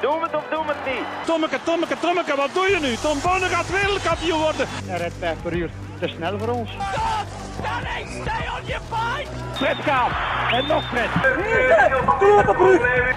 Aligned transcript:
Doe 0.00 0.22
het 0.22 0.34
of 0.34 0.44
doe 0.50 0.64
het 0.66 0.76
niet. 0.86 1.26
Tommeke, 1.26 1.58
Tommeke, 1.62 1.98
Tommeke, 2.00 2.36
wat 2.36 2.50
doe 2.52 2.68
je 2.70 2.78
nu? 2.80 2.94
Tom 2.96 3.18
Bonne 3.22 3.46
gaat 3.46 3.70
wereldkampioen 3.70 4.40
worden. 4.40 4.66
Hij 4.84 4.98
rijdt 4.98 5.14
5 5.18 5.42
per 5.42 5.52
uur. 5.52 5.70
Te 6.00 6.08
snel 6.08 6.38
voor 6.38 6.48
ons. 6.48 6.70
Fred 9.54 9.76
gaat. 9.76 10.10
En 10.52 10.66
nog 10.66 10.84
Fred. 10.88 11.08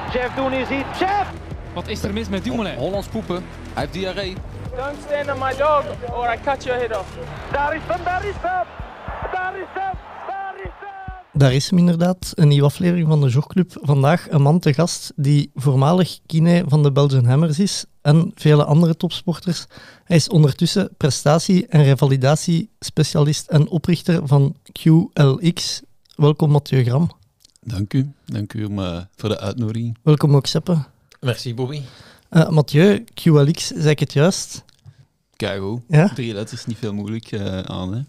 Chef, 0.10 0.34
doen 0.36 0.54
is 0.54 0.70
iets. 0.70 0.98
Chef! 0.98 1.28
Wat 1.74 1.88
is 1.88 2.04
er 2.04 2.14
mis 2.14 2.30
met 2.30 2.44
Dumoulin? 2.44 2.76
Hollands 2.76 3.08
poepen. 3.08 3.46
Hij 3.74 3.82
heeft 3.82 3.94
diarree. 3.94 4.36
Don't 4.76 4.98
stand 5.08 5.32
on 5.32 5.40
my 5.40 5.56
dog 5.58 5.84
or 6.12 6.34
I 6.34 6.38
cut 6.44 6.64
your 6.64 6.80
head 6.80 6.98
off. 6.98 7.08
Daar 7.52 7.76
is 7.76 7.82
hem, 7.88 8.04
daar 8.04 8.26
is 8.26 8.36
hem. 8.42 8.52
Daar 8.52 8.66
is 8.66 8.68
hem, 9.22 9.32
daar 9.32 9.56
is 9.56 9.68
hem. 9.74 10.09
Daar 11.40 11.54
is 11.54 11.70
hem 11.70 11.80
inderdaad, 11.80 12.32
een 12.36 12.48
nieuwe 12.48 12.66
aflevering 12.66 13.08
van 13.08 13.22
de 13.22 13.30
Jogclub. 13.30 13.78
Vandaag 13.82 14.30
een 14.30 14.42
man 14.42 14.60
te 14.60 14.74
gast 14.74 15.12
die 15.16 15.52
voormalig 15.56 16.20
kine 16.26 16.64
van 16.68 16.84
de 16.84 16.92
Belgian 16.92 17.26
Hammers 17.26 17.60
is 17.60 17.86
en 18.02 18.32
vele 18.36 18.64
andere 18.64 18.98
topsporters. 18.98 19.66
Hij 20.04 20.16
is 20.16 20.30
ondertussen 20.30 20.90
prestatie- 20.98 21.68
en 21.68 21.84
revalidatiespecialist 21.84 23.48
en 23.48 23.70
oprichter 23.70 24.28
van 24.28 24.56
QLX. 24.72 25.82
Welkom 26.16 26.52
Mathieu 26.52 26.84
Gram. 26.84 27.12
Dank 27.62 27.94
u. 27.94 28.12
Dank 28.26 28.54
u 28.54 28.66
om, 28.66 28.80
eh, 28.80 29.02
voor 29.16 29.30
de 29.30 29.40
uitnodiging. 29.40 29.98
Welkom 30.02 30.36
ook 30.36 30.46
Seppe. 30.46 30.78
Merci 31.20 31.56
Bobby. 31.56 31.82
Eh, 32.30 32.50
Mathieu, 32.50 33.04
QLX, 33.14 33.68
zei 33.68 33.90
ik 33.90 34.00
het 34.00 34.14
juist? 34.14 34.64
Kijk 35.36 35.62
hoe. 35.62 35.82
Ja? 35.88 36.08
Drie 36.14 36.34
letters, 36.34 36.66
niet 36.66 36.78
veel 36.78 36.94
moeilijk 36.94 37.32
eh, 37.32 37.60
aan. 37.60 37.94
Hè? 37.94 38.02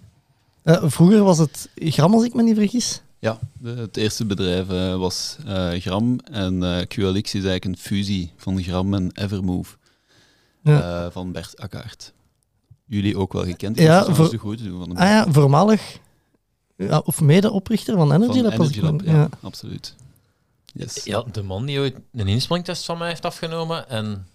Eh, 0.62 0.82
vroeger 0.86 1.22
was 1.22 1.38
het 1.38 1.68
Gram, 1.74 2.14
als 2.14 2.24
ik 2.24 2.34
me 2.34 2.42
niet 2.42 2.56
vergis. 2.56 3.02
Ja, 3.20 3.38
de- 3.58 3.70
het 3.70 3.96
eerste 3.96 4.24
bedrijf 4.24 4.68
eh, 4.70 4.96
was 4.96 5.36
eh, 5.46 5.70
Gram 5.72 6.18
en 6.32 6.62
eh, 6.62 6.78
QLX 6.86 7.34
is 7.34 7.44
eigenlijk 7.44 7.64
een 7.64 7.76
fusie 7.76 8.32
van 8.36 8.62
Gram 8.62 8.94
en 8.94 9.10
Evermove 9.14 9.76
Ja. 10.62 11.04
eh, 11.04 11.10
van 11.12 11.32
Bert 11.32 11.60
Akkaert. 11.60 12.12
Jullie 12.84 13.16
ook 13.18 13.32
wel 13.32 13.44
gekend. 13.44 13.78
Ja, 13.78 14.14
voor- 14.14 14.38
groeten 14.38 14.66
doen 14.66 14.78
van 14.78 14.88
de 14.88 14.94
Ah 15.00 15.08
ja, 15.08 15.26
voormalig, 15.32 15.98
ja, 16.76 16.98
of 16.98 17.20
medeoprichter 17.20 17.96
van 17.96 18.12
Energy 18.12 18.32
van 18.32 18.42
Lab. 18.42 18.52
ik 18.52 18.58
Energy 18.60 18.80
Lab, 18.80 19.00
ja, 19.04 19.12
ja. 19.12 19.28
absoluut. 19.40 19.94
Yes. 20.72 21.04
Ja, 21.04 21.24
de 21.32 21.42
man 21.42 21.66
die 21.66 21.78
ooit 21.78 21.96
een 22.12 22.28
inspelingtest 22.28 22.84
van 22.84 22.98
mij 22.98 23.08
heeft 23.08 23.24
afgenomen 23.24 23.88
en 23.88 24.26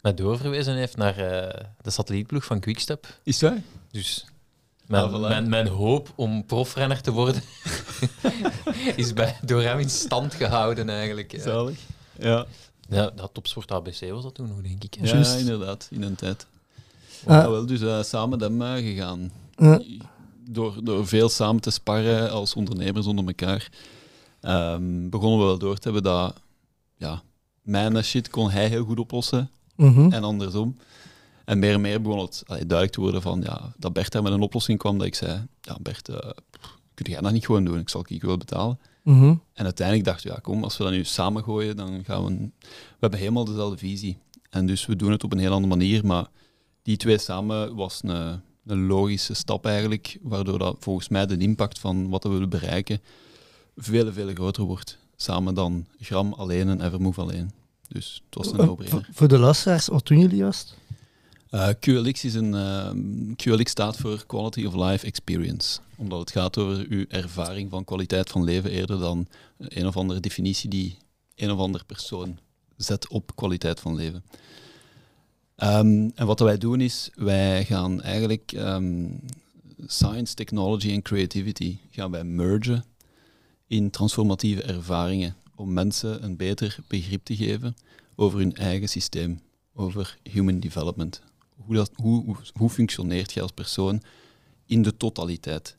mij 0.00 0.14
doorverwezen 0.14 0.74
heeft 0.76 0.96
naar 0.96 1.16
eh, 1.18 1.64
de 1.82 1.90
satellietploeg 1.90 2.44
van 2.44 2.60
Quickstep. 2.60 3.18
Is 3.22 3.38
dat? 3.38 3.54
Dus 3.90 4.24
mijn, 4.86 5.04
Ah, 5.04 5.14
voilà. 5.16 5.28
mijn, 5.28 5.48
mijn 5.48 5.66
hoop 5.66 6.12
om 6.14 6.44
profrenner 6.46 7.00
te 7.00 7.10
worden 7.10 7.42
is 8.96 9.12
bij, 9.12 9.36
door 9.44 9.62
hem 9.62 9.78
in 9.78 9.90
stand 9.90 10.34
gehouden 10.34 10.88
eigenlijk. 10.88 11.32
Ja, 11.32 11.40
Zalig. 11.42 11.78
Ja. 12.18 12.46
ja 12.88 13.10
dat 13.14 13.30
topsport 13.34 13.70
ABC 13.72 14.10
was 14.10 14.22
dat 14.22 14.34
toen 14.34 14.48
nog, 14.48 14.60
denk 14.62 14.84
ik. 14.84 14.96
Ja, 15.00 15.34
inderdaad, 15.34 15.88
in 15.90 16.02
een 16.02 16.14
tijd. 16.14 16.46
Ah. 17.26 17.34
Ja, 17.42 17.50
wel, 17.50 17.66
dus 17.66 17.80
eh, 17.80 18.02
samen 18.02 18.28
met 18.38 18.40
hem 18.40 18.62
eh, 18.62 18.72
gegaan. 18.74 19.32
Door, 20.50 20.74
door 20.82 21.06
veel 21.06 21.28
samen 21.28 21.60
te 21.60 21.70
sparren 21.70 22.30
als 22.30 22.54
ondernemers 22.54 23.06
onder 23.06 23.24
elkaar, 23.26 23.68
ehm, 24.40 25.08
begonnen 25.08 25.38
we 25.38 25.44
wel 25.44 25.58
door 25.58 25.76
te 25.76 25.82
hebben 25.82 26.02
dat 26.02 26.34
ja, 26.96 27.22
mijn 27.62 28.04
shit 28.04 28.30
kon 28.30 28.50
hij 28.50 28.68
heel 28.68 28.84
goed 28.84 28.98
oplossen 28.98 29.50
Mhm. 29.76 30.12
en 30.12 30.24
andersom. 30.24 30.76
En 31.46 31.58
meer 31.58 31.72
en 31.72 31.80
meer 31.80 32.00
begon 32.02 32.18
het 32.18 32.42
allee, 32.46 32.66
duidelijk 32.66 32.92
te 32.92 33.00
worden 33.00 33.22
van, 33.22 33.40
ja, 33.42 33.72
dat 33.76 33.92
Bert 33.92 34.12
daar 34.12 34.22
met 34.22 34.32
een 34.32 34.40
oplossing 34.40 34.78
kwam 34.78 34.98
dat 34.98 35.06
ik 35.06 35.14
zei, 35.14 35.46
ja 35.60 35.76
Bert, 35.80 36.08
eh, 36.08 36.30
kun 36.94 37.10
jij 37.10 37.20
dat 37.20 37.32
niet 37.32 37.44
gewoon 37.46 37.64
doen? 37.64 37.78
Ik 37.78 37.88
zal 37.88 38.04
ik 38.08 38.22
wel 38.22 38.36
betalen. 38.36 38.78
Mhm. 39.02 39.34
En 39.52 39.64
uiteindelijk 39.64 40.06
dachten 40.06 40.26
we, 40.28 40.32
ja, 40.34 40.40
kom, 40.40 40.62
als 40.64 40.76
we 40.76 40.84
dat 40.84 40.92
nu 40.92 41.04
samen 41.04 41.42
gooien, 41.44 41.76
dan 41.76 42.04
gaan 42.04 42.24
we... 42.24 42.30
een- 42.30 42.52
We 42.60 42.96
hebben 43.00 43.18
helemaal 43.18 43.44
dezelfde 43.44 43.76
visie. 43.78 44.18
En 44.50 44.66
dus 44.66 44.86
we 44.86 44.96
doen 44.96 45.10
het 45.10 45.24
op 45.24 45.32
een 45.32 45.38
heel 45.38 45.52
andere 45.52 45.76
manier, 45.76 46.06
maar 46.06 46.26
die 46.82 46.96
twee 46.96 47.18
samen 47.18 47.74
was 47.74 48.00
een, 48.04 48.40
een 48.66 48.86
logische 48.86 49.34
stap 49.34 49.66
eigenlijk, 49.66 50.18
waardoor 50.22 50.58
dat 50.58 50.76
volgens 50.80 51.08
mij 51.08 51.26
de 51.26 51.36
impact 51.36 51.78
van 51.78 52.08
wat 52.08 52.22
we 52.22 52.28
willen 52.28 52.48
bereiken 52.48 53.00
veel, 53.76 54.12
veel 54.12 54.28
groter 54.34 54.62
wordt. 54.62 54.98
Samen 55.16 55.54
dan 55.54 55.86
Gram 56.00 56.32
alleen 56.32 56.68
en 56.68 56.80
Evermove 56.80 57.20
alleen. 57.20 57.50
Dus 57.88 58.22
het 58.26 58.34
was 58.34 58.52
een 58.52 58.58
Eh, 58.84 58.90
voor, 58.90 59.06
voor 59.12 59.28
de 59.28 59.38
luisteraars, 59.38 59.86
wat 59.86 60.06
doen 60.06 60.18
jullie 60.18 60.36
juist? 60.36 60.76
Eh, 61.50 61.68
QLX, 61.80 62.24
is 62.24 62.34
een, 62.34 62.54
ehm, 62.54 63.34
QLX 63.34 63.70
staat 63.70 63.96
voor 63.96 64.26
Quality 64.26 64.64
of 64.64 64.74
Life 64.74 65.06
Experience. 65.06 65.80
Omdat 65.96 66.18
het 66.18 66.30
gaat 66.30 66.58
over 66.58 66.86
uw 66.88 67.04
ervaring 67.08 67.70
van 67.70 67.84
kwaliteit 67.84 68.30
van 68.30 68.44
leven 68.44 68.70
eerder 68.70 68.98
dan 68.98 69.26
een 69.58 69.86
of 69.86 69.96
andere 69.96 70.20
definitie 70.20 70.70
die 70.70 70.96
een 71.36 71.50
of 71.50 71.58
andere 71.58 71.84
persoon 71.84 72.38
zet 72.76 73.08
op 73.08 73.36
kwaliteit 73.36 73.80
van 73.80 73.94
leven. 73.94 74.24
Ehm, 75.56 76.10
en 76.14 76.26
wat 76.26 76.40
wij 76.40 76.58
doen 76.58 76.80
is, 76.80 77.10
wij 77.14 77.64
gaan 77.64 78.02
eigenlijk 78.02 78.52
ehm, 78.52 79.08
science, 79.86 80.34
technology 80.34 80.90
en 80.92 81.02
creativity 81.02 81.78
gaan 81.90 82.10
wij 82.10 82.24
mergen 82.24 82.84
in 83.66 83.90
transformatieve 83.90 84.62
ervaringen 84.62 85.36
om 85.54 85.72
mensen 85.72 86.24
een 86.24 86.36
beter 86.36 86.78
begrip 86.86 87.24
te 87.24 87.36
geven 87.36 87.76
over 88.14 88.38
hun 88.38 88.54
eigen 88.54 88.88
systeem, 88.88 89.40
over 89.74 90.18
human 90.22 90.60
development. 90.60 91.22
Hoe, 91.56 91.74
dat, 91.74 91.90
hoe, 91.94 92.36
hoe, 92.54 92.70
functioneert 92.70 93.32
je 93.32 93.42
als 93.42 93.52
persoon 93.52 94.02
in 94.66 94.82
de 94.82 94.96
totaliteit? 94.96 95.76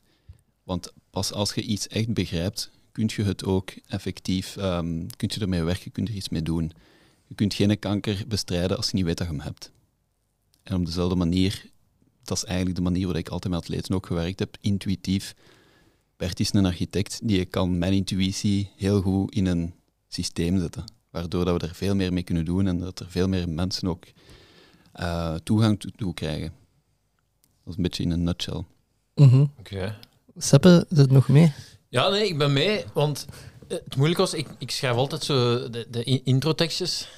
Want 0.62 0.92
pas 1.10 1.32
als 1.32 1.54
je 1.54 1.62
iets 1.62 1.88
echt 1.88 2.12
begrijpt, 2.12 2.70
kun 2.92 3.10
je 3.16 3.22
het 3.22 3.44
ook 3.44 3.70
effectief, 3.86 4.52
kun 5.16 5.30
je 5.34 5.40
ermee 5.40 5.62
werken, 5.62 5.92
kun 5.92 6.04
je 6.04 6.10
er 6.10 6.16
iets 6.16 6.28
mee 6.28 6.42
doen. 6.42 6.72
Je 7.26 7.34
kunt 7.34 7.54
geen 7.54 7.78
kanker 7.78 8.24
bestrijden 8.28 8.76
als 8.76 8.90
je 8.90 8.96
niet 8.96 9.04
weet 9.04 9.18
dat 9.18 9.26
je 9.26 9.32
hem 9.32 9.42
hebt. 9.42 9.70
En 10.62 10.74
op 10.74 10.86
dezelfde 10.86 11.14
manier, 11.14 11.70
dat 12.22 12.36
is 12.36 12.44
eigenlijk 12.44 12.76
de 12.76 12.82
manier 12.82 13.04
waarop 13.04 13.24
ik 13.24 13.28
altijd 13.28 13.52
met 13.52 13.62
atleten 13.62 13.94
ook 13.94 14.06
gewerkt 14.06 14.38
heb, 14.38 14.56
intuïtief. 14.60 15.34
Bert 16.16 16.40
is 16.40 16.52
een 16.52 16.66
architect 16.66 17.20
die 17.22 17.44
kan 17.44 17.78
mijn 17.78 17.92
intuïtie 17.92 18.70
heel 18.76 19.00
goed 19.00 19.34
in 19.34 19.46
een 19.46 19.74
systeem 20.08 20.58
zetten. 20.58 20.84
Waardoor 21.10 21.44
dat 21.44 21.60
we 21.60 21.68
er 21.68 21.74
veel 21.74 21.94
meer 21.94 22.12
mee 22.12 22.22
kunnen 22.22 22.44
doen 22.44 22.66
en 22.66 22.78
dat 22.78 23.00
er 23.00 23.10
veel 23.10 23.28
meer 23.28 23.48
mensen 23.48 23.88
ook 23.88 24.04
eh, 24.92 25.34
toegang 25.34 25.80
toe, 25.80 25.90
toe 25.96 26.14
krijgen. 26.14 26.52
Dat 27.64 27.68
is 27.72 27.76
een 27.76 27.82
beetje 27.82 28.02
in 28.02 28.10
een 28.10 28.22
nutshell. 28.22 28.64
Mhm. 29.14 29.44
Oké. 29.58 29.96
Seppe, 30.36 30.86
zit 30.88 31.10
nog 31.10 31.28
mee? 31.28 31.52
Ja, 31.88 32.08
nee, 32.08 32.26
ik 32.28 32.38
ben 32.38 32.52
mee, 32.52 32.84
want 32.92 33.26
eh, 33.68 33.76
het 33.84 33.96
moeilijk 33.96 34.18
was, 34.20 34.34
ik, 34.34 34.46
ik 34.58 34.70
schrijf 34.70 34.96
altijd 34.96 35.22
zo 35.24 35.70
de, 35.70 35.86
de 35.90 36.04
in- 36.04 36.24
introtekstjes 36.24 37.08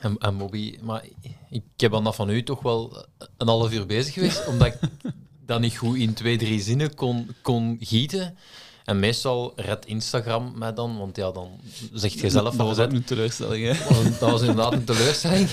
en, 0.00 0.18
en 0.18 0.36
Bobby, 0.38 0.78
maar 0.82 1.04
ik 1.50 1.62
heb 1.76 1.94
aan 1.94 2.04
dat 2.04 2.14
van 2.14 2.30
u 2.30 2.42
toch 2.42 2.62
wel 2.62 3.06
een 3.36 3.48
half 3.48 3.72
uur 3.72 3.86
bezig 3.86 4.14
geweest, 4.14 4.46
omdat 4.46 4.66
ik 4.66 4.78
dat 5.46 5.60
niet 5.60 5.76
goed 5.76 5.96
in 5.96 6.14
twee, 6.14 6.38
drie 6.38 6.60
zinnen 6.60 6.94
kon, 6.94 7.28
kon 7.42 7.76
gieten. 7.80 8.36
En 8.90 8.98
meestal 8.98 9.52
redt 9.56 9.86
Instagram 9.86 10.58
mij 10.58 10.72
dan, 10.72 10.98
want 10.98 11.16
ja, 11.16 11.30
dan 11.30 11.60
zegt 11.92 12.20
je 12.20 12.30
zelf 12.30 12.44
dat 12.44 12.54
van 12.54 12.66
was 12.66 12.78
een 12.78 13.04
teleurstelling. 13.04 13.76
Hè? 13.76 13.94
Want 13.94 14.18
dat 14.18 14.30
was 14.30 14.40
inderdaad 14.40 14.72
een 14.72 14.84
teleurstelling. 14.84 15.48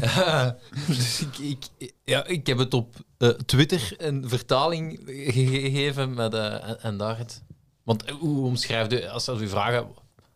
Ja, 0.00 0.56
dus 0.86 1.20
ik, 1.20 1.38
ik, 1.78 1.92
ja, 2.04 2.24
ik 2.26 2.46
heb 2.46 2.58
het 2.58 2.74
op 2.74 2.96
eh, 3.18 3.28
Twitter 3.28 3.94
een 3.96 4.28
vertaling 4.28 5.00
ge- 5.06 5.46
gegeven 5.46 6.14
met, 6.14 6.34
eh, 6.34 6.68
en, 6.68 6.82
en 6.82 6.96
daar 6.96 7.18
het. 7.18 7.42
Want 7.82 8.04
eh, 8.04 8.14
hoe 8.14 8.44
omschrijf 8.44 8.90
je, 8.90 9.10
als 9.10 9.24
ze 9.24 9.32
u 9.40 9.48
vragen, 9.48 9.86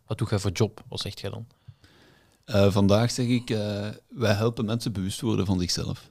wat 0.07 0.19
doe 0.19 0.29
jij 0.29 0.39
voor 0.39 0.51
job? 0.51 0.85
Wat 0.89 1.01
zegt 1.01 1.21
jij 1.21 1.31
dan? 1.31 1.47
Vandaag 2.73 3.11
zeg 3.11 3.27
ik, 3.27 3.49
wij 4.09 4.33
helpen 4.35 4.65
mensen 4.65 4.93
bewust 4.93 5.21
worden 5.21 5.47
van 5.47 5.61
zichzelf. 5.61 6.09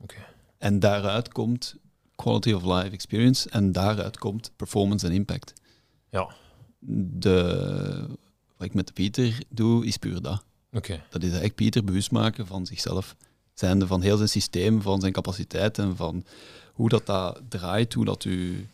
Oké. 0.00 0.16
En 0.58 0.78
daaruit 0.78 1.32
komt 1.32 1.76
quality 2.22 2.52
of 2.52 2.62
life 2.64 2.90
experience 2.90 3.48
en 3.50 3.72
daaruit 3.72 4.18
komt 4.18 4.50
performance 4.56 5.06
en 5.06 5.12
impact. 5.12 5.52
Ja, 6.10 6.28
De, 6.78 8.06
wat 8.56 8.66
ik 8.66 8.74
met 8.74 8.92
Pieter 8.94 9.38
doe, 9.48 9.86
is 9.86 9.96
puur 9.96 10.22
dat. 10.22 10.44
oké. 10.72 11.02
Dat 11.10 11.20
is 11.22 11.28
eigenlijk 11.28 11.54
Pieter 11.54 11.84
bewust 11.84 12.10
maken 12.10 12.46
van 12.46 12.66
zichzelf. 12.66 13.16
Zijnde 13.54 13.86
van 13.86 14.00
heel 14.02 14.16
zijn 14.16 14.28
systeem, 14.28 14.82
van 14.82 15.00
zijn 15.00 15.12
capaciteit 15.12 15.78
en 15.78 15.96
van 15.96 16.24
hoe 16.72 16.88
dat, 16.88 17.06
dat 17.06 17.40
draait, 17.48 17.92
hoe 17.92 18.04
dat, 18.04 18.24
u, 18.24 18.66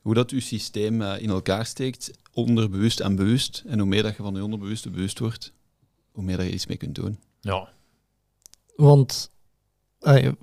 hoe 0.00 0.14
dat 0.14 0.30
uw 0.30 0.40
systeem 0.40 1.02
eh, 1.02 1.22
in 1.22 1.30
elkaar 1.30 1.66
steekt, 1.66 2.10
onderbewust 2.32 3.00
en 3.00 3.16
bewust. 3.16 3.62
En 3.66 3.78
hoe 3.78 3.88
meer 3.88 4.02
dat 4.02 4.16
je 4.16 4.22
van 4.22 4.34
je 4.34 4.44
onderbewuste 4.44 4.90
bewust 4.90 5.18
wordt, 5.18 5.52
hoe 6.12 6.24
meer 6.24 6.36
dat 6.36 6.46
je 6.46 6.52
iets 6.52 6.66
mee 6.66 6.76
kunt 6.76 6.94
doen. 6.94 7.18
Ja. 7.40 7.68
Want 8.76 9.30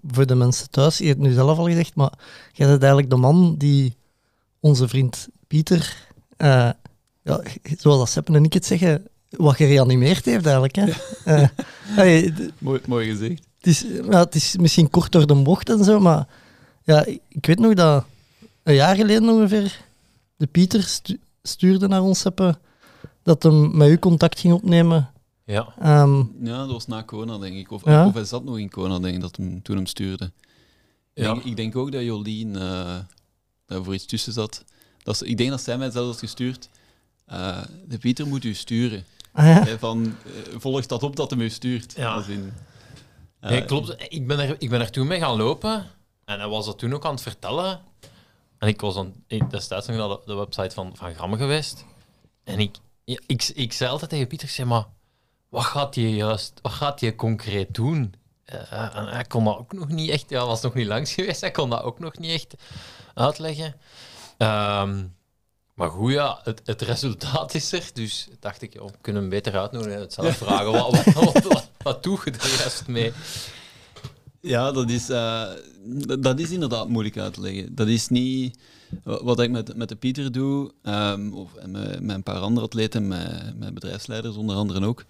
voor 0.08 0.26
de 0.26 0.36
mensen 0.36 0.70
thuis, 0.70 0.98
je 0.98 1.06
hebt 1.06 1.18
het 1.20 1.28
nu 1.28 1.34
zelf 1.34 1.58
al 1.58 1.66
gezegd, 1.66 1.96
maar 1.96 2.12
jij 2.54 2.68
bent 2.68 2.80
eigenlijk 2.82 3.10
de 3.12 3.16
man 3.18 3.56
die 3.58 3.96
onze 4.60 4.88
vriend 4.88 5.28
Pieter, 5.48 6.08
eh, 6.38 6.70
ja, 7.24 7.42
zoals 7.78 7.98
dat 8.00 8.10
Seppen 8.10 8.36
en 8.36 8.44
ik 8.44 8.54
het 8.54 8.66
zeggen, 8.66 9.08
wat 9.30 9.56
gereanimeerd 9.56 10.26
heeft 10.26 10.46
eigenlijk. 10.46 10.76
Hè? 10.76 10.86
Eh, 11.26 11.48
Mooi, 12.58 12.80
mooi 12.88 13.10
gezegd. 13.10 13.44
het, 13.58 13.68
is, 13.68 13.86
ja, 14.10 14.20
het 14.20 14.36
is 14.36 14.58
misschien 14.58 14.90
kort 14.90 15.12
door 15.12 15.28
de 15.28 15.36
bocht 15.36 15.70
en 15.70 15.84
zo, 15.84 16.00
maar 16.00 16.28
ja, 16.84 17.06
ik, 17.06 17.20
ik 17.30 17.46
weet 17.46 17.60
nog 17.60 17.74
dat 17.74 18.06
een 18.64 18.74
jaar 18.74 18.96
geleden 18.96 19.30
ongeveer 19.30 19.80
de 20.36 20.48
Pieter 20.48 20.84
stu- 20.84 21.20
stuurde 21.44 21.88
naar 21.88 22.02
ons 22.02 22.20
Seppen 22.20 22.58
dat 23.24 23.44
hem 23.44 23.78
met 23.78 23.90
u 23.90 23.98
contact 24.00 24.40
ging 24.40 24.54
opnemen 24.54 25.10
Ja. 25.51 25.74
Ehm, 25.80 26.18
Ja, 26.46 26.57
dat 26.57 26.72
was 26.72 26.88
na 26.88 27.01
Kona, 27.01 27.38
denk 27.38 27.56
ik. 27.56 27.72
Of, 27.72 27.86
Ja? 27.86 28.06
of 28.07 28.13
hij 28.13 28.24
zat 28.24 28.44
nog 28.44 28.57
in 28.60 28.69
Kona, 28.69 29.00
denk 29.00 29.16
ik, 29.16 29.22
dat 29.22 29.36
hem, 29.36 29.62
toen 29.62 29.75
hem 29.75 29.86
stuurde. 29.86 30.25
Ik, 31.13 31.24
Ja. 31.24 31.34
denk, 31.34 31.44
ik 31.46 31.56
denk 31.56 31.75
ook 31.75 31.92
dat 31.92 32.01
Jolien 32.04 32.56
eh, 32.56 32.98
daar 33.66 33.84
voor 33.84 33.94
iets 33.94 34.06
tussen 34.06 34.34
zat. 34.34 34.63
Dat 35.04 35.18
ze, 35.18 35.25
ik 35.25 35.38
denk 35.38 35.50
dat 35.50 35.62
zij 35.62 35.78
mij 35.78 35.90
zelf 35.92 36.06
had 36.07 36.19
gestuurd. 36.19 36.69
eh, 37.25 37.62
de 37.88 37.98
Pieter 37.98 38.28
moet 38.28 38.44
u 38.44 38.54
sturen. 38.54 39.04
ah 39.31 39.46
ja. 39.46 39.78
Van, 39.78 40.06
eh, 40.25 40.31
volg 40.60 40.86
dat 40.86 41.04
op 41.04 41.16
dat 41.16 41.30
hem 41.30 41.42
u 41.42 41.50
stuurt. 41.50 41.94
Ja. 41.96 42.13
Als 42.13 42.28
in, 42.28 42.54
Nee, 43.42 43.66
klopt. 43.66 43.96
Ik 44.10 44.28
ben, 44.28 44.40
er, 44.40 44.56
ik 44.60 44.69
ben 44.69 44.80
er 44.80 44.92
toen 44.92 45.07
mee 45.07 45.19
gaan 45.19 45.38
lopen 45.38 45.86
en 46.25 46.40
hij 46.40 46.48
was 46.48 46.66
dat 46.66 46.80
toen 46.80 46.94
ook 46.94 47.06
aan 47.06 47.12
het 47.13 47.22
vertellen. 47.22 47.81
En 48.57 48.68
ik 48.68 48.81
was 48.81 48.94
dan 48.94 49.13
ik- 49.28 49.50
destijds 49.50 49.88
nog 49.88 49.98
naar 49.98 50.07
de, 50.10 50.19
de 50.25 50.34
website 50.34 50.74
van, 50.75 50.92
van 50.96 51.13
Gramme 51.13 51.38
geweest. 51.38 51.86
En 52.44 52.60
ik, 52.60 52.75
ja, 53.04 53.19
ik, 53.28 53.44
ik 53.56 53.74
zei 53.74 53.90
altijd 53.92 54.10
tegen 54.10 54.28
Pieter, 54.28 54.48
ik 54.48 54.54
zei, 54.54 54.68
maar 54.68 54.86
wat 55.50 55.63
gaat 55.63 55.96
je 55.96 56.16
juist, 56.16 56.54
wat 56.62 56.72
gaat 56.72 57.00
je 57.00 57.16
concreet 57.16 57.74
doen? 57.74 58.13
En 58.46 59.07
hij 59.07 59.24
kon 59.28 59.44
dat 59.44 59.57
ook 59.57 59.74
nog 59.74 59.88
niet 59.88 60.10
echt, 60.10 60.25
ja, 60.30 60.46
was 60.46 60.62
nog 60.62 60.74
niet 60.74 60.88
langs 60.88 61.13
geweest, 61.13 61.42
hij 61.42 61.51
kon 61.51 61.69
dat 61.69 61.81
ook 61.81 62.00
nog 62.00 62.18
niet 62.18 62.31
echt 62.31 62.54
uitleggen. 63.13 63.75
Ehm, 64.38 65.04
maar 65.74 65.90
goed, 65.90 66.12
ja, 66.12 66.40
het, 66.44 66.62
het 66.66 66.81
resultaat 66.81 67.54
is 67.54 67.72
er. 67.72 67.90
Dus 67.94 68.28
dacht 68.40 68.62
ik, 68.62 68.74
we 68.74 68.92
kunnen 69.01 69.22
hem 69.22 69.31
beter 69.31 69.57
uitnodigen. 69.60 70.00
Het 70.00 70.13
zelf 70.13 70.38
vragen, 70.44 70.72
wat, 70.72 70.92
wat, 71.04 71.13
wat, 71.13 71.44
wat, 71.44 71.69
wat 71.78 72.04
doe 72.04 72.19
je 72.25 72.31
er 72.31 72.57
juist 72.60 72.88
mee? 72.88 73.12
Ja, 74.42 74.72
dat 74.72 74.90
is, 74.90 75.10
eh, 75.10 75.48
dat- 76.19 76.40
is 76.40 76.50
inderdaad 76.51 76.88
moeilijk 76.90 77.18
uit 77.18 77.34
te 77.34 77.42
leggen. 77.42 77.75
Dat 77.75 77.88
is 77.88 78.07
niet 78.07 78.60
wa- 79.04 79.24
wat 79.24 79.40
ik 79.40 79.50
met, 79.50 79.75
met 79.75 79.90
de 79.90 79.96
Pieter 79.96 80.31
doe, 80.31 80.72
ehm, 80.84 81.34
of 81.34 81.50
met, 81.66 82.01
met 82.01 82.16
een 82.16 82.24
paar 82.24 82.40
andere 82.40 82.66
atleten, 82.66 83.07
met, 83.07 83.57
met 83.57 83.74
bedrijfsleiders 83.74 84.36
onder 84.36 84.56
andere 84.56 84.86
ook. 84.86 85.04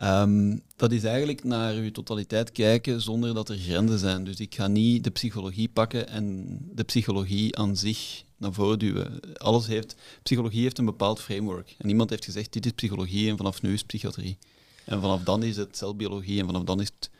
Ehm, 0.00 0.56
dat 0.76 0.92
is 0.92 1.04
eigenlijk 1.04 1.44
naar 1.44 1.74
uw 1.74 1.90
totaliteit 1.90 2.52
kijken 2.52 3.00
zonder 3.00 3.34
dat 3.34 3.48
er 3.48 3.56
grenzen 3.56 3.98
zijn. 3.98 4.24
Dus 4.24 4.40
ik 4.40 4.54
ga 4.54 4.66
niet 4.66 5.04
de 5.04 5.10
psychologie 5.10 5.68
pakken 5.68 6.08
en 6.08 6.58
de 6.72 6.82
psychologie 6.84 7.56
aan 7.56 7.76
zich 7.76 8.22
naar 8.36 8.52
voren 8.52 8.78
duwen. 8.78 9.20
Alles 9.36 9.66
heeft, 9.66 9.94
psychologie 10.22 10.62
heeft 10.62 10.78
een 10.78 10.84
bepaald 10.84 11.20
framework. 11.20 11.74
En 11.78 11.88
iemand 11.88 12.10
heeft 12.10 12.24
gezegd, 12.24 12.52
dit 12.52 12.66
is 12.66 12.72
psychologie 12.72 13.30
en 13.30 13.36
vanaf 13.36 13.62
nu 13.62 13.72
is 13.72 13.82
psychiatrie. 13.82 14.38
En 14.84 15.00
vanaf 15.00 15.22
dan 15.22 15.42
is 15.42 15.56
het 15.56 15.76
celbiologie 15.76 16.40
en 16.40 16.46
vanaf 16.46 16.62
dan 16.62 16.80
is 16.80 16.90
het 16.98 17.10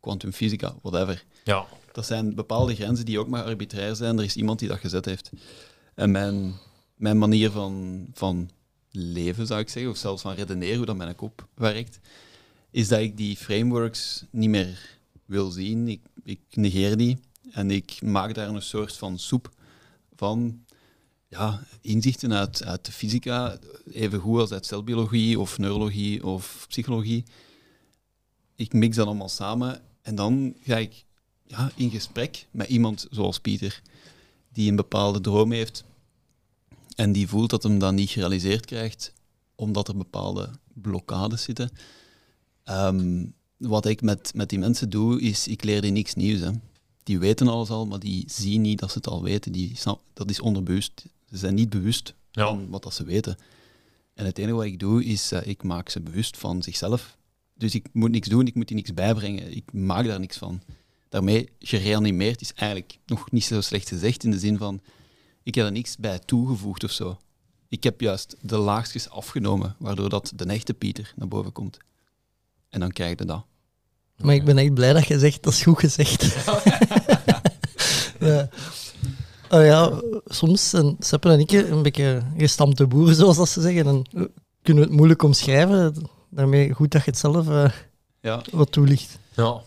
kwantumfysica, 0.00 0.74
whatever. 0.82 1.24
Ja, 1.44 1.66
Dat 1.92 2.06
zijn 2.06 2.34
bepaalde 2.34 2.74
grenzen 2.74 3.04
die 3.04 3.18
ook 3.18 3.28
maar 3.28 3.44
arbitrair 3.44 3.96
zijn. 3.96 4.18
Er 4.18 4.24
is 4.24 4.36
iemand 4.36 4.58
die 4.58 4.68
dat 4.68 4.78
gezet 4.78 5.04
heeft. 5.04 5.30
En 5.94 6.10
mijn, 6.10 6.54
mijn 6.96 7.18
manier 7.18 7.50
van, 7.50 8.06
van 8.12 8.50
leven, 8.90 9.46
zou 9.46 9.60
ik 9.60 9.68
zeggen, 9.68 9.90
of 9.90 9.96
zelfs 9.98 10.22
van 10.22 10.34
redeneren, 10.34 10.76
hoe 10.76 10.86
dat 10.86 10.96
mijn 10.96 11.14
kop 11.14 11.46
werkt, 11.54 11.98
is 12.70 12.88
dat 12.88 13.00
ik 13.00 13.16
die 13.16 13.36
frameworks 13.36 14.24
niet 14.30 14.48
meer 14.48 14.98
wil 15.24 15.50
zien. 15.50 15.88
Ik, 15.88 16.00
ik 16.24 16.40
negeer 16.50 16.96
die 16.96 17.18
en 17.50 17.70
ik 17.70 18.02
maak 18.02 18.34
daar 18.34 18.48
een 18.48 18.62
soort 18.62 18.96
van 18.96 19.18
soep 19.18 19.50
van 20.14 20.64
ja, 21.28 21.62
inzichten 21.80 22.32
uit, 22.32 22.84
de 22.84 22.92
fysica, 22.92 23.58
even 23.92 24.20
goed 24.20 24.40
als 24.40 24.52
uit 24.52 24.66
celbiologie 24.66 25.40
of 25.40 25.58
neurologie 25.58 26.26
of 26.26 26.66
psychologie. 26.68 27.24
Ik 28.54 28.72
mix 28.72 28.96
dat 28.96 29.06
allemaal 29.06 29.28
samen 29.28 29.82
en 30.02 30.14
dan 30.14 30.54
ga 30.62 30.76
ik 30.76 31.04
ja, 31.46 31.70
in 31.74 31.90
gesprek 31.90 32.46
met 32.50 32.68
iemand 32.68 33.06
zoals 33.10 33.40
Pieter, 33.40 33.82
die 34.52 34.70
een 34.70 34.76
bepaalde 34.76 35.20
droom 35.20 35.52
heeft 35.52 35.84
en 36.94 37.12
die 37.12 37.28
voelt 37.28 37.50
dat 37.50 37.62
hem 37.62 37.78
dat 37.78 37.92
niet 37.92 38.10
gerealiseerd 38.10 38.64
krijgt, 38.64 39.12
omdat 39.54 39.88
er 39.88 39.96
bepaalde 39.96 40.50
blokkades 40.72 41.42
zitten. 41.42 41.70
Ehm, 42.68 43.26
wat 43.56 43.86
ik 43.86 44.02
met, 44.02 44.32
met 44.34 44.48
die 44.48 44.58
mensen 44.58 44.90
doe, 44.90 45.20
is 45.20 45.48
ik 45.48 45.64
leer 45.64 45.80
die 45.80 45.90
niks 45.92 46.14
nieuws. 46.14 46.40
Hè. 46.40 46.50
Die 47.02 47.18
weten 47.18 47.48
alles 47.48 47.70
al, 47.70 47.86
maar 47.86 47.98
die 47.98 48.24
zien 48.26 48.60
niet 48.60 48.78
dat 48.78 48.90
ze 48.90 48.96
het 48.98 49.06
al 49.06 49.22
weten. 49.22 49.52
Die 49.52 49.76
snap, 49.76 50.00
dat 50.12 50.30
is 50.30 50.40
onderbewust. 50.40 51.04
Ze 51.30 51.36
zijn 51.36 51.54
niet 51.54 51.70
bewust 51.70 52.14
Ja. 52.30 52.46
van 52.46 52.68
wat 52.70 52.82
dat 52.82 52.94
ze 52.94 53.04
weten. 53.04 53.36
En 54.14 54.24
het 54.24 54.38
enige 54.38 54.54
wat 54.54 54.64
ik 54.64 54.78
doe, 54.78 55.04
is 55.04 55.32
uh, 55.32 55.46
ik 55.46 55.62
maak 55.62 55.88
ze 55.88 56.00
bewust 56.00 56.36
van 56.36 56.62
zichzelf. 56.62 57.16
Dus 57.54 57.74
ik 57.74 57.86
moet 57.92 58.10
niks 58.10 58.28
doen, 58.28 58.46
ik 58.46 58.54
moet 58.54 58.68
die 58.68 58.76
niks 58.76 58.94
bijbrengen. 58.94 59.56
Ik 59.56 59.72
maak 59.72 60.06
daar 60.06 60.20
niks 60.20 60.36
van. 60.36 60.60
Daarmee 61.08 61.48
gereanimeerd 61.58 62.40
is 62.40 62.52
eigenlijk 62.54 62.98
nog 63.06 63.30
niet 63.30 63.44
zo 63.44 63.60
slecht 63.60 63.88
gezegd 63.88 64.24
in 64.24 64.30
de 64.30 64.38
zin 64.38 64.56
van 64.58 64.80
ik 65.42 65.54
heb 65.54 65.66
er 65.66 65.72
niks 65.72 65.96
bij 65.96 66.18
toegevoegd 66.18 66.84
of 66.84 66.90
zo. 66.90 67.18
Ik 67.68 67.82
heb 67.82 68.00
juist 68.00 68.36
de 68.40 68.56
laagjes 68.56 69.08
afgenomen, 69.10 69.76
waardoor 69.78 70.08
dat 70.08 70.32
de 70.34 70.44
echte 70.44 70.74
Pieter 70.74 71.12
naar 71.16 71.28
boven 71.28 71.52
komt. 71.52 71.78
En 72.70 72.80
dan 72.80 72.90
krijg 72.90 73.18
je 73.18 73.24
dat. 73.24 73.44
Maar 74.16 74.34
ik 74.34 74.44
ben 74.44 74.58
echt 74.58 74.74
blij 74.74 74.92
dat 74.92 75.06
je 75.06 75.18
zegt, 75.18 75.42
dat 75.42 75.52
is 75.52 75.62
goed 75.62 75.78
gezegd. 75.78 76.22
ja. 78.20 78.48
Oh 79.50 79.64
ja, 79.64 80.02
soms 80.24 80.70
zijn 80.70 80.96
Seppen 80.98 81.32
en 81.32 81.40
ik 81.40 81.52
een 81.52 81.82
beetje 81.82 82.22
gestampte 82.36 82.86
boeren, 82.86 83.14
zoals 83.14 83.36
dat 83.36 83.48
ze 83.48 83.60
zeggen. 83.60 83.86
En 83.86 84.04
kunnen 84.62 84.82
we 84.82 84.88
het 84.88 84.98
moeilijk 84.98 85.22
omschrijven. 85.22 85.94
Daarmee 86.30 86.72
goed 86.72 86.90
dat 86.90 87.04
je 87.04 87.10
het 87.10 87.18
zelf 87.18 87.48
uh, 87.48 87.70
ja. 88.20 88.42
wat 88.50 88.72
toelicht. 88.72 89.18
Ja. 89.36 89.60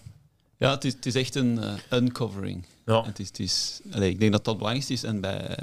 Ja, 0.58 0.72
het 0.72 0.86
is, 0.86 0.94
het 0.94 1.06
is 1.06 1.16
echt 1.16 1.36
een 1.36 1.58
uh, 1.58 1.74
uncovering. 1.90 2.66
Ja. 2.86 3.04
Het 3.04 3.20
is, 3.20 3.28
het 3.28 3.40
is, 3.40 3.82
allez, 3.92 4.10
ik 4.10 4.20
denk 4.20 4.32
dat 4.32 4.46
dat 4.46 4.54
het 4.54 4.58
belangrijkste 4.58 4.94
is. 4.94 5.04
En 5.04 5.22
bij 5.22 5.58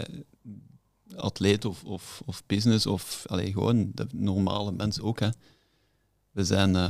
atleet 1.17 1.64
of, 1.64 1.85
of, 1.85 2.23
of 2.25 2.43
business 2.46 2.87
of 2.87 3.25
allez, 3.26 3.52
gewoon 3.52 3.90
de 3.94 4.06
normale 4.12 4.73
mensen 4.73 5.02
ook. 5.02 5.20
Hè. 5.20 5.29
We 6.31 6.44
zijn, 6.44 6.75
uh, 6.75 6.88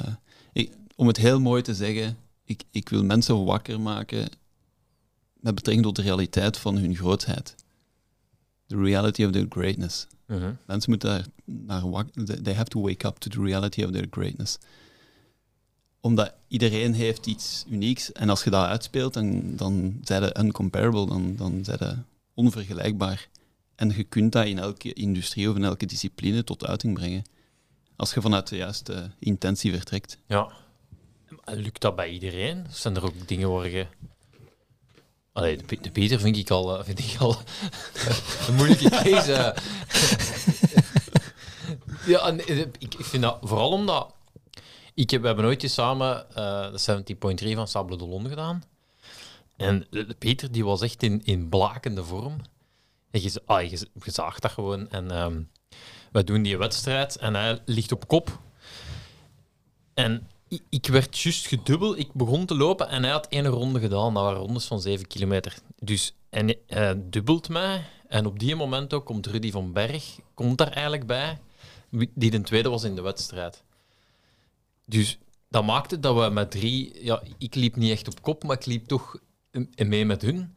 ik, 0.53 0.73
om 0.97 1.07
het 1.07 1.17
heel 1.17 1.41
mooi 1.41 1.63
te 1.63 1.75
zeggen, 1.75 2.17
ik, 2.45 2.63
ik 2.71 2.89
wil 2.89 3.05
mensen 3.05 3.45
wakker 3.45 3.81
maken 3.81 4.29
met 5.41 5.55
betrekking 5.55 5.87
tot 5.87 5.97
de 5.97 6.03
realiteit 6.03 6.59
van 6.59 6.77
hun 6.77 6.97
grootheid. 6.97 7.55
The 8.67 8.77
reality 8.77 9.25
of 9.25 9.31
their 9.31 9.47
greatness. 9.49 10.07
Uh 10.27 10.41
-huh. 10.41 10.51
Mensen 10.67 10.91
moeten 10.91 11.09
daar 11.09 11.27
naar 11.45 11.91
wakker... 11.91 12.43
They 12.43 12.55
have 12.55 12.69
to 12.69 12.81
wake 12.81 13.07
up 13.07 13.17
to 13.17 13.31
the 13.31 13.43
reality 13.43 13.83
of 13.83 13.91
their 13.91 14.07
greatness. 14.11 14.59
Omdat 16.01 16.35
iedereen 16.49 16.95
heeft 16.95 17.27
iets 17.27 17.65
unieks. 17.69 18.13
En 18.13 18.29
als 18.29 18.45
je 18.45 18.51
dat 18.51 18.67
uitspeelt, 18.67 19.15
dan, 19.15 19.57
dan 19.57 19.99
zijn 20.03 20.23
ze 20.23 20.39
uncomparable. 20.39 21.07
Dan, 21.07 21.37
dan 21.37 21.65
zijn 21.65 21.79
ze 21.79 21.97
onvergelijkbaar. 22.35 23.29
En 23.75 23.93
je 23.97 24.05
kunt 24.05 24.33
dat 24.33 24.47
in 24.47 24.59
elke 24.59 24.93
industrie 24.93 25.51
of 25.51 25.57
in 25.57 25.65
elke 25.65 25.87
discipline 25.87 26.45
tot 26.45 26.67
uiting 26.67 26.95
brengen. 26.95 27.25
Als 27.99 28.15
je 28.15 28.21
vanuit 28.21 28.49
de 28.49 28.57
juiste 28.57 29.11
intentie 29.19 29.73
vertrekt. 29.73 30.19
Ja. 30.27 30.53
Lukt 31.45 31.81
dat 31.81 31.97
bij 31.97 32.09
iedereen? 32.09 32.67
Zijn 32.71 32.97
er 32.97 33.05
ook 33.05 33.29
dingen 33.29 33.51
waar 33.51 33.69
je... 33.69 33.87
Allee, 35.33 35.57
de, 35.57 35.81
de 35.81 35.91
Peter 35.91 36.21
vind 36.21 36.37
ik 36.37 36.51
al, 36.51 36.85
vind 36.85 36.99
ik 36.99 37.17
al 37.21 37.37
een 38.49 38.55
moeilijke 38.55 38.91
keuze. 39.03 39.55
ja, 42.13 42.27
en, 42.27 42.49
ik, 42.49 42.77
ik 42.79 43.05
vind 43.05 43.23
dat 43.23 43.39
vooral 43.43 43.71
omdat... 43.71 44.15
Ik 44.95 45.11
heb, 45.11 45.21
we 45.21 45.27
hebben 45.27 45.45
ooit 45.45 45.71
samen 45.71 46.27
uh, 46.31 46.73
de 46.73 47.05
70.3 47.49 47.55
van 47.55 47.69
Sable 47.69 47.97
d'Olonne 47.97 48.29
gedaan. 48.29 48.63
En 49.57 49.87
de, 49.91 50.07
de, 50.07 50.15
Peter 50.15 50.53
die 50.53 50.65
was 50.65 50.83
echt 50.83 51.03
in, 51.03 51.25
in 51.25 51.49
blakende 51.49 52.05
vorm. 52.05 52.41
En 53.11 53.23
je, 53.23 53.43
ah, 53.45 53.71
je, 53.71 53.89
je 54.05 54.13
dat 54.13 54.51
gewoon. 54.51 54.91
En 54.91 55.09
we 55.09 55.47
doen 56.13 56.43
die 56.43 56.59
wedstrijd 56.59 57.17
en 57.17 57.35
hij 57.35 57.59
ligt 57.65 57.93
op 57.93 58.09
kop. 58.09 58.41
En 59.95 60.29
ik, 60.69 60.87
werd 60.87 61.19
juist 61.19 61.47
gedubbeld. 61.47 61.99
Ik 61.99 62.13
begon 62.13 62.47
te 62.47 62.55
lopen 62.55 62.89
en 62.89 63.03
hij 63.03 63.13
had 63.13 63.29
één 63.29 63.47
ronde 63.47 63.81
gedaan. 63.81 64.15
Dat 64.15 64.23
waren 64.23 64.39
rondes 64.39 64.65
van 64.65 64.81
7 64.81 65.07
kilometer. 65.07 65.59
Dus 65.79 66.15
en 66.31 66.57
hij 66.67 67.11
dubbelt 67.11 67.49
mij. 67.49 67.85
En 68.09 68.27
op 68.27 68.39
die 68.39 68.57
moment 68.57 68.93
ook 68.95 69.07
komt 69.07 69.27
Rudy 69.27 69.51
van 69.51 69.73
Berg. 69.73 70.19
Komt 70.35 70.59
daar 70.59 70.73
eigenlijk 70.73 71.07
bij. 71.07 71.39
Die 72.15 72.31
de 72.31 72.41
tweede 72.41 72.69
was 72.69 72.85
in 72.85 72.95
de 72.95 73.03
wedstrijd. 73.03 73.63
Dus 74.85 75.19
dat 75.49 75.65
maakte 75.65 76.01
dat 76.01 76.17
we 76.17 76.31
met 76.31 76.51
drie... 76.51 77.05
Ja, 77.05 77.23
ik 77.39 77.55
liep 77.55 77.77
niet 77.77 77.91
echt 77.91 78.09
op 78.09 78.23
kop, 78.23 78.45
maar 78.45 78.57
ik 78.57 78.67
liep 78.67 78.87
toch 78.87 79.17
mee 79.77 80.05
met 80.05 80.23
hun. 80.23 80.57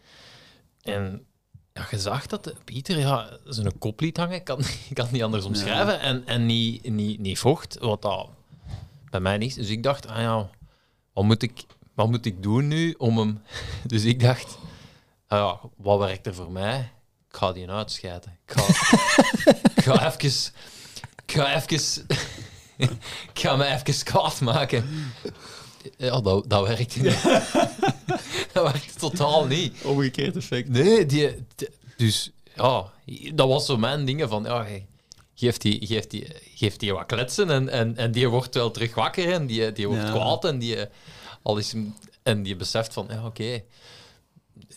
En 0.81 1.25
ja, 1.73 1.87
je 1.91 1.99
zag 1.99 2.25
dat 2.27 2.53
Pieter 2.63 2.97
ja, 2.97 3.29
zijn 3.45 3.77
kop 3.77 3.99
liet 3.99 4.17
hangen. 4.17 4.35
Ik 4.35 4.43
kan, 4.43 4.59
ik 4.89 4.93
kan 4.93 5.05
het 5.05 5.13
niet 5.13 5.23
anders 5.23 5.45
omschrijven. 5.45 5.93
Ja. 5.93 5.99
En, 5.99 6.27
en 6.27 6.45
niet, 6.45 6.89
niet, 6.89 7.19
niet 7.19 7.39
vocht, 7.39 7.77
wat 7.79 8.01
dat 8.01 8.29
bij 9.09 9.19
mij 9.19 9.37
niet. 9.37 9.55
Dus 9.55 9.69
ik 9.69 9.83
dacht, 9.83 10.07
ah 10.07 10.17
ja, 10.17 10.49
wat 11.13 11.23
moet 11.23 11.41
ik, 11.41 11.65
wat 11.93 12.09
moet 12.09 12.25
ik 12.25 12.43
doen 12.43 12.67
nu 12.67 12.95
om 12.97 13.17
hem... 13.17 13.41
Dus 13.87 14.03
ik 14.03 14.19
dacht, 14.19 14.57
ah 15.27 15.39
ja, 15.39 15.69
wat 15.77 15.99
werkt 15.99 16.27
er 16.27 16.35
voor 16.35 16.51
mij? 16.51 16.79
Ik 17.29 17.37
ga 17.37 17.51
die 17.51 17.69
uitscheiden. 17.69 18.37
Ik 18.45 18.53
ga, 18.53 18.65
ik 19.75 19.83
ga 19.83 20.13
even... 20.13 20.51
Ik 21.25 21.31
ga 21.37 21.55
even... 21.55 22.05
ik 23.33 23.39
ga 23.39 23.55
me 23.55 23.65
even 23.65 24.03
kwaad 24.03 24.41
maken. 24.41 24.89
Ja, 25.97 26.21
dat, 26.21 26.49
dat 26.49 26.67
werkte 26.67 27.01
niet. 27.01 27.23
dat 28.53 28.63
werkte 28.71 28.99
totaal 28.99 29.45
niet. 29.45 29.81
Omgekeerd 29.83 30.35
effect. 30.35 30.69
Nee, 30.69 31.05
die, 31.05 31.45
die, 31.55 31.67
dus 31.97 32.31
ja, 32.55 32.91
dat 33.33 33.47
was 33.47 33.65
zo 33.65 33.77
mijn 33.77 34.05
dingen 34.05 34.29
van, 34.29 34.43
ja, 34.43 34.67
geeft 35.35 35.61
die, 35.61 35.85
geeft 35.87 36.11
die, 36.11 36.27
geeft 36.55 36.79
die 36.79 36.93
wat 36.93 37.05
kletsen 37.05 37.49
en, 37.49 37.69
en, 37.69 37.97
en 37.97 38.11
die 38.11 38.27
wordt 38.29 38.55
wel 38.55 38.71
terug 38.71 38.95
wakker 38.95 39.31
en 39.33 39.45
die, 39.45 39.71
die 39.71 39.87
wordt 39.87 40.03
Ja. 40.03 40.11
kwaad 40.11 40.45
en 40.45 40.59
die, 40.59 40.77
al 41.41 41.57
is, 41.57 41.73
en 42.23 42.43
die 42.43 42.55
beseft 42.55 42.93
van, 42.93 43.07
ja, 43.09 43.25
oké, 43.25 43.61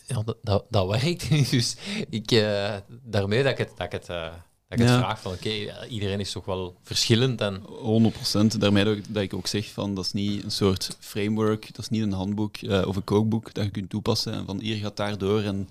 ja, 0.07 0.21
dat, 0.25 0.37
dat, 0.41 0.65
dat 0.69 0.87
werkt 0.87 1.29
niet. 1.35 1.49
Dus 1.49 1.75
ik, 2.09 2.31
eh, 2.31 2.75
daarmee 2.87 3.43
dat 3.43 3.51
ik 3.51 3.57
het, 3.57 3.71
dat 3.75 3.85
ik 3.85 3.91
het, 3.91 4.09
eh, 4.09 4.33
dat 4.67 4.79
ik 4.79 4.85
het 4.85 4.93
Ja. 4.93 4.99
vraag 4.99 5.21
van, 5.21 5.31
oké, 5.31 5.85
iedereen 5.89 6.19
is 6.19 6.31
toch 6.31 6.45
wel 6.45 6.75
verschillend 6.81 7.41
en 7.41 7.61
100%. 7.65 8.57
Daarmee 8.59 8.83
dat 8.83 8.97
ik, 8.97 9.13
dat 9.13 9.23
ik 9.23 9.33
ook 9.33 9.47
zeg 9.47 9.71
van 9.71 9.95
dat 9.95 10.05
is 10.05 10.11
niet 10.11 10.43
een 10.43 10.51
soort 10.51 10.97
framework, 10.99 11.67
dat 11.75 11.79
is 11.79 11.89
niet 11.89 12.01
een 12.01 12.11
handboek 12.11 12.57
eh, 12.57 12.87
of 12.87 12.95
een 12.95 13.03
kookboek 13.03 13.53
dat 13.53 13.63
je 13.65 13.71
kunt 13.71 13.89
toepassen 13.89 14.33
en 14.33 14.45
van 14.45 14.59
hier 14.59 14.75
gaat 14.77 14.97
daar 14.97 15.17
door 15.17 15.41
en 15.41 15.69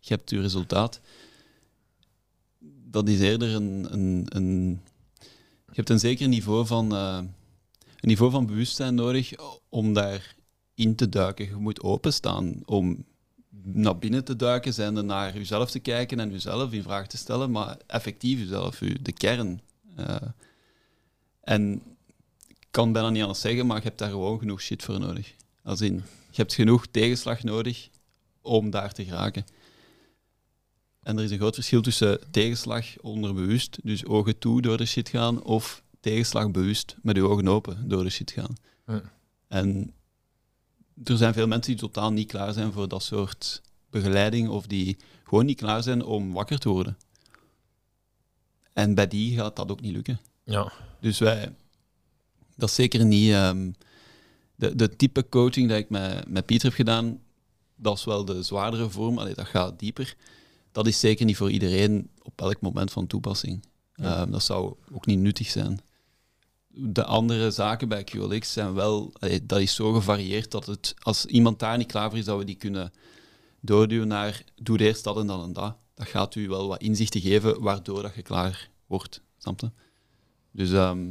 je 0.00 0.14
hebt 0.14 0.30
je 0.30 0.40
resultaat. 0.40 1.00
Dat 2.84 3.08
is 3.08 3.20
eerder 3.20 3.54
een, 3.54 3.86
een, 3.92 4.26
een 4.28 4.80
je 5.66 5.78
hebt 5.78 5.90
een 5.90 5.98
zeker 5.98 6.28
niveau 6.28 6.66
van 6.66 6.94
eh, 6.94 7.18
een 8.00 8.08
niveau 8.08 8.30
van 8.30 8.46
bewustzijn 8.46 8.94
nodig 8.94 9.32
om 9.68 9.92
daar 9.92 10.34
in 10.74 10.94
te 10.94 11.08
duiken. 11.08 11.44
Je 11.44 11.54
moet 11.56 11.82
openstaan 11.82 12.60
om 12.64 13.04
naar 13.62 13.98
binnen 13.98 14.24
te 14.24 14.36
duiken, 14.36 14.74
zijn 14.74 15.06
naar 15.06 15.36
jezelf 15.36 15.70
te 15.70 15.78
kijken 15.78 16.20
en 16.20 16.30
jezelf 16.30 16.72
in 16.72 16.82
vraag 16.82 17.06
te 17.06 17.16
stellen, 17.16 17.50
maar 17.50 17.76
effectief 17.86 18.38
jezelf, 18.38 18.80
je- 18.80 19.02
de 19.02 19.12
kern. 19.12 19.60
eh, 19.96 20.16
en 21.40 21.82
ik 22.46 22.66
kan 22.70 22.92
bijna 22.92 23.10
niet 23.10 23.22
anders 23.22 23.40
zeggen, 23.40 23.66
maar 23.66 23.76
je 23.76 23.82
hebt 23.82 23.98
daar 23.98 24.10
gewoon 24.10 24.38
genoeg 24.38 24.60
shit 24.60 24.82
voor 24.82 24.98
nodig. 25.00 25.34
Als 25.62 25.80
in, 25.80 25.94
je 26.30 26.36
hebt 26.36 26.54
genoeg 26.54 26.86
tegenslag 26.86 27.42
nodig 27.42 27.88
om 28.42 28.70
daar 28.70 28.92
te 28.92 29.04
geraken. 29.04 29.44
En 31.02 31.18
er 31.18 31.24
is 31.24 31.30
een 31.30 31.38
groot 31.38 31.54
verschil 31.54 31.80
tussen 31.82 32.18
tegenslag 32.30 32.86
onderbewust, 33.00 33.78
dus 33.82 34.06
ogen 34.06 34.38
toe 34.38 34.62
door 34.62 34.76
de 34.76 34.84
shit 34.86 35.08
gaan, 35.08 35.42
of 35.42 35.82
tegenslag 36.00 36.50
bewust 36.50 36.96
met 37.02 37.16
je 37.16 37.22
ogen 37.28 37.48
open 37.48 37.88
door 37.88 38.04
de 38.04 38.10
shit 38.10 38.30
gaan. 38.30 38.54
Ja. 38.86 39.02
En 39.48 39.92
er 41.04 41.16
zijn 41.16 41.34
veel 41.34 41.46
mensen 41.46 41.72
die 41.72 41.80
totaal 41.80 42.12
niet 42.12 42.28
klaar 42.28 42.52
zijn 42.52 42.72
voor 42.72 42.88
dat 42.88 43.02
soort 43.02 43.62
begeleiding, 43.90 44.48
of 44.48 44.66
die 44.66 44.96
gewoon 45.24 45.44
niet 45.44 45.56
klaar 45.56 45.82
zijn 45.82 46.04
om 46.04 46.32
wakker 46.32 46.58
te 46.58 46.68
worden. 46.68 46.96
En 48.72 48.94
bij 48.94 49.08
die 49.08 49.36
gaat 49.36 49.56
dat 49.56 49.70
ook 49.70 49.80
niet 49.80 49.92
lukken. 49.92 50.20
ja. 50.44 50.72
Dus 51.00 51.18
wij, 51.18 51.54
dat 52.56 52.68
is 52.68 52.74
zeker 52.74 53.04
niet 53.04 53.30
ehm, 53.30 53.70
de, 54.54 54.76
de 54.76 54.96
type 54.96 55.28
coaching 55.28 55.68
dat 55.68 55.78
ik 55.78 55.90
met, 55.90 56.28
met 56.28 56.46
Pieter 56.46 56.68
heb 56.68 56.76
gedaan. 56.76 57.20
Dat 57.76 57.96
is 57.98 58.04
wel 58.04 58.24
de 58.24 58.42
zwaardere 58.42 58.90
vorm, 58.90 59.18
allee, 59.18 59.34
dat 59.34 59.46
gaat 59.46 59.78
dieper. 59.78 60.16
Dat 60.72 60.86
is 60.86 61.00
zeker 61.00 61.24
niet 61.24 61.36
voor 61.36 61.50
iedereen 61.50 62.10
op 62.22 62.40
elk 62.40 62.60
moment 62.60 62.92
van 62.92 63.06
toepassing. 63.06 63.64
Ehm, 63.94 64.30
dat 64.30 64.42
zou 64.42 64.74
ook 64.92 65.06
niet 65.06 65.18
nuttig 65.18 65.48
zijn. 65.48 65.80
De 66.74 67.04
andere 67.04 67.50
zaken 67.50 67.88
bij 67.88 68.04
QLX 68.04 68.52
zijn 68.52 68.74
wel, 68.74 69.12
dat 69.42 69.60
is 69.60 69.74
zo 69.74 69.92
gevarieerd 69.92 70.50
dat 70.50 70.66
het, 70.66 70.94
als 70.98 71.26
iemand 71.26 71.58
daar 71.58 71.78
niet 71.78 71.86
klaar 71.86 72.08
voor 72.08 72.18
is, 72.18 72.24
dat 72.24 72.38
we 72.38 72.44
die 72.44 72.54
kunnen 72.54 72.92
doorduwen 73.60 74.08
naar 74.08 74.44
doe 74.54 74.78
eerst 74.78 75.04
dat 75.04 75.18
en 75.18 75.26
dan 75.26 75.42
en 75.42 75.52
dat. 75.52 75.76
Dat 75.94 76.08
gaat 76.08 76.34
u 76.34 76.48
wel 76.48 76.68
wat 76.68 76.82
inzichten 76.82 77.20
geven 77.20 77.60
waardoor 77.60 78.02
dat 78.02 78.14
je 78.14 78.22
klaar 78.22 78.70
wordt. 78.86 79.22
Snap 79.38 79.60
je? 79.60 79.70
Dus 80.50 80.72
ehm, 80.72 81.04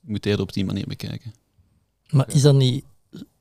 je 0.00 0.10
moet 0.10 0.26
eerder 0.26 0.42
op 0.42 0.52
die 0.52 0.64
manier 0.64 0.86
bekijken. 0.86 1.34
Maar 2.10 2.34
is 2.34 2.42
dat 2.42 2.54
niet 2.54 2.84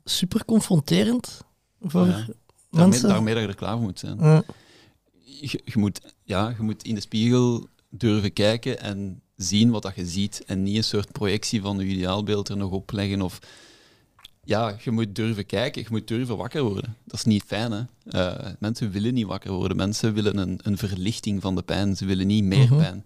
super 0.04 0.46
confronterend 0.46 1.42
voor 1.82 2.06
Ja. 2.06 2.26
Daarmee, 2.70 2.90
mensen? 2.90 3.10
daarmee 3.10 3.34
dat 3.34 3.44
je 3.44 3.50
er 3.50 3.56
klaar 3.56 3.76
voor 3.76 3.82
moet 3.82 4.00
zijn. 4.00 4.18
Ja. 4.20 4.44
Je, 5.24 5.62
je 5.66 5.80
moet, 5.80 6.02
ja, 6.24 6.50
je 6.58 6.64
moet 6.64 6.84
in 6.84 6.96
de 6.96 7.02
spiegel 7.02 7.68
durven 7.90 8.34
kijken 8.34 8.80
en 8.80 9.22
zien 9.36 9.70
wat 9.72 9.82
dat 9.82 9.96
je 9.96 10.06
ziet. 10.06 10.44
En 10.46 10.64
niet 10.64 10.76
een 10.78 10.84
soort 10.84 11.12
projectie 11.12 11.62
van 11.62 11.78
je 11.80 11.86
ideaalbeeld 11.86 12.50
er 12.50 12.58
nog 12.58 12.72
op 12.72 12.92
leggen. 12.92 13.22
Of, 13.22 13.40
ja, 14.44 14.78
je 14.84 14.92
moet 14.92 15.16
durven 15.16 15.46
kijken, 15.46 15.82
je 15.82 15.88
moet 15.92 16.08
durven 16.08 16.38
wakker 16.38 16.64
worden. 16.64 16.96
Dat 17.04 17.16
is 17.20 17.24
niet 17.26 17.44
fijn, 17.44 17.72
hè. 17.72 17.84
Eh, 18.06 18.52
mensen 18.60 18.92
willen 18.92 19.14
niet 19.14 19.26
wakker 19.26 19.52
worden. 19.52 19.78
Mensen 19.78 20.14
willen 20.14 20.38
een, 20.38 20.60
een 20.64 20.78
verlichting 20.78 21.42
van 21.42 21.56
de 21.56 21.64
pijn. 21.64 21.96
Ze 21.96 22.06
willen 22.06 22.28
niet 22.28 22.44
meer 22.44 22.66
Mhm. 22.66 22.78
pijn. 22.78 23.06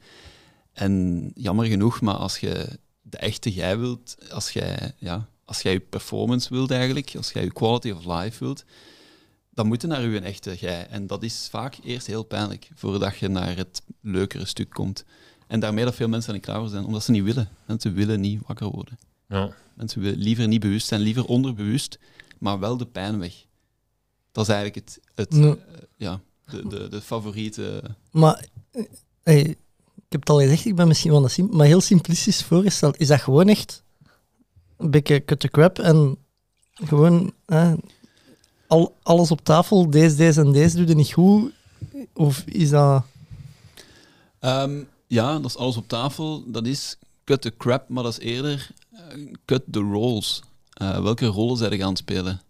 En 0.73 1.31
jammer 1.35 1.65
genoeg, 1.65 2.01
maar 2.01 2.15
als 2.15 2.37
je 2.39 2.79
de 3.01 3.17
echte 3.17 3.51
jij 3.53 3.77
wilt, 3.77 4.15
als 4.31 4.49
jij, 4.49 4.93
ja, 4.97 5.29
als 5.45 5.61
jij 5.61 5.71
je 5.71 5.79
performance 5.79 6.53
wilt 6.53 6.71
eigenlijk, 6.71 7.13
als 7.17 7.31
jij 7.31 7.43
je 7.43 7.51
quality 7.53 7.89
of 7.91 8.05
life 8.05 8.43
wilt, 8.43 8.63
dan 9.49 9.67
moet 9.67 9.81
je 9.81 9.87
naar 9.87 10.01
je 10.07 10.19
echte 10.19 10.55
jij. 10.59 10.87
En 10.87 11.07
dat 11.07 11.23
is 11.23 11.47
vaak 11.51 11.77
eerst 11.83 12.07
heel 12.07 12.23
pijnlijk, 12.23 12.69
voordat 12.75 13.17
je 13.17 13.27
naar 13.27 13.55
het 13.57 13.81
leukere 14.01 14.45
stuk 14.45 14.69
komt. 14.69 15.05
En 15.49 15.59
daarmee 15.59 15.85
dat 15.85 15.95
veel 15.95 16.07
mensen 16.07 16.29
er 16.29 16.35
niet 16.35 16.45
klaar 16.45 16.59
voor 16.59 16.69
zijn, 16.69 16.85
omdat 16.85 17.03
ze 17.03 17.11
niet 17.11 17.23
willen. 17.23 17.49
Mensen 17.65 17.93
willen 17.93 18.19
niet 18.19 18.41
wakker 18.47 18.67
worden. 18.67 18.99
Ja. 19.27 19.49
Mensen 19.73 20.01
willen 20.01 20.17
liever 20.17 20.47
niet 20.47 20.59
bewust 20.59 20.87
zijn, 20.87 21.01
liever 21.01 21.25
onderbewust, 21.25 21.99
maar 22.39 22.59
wel 22.59 22.77
de 22.77 22.85
pijn 22.85 23.19
weg. 23.19 23.33
Dat 24.31 24.47
is 24.47 24.53
eigenlijk 24.53 24.85
het, 24.85 24.99
het 25.15 25.35
Ja. 25.35 25.49
eh, 25.49 25.81
ja, 25.97 26.19
de, 26.45 26.67
de, 26.67 26.87
de 26.87 27.01
favoriete... 27.01 27.81
Maar 28.11 28.45
eh, 28.71 28.83
hey, 29.23 29.41
ik 29.95 30.09
heb 30.09 30.19
het 30.19 30.29
al 30.29 30.39
gezegd, 30.39 30.65
ik 30.65 30.75
ben 30.75 30.87
misschien 30.87 31.11
wel 31.11 31.29
een 31.37 31.49
maar 31.51 31.65
heel 31.65 31.81
simplistisch 31.81 32.43
voorgesteld. 32.43 32.99
Is 32.99 33.07
dat 33.07 33.21
gewoon 33.21 33.47
echt 33.47 33.83
een 34.77 34.91
beetje 34.91 35.25
cut 35.25 35.39
the 35.39 35.47
crap 35.47 35.79
en 35.79 36.17
gewoon 36.73 37.33
eh, 37.45 37.73
al, 38.67 38.95
alles 39.03 39.31
op 39.31 39.43
tafel, 39.43 39.89
deze, 39.89 40.15
deze 40.15 40.41
en 40.41 40.51
deze 40.51 40.77
doe 40.77 40.87
je 40.87 40.95
niet 40.95 41.13
goed? 41.13 41.51
Of 42.13 42.43
is 42.45 42.69
dat... 42.69 43.03
Ehm, 44.39 44.83
ja, 45.09 45.33
dat 45.39 45.45
is 45.45 45.57
alles 45.57 45.77
op 45.77 45.87
tafel. 45.87 46.43
Dat 46.51 46.65
is 46.65 46.97
cut 47.23 47.41
the 47.41 47.53
crap, 47.57 47.89
maar 47.89 48.03
dat 48.03 48.11
is 48.19 48.25
eerder 48.25 48.71
eh, 48.91 49.33
cut 49.45 49.63
the 49.71 49.79
roles. 49.79 50.41
Eh, 50.73 51.01
welke 51.01 51.25
rollen 51.25 51.57
zijn 51.57 51.77
je 51.77 51.83
aan 51.83 51.89
het 51.89 51.97
spelen? 51.97 52.41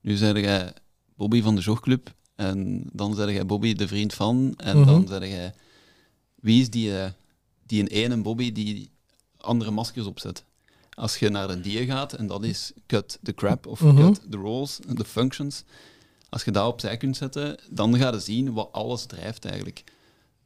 Nu 0.00 0.16
zeg 0.16 0.36
jij 0.40 0.72
Bobby 1.16 1.42
van 1.42 1.54
de 1.54 1.60
Jogclub 1.60 2.12
en 2.34 2.82
dan 2.92 3.14
zeg 3.14 3.30
jij 3.30 3.46
Bobby 3.46 3.72
de 3.74 3.88
vriend 3.88 4.14
van 4.14 4.54
en 4.56 4.76
Mhm. 4.78 4.86
dan 4.86 5.06
zeg 5.08 5.28
jij 5.28 5.54
wie 6.34 6.60
is 6.60 6.70
die, 6.70 6.98
eh, 6.98 7.10
die 7.66 7.80
een 7.80 7.86
ene 7.88 8.16
Bobby 8.22 8.52
die 8.52 8.90
andere 9.36 9.70
maskers 9.70 10.06
opzet? 10.06 10.44
Als 10.90 11.16
je 11.16 11.28
naar 11.28 11.50
een 11.50 11.62
die 11.62 11.86
gaat 11.86 12.12
en 12.12 12.26
dat 12.26 12.44
is 12.44 12.72
cut 12.86 13.18
the 13.22 13.32
crap 13.34 13.66
of 13.66 13.80
Mhm. 13.80 13.96
cut 13.96 14.20
the 14.30 14.36
roles, 14.36 14.78
the 14.94 15.04
functions. 15.04 15.62
Als 16.28 16.44
je 16.44 16.50
dat 16.50 16.66
opzij 16.66 16.96
kunt 16.96 17.16
zetten, 17.16 17.58
dan 17.70 17.96
ga 17.96 18.12
je 18.12 18.20
zien 18.20 18.52
wat 18.52 18.68
alles 18.72 19.04
drijft 19.04 19.44
eigenlijk. 19.44 19.84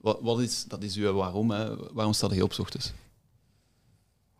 Wat, 0.04 0.18
wat 0.20 0.40
is, 0.40 0.64
dat 0.64 0.82
is 0.82 0.96
uw 0.96 1.12
waarom. 1.12 1.50
Hè. 1.50 1.92
Waarom 1.92 2.12
sta 2.12 2.34
je 2.34 2.42
op 2.42 2.58
ochtends? 2.58 2.92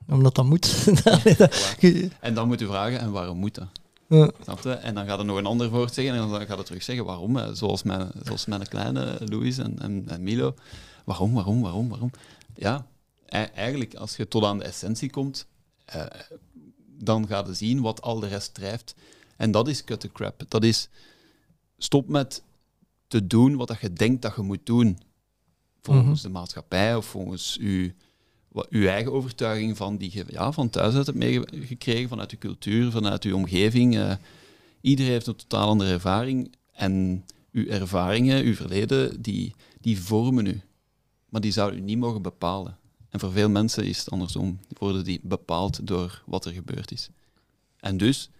Omdat 0.09 0.35
dat 0.35 0.44
moet. 0.44 0.87
En 2.21 2.35
dan 2.35 2.47
moet 2.47 2.61
je 2.61 2.66
vragen, 2.66 2.99
en 2.99 3.11
waarom 3.11 3.38
moet 3.38 3.54
dat? 3.54 3.68
ja. 4.09 4.30
Snap 4.42 4.61
je? 4.61 4.71
En 4.71 4.94
dan 4.94 5.06
gaat 5.06 5.18
er 5.18 5.25
nog 5.25 5.37
een 5.37 5.47
ander 5.47 5.71
woord 5.71 5.94
zeggen 5.94 6.14
en 6.14 6.28
dan 6.28 6.47
gaat 6.47 6.56
het 6.56 6.66
terug 6.66 6.83
zeggen 6.83 7.04
waarom. 7.04 7.37
Hè. 7.37 7.54
Zoals, 7.54 7.83
mijn, 7.83 8.11
zoals 8.25 8.47
mijn 8.47 8.68
kleine 8.68 9.18
Louis 9.25 9.59
en, 9.59 9.78
en, 9.78 10.04
en 10.09 10.23
Milo. 10.23 10.54
Waarom, 11.04 11.35
waarom, 11.35 11.62
waarom, 11.62 11.88
waarom? 11.88 12.11
Ja, 12.54 12.87
e- 13.26 13.38
eigenlijk 13.38 13.94
als 13.94 14.16
je 14.16 14.28
tot 14.28 14.44
aan 14.44 14.59
de 14.59 14.64
essentie 14.64 15.11
komt, 15.11 15.47
eh, 15.85 16.06
dan 16.87 17.26
ga 17.26 17.44
je 17.47 17.54
zien 17.54 17.80
wat 17.80 18.02
al 18.02 18.21
de 18.21 18.28
rest 18.28 18.54
drijft. 18.54 18.94
En 19.37 19.50
dat 19.50 19.68
is 19.68 19.85
cut 19.85 20.00
the 20.00 20.12
crap. 20.12 20.42
Dat 20.49 20.64
is 20.64 20.88
stop 21.78 22.09
met 22.09 22.42
te 23.06 23.26
doen 23.26 23.56
wat 23.56 23.68
dat 23.68 23.80
je 23.80 23.92
denkt 23.92 24.23
dat 24.23 24.37
je 24.37 24.42
moet 24.42 24.66
doen. 24.66 24.99
Volgens 25.84 26.22
de 26.22 26.28
maatschappij 26.28 26.96
of 26.96 27.06
volgens 27.06 27.58
wat, 28.48 28.68
uw 28.70 28.86
eigen 28.86 29.12
overtuiging 29.12 29.76
van 29.76 29.96
die 29.96 30.10
je 30.12 30.24
ja, 30.28 30.52
van 30.52 30.70
thuis 30.70 30.94
uit 30.94 31.06
hebt 31.06 31.18
meegekregen, 31.18 32.08
vanuit 32.08 32.30
je 32.30 32.38
cultuur, 32.38 32.90
vanuit 32.90 33.22
je 33.22 33.36
omgeving. 33.36 33.96
eh, 33.96 34.16
iedereen 34.80 35.12
heeft 35.12 35.26
een 35.26 35.36
totaal 35.36 35.68
andere 35.68 35.92
ervaring. 35.92 36.54
En 36.72 37.24
uw 37.52 37.66
ervaringen, 37.66 38.44
uw 38.44 38.54
verleden, 38.54 39.22
die, 39.22 39.54
die 39.80 40.00
vormen 40.00 40.46
u. 40.46 40.60
Maar 41.28 41.40
die 41.40 41.52
zouden 41.52 41.80
u 41.80 41.82
niet 41.82 41.98
mogen 41.98 42.22
bepalen. 42.22 42.78
En 43.10 43.20
voor 43.20 43.32
veel 43.32 43.50
mensen 43.50 43.84
is 43.84 43.98
het 43.98 44.10
andersom. 44.10 44.58
Worden 44.78 45.04
die 45.04 45.20
bepaald 45.22 45.86
door 45.86 46.22
wat 46.26 46.44
er 46.44 46.52
gebeurd 46.52 46.90
is. 46.92 47.08
En 47.76 47.96
dus 47.96 48.30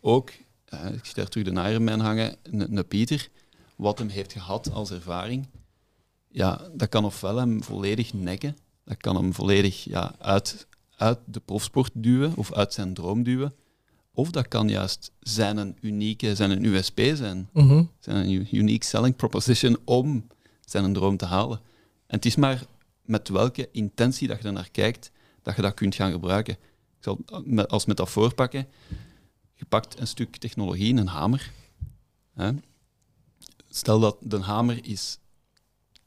ook, 0.00 0.30
eh, 0.64 0.86
ik 0.92 1.04
zie 1.04 1.14
daar 1.14 1.28
terug 1.28 1.54
de 1.54 1.70
Ironman 1.70 2.00
hangen, 2.00 2.36
een 2.42 2.86
Pieter, 2.86 3.28
wat 3.76 3.98
hem 3.98 4.08
heeft 4.08 4.32
gehad 4.32 4.72
als 4.72 4.90
ervaring, 4.90 5.46
ja, 6.36 6.68
dat 6.72 6.88
kan 6.88 7.04
ofwel 7.04 7.36
hem 7.36 7.62
volledig 7.62 8.12
nekken, 8.14 8.56
dat 8.84 8.96
kan 8.96 9.16
hem 9.16 9.32
volledig 9.34 9.84
ja, 9.84 10.14
uit, 10.18 10.66
uit 10.96 11.18
de 11.24 11.40
profsport 11.40 11.90
duwen 11.94 12.32
of 12.36 12.52
uit 12.52 12.72
zijn 12.72 12.94
droom 12.94 13.22
duwen, 13.22 13.54
of 14.12 14.30
dat 14.30 14.48
kan 14.48 14.68
juist 14.68 15.12
zijn 15.20 15.56
een 15.56 15.76
unieke, 15.80 16.34
zijn 16.34 16.50
een 16.50 16.64
USP 16.64 17.00
zijn, 17.14 17.48
Mhm. 17.52 17.84
zijn 17.98 18.16
een 18.16 18.48
unique 18.56 18.84
selling 18.86 19.16
proposition 19.16 19.78
om 19.84 20.26
zijn 20.64 20.92
droom 20.92 21.16
te 21.16 21.24
halen. 21.26 21.58
En 22.06 22.16
het 22.16 22.24
is 22.26 22.36
maar 22.36 22.62
met 23.04 23.28
welke 23.28 23.68
intentie 23.72 24.28
dat 24.28 24.38
je 24.42 24.46
er 24.46 24.52
naar 24.52 24.70
kijkt, 24.70 25.10
dat 25.42 25.56
je 25.56 25.62
dat 25.62 25.74
kunt 25.74 25.94
gaan 25.94 26.12
gebruiken. 26.12 26.54
Ik 26.98 27.02
zal 27.02 27.18
het 27.26 27.46
met- 27.46 27.68
als 27.68 27.84
metafoor 27.86 28.34
pakken. 28.34 28.66
Je 29.54 29.64
pakt 29.64 30.00
een 30.00 30.06
stuk 30.06 30.36
technologie, 30.36 30.94
een 30.96 31.06
hamer. 31.06 31.52
Hè. 32.34 32.50
Stel 33.68 34.00
dat 34.00 34.16
de 34.20 34.40
hamer 34.40 34.84
is 34.84 35.18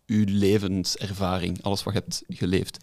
uw 0.09 0.23
levenservaring, 0.27 1.63
alles 1.63 1.83
wat 1.83 1.93
je 1.93 1.99
hebt 1.99 2.23
geleefd. 2.27 2.77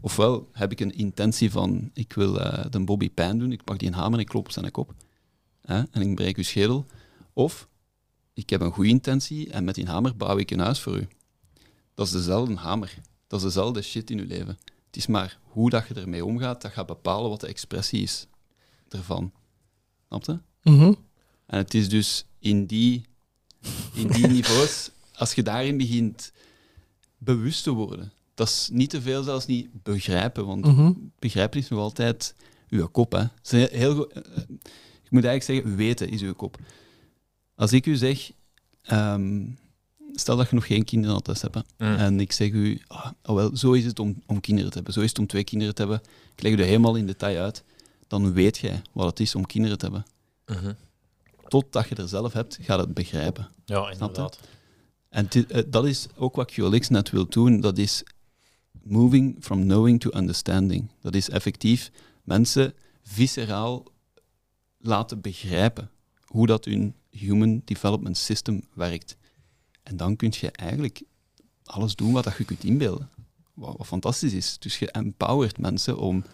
Ofwel 0.00 0.48
heb 0.52 0.72
ik 0.72 0.80
een 0.80 0.94
intentie 0.94 1.50
van, 1.50 1.90
ik 1.94 2.12
wil 2.12 2.40
eh, 2.40 2.70
de 2.70 2.80
Bobby 2.80 3.10
pijn 3.10 3.38
doen, 3.38 3.52
ik 3.52 3.64
pak 3.64 3.78
die 3.78 3.88
een 3.88 3.94
hamer 3.94 4.12
en 4.12 4.18
ik 4.18 4.26
klop 4.26 4.44
op 4.44 4.52
zijn 4.52 4.70
kop. 4.70 4.94
Hè, 5.60 5.82
en 5.90 6.02
ik 6.02 6.14
breek 6.14 6.36
uw 6.36 6.42
schedel. 6.42 6.86
Of, 7.32 7.68
ik 8.34 8.50
heb 8.50 8.60
een 8.60 8.72
goede 8.72 8.90
intentie 8.90 9.50
en 9.50 9.64
met 9.64 9.74
die 9.74 9.86
hamer 9.86 10.16
bouw 10.16 10.38
ik 10.38 10.50
een 10.50 10.58
huis 10.58 10.80
voor 10.80 10.96
u. 10.96 11.08
Dat 11.94 12.06
is 12.06 12.12
dezelfde 12.12 12.54
hamer. 12.54 12.94
Dat 13.26 13.38
is 13.38 13.46
dezelfde 13.46 13.82
shit 13.82 14.10
in 14.10 14.18
uw 14.18 14.26
leven. 14.26 14.58
Het 14.86 14.96
is 14.96 15.06
maar 15.06 15.38
hoe 15.42 15.70
dat 15.70 15.88
je 15.88 15.94
ermee 15.94 16.24
omgaat, 16.24 16.62
dat 16.62 16.72
gaat 16.72 16.86
bepalen 16.86 17.30
wat 17.30 17.40
de 17.40 17.46
expressie 17.46 18.02
is 18.02 18.26
ervan. 18.88 19.32
Snap 20.08 20.24
je? 20.24 20.38
Mhm. 20.70 20.92
En 21.46 21.58
het 21.58 21.74
is 21.74 21.88
dus 21.88 22.26
in 22.38 22.66
die, 22.66 23.04
in 23.94 24.08
die 24.08 24.26
niveaus, 24.36 24.90
als 25.14 25.32
je 25.32 25.42
daarin 25.42 25.76
begint 25.76 26.32
bewust 27.18 27.62
te 27.62 27.70
worden, 27.70 28.12
dat 28.34 28.48
is 28.48 28.68
niet 28.72 28.90
te 28.90 29.02
veel, 29.02 29.22
zelfs 29.22 29.46
niet 29.46 29.82
begrijpen, 29.82 30.46
want 30.46 30.64
Mhm. 30.66 30.92
begrijpen 31.18 31.58
is 31.60 31.68
nog 31.68 31.78
altijd 31.80 32.34
uw 32.68 32.86
kop. 32.88 33.12
Hè. 33.12 33.24
Heel, 33.58 34.10
eh, 34.10 34.16
eh, 34.16 34.42
ik 35.04 35.10
moet 35.10 35.24
eigenlijk 35.24 35.42
zeggen, 35.42 35.76
weten 35.76 36.08
is 36.08 36.22
uw 36.22 36.34
kop. 36.34 36.58
Als 37.54 37.72
ik 37.72 37.86
u 37.86 37.96
zeg, 37.96 38.30
ehm, 38.82 39.44
stel 40.12 40.36
dat 40.36 40.48
je 40.48 40.54
nog 40.54 40.66
geen 40.66 40.84
kinderen 40.84 41.14
had 41.24 41.40
hebt, 41.40 41.54
Mm. 41.56 41.62
en 41.94 42.20
ik 42.20 42.32
zeg 42.32 42.50
u, 42.50 42.80
ah, 42.86 43.10
oh 43.22 43.34
wel, 43.34 43.56
zo 43.56 43.72
is 43.72 43.84
het 43.84 43.98
om, 43.98 44.22
om 44.26 44.40
kinderen 44.40 44.68
te 44.70 44.76
hebben, 44.76 44.92
zo 44.94 45.00
is 45.00 45.08
het 45.08 45.18
om 45.18 45.26
twee 45.26 45.44
kinderen 45.44 45.74
te 45.74 45.80
hebben, 45.82 46.00
ik 46.36 46.42
leg 46.42 46.52
u 46.52 46.56
dat 46.56 46.66
helemaal 46.66 46.96
in 46.96 47.06
detail 47.06 47.40
uit, 47.42 47.62
dan 48.06 48.32
weet 48.32 48.58
jij 48.58 48.82
wat 48.92 49.06
het 49.06 49.20
is 49.20 49.34
om 49.34 49.46
kinderen 49.46 49.78
te 49.78 49.84
hebben. 49.84 50.04
Mhm. 50.46 50.72
Totdat 51.48 51.88
je 51.88 51.94
er 51.94 52.08
zelf 52.08 52.32
hebt, 52.32 52.58
gaat 52.60 52.78
het 52.78 52.94
begrijpen. 52.94 53.48
Ja, 53.64 53.86
je? 53.86 53.92
inderdaad. 53.92 54.38
En 55.12 55.28
eh, 55.28 55.62
dat 55.66 55.86
is 55.86 56.06
ook 56.16 56.36
wat 56.36 56.52
QLX 56.52 56.88
net 56.88 57.10
wil 57.10 57.26
doen. 57.28 57.60
Dat 57.60 57.78
is 57.78 58.04
moving 58.82 59.36
from 59.40 59.62
knowing 59.62 60.00
to 60.00 60.10
understanding. 60.14 60.90
Dat 61.00 61.14
is 61.14 61.28
effectief 61.28 61.90
mensen 62.22 62.74
visceraal 63.02 63.84
laten 64.78 65.20
begrijpen 65.20 65.90
hoe 66.24 66.46
dat 66.46 66.64
hun 66.64 66.94
human 67.10 67.62
development 67.64 68.16
system 68.16 68.62
werkt. 68.74 69.16
En 69.82 69.96
dan 69.96 70.16
kun 70.16 70.32
je 70.40 70.50
eigenlijk 70.50 71.02
alles 71.64 71.96
doen 71.96 72.12
wat 72.12 72.24
dat 72.24 72.36
je 72.36 72.44
kunt 72.44 72.64
inbeelden. 72.64 73.10
Wat, 73.54 73.76
wat 73.76 73.86
fantastisch 73.86 74.32
is. 74.32 74.58
Dus 74.58 74.78
je 74.78 74.90
empowert 74.90 75.58
mensen 75.58 75.98
om 75.98 76.24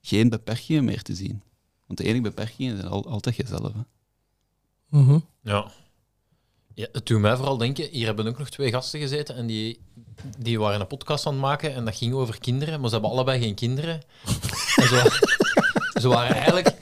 geen 0.00 0.28
beperkingen 0.28 0.84
meer 0.84 1.02
te 1.02 1.14
zien. 1.14 1.42
Want 1.86 1.98
de 1.98 2.04
enige 2.04 2.22
beperkingen 2.22 2.76
zijn 2.76 2.88
al, 2.88 3.08
altijd 3.08 3.36
jezelf. 3.36 3.72
Hè. 3.72 3.80
Mhm. 4.98 5.18
Ja. 5.42 5.72
Ja. 6.74 6.86
Het 6.92 7.06
doet 7.06 7.20
mij 7.20 7.36
vooral 7.36 7.56
denken, 7.56 7.88
hier 7.90 8.06
hebben 8.06 8.26
ook 8.26 8.38
nog 8.38 8.48
twee 8.48 8.70
gasten 8.70 9.00
gezeten 9.00 9.36
en 9.36 9.46
die, 9.46 9.80
die 10.38 10.58
waren 10.58 10.80
een 10.80 10.86
podcast 10.86 11.26
aan 11.26 11.32
het 11.32 11.42
maken 11.42 11.74
en 11.74 11.84
dat 11.84 11.96
ging 11.96 12.12
over 12.12 12.40
kinderen, 12.40 12.80
maar 12.80 12.88
ze 12.88 12.94
hebben 12.94 13.12
allebei 13.12 13.40
geen 13.40 13.54
kinderen. 13.54 14.02
En 15.94 16.00
ze, 16.00 16.08
waren 16.08 16.36
eigenlijk, 16.36 16.74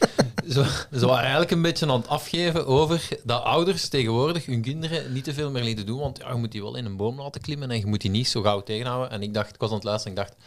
ze, 0.49 1.07
waren 1.07 1.21
eigenlijk 1.21 1.51
een 1.51 1.63
beetje 1.63 1.87
aan 1.87 2.01
het 2.01 2.09
afgeven 2.09 2.67
over 2.67 3.09
dat 3.25 3.43
ouders 3.43 3.89
tegenwoordig 3.89 4.47
hun 4.47 4.63
kinderen 4.63 5.13
niet 5.13 5.25
te 5.25 5.35
veel 5.35 5.51
meer 5.51 5.63
lieten 5.63 5.87
doen, 5.87 6.01
want 6.01 6.19
ja, 6.19 6.29
je 6.29 6.35
moet 6.35 6.53
die 6.53 6.63
wel 6.63 6.77
in 6.77 6.85
een 6.85 6.97
boom 6.97 7.21
laten 7.21 7.41
klimmen 7.41 7.71
en 7.71 7.79
je 7.79 7.87
moet 7.87 8.01
die 8.01 8.11
niet 8.11 8.29
zo 8.29 8.43
gauw 8.43 8.63
tegenhouden. 8.63 9.11
En 9.11 9.23
ik 9.23 9.35
dacht, 9.35 9.55
ik 9.55 9.61
was 9.61 9.69
aan 9.69 9.75
het 9.75 9.85
luisteren 9.85 10.17
en 10.17 10.23
ik 10.23 10.29
dacht, 10.29 10.43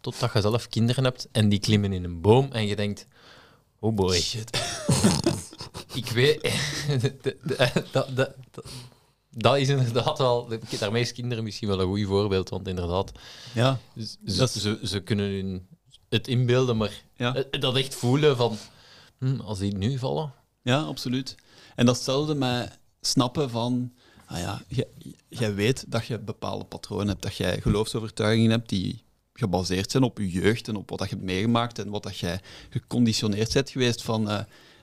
totdat 0.00 0.32
je 0.32 0.40
zelf 0.40 0.68
kinderen 0.68 1.04
hebt 1.04 1.28
en 1.32 1.48
die 1.48 1.58
klimmen 1.58 1.92
in 1.92 2.04
een 2.04 2.20
boom 2.20 2.48
en 2.52 2.66
je 2.66 2.76
denkt, 2.76 3.06
oh 3.78 3.94
boy. 3.94 4.22
Ik 5.94 6.08
weet... 6.08 6.60
dat, 7.92 8.16
dat, 8.16 8.16
dat, 8.16 8.64
dat 9.30 9.56
is 9.56 9.68
inderdaad 9.68 10.18
wel... 10.18 10.48
Daarmee 10.78 11.02
is 11.02 11.12
kinderen 11.12 11.44
misschien 11.44 11.68
wel 11.68 11.80
een 11.80 11.86
goed 11.86 12.06
voorbeeld, 12.06 12.48
want 12.48 12.68
inderdaad, 12.68 13.12
Ja, 13.54 13.78
ze, 14.26 14.48
ze, 14.48 14.78
ze 14.82 15.00
kunnen 15.00 15.30
hun 15.30 15.66
het 16.08 16.28
inbeelden, 16.28 16.76
maar 16.76 17.02
ja. 17.16 17.44
dat 17.50 17.76
echt 17.76 17.94
voelen 17.94 18.36
van... 18.36 18.56
hm, 19.18 19.40
als 19.40 19.58
die 19.58 19.76
nu 19.76 19.98
vallen... 19.98 20.32
Ja, 20.62 20.80
absoluut. 20.80 21.34
En 21.74 21.86
datzelfde 21.86 22.34
met 22.34 22.78
snappen 23.00 23.50
van, 23.50 23.92
ah 24.26 24.38
ja, 24.38 24.62
jij- 24.68 24.88
jij 25.28 25.54
weet 25.54 25.84
dat 25.88 26.06
je 26.06 26.18
bepaalde 26.18 26.64
patronen 26.64 27.08
hebt, 27.08 27.22
dat 27.22 27.36
jij 27.36 27.60
geloofsovertuigingen 27.60 28.50
hebt 28.50 28.68
die 28.68 29.02
gebaseerd 29.34 29.90
zijn 29.90 30.02
op 30.02 30.18
je 30.18 30.30
jeugd 30.30 30.68
en 30.68 30.76
op 30.76 30.90
wat 30.90 30.98
dat 30.98 31.08
je 31.08 31.14
hebt 31.14 31.26
meegemaakt 31.26 31.78
en 31.78 31.90
wat 31.90 32.02
dat 32.02 32.18
jij 32.18 32.40
geconditioneerd 32.70 33.52
bent 33.52 33.70
geweest 33.70 34.02
van 34.02 34.30
eh, 34.30 34.40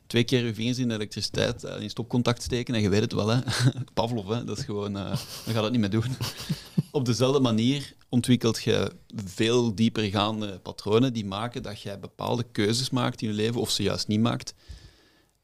twee 0.09 0.23
keer 0.23 0.45
je 0.45 0.53
vingers 0.53 0.77
in 0.77 0.87
de 0.87 0.93
elektriciteit 0.93 1.63
eh, 1.63 1.81
in 1.81 1.89
stopcontact 1.89 2.43
steken 2.43 2.75
en 2.75 2.81
je 2.81 2.89
weet 2.89 3.01
het 3.01 3.13
wel, 3.13 3.27
hè. 3.27 3.39
Pavlov, 3.93 4.27
hè. 4.27 4.43
dat 4.43 4.57
is 4.57 4.63
gewoon, 4.63 4.97
eh 4.97 5.09
dan 5.45 5.53
gaat 5.53 5.63
het 5.63 5.71
niet 5.71 5.79
meer 5.79 5.89
doen. 5.89 6.15
op 6.91 7.05
dezelfde 7.05 7.39
manier 7.39 7.95
ontwikkelt 8.09 8.63
je 8.63 8.91
veel 9.15 9.75
diepergaande 9.75 10.59
patronen 10.59 11.13
die 11.13 11.25
maken 11.25 11.63
dat 11.63 11.81
jij 11.81 11.99
bepaalde 11.99 12.45
keuzes 12.51 12.89
maakt 12.89 13.21
in 13.21 13.27
je 13.27 13.33
leven 13.33 13.61
of 13.61 13.69
ze 13.69 13.83
juist 13.83 14.07
niet 14.07 14.19
maakt. 14.19 14.53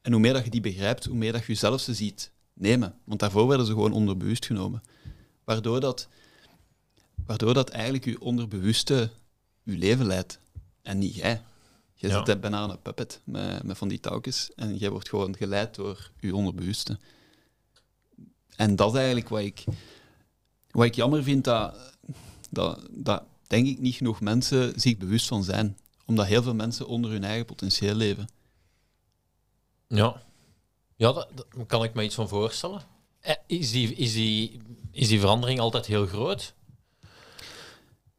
En 0.02 0.12
hoe 0.12 0.20
meer 0.20 0.32
dat 0.32 0.44
je 0.44 0.50
die 0.50 0.60
begrijpt, 0.60 1.04
hoe 1.04 1.16
meer 1.16 1.32
dat 1.32 1.44
je 1.44 1.54
zelf 1.54 1.80
ze 1.80 1.94
ziet 1.94 2.32
nemen. 2.52 2.94
Want 3.04 3.20
daarvoor 3.20 3.46
werden 3.46 3.66
ze 3.66 3.72
gewoon 3.72 3.92
onderbewust 3.92 4.46
genomen. 4.46 4.82
Waardoor 5.44 5.80
dat, 5.80 6.08
waardoor 7.26 7.54
dat 7.54 7.68
eigenlijk 7.68 8.04
je 8.04 8.20
onderbewuste 8.20 9.10
je 9.62 9.78
leven 9.78 10.06
leidt. 10.06 10.38
En 10.82 10.98
niet 10.98 11.14
jij. 11.14 11.42
Je 11.98 12.08
Ja. 12.08 12.24
zit 12.24 12.40
bijna 12.40 12.56
aan 12.58 12.70
een 12.70 12.82
puppet 12.82 13.20
met, 13.24 13.62
met 13.62 13.78
van 13.78 13.88
die 13.88 14.00
touwtjes. 14.00 14.50
En 14.56 14.76
jij 14.76 14.90
wordt 14.90 15.08
gewoon 15.08 15.36
geleid 15.36 15.74
door 15.74 16.10
je 16.20 16.34
onderbewuste. 16.34 16.98
En 18.56 18.76
dat 18.76 18.90
is 18.92 18.96
eigenlijk 18.96 19.28
wat 19.28 19.40
ik, 19.40 19.64
wat 20.70 20.86
ik 20.86 20.94
jammer 20.94 21.22
vind, 21.22 21.44
dat, 21.44 21.94
dat, 22.50 22.86
dat 22.90 23.22
denk 23.46 23.66
ik 23.66 23.78
niet 23.78 23.94
genoeg 23.94 24.20
mensen 24.20 24.80
zich 24.80 24.96
bewust 24.96 25.26
van 25.28 25.44
zijn. 25.44 25.78
Omdat 26.04 26.26
heel 26.26 26.42
veel 26.42 26.54
mensen 26.54 26.86
onder 26.86 27.10
hun 27.10 27.24
eigen 27.24 27.46
potentieel 27.46 27.94
leven. 27.94 28.28
Ja, 29.88 30.22
ja 30.96 31.12
daar 31.12 31.26
daar 31.56 31.66
kan 31.66 31.84
ik 31.84 31.94
me 31.94 32.02
iets 32.04 32.14
van 32.14 32.28
voorstellen. 32.28 32.82
Eh, 33.20 33.34
Is 33.46 33.70
die, 33.70 33.94
is, 33.94 34.12
die, 34.12 34.60
is 34.90 35.08
die 35.08 35.20
verandering 35.20 35.60
altijd 35.60 35.86
heel 35.86 36.06
groot? 36.06 36.54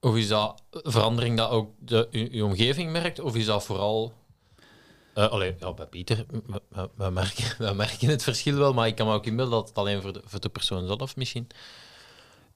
Of 0.08 0.16
is 0.16 0.28
dat 0.28 0.64
verandering 0.72 1.38
dat 1.38 1.50
ook 1.50 1.72
de, 1.80 2.08
uw 2.12 2.46
omgeving 2.46 2.92
merkt? 2.92 3.20
Of 3.20 3.36
is 3.36 3.46
dat 3.46 3.64
vooral... 3.64 4.14
allee, 5.14 5.56
ja, 5.60 5.74
bij 5.74 5.86
Pieter, 5.86 6.26
we 6.96 7.10
merken, 7.10 7.56
we 7.68 7.74
merken 7.74 8.10
het 8.10 8.24
verschil 8.24 8.58
wel, 8.58 8.74
maar 8.74 8.88
ik 8.88 8.96
kan 8.96 9.08
me 9.08 9.14
ook 9.14 9.26
inbeelden 9.26 9.54
dat 9.54 9.68
het 9.68 9.78
alleen 9.78 10.02
voor 10.02 10.14
de, 10.14 10.22
voor 10.26 10.40
de 10.40 10.50
persoon 10.50 10.88
zelf 10.88 11.16
misschien... 11.16 11.48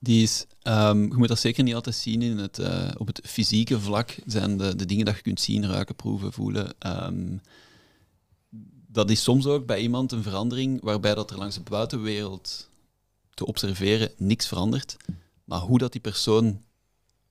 Die 0.04 0.24
is, 0.24 0.46
ehm, 0.62 1.02
je 1.02 1.16
moet 1.16 1.28
dat 1.28 1.40
zeker 1.40 1.64
niet 1.64 1.76
altijd 1.76 1.96
zien 1.96 2.22
in 2.22 2.38
het, 2.38 2.60
eh, 2.60 2.90
op 2.98 3.08
het 3.08 3.22
fysieke 3.24 3.80
vlak. 3.80 4.16
Zijn 4.26 4.58
de, 4.58 4.76
de 4.76 4.86
dingen 4.86 5.06
dat 5.06 5.16
je 5.16 5.22
kunt 5.22 5.42
zien, 5.42 5.68
ruiken, 5.68 5.96
proeven, 5.96 6.34
voelen. 6.34 6.74
ehm, 6.80 7.38
dat 8.88 9.10
is 9.10 9.24
soms 9.24 9.46
ook 9.46 9.66
bij 9.66 9.80
iemand 9.80 10.12
een 10.12 10.24
verandering 10.24 10.82
waarbij 10.84 11.16
dat 11.16 11.32
er 11.32 11.38
langs 11.38 11.56
de 11.56 11.62
buitenwereld 11.62 12.70
te 13.34 13.46
observeren 13.46 14.12
niks 14.18 14.48
verandert. 14.48 14.98
Maar 15.44 15.60
hoe 15.60 15.78
dat 15.78 15.92
die 15.92 16.02
persoon 16.02 16.62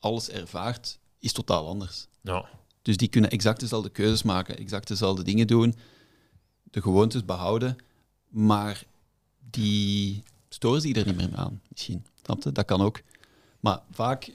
alles 0.00 0.28
ervaart, 0.30 0.98
is 1.18 1.32
totaal 1.32 1.68
anders. 1.68 2.06
Ja, 2.20 2.48
Dus 2.82 2.96
die 2.96 3.08
kunnen 3.08 3.30
exact 3.30 3.60
dezelfde 3.60 3.90
keuzes 3.90 4.22
maken, 4.22 4.58
exact 4.58 4.88
dezelfde 4.88 5.22
dingen 5.22 5.46
doen, 5.46 5.74
de 6.70 6.82
gewoontes 6.82 7.24
behouden, 7.24 7.76
maar 8.28 8.84
die 9.50 10.22
storen 10.48 10.80
zich 10.80 10.96
er 10.96 11.06
niet 11.06 11.16
meer 11.16 11.36
aan, 11.36 11.60
misschien. 11.68 12.04
Snap? 12.24 12.54
Dat 12.54 12.64
kan 12.64 12.80
ook. 12.80 13.00
Maar 13.60 13.80
vaak, 13.90 14.34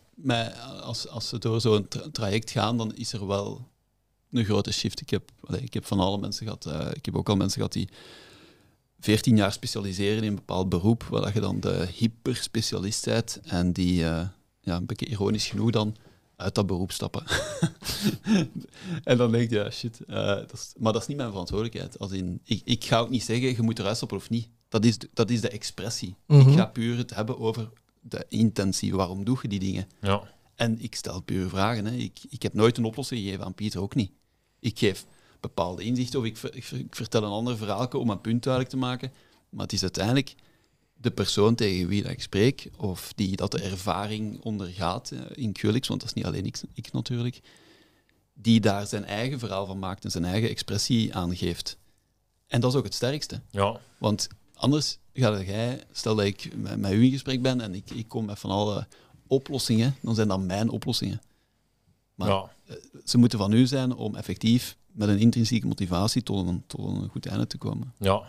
als, 0.82 1.08
als 1.08 1.28
ze 1.30 1.38
door 1.38 1.62
zo'n 1.62 1.88
tra- 1.88 2.10
traject 2.12 2.52
gaan, 2.52 2.78
dan 2.78 2.96
is 2.96 3.14
er 3.14 3.28
wel 3.28 3.68
een 4.32 4.46
grote 4.46 4.72
shift. 4.72 5.02
Ik 5.02 5.10
heb, 5.10 5.32
ik 5.62 5.74
heb 5.74 5.86
van 5.86 6.00
alle 6.00 6.18
mensen 6.18 6.46
gehad, 6.46 6.66
eh, 6.66 6.88
ik 6.94 7.06
heb 7.06 7.16
ook 7.16 7.30
al 7.30 7.36
mensen 7.36 7.58
gehad 7.58 7.74
die 7.74 7.90
14 9.00 9.36
jaar 9.36 9.52
specialiseren 9.52 10.24
in 10.24 10.30
een 10.30 10.36
bepaald 10.36 10.70
beroep, 10.70 11.04
waar 11.04 11.34
je 11.34 11.40
dan 11.40 11.60
de 11.60 11.88
hyperspecialist 11.96 13.06
bent 13.06 13.40
en 13.44 13.72
die, 13.74 14.06
eh, 14.06 14.28
ja, 14.66 14.76
een 14.76 14.86
beetje 14.86 15.06
ironisch 15.08 15.48
genoeg 15.48 15.72
dan, 15.72 15.96
uit 16.36 16.56
dat 16.56 16.66
beroep 16.68 16.92
stappen. 16.92 17.24
en 19.04 19.18
dan 19.18 19.32
denk 19.32 19.50
je, 19.50 19.56
ja, 19.56 19.70
shit. 19.70 20.00
eh, 20.08 20.26
dat 20.26 20.54
is, 20.54 20.74
maar 20.78 20.94
dat 20.94 21.02
is 21.02 21.08
niet 21.08 21.18
mijn 21.18 21.30
verantwoordelijkheid. 21.30 22.00
Als 22.00 22.12
in, 22.12 22.40
ik, 22.44 22.62
ik 22.66 22.84
ga 22.84 23.00
ook 23.00 23.10
niet 23.10 23.24
zeggen, 23.24 23.48
je 23.56 23.62
moet 23.62 23.80
eruit 23.80 23.96
stappen 23.96 24.18
of 24.18 24.30
niet. 24.30 24.48
Dat 24.70 24.86
is 24.86 24.98
de, 24.98 25.10
dat 25.14 25.30
is 25.30 25.42
de 25.42 25.50
expressie. 25.50 26.16
Mhm. 26.28 26.50
Ik 26.50 26.56
ga 26.58 26.66
puur 26.66 26.98
het 26.98 27.16
hebben 27.16 27.40
over 27.40 27.70
de 28.02 28.26
intentie. 28.30 28.96
Waarom 28.96 29.24
doe 29.24 29.38
je 29.42 29.48
die 29.48 29.60
dingen? 29.60 29.88
ja. 30.02 30.34
En 30.56 30.82
ik 30.82 30.96
stel 30.96 31.22
puur 31.22 31.50
vragen. 31.50 31.86
Hè. 31.86 31.96
Ik, 31.96 32.20
ik 32.30 32.42
heb 32.44 32.54
nooit 32.54 32.78
een 32.78 32.86
oplossing 32.86 33.22
gegeven 33.22 33.46
aan 33.46 33.54
Pieter, 33.54 33.82
ook 33.82 33.96
niet. 33.96 34.12
Ik 34.60 34.80
geef 34.80 35.06
bepaalde 35.40 35.84
inzichten 35.84 36.20
of 36.20 36.26
ik, 36.26 36.38
ver- 36.38 36.56
ik, 36.56 36.64
ver- 36.64 36.80
ik 36.80 36.96
vertel 36.96 37.24
een 37.24 37.30
ander 37.32 37.58
verhaal 37.58 37.88
om 37.88 38.10
een 38.10 38.22
punt 38.22 38.44
duidelijk 38.44 38.74
te 38.74 38.80
maken. 38.80 39.12
Maar 39.50 39.64
het 39.64 39.74
is 39.74 39.82
uiteindelijk 39.82 40.36
de 41.06 41.12
persoon 41.12 41.56
tegen 41.56 41.88
wie 41.88 42.02
dat 42.04 42.12
ik 42.12 42.22
spreek, 42.22 42.70
of 42.78 43.14
die 43.16 43.36
dat 43.36 43.52
de 43.52 43.62
ervaring 43.62 44.42
ondergaat 44.42 45.12
eh, 45.12 45.20
in 45.34 45.52
QLX, 45.52 45.88
want 45.88 46.00
dat 46.00 46.10
is 46.10 46.14
niet 46.14 46.26
alleen 46.26 46.46
ik, 46.46 46.62
ik 46.74 46.92
natuurlijk, 46.92 47.42
die 48.34 48.60
daar 48.60 48.88
zijn 48.88 49.06
eigen 49.06 49.40
verhaal 49.40 49.66
van 49.66 49.80
maakt 49.80 50.04
en 50.04 50.12
zijn 50.12 50.26
eigen 50.26 50.50
expressie 50.50 51.16
aangeeft. 51.16 51.78
En 52.48 52.62
dat 52.62 52.72
is 52.72 52.78
ook 52.78 52.84
het 52.84 52.94
sterkste. 52.94 53.42
ja. 53.52 53.80
Want 53.98 54.28
anders 54.54 54.98
ga 55.14 55.42
jij, 55.42 55.84
stel 55.92 56.16
dat 56.16 56.26
ik 56.26 56.56
met, 56.56 56.80
met 56.80 56.92
u 56.92 57.04
in 57.04 57.12
gesprek 57.12 57.42
ben 57.42 57.62
en 57.62 57.76
ik, 57.76 57.90
ik 57.90 58.08
kom 58.08 58.26
met 58.26 58.40
van 58.40 58.50
alle 58.50 58.88
oplossingen, 59.28 59.96
dan 60.02 60.16
zijn 60.16 60.28
dat 60.28 60.40
mijn 60.40 60.70
oplossingen. 60.70 61.22
Maar 62.16 62.30
ja. 62.30 62.52
ze 63.06 63.18
moeten 63.18 63.40
van 63.40 63.52
u 63.52 63.68
zijn 63.68 63.96
om 63.96 64.16
effectief 64.16 64.78
met 64.92 65.10
een 65.10 65.20
intrinsieke 65.20 65.68
motivatie 65.68 66.24
tot 66.24 66.48
een, 66.48 66.64
tot 66.68 66.86
een 66.86 67.10
goed 67.10 67.26
einde 67.26 67.48
te 67.48 67.58
komen. 67.58 67.94
Ja. 67.98 68.24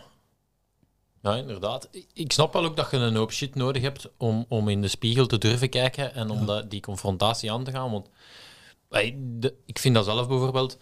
Ja, 1.27 1.35
inderdaad. 1.35 1.89
Ik- 2.13 2.31
snap 2.31 2.53
wel 2.53 2.65
ook 2.65 2.75
dat 2.75 2.91
je 2.91 2.97
een 2.97 3.15
hoop 3.15 3.31
shit 3.31 3.55
nodig 3.55 3.81
hebt 3.81 4.09
om, 4.17 4.45
om 4.49 4.69
in 4.69 4.81
de 4.81 4.87
spiegel 4.87 5.25
te 5.27 5.37
durven 5.37 5.69
kijken 5.69 6.13
en 6.13 6.29
om 6.29 6.45
dat, 6.45 6.69
die 6.71 6.81
confrontatie 6.81 7.51
aan 7.51 7.63
te 7.63 7.71
gaan. 7.71 7.91
Want 7.91 8.09
de- 9.15 9.53
ik 9.65 9.79
vind 9.79 9.95
dat 9.95 10.05
zelf 10.05 10.27
bijvoorbeeld. 10.27 10.77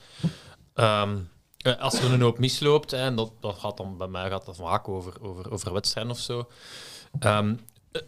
ehm, 0.73 1.17
eh, 1.58 1.79
als 1.79 1.93
er 1.93 2.12
een 2.13 2.21
hoop 2.21 2.39
misloopt, 2.39 2.91
hè, 2.91 2.97
en 2.97 3.15
dat, 3.15 3.31
dat 3.39 3.58
gaat 3.58 3.77
dan 3.77 3.97
bij 3.97 4.08
mij 4.08 4.29
gaat 4.29 4.45
dat 4.45 4.55
vaak 4.55 4.88
over, 4.88 5.13
over, 5.21 5.51
over 5.51 5.73
wedstrijden 5.73 6.12
of 6.12 6.19
zo. 6.19 6.47
ehm, 7.19 7.55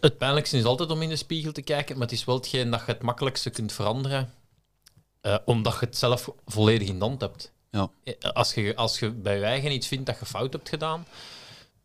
het 0.02 0.18
pijnlijkste 0.18 0.58
is 0.58 0.64
altijd 0.66 0.90
om 0.92 1.02
in 1.02 1.10
de 1.10 1.16
spiegel 1.16 1.52
te 1.52 1.62
kijken, 1.62 1.98
maar 1.98 2.08
het 2.08 2.16
is 2.16 2.26
wel 2.26 2.36
hetgeen 2.36 2.70
dat 2.72 2.80
je 2.86 2.92
het 2.92 3.02
makkelijkste 3.02 3.50
kunt 3.50 3.72
veranderen, 3.74 4.34
eh, 5.22 5.36
omdat 5.46 5.74
je 5.80 5.86
het 5.86 5.98
zelf 5.98 6.30
volledig 6.46 6.88
in 6.88 7.00
de 7.00 7.06
hand 7.06 7.22
hebt. 7.22 7.52
Ja. 7.72 7.90
Eh, 8.04 8.14
Als 8.34 8.54
je, 8.54 8.76
als 8.76 9.00
je 9.00 9.10
bij 9.12 9.38
je 9.38 9.44
eigen 9.44 9.72
iets 9.72 9.88
vindt 9.88 10.06
dat 10.06 10.20
je 10.20 10.26
fout 10.26 10.54
hebt 10.54 10.70
gedaan, 10.70 11.06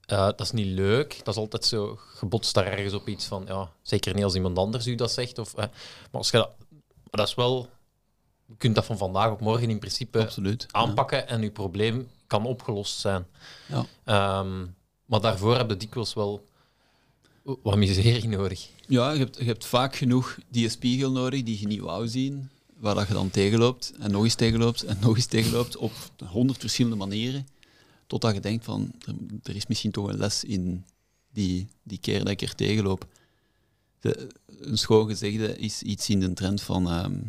eh, 0.06 0.24
dat 0.24 0.40
is 0.40 0.50
niet 0.50 0.66
leuk. 0.66 1.20
Dat 1.24 1.34
is 1.34 1.40
altijd 1.40 1.64
zo 1.64 1.98
gebotst 1.98 2.54
daar 2.54 2.66
ergens 2.66 2.92
op 2.92 3.08
iets 3.08 3.24
van, 3.24 3.44
ja, 3.46 3.70
zeker 3.82 4.14
niet 4.14 4.24
als 4.24 4.34
iemand 4.34 4.58
anders 4.58 4.86
u 4.86 4.94
dat 4.94 5.12
zegt. 5.12 5.38
Of, 5.38 5.56
maar 5.56 5.70
als 6.10 6.30
je 6.30 6.36
dat, 6.36 6.50
dat 7.10 7.26
is 7.26 7.34
wel, 7.34 7.68
je 8.46 8.54
kunt 8.56 8.74
dat 8.74 8.84
van 8.84 8.98
vandaag 8.98 9.30
op 9.30 9.40
morgen 9.40 9.70
in 9.70 9.78
principe 9.78 10.20
Absoluut. 10.20 10.62
ja. 10.62 10.78
aanpakken 10.78 11.28
en 11.28 11.42
je 11.42 11.50
probleem 11.50 12.08
kan 12.26 12.46
opgelost 12.46 12.98
zijn. 12.98 13.26
Ja. 13.68 13.86
Ehm, 14.04 14.66
maar 15.04 15.20
daarvoor 15.20 15.56
heb 15.56 15.68
je 15.68 15.76
dikwijls 15.76 16.14
wel 16.14 16.46
wat 17.42 17.76
miserie 17.76 18.28
nodig. 18.28 18.68
Ja, 18.86 19.10
je 19.10 19.18
hebt, 19.18 19.38
je 19.38 19.44
hebt 19.44 19.66
vaak 19.66 19.96
genoeg 19.96 20.38
die 20.48 20.68
spiegel 20.68 21.10
nodig 21.10 21.42
die 21.42 21.60
je 21.60 21.66
niet 21.66 21.80
wou 21.80 22.08
zien, 22.08 22.50
waar 22.76 22.94
dat 22.94 23.08
je 23.08 23.14
dan 23.14 23.30
tegenloopt 23.30 23.92
en 23.98 24.10
nog 24.10 24.24
eens 24.24 24.34
tegenloopt 24.34 24.82
en 24.82 24.96
nog 25.00 25.16
eens 25.16 25.26
tegenloopt 25.26 25.76
op 25.76 25.92
honderd 26.24 26.58
verschillende 26.58 26.96
manieren, 26.96 27.46
totdat 28.06 28.34
je 28.34 28.40
denkt 28.40 28.64
van, 28.64 28.92
er, 29.42 29.56
is 29.56 29.66
misschien 29.66 29.90
toch 29.90 30.08
een 30.08 30.16
les 30.16 30.44
in 30.44 30.84
die, 31.32 31.68
die 31.82 31.98
keer 31.98 32.18
dat 32.18 32.28
ik 32.28 32.42
er 32.42 32.54
tegenloop. 32.54 33.06
De, 34.00 34.30
een 34.46 34.78
schoon 34.78 35.06
gezegde 35.06 35.58
is 35.58 35.82
iets 35.82 36.08
in 36.08 36.20
de 36.20 36.32
trend 36.32 36.62
van 36.62 36.88
ehm, 36.88 37.20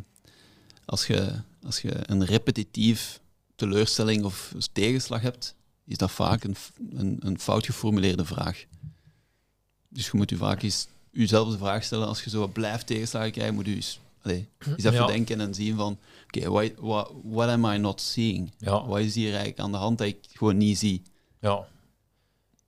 als, 0.86 1.08
je, 1.08 1.42
als 1.64 1.82
je 1.82 1.92
een 2.12 2.26
repetitief 2.26 3.20
teleurstelling 3.56 4.24
of 4.24 4.54
tegenslag 4.72 5.22
hebt, 5.22 5.56
is 5.86 5.98
dat 5.98 6.12
vaak 6.12 6.44
een, 6.44 6.56
een, 6.90 7.18
een 7.20 7.40
fout 7.40 7.66
geformuleerde 7.66 8.26
vraag. 8.26 8.66
Dus 9.90 10.06
je 10.06 10.12
moet 10.14 10.30
je 10.30 10.38
vaak 10.38 10.62
eens 10.62 10.88
jezelf 11.12 11.52
de 11.52 11.58
vraag 11.58 11.84
stellen, 11.84 12.08
als 12.08 12.24
je 12.24 12.30
zo 12.30 12.48
blijft 12.48 12.88
tegenslagen 12.88 13.32
krijgen, 13.32 13.56
moet 13.56 13.66
je 13.66 13.76
eens, 13.76 14.00
allee, 14.24 14.50
eens 14.66 14.84
even 14.84 14.94
Ja. 14.94 15.06
denken 15.06 15.42
en 15.42 15.54
zien 15.54 15.76
van, 15.76 16.00
oké, 16.26 16.50
what, 16.50 16.72
what, 16.78 17.12
what 17.24 17.50
am 17.50 17.66
I 17.66 17.78
not 17.78 18.02
seeing? 18.02 18.52
Ja. 18.58 18.86
Wat 18.86 19.00
is 19.00 19.16
hier 19.16 19.30
eigenlijk 19.30 19.60
aan 19.60 19.72
de 19.72 19.78
hand 19.78 19.98
dat 19.98 20.08
ik 20.08 20.18
gewoon 20.34 20.58
niet 20.58 20.78
zie? 20.78 21.02
Ja. 21.40 21.66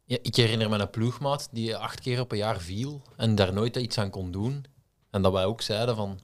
ja. 0.06 0.18
Ik 0.22 0.36
herinner 0.36 0.70
me 0.70 0.78
een 0.78 0.90
ploegmaat 0.90 1.48
die 1.52 1.76
acht 1.76 2.00
keer 2.00 2.20
op 2.20 2.32
een 2.32 2.38
jaar 2.38 2.60
viel 2.62 3.02
en 3.18 3.36
daar 3.36 3.54
nooit 3.54 3.76
iets 3.76 3.98
aan 3.98 4.10
kon 4.10 4.32
doen. 4.32 4.66
En 5.10 5.22
dat 5.22 5.32
wij 5.32 5.46
ook 5.46 5.62
zeiden 5.62 5.96
van, 5.96 6.20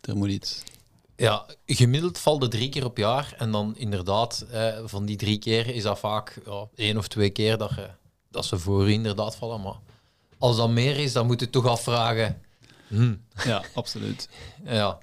Er 0.00 0.16
moet 0.16 0.28
iets... 0.30 0.62
Ja, 1.16 1.46
gemiddeld 1.66 2.18
valt 2.18 2.42
het 2.42 2.50
drie 2.50 2.68
keer 2.68 2.84
op 2.84 2.96
jaar. 2.96 3.34
En 3.38 3.50
dan 3.50 3.76
inderdaad, 3.76 4.46
eh, 4.50 4.78
van 4.84 5.04
die 5.04 5.16
drie 5.16 5.38
keer 5.38 5.66
is 5.66 5.82
dat 5.82 5.98
vaak 5.98 6.40
ja, 6.44 6.68
één 6.74 6.96
of 6.98 7.08
twee 7.08 7.30
keer 7.30 7.58
dat, 7.58 7.70
je, 7.74 7.88
dat 8.30 8.44
ze 8.44 8.58
voor 8.58 8.88
u 8.88 8.92
inderdaad 8.92 9.36
vallen. 9.36 9.60
Maar 9.60 9.76
als 10.38 10.56
dat 10.56 10.70
meer 10.70 10.96
is, 10.96 11.12
dan 11.12 11.26
moet 11.26 11.40
je 11.40 11.50
toch 11.50 11.66
afvragen. 11.66 12.42
Hm, 12.94 13.14
Ja, 13.48 13.62
absoluut. 13.74 14.28
ja, 14.64 14.98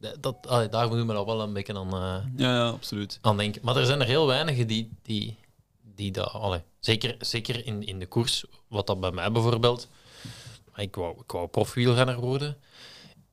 d- 0.00 0.16
dat, 0.20 0.36
allee, 0.46 0.68
daar 0.68 0.88
moeten 0.88 1.06
we 1.06 1.12
dan 1.12 1.26
wel 1.26 1.40
een 1.40 1.52
beetje 1.52 1.74
aan, 1.78 1.92
eh, 1.94 2.24
Ja, 2.36 2.54
ja, 2.54 2.68
absoluut. 2.68 3.18
aan 3.20 3.36
denken. 3.36 3.60
Maar 3.64 3.76
er 3.76 3.86
zijn 3.86 4.00
er 4.00 4.06
heel 4.06 4.26
weinigen 4.26 4.66
die, 4.66 4.90
die, 5.02 5.38
die 5.94 6.10
dat... 6.10 6.32
Allee, 6.32 6.60
zeker 6.80 7.14
zeker 7.18 7.66
in, 7.66 7.86
in 7.86 7.98
de 7.98 8.06
koers, 8.06 8.44
wat 8.68 8.86
dat 8.86 9.00
bij 9.00 9.10
mij 9.12 9.32
bijvoorbeeld... 9.32 9.88
Ik 10.76 10.94
wou, 10.94 11.20
ik 11.20 11.30
wou 11.32 11.46
profwielrenner 11.48 12.20
worden. 12.20 12.56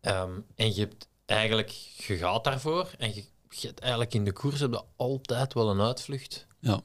Ehm, 0.01 0.32
en 0.56 0.73
je 0.75 0.80
hebt 0.80 1.08
eigenlijk... 1.25 1.69
Je 1.97 2.17
gaat 2.17 2.43
daarvoor 2.43 2.89
en 2.97 3.15
je, 3.15 3.23
je 3.49 3.67
hebt 3.67 3.80
eigenlijk 3.80 4.13
in 4.13 4.23
de 4.23 4.32
koers 4.34 4.60
heb 4.60 4.71
je 4.71 4.82
altijd 4.95 5.54
wel 5.54 5.69
een 5.69 5.82
uitvlucht. 5.82 6.47
Ja. 6.60 6.82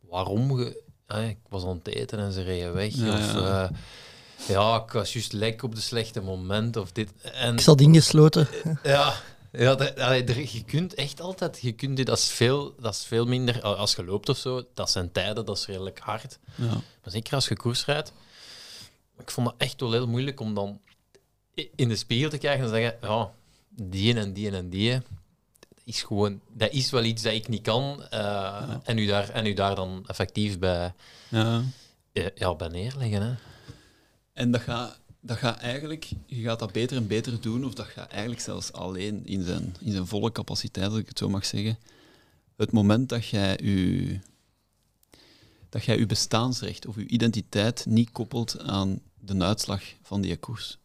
Waarom? 0.00 0.58
Je, 0.60 0.82
eh, 1.06 1.28
ik 1.28 1.38
was 1.48 1.64
aan 1.64 1.76
het 1.76 1.88
eten 1.88 2.18
en 2.18 2.32
ze 2.32 2.42
reden 2.42 2.74
weg. 2.74 2.94
Ja, 2.94 3.12
of, 3.12 3.32
ja. 3.34 3.70
Ja, 4.46 4.82
ik 4.86 4.92
was 4.92 5.12
juist 5.12 5.32
lek 5.32 5.62
op 5.62 5.74
de 5.74 5.80
slechte 5.80 6.20
moment. 6.20 6.76
Of 6.76 6.92
dit. 6.92 7.10
En, 7.22 7.54
Ik 7.54 7.60
zat 7.60 7.80
ingesloten. 7.80 8.48
ja, 8.82 9.14
ja 9.52 9.74
dat, 9.74 10.52
je 10.52 10.64
kunt 10.66 10.94
echt 10.94 11.20
altijd, 11.20 11.58
je 11.60 11.72
kunt 11.72 11.96
dit, 11.96 12.06
dat, 12.06 12.18
is 12.18 12.28
veel, 12.28 12.74
dat 12.80 12.94
is 12.94 13.04
veel 13.04 13.26
minder, 13.26 13.62
als 13.62 13.94
je 13.94 14.04
loopt 14.04 14.28
of 14.28 14.36
zo, 14.36 14.62
dat 14.74 14.90
zijn 14.90 15.12
tijden, 15.12 15.44
dat 15.44 15.56
is 15.56 15.66
redelijk 15.66 15.98
hard. 15.98 16.38
Ja. 16.54 16.64
Maar 16.72 17.12
zeker 17.12 17.34
als 17.34 17.48
je 17.48 17.56
koers 17.56 17.84
rijdt, 17.84 18.12
ik 19.18 19.30
vond 19.30 19.46
het 19.46 19.56
echt 19.58 19.80
wel 19.80 19.92
heel 19.92 20.08
moeilijk 20.08 20.40
om 20.40 20.54
dan 20.54 20.80
in 21.76 21.88
de 21.88 21.96
spiegel 21.96 22.30
te 22.30 22.38
kijken 22.38 22.64
en 22.64 22.70
te 22.70 22.74
zeggen, 22.74 22.98
ja, 23.02 23.30
die 23.68 24.14
en 24.14 24.32
die 24.32 24.50
en 24.50 24.68
die, 24.68 24.90
dat 24.92 25.02
is 25.84 26.02
gewoon, 26.02 26.40
dat 26.52 26.72
is 26.72 26.90
wel 26.90 27.04
iets 27.04 27.22
dat 27.22 27.32
ik 27.32 27.48
niet 27.48 27.62
kan, 27.62 28.06
eh, 28.10 28.74
en, 28.82 28.98
u 28.98 29.06
daar, 29.06 29.28
en 29.28 29.46
u 29.46 29.52
daar 29.52 29.74
dan 29.74 30.04
effectief 30.06 30.58
bij, 30.58 30.92
ja. 31.28 31.62
eh, 32.12 32.26
ja, 32.34 32.54
bij 32.54 32.68
neerleggen. 32.68 33.22
Hè. 33.22 33.34
En 34.34 34.50
dat 34.50 34.60
gaat, 34.60 34.98
dat 35.20 35.36
gaat 35.36 35.58
eigenlijk, 35.58 36.10
je 36.26 36.42
gaat 36.42 36.58
dat 36.58 36.72
beter 36.72 36.96
en 36.96 37.06
beter 37.06 37.40
doen, 37.40 37.64
of 37.64 37.74
dat 37.74 37.86
gaat 37.86 38.10
eigenlijk 38.10 38.40
zelfs 38.40 38.72
alleen 38.72 39.26
in 39.26 39.42
zijn, 39.42 39.76
in 39.80 39.92
zijn 39.92 40.06
volle 40.06 40.32
capaciteit, 40.32 40.90
als 40.90 40.98
ik 40.98 41.08
het 41.08 41.18
zo 41.18 41.28
mag 41.28 41.46
zeggen. 41.46 41.78
Het 42.56 42.72
moment 42.72 43.08
dat 43.08 43.26
jij 43.26 43.58
je, 43.62 44.18
dat 45.68 45.84
jij 45.84 45.98
je 45.98 46.06
bestaansrecht 46.06 46.86
of 46.86 46.96
je 46.96 47.06
identiteit 47.06 47.86
niet 47.86 48.10
koppelt 48.10 48.60
aan 48.60 49.00
de 49.20 49.44
uitslag 49.44 49.82
van 50.02 50.20
die 50.20 50.36
koers. 50.36 50.78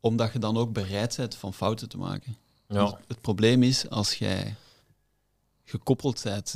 Omdat 0.00 0.32
je 0.32 0.38
dan 0.38 0.56
ook 0.56 0.72
bereid 0.72 1.16
bent 1.16 1.34
van 1.34 1.54
fouten 1.54 1.88
te 1.88 1.98
maken. 1.98 2.36
Ja, 2.68 3.00
Het 3.06 3.20
probleem 3.20 3.62
is 3.62 3.88
als 3.90 4.14
jij 4.14 4.54
gekoppeld 5.64 6.22
bent, 6.22 6.54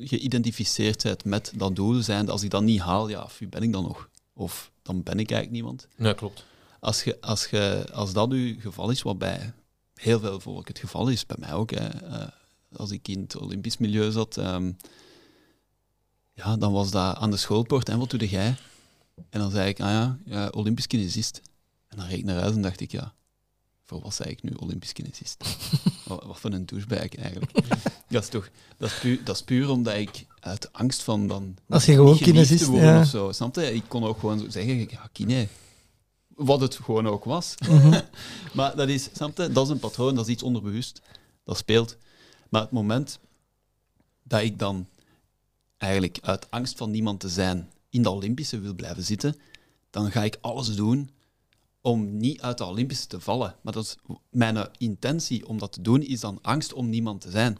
geïdentificeerd 0.00 1.02
bent 1.02 1.24
met 1.24 1.52
dat 1.56 1.76
doel, 1.76 2.02
zijn 2.02 2.28
als 2.28 2.42
ik 2.42 2.50
dat 2.50 2.62
niet 2.62 2.80
haal, 2.80 3.08
ja, 3.08 3.28
wie 3.38 3.48
ben 3.48 3.62
ik 3.62 3.72
dan 3.72 3.82
nog? 3.82 4.08
Of 4.32 4.72
dan 4.84 5.02
ben 5.02 5.18
ik 5.18 5.30
eigenlijk 5.30 5.50
niemand. 5.50 5.88
nee, 5.96 6.14
klopt. 6.14 6.44
Als, 6.80 7.04
je, 7.04 7.20
als, 7.20 7.46
je, 7.46 7.86
als 7.92 8.12
dat 8.12 8.30
uw 8.30 8.60
geval 8.60 8.90
is, 8.90 9.02
wat 9.02 9.18
bij 9.18 9.52
heel 9.94 10.20
veel 10.20 10.40
volk 10.40 10.68
het 10.68 10.78
geval 10.78 11.08
is, 11.08 11.26
bij 11.26 11.36
mij 11.38 11.52
ook, 11.52 11.70
hè, 11.70 11.88
eh, 11.88 12.28
als 12.76 12.90
ik 12.90 13.08
in 13.08 13.20
het 13.20 13.36
Olympisch 13.36 13.78
milieu 13.78 14.10
zat, 14.10 14.36
ehm, 14.36 14.72
ja, 16.32 16.56
dan 16.56 16.72
was 16.72 16.90
dat 16.90 17.16
aan 17.16 17.30
de 17.30 17.36
schoolpoort, 17.36 17.88
en 17.88 17.98
wat 17.98 18.10
doe 18.10 18.28
jij? 18.28 18.56
En 19.30 19.40
dan 19.40 19.50
zei 19.50 19.68
ik, 19.68 19.80
ah 19.80 19.90
ja, 19.90 20.18
ja 20.24 20.48
Olympisch 20.48 20.86
kinesist. 20.86 21.40
En 21.88 21.96
dan 21.96 22.06
reed 22.06 22.18
ik 22.18 22.24
naar 22.24 22.40
huis 22.40 22.54
en 22.54 22.62
dacht 22.62 22.80
ik, 22.80 22.90
ja, 22.90 23.14
voor 23.84 24.00
wat 24.00 24.14
zei 24.14 24.30
ik 24.30 24.42
nu, 24.42 24.50
Olympisch 24.56 24.92
kinesist? 24.92 25.44
wat, 26.08 26.24
wat 26.24 26.40
voor 26.40 26.52
een 26.52 26.66
douchebag 26.66 27.14
eigenlijk. 27.14 27.52
dat 28.08 28.22
is 28.22 28.28
toch, 28.28 28.48
dat 28.76 28.90
is, 28.90 28.98
puur, 28.98 29.24
dat 29.24 29.36
is 29.36 29.42
puur 29.42 29.70
omdat 29.70 29.94
ik 29.94 30.26
uit 30.40 30.72
angst 30.72 31.02
van 31.02 31.26
dan 31.26 31.56
Als 31.68 31.84
je 31.84 31.92
gewoon 31.92 32.12
niet 32.12 32.22
geliefd 32.22 32.36
te 32.36 32.46
kinesist, 32.46 32.70
worden 32.70 32.94
ja. 32.94 33.00
of 33.00 33.06
zo, 33.06 33.32
snap 33.32 33.54
je? 33.54 33.74
Ik 33.74 33.84
kon 33.88 34.04
ook 34.04 34.18
gewoon 34.18 34.38
zo 34.38 34.48
zeggen, 34.48 34.78
ja, 34.78 35.08
kine. 35.12 35.48
Wat 36.34 36.60
het 36.60 36.74
gewoon 36.74 37.08
ook 37.08 37.24
was. 37.24 37.54
Mhm. 37.68 38.00
maar 38.54 38.76
dat 38.76 38.88
is, 38.88 39.08
snap 39.12 39.36
je? 39.36 39.52
Dat 39.52 39.64
is 39.64 39.70
een 39.70 39.78
patroon, 39.78 40.14
dat 40.14 40.26
is 40.26 40.32
iets 40.32 40.42
onderbewust. 40.42 41.00
Dat 41.44 41.56
speelt. 41.56 41.96
Maar 42.48 42.60
het 42.60 42.70
moment 42.70 43.18
dat 44.22 44.42
ik 44.42 44.58
dan 44.58 44.86
eigenlijk 45.76 46.18
uit 46.22 46.50
angst 46.50 46.76
van 46.76 46.90
niemand 46.90 47.20
te 47.20 47.28
zijn 47.28 47.70
in 47.90 48.02
de 48.02 48.10
Olympische 48.10 48.58
wil 48.58 48.74
blijven 48.74 49.04
zitten, 49.04 49.36
dan 49.90 50.10
ga 50.10 50.24
ik 50.24 50.38
alles 50.40 50.74
doen 50.74 51.10
om 51.84 52.16
niet 52.16 52.40
uit 52.40 52.58
de 52.58 52.64
Olympische 52.64 53.06
te 53.06 53.20
vallen. 53.20 53.54
Maar 53.60 53.72
dat 53.72 53.84
is, 53.84 53.96
mijn 54.30 54.68
intentie 54.78 55.46
om 55.48 55.58
dat 55.58 55.72
te 55.72 55.82
doen 55.82 56.02
is 56.02 56.20
dan 56.20 56.38
angst 56.42 56.72
om 56.72 56.88
niemand 56.88 57.20
te 57.20 57.30
zijn. 57.30 57.58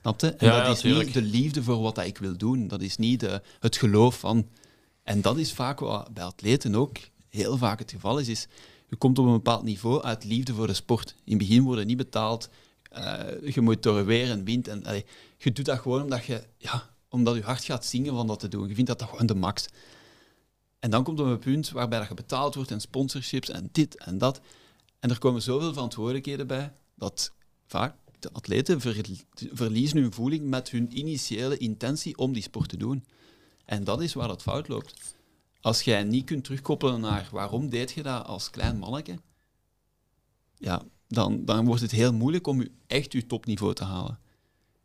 Snap 0.00 0.20
je? 0.20 0.30
En 0.34 0.46
Ja, 0.46 0.56
dat 0.56 0.66
ja, 0.66 0.72
is 0.72 0.80
tuurlijk. 0.80 1.04
niet 1.04 1.14
de 1.14 1.22
liefde 1.22 1.62
voor 1.62 1.80
wat 1.80 1.98
ik 1.98 2.18
wil 2.18 2.36
doen. 2.36 2.68
Dat 2.68 2.80
is 2.80 2.96
niet 2.96 3.20
de, 3.20 3.42
het 3.60 3.76
geloof 3.76 4.18
van. 4.18 4.48
En 5.02 5.20
dat 5.20 5.36
is 5.36 5.52
vaak 5.52 5.80
wat 5.80 6.14
bij 6.14 6.24
atleten 6.24 6.74
ook 6.74 6.96
heel 7.28 7.56
vaak 7.56 7.78
het 7.78 7.90
geval 7.90 8.18
is. 8.18 8.28
is 8.28 8.46
je 8.88 8.96
komt 8.96 9.18
op 9.18 9.26
een 9.26 9.32
bepaald 9.32 9.62
niveau 9.62 10.02
uit 10.02 10.24
liefde 10.24 10.54
voor 10.54 10.66
de 10.66 10.74
sport. 10.74 11.14
In 11.24 11.38
het 11.38 11.38
begin 11.48 11.62
worden 11.62 11.86
niet 11.86 11.96
betaald. 11.96 12.48
eh, 12.90 13.54
je 13.54 13.60
moet 13.60 13.82
door 13.82 14.04
weer 14.04 14.30
en 14.30 14.44
wind. 14.44 14.68
En, 14.68 14.82
je 15.38 15.52
doet 15.52 15.64
dat 15.64 15.78
gewoon 15.78 16.02
omdat 16.02 16.24
je, 16.24 16.42
ja, 16.58 16.90
omdat 17.08 17.34
je 17.34 17.42
hart 17.42 17.64
gaat 17.64 17.84
zingen 17.86 18.14
van 18.14 18.26
dat 18.26 18.40
te 18.40 18.48
doen. 18.48 18.68
Je 18.68 18.74
vindt 18.74 18.88
dat, 18.90 18.98
dat 18.98 19.08
gewoon 19.08 19.26
de 19.26 19.34
max. 19.34 19.66
En 20.86 20.92
dan 20.92 21.04
komt 21.04 21.18
er 21.18 21.26
een 21.26 21.38
punt 21.38 21.70
waarbij 21.70 21.98
dat 21.98 22.08
je 22.08 22.14
betaald 22.14 22.54
wordt 22.54 22.70
en 22.70 22.80
sponsorships 22.80 23.50
en 23.50 23.68
dit 23.72 23.96
en 23.96 24.18
dat. 24.18 24.40
En 25.00 25.10
er 25.10 25.18
komen 25.18 25.42
zoveel 25.42 25.72
verantwoordelijkheden 25.72 26.46
bij 26.46 26.72
dat 26.94 27.32
vaak 27.66 27.94
de 28.18 28.32
atleten 28.32 28.80
ver- 28.80 29.24
verliezen 29.52 29.98
hun 29.98 30.12
voeling 30.12 30.48
met 30.48 30.70
hun 30.70 30.98
initiële 30.98 31.56
intentie 31.56 32.16
om 32.16 32.32
die 32.32 32.42
sport 32.42 32.68
te 32.68 32.76
doen. 32.76 33.04
En 33.64 33.84
dat 33.84 34.02
is 34.02 34.14
waar 34.14 34.28
het 34.28 34.42
fout 34.42 34.68
loopt. 34.68 35.14
Als 35.60 35.82
jij 35.82 36.04
niet 36.04 36.24
kunt 36.24 36.44
terugkoppelen 36.44 37.00
naar 37.00 37.28
waarom 37.32 37.70
deed 37.70 37.92
je 37.92 38.02
dat 38.02 38.26
als 38.26 38.50
klein 38.50 38.78
manneke, 38.78 39.18
ja, 40.58 40.82
dan, 41.08 41.44
dan 41.44 41.64
wordt 41.64 41.82
het 41.82 41.90
heel 41.90 42.12
moeilijk 42.12 42.46
om 42.46 42.66
echt 42.86 43.12
uw 43.12 43.26
topniveau 43.26 43.74
te 43.74 43.84
halen. 43.84 44.18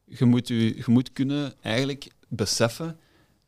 Je 0.05 0.25
moet, 0.25 0.49
u, 0.49 0.75
je 0.75 0.83
moet 0.85 1.13
kunnen 1.13 1.53
eigenlijk 1.61 2.11
beseffen 2.27 2.99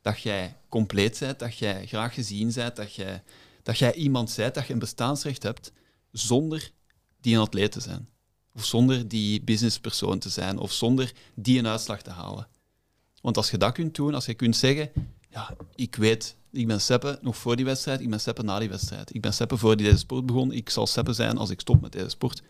dat 0.03 0.21
jij 0.21 0.55
compleet 0.69 1.19
bent, 1.19 1.39
dat 1.39 1.57
jij 1.57 1.87
graag 1.87 2.13
gezien 2.13 2.51
bent, 2.53 2.75
dat 2.75 2.95
jij, 2.95 3.23
dat 3.63 3.77
jij 3.77 3.93
iemand 3.93 4.33
bent, 4.35 4.53
dat 4.55 4.67
je 4.67 4.73
een 4.73 4.79
bestaansrecht 4.79 5.43
hebt, 5.43 5.71
zonder 6.11 6.71
die 7.21 7.35
een 7.35 7.41
atleet 7.41 7.71
te 7.71 7.79
zijn. 7.79 8.09
Of 8.53 8.65
zonder 8.65 9.07
die 9.07 9.41
businesspersoon 9.41 10.19
te 10.19 10.29
zijn, 10.29 10.57
of 10.57 10.71
zonder 10.71 11.13
die 11.33 11.59
een 11.59 11.67
uitslag 11.67 12.01
te 12.01 12.09
halen. 12.09 12.47
Want 13.21 13.37
als 13.37 13.51
je 13.51 13.57
dat 13.57 13.73
kunt 13.73 13.95
doen, 13.95 14.13
als 14.13 14.25
je 14.25 14.33
kunt 14.33 14.55
zeggen, 14.55 14.91
ja, 15.29 15.55
ik 15.75 15.95
weet, 15.95 16.35
ik 16.51 16.67
ben 16.67 16.81
Seppe 16.81 17.19
nog 17.21 17.37
voor 17.37 17.55
die 17.55 17.65
wedstrijd, 17.65 18.01
ik 18.01 18.09
ben 18.09 18.19
Seppe 18.19 18.43
na 18.43 18.59
die 18.59 18.69
wedstrijd. 18.69 19.15
Ik 19.15 19.21
ben 19.21 19.33
Seppe 19.33 19.57
voor 19.57 19.77
die 19.77 19.85
deze 19.85 19.97
sport 19.97 20.25
begon, 20.25 20.51
ik 20.51 20.69
zal 20.69 20.87
Seppe 20.87 21.13
zijn 21.13 21.37
als 21.37 21.49
ik 21.49 21.59
stop 21.59 21.81
met 21.81 21.91
deze 21.91 22.09
sport. 22.09 22.43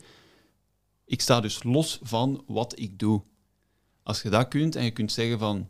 Ik 1.05 1.21
sta 1.21 1.39
dus 1.41 1.63
los 1.63 1.99
van 2.01 2.43
wat 2.47 2.79
ik 2.79 2.99
doe. 2.99 3.23
Als 4.03 4.21
je 4.21 4.29
dat 4.29 4.47
kunt 4.47 4.75
en 4.75 4.83
je 4.83 4.91
kunt 4.91 5.11
zeggen 5.11 5.39
van, 5.39 5.69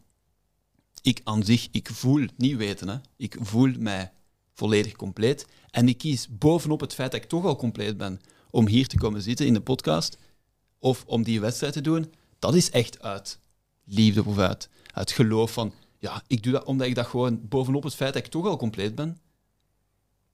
ik 1.04 1.22
aan 1.24 1.44
zich, 1.44 1.68
ik 1.72 1.90
voel, 1.92 2.26
niet 2.38 2.56
weten, 2.56 2.88
hè, 2.88 2.98
ik 3.18 3.38
voel 3.40 3.74
mij 3.78 4.12
volledig 4.54 4.96
compleet. 4.96 5.48
En 5.70 5.88
ik 5.88 5.98
kies 5.98 6.28
bovenop 6.30 6.80
het 6.80 6.94
feit 6.94 7.12
dat 7.12 7.24
ik 7.24 7.30
toch 7.30 7.46
al 7.46 7.56
compleet 7.56 7.98
ben 7.98 8.22
om 8.50 8.68
hier 8.68 8.88
te 8.88 8.98
komen 8.98 9.22
zitten 9.22 9.46
in 9.46 9.54
de 9.54 9.62
podcast 9.62 10.18
of 10.80 11.04
om 11.08 11.24
die 11.24 11.40
wedstrijd 11.40 11.74
te 11.74 11.82
doen. 11.82 12.14
Dat 12.40 12.56
is 12.56 12.70
echt 12.70 13.02
uit 13.02 13.40
liefde 13.84 14.26
of 14.26 14.38
uit, 14.38 14.70
uit 14.94 15.12
geloof 15.12 15.54
van, 15.54 15.74
ja, 16.00 16.24
ik 16.28 16.44
doe 16.44 16.54
dat 16.54 16.64
omdat 16.64 16.88
ik 16.88 16.96
dat 16.96 17.06
gewoon 17.06 17.48
bovenop 17.48 17.84
het 17.84 17.96
feit 17.96 18.14
dat 18.14 18.26
ik 18.26 18.32
toch 18.32 18.46
al 18.46 18.58
compleet 18.58 18.96
ben. 18.96 19.18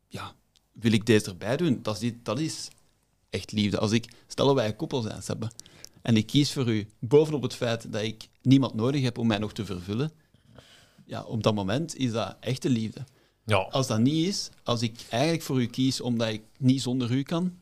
Ja, 0.07 0.35
wil 0.71 0.91
ik 0.91 1.05
deze 1.05 1.29
erbij 1.29 1.57
doen? 1.57 1.79
Dat 1.83 2.01
is, 2.39 2.69
echt 3.29 3.51
liefde. 3.51 3.79
Als 3.79 3.91
ik, 3.91 4.13
stel 4.27 4.45
dat 4.45 4.55
wij 4.55 4.67
een 4.67 4.75
koppel 4.75 5.01
zijn, 5.01 5.21
hebben 5.25 5.51
en 6.01 6.17
ik 6.17 6.25
kies 6.25 6.53
voor 6.53 6.67
u 6.67 6.87
bovenop 6.99 7.41
het 7.41 7.55
feit 7.55 7.91
dat 7.91 8.01
ik 8.01 8.29
niemand 8.41 8.73
nodig 8.73 9.01
heb 9.01 9.17
om 9.17 9.27
mij 9.27 9.37
nog 9.37 9.53
te 9.53 9.65
vervullen, 9.65 10.11
ja, 11.09 11.23
op 11.23 11.43
dat 11.43 11.55
moment 11.55 11.95
is 11.95 12.11
dat 12.11 12.35
echte 12.39 12.69
liefde. 12.69 13.03
Ja, 13.45 13.57
Als 13.57 13.87
dat 13.87 13.99
niet 13.99 14.27
is, 14.27 14.49
als 14.63 14.81
ik 14.81 14.99
eigenlijk 15.09 15.43
voor 15.43 15.61
u 15.61 15.65
kies 15.67 16.01
omdat 16.01 16.27
ik 16.27 16.41
niet 16.57 16.81
zonder 16.81 17.11
u 17.11 17.23
kan, 17.23 17.59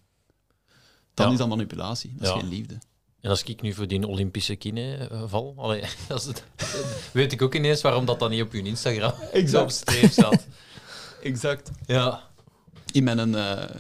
dan 1.14 1.26
Ja. 1.26 1.32
is 1.32 1.38
dat 1.38 1.48
manipulatie. 1.48 2.14
Dat 2.18 2.36
is 2.36 2.42
geen 2.42 2.50
liefde. 2.50 2.78
en 3.22 3.30
als 3.30 3.44
ik 3.44 3.62
nu 3.62 3.74
voor 3.74 3.88
die 3.88 4.08
Olympische 4.08 4.56
kine 4.56 4.96
eh, 4.96 5.24
val, 5.26 5.54
allee, 5.58 5.84
als 6.10 6.24
het, 6.26 6.44
weet 7.14 7.32
ik 7.32 7.42
ook 7.42 7.56
ineens 7.56 7.82
waarom 7.82 8.06
dat 8.06 8.20
dan 8.20 8.30
niet 8.30 8.42
op 8.42 8.52
uw 8.52 8.64
Instagram 8.66 9.14
Exact. 9.32 9.64
op 9.64 9.72
streep 9.72 10.12
staat. 10.12 10.48
Exact. 11.22 11.72
Ja. 11.86 12.30
In 12.92 13.04
mijn 13.04 13.36
eh, 13.36 13.76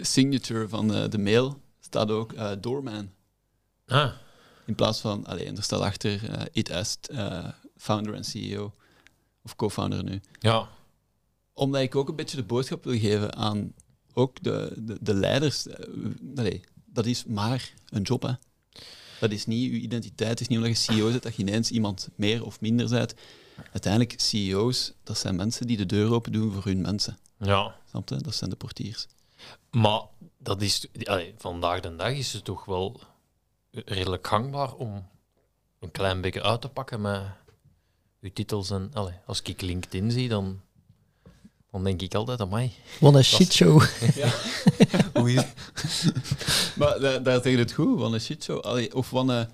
signature 0.00 0.68
van 0.68 0.94
eh, 0.94 1.08
de 1.10 1.18
mail 1.18 1.60
staat 1.80 2.10
ook 2.10 2.34
doorman. 2.62 3.10
Ah, 3.86 4.12
In 4.66 4.74
plaats 4.74 5.00
van, 5.00 5.26
alleen 5.26 5.56
er 5.56 5.62
staat 5.62 5.80
achter 5.80 6.20
It 6.52 6.98
founder 7.76 8.14
en 8.14 8.24
CEO. 8.24 8.72
Of 9.48 9.56
co-founder 9.56 10.04
nu. 10.04 10.20
ja. 10.40 10.68
Omdat 11.54 11.80
ik 11.80 11.96
ook 11.96 12.08
een 12.08 12.16
beetje 12.16 12.36
de 12.36 12.42
boodschap 12.42 12.84
wil 12.84 12.98
geven 12.98 13.36
aan 13.36 13.72
ook 14.14 14.42
de, 14.42 14.72
de, 14.76 14.96
de 15.00 15.14
leiders. 15.14 15.66
Eh, 15.66 15.86
allee, 16.36 16.60
dat 16.86 17.06
is 17.06 17.24
maar 17.24 17.72
een 17.88 18.02
job, 18.02 18.22
hè. 18.22 18.32
Dat 19.20 19.30
is 19.30 19.46
niet 19.46 19.70
uw 19.70 19.78
identiteit. 19.78 20.30
Het 20.30 20.40
is 20.40 20.48
niet 20.48 20.58
omdat 20.58 20.84
je 20.84 20.92
CEO 20.92 21.10
bent 21.10 21.22
dat 21.22 21.34
je 21.34 21.42
ineens 21.42 21.70
iemand 21.70 22.08
meer 22.14 22.44
of 22.44 22.60
minder 22.60 22.88
bent. 22.88 23.14
Uiteindelijk, 23.72 24.20
CEO's, 24.20 24.92
dat 25.02 25.18
zijn 25.18 25.36
mensen 25.36 25.66
die 25.66 25.76
de 25.76 25.86
deur 25.86 26.12
open 26.12 26.32
doen 26.32 26.52
voor 26.52 26.64
hun 26.64 26.80
mensen. 26.80 27.18
ja. 27.38 27.76
Snap 27.90 28.08
je? 28.08 28.16
Dat 28.16 28.34
zijn 28.34 28.50
de 28.50 28.56
portiers. 28.56 29.06
Maar 29.70 30.00
dat 30.38 30.62
is, 30.62 30.86
allee, 31.04 31.34
vandaag 31.36 31.80
de 31.80 31.96
dag 31.96 32.12
is 32.12 32.32
het 32.32 32.44
toch 32.44 32.64
wel 32.64 33.00
redelijk 33.70 34.26
gangbaar 34.26 34.74
om 34.74 35.08
een 35.80 35.90
klein 35.90 36.20
beetje 36.20 36.42
uit 36.42 36.60
te 36.60 36.68
pakken 36.68 37.00
met 37.00 37.22
uw 38.20 38.30
titels. 38.32 38.70
En, 38.70 38.90
allee, 38.92 39.14
als 39.26 39.42
ik 39.42 39.60
LinkedIn 39.60 40.10
zie, 40.10 40.28
dan, 40.28 40.60
dan 41.70 41.84
denk 41.84 42.02
ik 42.02 42.14
altijd 42.14 42.40
aan 42.40 42.48
mij. 42.48 42.72
Wat 43.00 43.14
een 43.14 43.24
shitshow. 43.24 43.82
Maar 46.76 47.00
daar, 47.00 47.22
daar 47.22 47.42
zeg 47.42 47.52
je 47.52 47.58
het 47.58 47.72
goed, 47.72 47.98
van 48.00 48.12
een 48.14 48.20
shitshow. 48.20 48.60
Allee, 48.60 48.94
of 48.94 49.06
van 49.08 49.28
een 49.28 49.48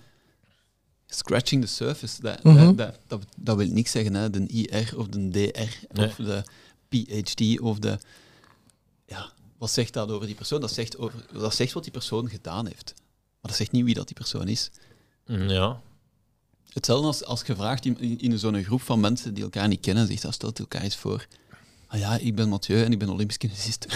scratching 1.07 1.63
the 1.65 1.69
surface. 1.69 2.21
Dat, 2.23 2.43
Mhm. 2.43 2.65
dat, 2.65 2.77
dat, 2.77 2.99
dat, 3.07 3.21
dat 3.37 3.57
wil 3.57 3.67
niks 3.69 3.91
zeggen, 3.91 4.15
hè. 4.15 4.31
De 4.31 4.47
IR 4.47 4.93
of 4.99 5.07
de 5.09 5.29
DR 5.29 5.69
Nee. 5.93 6.07
of 6.09 6.15
de 6.15 6.43
PhD 6.89 7.61
of 7.61 7.79
de... 7.79 7.99
Ja, 9.07 9.33
wat 9.59 9.71
zegt 9.71 9.93
dat 9.93 10.11
over 10.11 10.27
die 10.27 10.35
persoon? 10.35 10.61
Dat 10.61 10.73
zegt, 10.73 10.99
over, 10.99 11.27
dat 11.33 11.55
zegt 11.55 11.73
wat 11.73 11.83
die 11.83 11.93
persoon 11.93 12.29
gedaan 12.29 12.67
heeft. 12.67 12.93
Maar 13.41 13.51
dat 13.51 13.55
zegt 13.57 13.73
niet 13.73 13.85
wie 13.85 13.95
dat 13.95 14.07
die 14.07 14.17
persoon 14.17 14.49
is. 14.49 14.71
Mm, 15.27 15.49
Ja, 15.49 15.81
Hetzelfde 16.75 17.07
als, 17.07 17.25
als 17.25 17.43
je 17.47 17.55
vraagt 17.55 17.85
in, 17.85 18.21
in, 18.21 18.39
zo'n 18.39 18.65
groep 18.65 18.83
van 18.83 19.01
mensen 19.01 19.35
die 19.35 19.43
elkaar 19.43 19.69
niet 19.69 19.81
kennen, 19.81 20.07
zegt 20.07 20.23
dat 20.23 20.35
stelt 20.35 20.59
elkaar 20.59 20.83
eens 20.83 20.97
voor. 20.97 21.27
Ah 21.87 22.01
ja, 22.01 22.19
ik 22.19 22.35
ben 22.35 22.49
Mathieu 22.49 22.85
en 22.85 22.93
ik 22.93 22.99
ben 22.99 23.09
Olympisch 23.09 23.37
kinesist. 23.37 23.87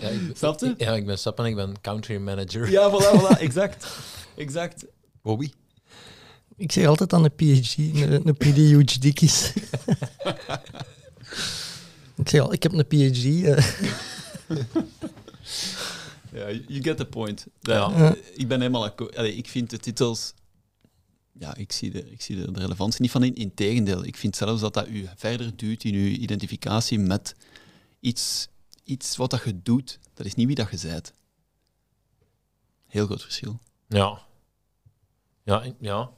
ja, 0.00 0.08
ik, 0.08 0.20
Snap 0.34 0.60
je? 0.60 0.74
ja, 0.76 0.94
ik 0.94 1.06
ben 1.06 1.18
Sap 1.18 1.38
en 1.38 1.44
ik 1.44 1.54
ben 1.54 1.80
country 1.80 2.16
manager. 2.16 2.70
Ja, 2.70 2.90
voilà, 2.90 3.20
voilà, 3.20 3.40
exact. 3.48 3.86
Exact. 4.36 4.84
Bobby. 5.22 5.50
Ik 6.56 6.72
zeg 6.72 6.86
altijd 6.86 7.12
aan 7.12 7.24
een 7.24 7.34
PhD, 7.34 7.76
een, 7.78 8.28
een 8.28 8.36
PhD 8.36 9.12
kies. 9.12 9.52
ik 12.22 12.28
zeg 12.28 12.40
al, 12.40 12.52
ik 12.52 12.62
heb 12.62 12.72
een 12.72 12.86
PhD. 12.86 13.26
Ja, 16.32 16.50
you 16.50 16.82
get 16.82 16.96
the 16.96 17.06
point. 17.06 17.46
Ja. 17.60 17.90
Ja. 17.96 18.14
Ik 18.34 18.48
ben 18.48 18.60
helemaal 18.60 18.84
akkoord. 18.84 19.16
Allee, 19.16 19.34
ik 19.36 19.48
vind 19.48 19.70
de 19.70 19.78
titels... 19.78 20.34
Ja, 21.32 21.56
ik 21.56 21.72
zie, 21.72 21.90
de, 21.90 22.10
ik 22.10 22.22
zie 22.22 22.40
er 22.40 22.52
de 22.52 22.60
relevantie 22.60 23.00
niet 23.00 23.10
van 23.10 23.22
in. 23.22 23.34
Integendeel, 23.34 24.04
ik 24.04 24.16
vind 24.16 24.36
zelfs 24.36 24.60
dat 24.60 24.74
dat 24.74 24.88
u 24.88 25.08
verder 25.16 25.56
duwt 25.56 25.84
in 25.84 25.94
uw 25.94 26.06
identificatie 26.06 26.98
met 26.98 27.34
iets, 28.00 28.48
iets 28.84 29.16
wat 29.16 29.30
dat 29.30 29.44
je 29.44 29.62
doet. 29.62 29.98
Dat 30.14 30.26
is 30.26 30.34
niet 30.34 30.46
wie 30.46 30.56
dat 30.56 30.70
je 30.70 30.88
bent. 30.88 31.12
Heel 32.86 33.06
groot 33.06 33.22
verschil. 33.22 33.58
Ja. 33.88 34.26
Ja, 35.44 35.64
ja. 35.80 36.10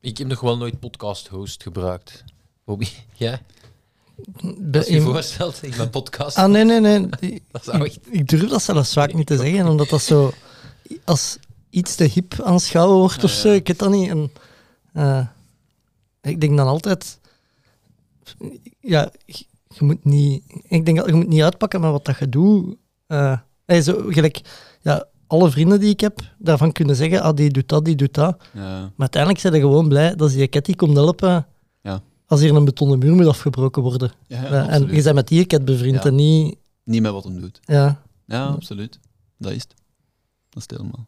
Ik 0.00 0.18
heb 0.18 0.26
nog 0.26 0.40
wel 0.40 0.56
nooit 0.56 0.80
podcast 0.80 1.28
host 1.28 1.62
gebruikt. 1.62 2.24
Bobby, 2.64 2.88
jij? 3.14 3.42
Als 4.72 4.86
je 4.86 4.92
je 4.92 4.98
een- 4.98 5.04
voorstelt, 5.04 5.58
ik 5.62 5.76
ben 5.76 5.90
podcast. 5.90 6.36
Ah, 6.36 6.50
nee, 6.50 6.64
nee, 6.64 6.80
nee. 6.80 7.06
Ik, 7.20 7.42
Dat 7.50 7.64
zou 7.64 7.84
echt... 7.84 7.98
ik 8.10 8.28
durf 8.28 8.48
dat 8.50 8.62
zelfs 8.62 8.92
vaak 8.92 9.14
niet 9.14 9.26
te 9.26 9.36
zeggen, 9.36 9.66
omdat 9.68 9.88
dat 9.88 10.02
zo 10.02 10.32
als 11.04 11.38
iets 11.70 11.94
te 11.94 12.04
hip 12.04 12.40
aanschouwen 12.42 12.98
wordt 12.98 13.24
of 13.24 13.30
zo. 13.30 13.48
ja. 13.48 13.54
Ik 13.54 13.66
weet 13.66 13.78
dat 13.78 13.90
niet. 13.90 14.10
En, 14.10 14.30
eh, 14.92 15.26
ik 16.22 16.40
denk 16.40 16.56
dan 16.56 16.66
altijd... 16.66 17.18
Ja, 18.80 19.10
je 19.26 19.44
je 19.78 19.84
moet 19.84 20.04
niet... 20.04 20.42
Ik 20.68 20.84
denk 20.84 20.96
dat 20.96 21.06
je 21.06 21.12
moet 21.14 21.28
niet 21.28 21.42
uitpakken 21.42 21.80
met 21.80 21.90
wat 21.90 22.04
dat 22.04 22.18
je 22.18 22.28
doet. 22.28 22.76
Hey, 23.66 23.82
zo, 23.82 24.04
gelijk, 24.08 24.40
ja, 24.80 25.06
alle 25.26 25.50
vrienden 25.50 25.80
die 25.80 25.90
ik 25.90 26.00
heb, 26.00 26.20
daarvan 26.38 26.72
kunnen 26.72 26.96
zeggen, 26.96 27.22
ah, 27.22 27.36
die 27.36 27.50
doet 27.50 27.68
dat, 27.68 27.84
die 27.84 27.94
doet 27.96 28.14
dat. 28.14 28.36
Ja. 28.52 28.80
Maar 28.80 28.92
uiteindelijk 28.96 29.40
zijn 29.42 29.54
ze 29.54 29.60
gewoon 29.60 29.88
blij 29.88 30.14
dat 30.14 30.30
die 30.30 30.48
cat 30.48 30.64
die 30.64 30.76
komt 30.76 30.96
helpen. 30.96 31.46
Als 32.26 32.40
hier 32.40 32.54
een 32.54 32.64
betonnen 32.64 32.98
muur 32.98 33.14
moet 33.14 33.26
afgebroken 33.26 33.82
worden. 33.82 34.12
Ja, 34.26 34.42
ja, 34.42 34.68
en 34.68 34.94
je 34.94 35.02
bent 35.02 35.14
met 35.14 35.28
die 35.28 35.46
cat 35.46 35.64
bevriend 35.64 36.02
Ja. 36.02 36.08
en 36.08 36.14
niet... 36.14 36.56
Niet 36.84 37.02
met 37.02 37.12
wat 37.12 37.24
hem 37.24 37.40
doet. 37.40 37.60
Ja. 37.64 38.02
Ja, 38.26 38.46
absoluut. 38.46 38.98
Dat 39.38 39.52
is 39.52 39.62
het. 39.62 39.74
Dat 40.50 40.62
is 40.62 40.62
het 40.62 40.70
helemaal. 40.70 41.04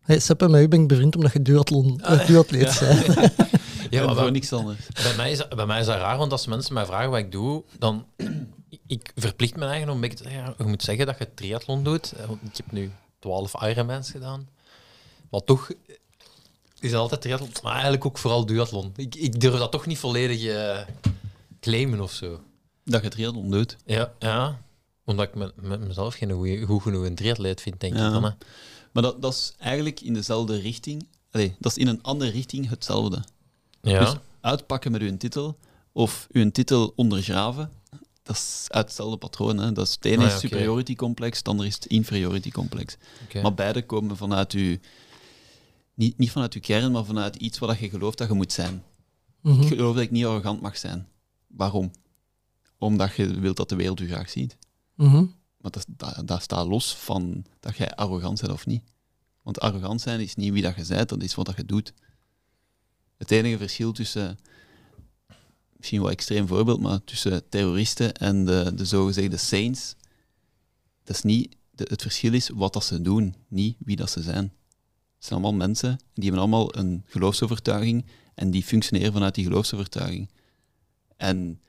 Hey, 0.00 0.18
Seppe, 0.18 0.48
met 0.48 0.62
u 0.62 0.68
ben 0.68 0.80
ik 0.80 0.88
bevriend 0.88 1.16
omdat 1.16 1.32
je 1.32 1.42
duathlon, 1.42 2.00
eh, 2.00 2.26
duatleet 2.26 2.78
bent. 2.80 3.32
Ja, 3.90 4.04
maar 4.06 4.14
voor 4.16 4.30
niks 4.30 4.52
anders. 4.52 4.78
bij, 5.02 5.16
mij 5.16 5.30
is, 5.30 5.38
dat- 5.38 5.54
bij 5.56 5.66
mij 5.66 5.80
is 5.80 5.86
dat 5.86 5.96
raar, 5.96 6.18
want 6.18 6.32
als 6.32 6.46
mensen 6.46 6.74
mij 6.74 6.86
vragen 6.86 7.10
wat 7.10 7.18
ik 7.18 7.32
doe, 7.32 7.64
dan... 7.78 8.04
Ik 8.86 9.12
verplicht 9.16 9.56
me 9.56 9.64
eigen 9.64 9.88
om 9.88 9.94
een 9.94 10.00
beetje 10.00 10.16
te 10.16 10.22
zeggen, 10.22 10.42
ja, 10.42 10.54
je 10.58 10.64
moet 10.64 10.82
zeggen 10.82 11.06
dat 11.06 11.18
je 11.18 11.34
triathlon 11.34 11.84
doet. 11.84 12.12
Eh, 12.12 12.26
want 12.26 12.38
Ik 12.42 12.56
heb 12.56 12.72
nu 12.72 12.90
12 13.18 13.62
Ironmans 13.62 14.10
gedaan. 14.10 14.48
Maar 15.30 15.40
toch 15.40 15.70
is 16.84 16.90
dat 16.90 17.00
altijd 17.00 17.20
triathlon. 17.20 17.50
Maar 17.62 17.72
eigenlijk 17.72 18.04
ook 18.04 18.18
vooral 18.18 18.46
duathlon. 18.46 18.92
Ik, 18.96 19.14
ik 19.14 19.40
durf 19.40 19.58
dat 19.58 19.72
toch 19.72 19.86
niet 19.86 19.98
volledig 19.98 20.44
eh, 20.44 20.78
claimen 21.60 22.00
of 22.00 22.12
zo. 22.12 22.40
Dat 22.84 23.00
je 23.00 23.06
het 23.06 23.10
triathlon 23.10 23.50
doet. 23.50 23.76
Ja, 23.86 24.12
ja. 24.18 24.60
Omdat 25.04 25.28
ik 25.28 25.34
me, 25.34 25.52
met 25.56 25.80
mezelf 25.86 26.14
geen 26.14 26.30
goeie- 26.30 26.64
goed 26.64 26.82
genoeg 26.82 27.04
een 27.04 27.14
triatleet 27.14 27.60
vind, 27.60 27.80
denk 27.80 27.96
Ja. 27.96 28.06
ik 28.06 28.12
dan. 28.12 28.24
Hè. 28.24 28.30
Maar 28.92 29.02
dat, 29.02 29.22
dat 29.22 29.32
is 29.32 29.52
eigenlijk 29.58 30.00
in 30.00 30.14
dezelfde 30.14 30.58
richting. 30.58 31.06
Allee, 31.30 31.54
dat 31.58 31.70
is 31.72 31.78
in 31.78 31.88
een 31.88 32.02
andere 32.02 32.30
richting 32.30 32.68
hetzelfde. 32.68 33.22
Ja. 33.82 33.98
Dus 33.98 34.14
uitpakken 34.40 34.92
met 34.92 35.00
uw 35.00 35.16
titel 35.16 35.58
of 35.92 36.26
uw 36.32 36.50
titel 36.50 36.92
ondergraven, 36.96 37.70
dat 38.22 38.36
is 38.36 38.64
uit 38.68 38.84
hetzelfde 38.84 39.16
patroon. 39.16 39.58
Hè. 39.58 39.72
Dat 39.72 39.86
is, 39.86 39.94
het 39.94 40.04
ene 40.04 40.24
Ah, 40.24 40.30
ja, 40.30 40.38
superiority 40.38 40.94
complex, 40.94 41.38
het 41.38 41.48
andere 41.48 41.68
is 41.68 41.74
het 41.74 41.86
inferiority 41.86 42.50
complex. 42.50 42.96
Maar 43.42 43.54
beide 43.54 43.86
komen 43.86 44.16
vanuit 44.16 44.52
uw... 44.52 44.76
Niet, 45.94 46.18
niet 46.18 46.30
vanuit 46.30 46.54
uw 46.54 46.60
kern, 46.60 46.92
maar 46.92 47.04
vanuit 47.04 47.36
iets 47.36 47.58
wat 47.58 47.78
je 47.78 47.88
gelooft 47.90 48.18
dat 48.18 48.28
je 48.28 48.34
moet 48.34 48.52
zijn. 48.52 48.82
Mhm. 49.40 49.60
Ik 49.60 49.68
geloof 49.68 49.94
dat 49.94 50.04
ik 50.04 50.10
niet 50.10 50.24
arrogant 50.24 50.60
mag 50.60 50.76
zijn. 50.76 51.08
Waarom? 51.46 51.90
Omdat 52.78 53.14
je 53.14 53.40
wilt 53.40 53.56
dat 53.56 53.68
de 53.68 53.76
wereld 53.76 54.00
u 54.00 54.06
graag 54.06 54.30
ziet. 54.30 54.56
Mhm. 54.94 55.24
Maar 55.58 55.70
dat, 55.70 55.86
dat, 55.88 56.22
dat 56.28 56.42
staat 56.42 56.66
los 56.66 56.94
van 56.94 57.44
dat 57.60 57.76
jij 57.76 57.94
arrogant 57.94 58.40
bent 58.40 58.52
of 58.52 58.66
niet. 58.66 58.82
Want 59.42 59.60
arrogant 59.60 60.00
zijn 60.00 60.20
is 60.20 60.34
niet 60.34 60.52
wie 60.52 60.62
dat 60.62 60.76
je 60.76 60.84
bent, 60.88 61.08
dat 61.08 61.22
is 61.22 61.34
wat 61.34 61.46
dat 61.46 61.56
je 61.56 61.64
doet. 61.64 61.92
Het 63.16 63.30
enige 63.30 63.58
verschil 63.58 63.92
tussen, 63.92 64.38
misschien 65.76 65.98
wel 65.98 66.08
een 66.08 66.14
extreem 66.14 66.46
voorbeeld, 66.46 66.80
maar 66.80 67.04
tussen 67.04 67.48
terroristen 67.48 68.14
en 68.14 68.44
de, 68.44 68.72
de 68.74 68.84
zogezegde 68.84 69.36
saints, 69.36 69.94
dat 71.04 71.16
is 71.16 71.22
niet, 71.22 71.56
de- 71.70 71.86
het 71.88 72.02
verschil 72.02 72.32
is 72.32 72.48
wat 72.48 72.72
dat 72.72 72.84
ze 72.84 73.00
doen, 73.02 73.34
niet 73.48 73.76
wie 73.78 73.96
dat 73.96 74.10
ze 74.10 74.22
zijn. 74.22 74.52
Het 75.24 75.32
zijn 75.32 75.42
allemaal 75.44 75.66
mensen, 75.66 75.98
die 76.14 76.24
hebben 76.24 76.40
allemaal 76.40 76.76
een 76.76 77.02
geloofsovertuiging 77.06 78.04
en 78.34 78.50
die 78.50 78.62
functioneren 78.62 79.12
vanuit 79.12 79.34
die 79.34 79.44
geloofsovertuiging. 79.44 80.28
En 81.16 81.60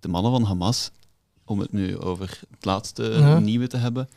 de 0.00 0.08
mannen 0.08 0.30
van 0.32 0.42
Hamas, 0.42 0.90
om 1.44 1.58
het 1.60 1.72
nu 1.72 1.98
over 1.98 2.40
het 2.50 2.64
laatste 2.64 3.02
Ja. 3.02 3.38
nieuwe 3.38 3.66
te 3.66 3.76
hebben, 3.76 4.08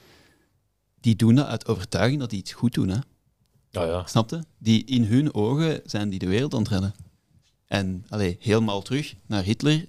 die 0.99 1.15
doen 1.15 1.35
dat 1.35 1.45
uit 1.47 1.67
overtuiging 1.67 2.19
dat 2.19 2.29
die 2.29 2.39
iets 2.39 2.51
goed 2.53 2.73
doen. 2.73 2.87
Hè? 2.89 2.97
Ja, 3.69 3.85
ja. 3.85 4.05
Snapte? 4.05 4.43
Die 4.57 4.83
in 4.85 5.03
hun 5.03 5.33
ogen 5.33 5.81
zijn 5.85 6.09
die 6.09 6.19
de 6.19 6.27
wereld 6.27 6.53
aan 6.53 6.59
het 6.61 6.69
redden. 6.69 6.95
En 7.65 8.05
allee, 8.09 8.37
helemaal 8.39 8.81
terug 8.81 9.15
naar 9.25 9.43
Hitler, 9.43 9.85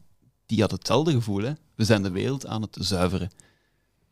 die 0.46 0.60
had 0.60 0.70
hetzelfde 0.70 1.12
gevoel. 1.12 1.42
Hè? 1.42 1.52
We 1.74 1.84
zijn 1.84 2.02
de 2.02 2.10
wereld 2.10 2.46
aan 2.46 2.62
het 2.62 2.76
zuiveren. 2.80 3.30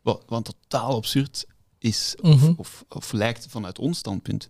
Wat, 0.01 0.23
wat 0.27 0.45
totaal 0.45 0.95
absurd 0.95 1.45
is, 1.79 2.15
of, 2.21 2.41
Mhm. 2.41 2.53
of, 2.57 2.85
of 2.89 3.11
lijkt 3.11 3.45
vanuit 3.49 3.79
ons 3.79 3.97
standpunt. 3.97 4.49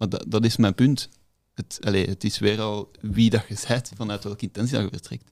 Maar 0.00 0.08
dat, 0.08 0.24
dat 0.26 0.44
is 0.44 0.56
mijn 0.56 0.74
punt. 0.74 1.08
Het, 1.54 1.78
allee, 1.84 2.08
het 2.08 2.24
is 2.24 2.38
weer 2.38 2.60
al 2.60 2.90
wie 3.00 3.30
dat 3.30 3.42
je 3.48 3.64
bent, 3.68 3.90
vanuit 3.96 4.24
welke 4.24 4.44
intentie 4.44 4.74
dat 4.74 4.82
je 4.82 4.88
vertrekt. 4.88 5.30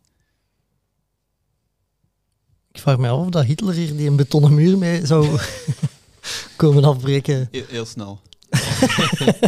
Ik 2.73 2.81
vraag 2.81 2.99
me 2.99 3.09
af 3.09 3.19
of 3.19 3.29
dat 3.31 3.45
Hitler 3.45 3.75
hier 3.75 3.97
die 3.97 4.09
een 4.09 4.17
betonnen 4.17 4.55
muur 4.55 4.79
mee 4.79 5.07
zou 5.07 5.39
komen 6.57 6.85
afbreken. 6.85 7.49
Heel, 7.51 7.65
heel 7.69 7.87
snel. 7.87 8.21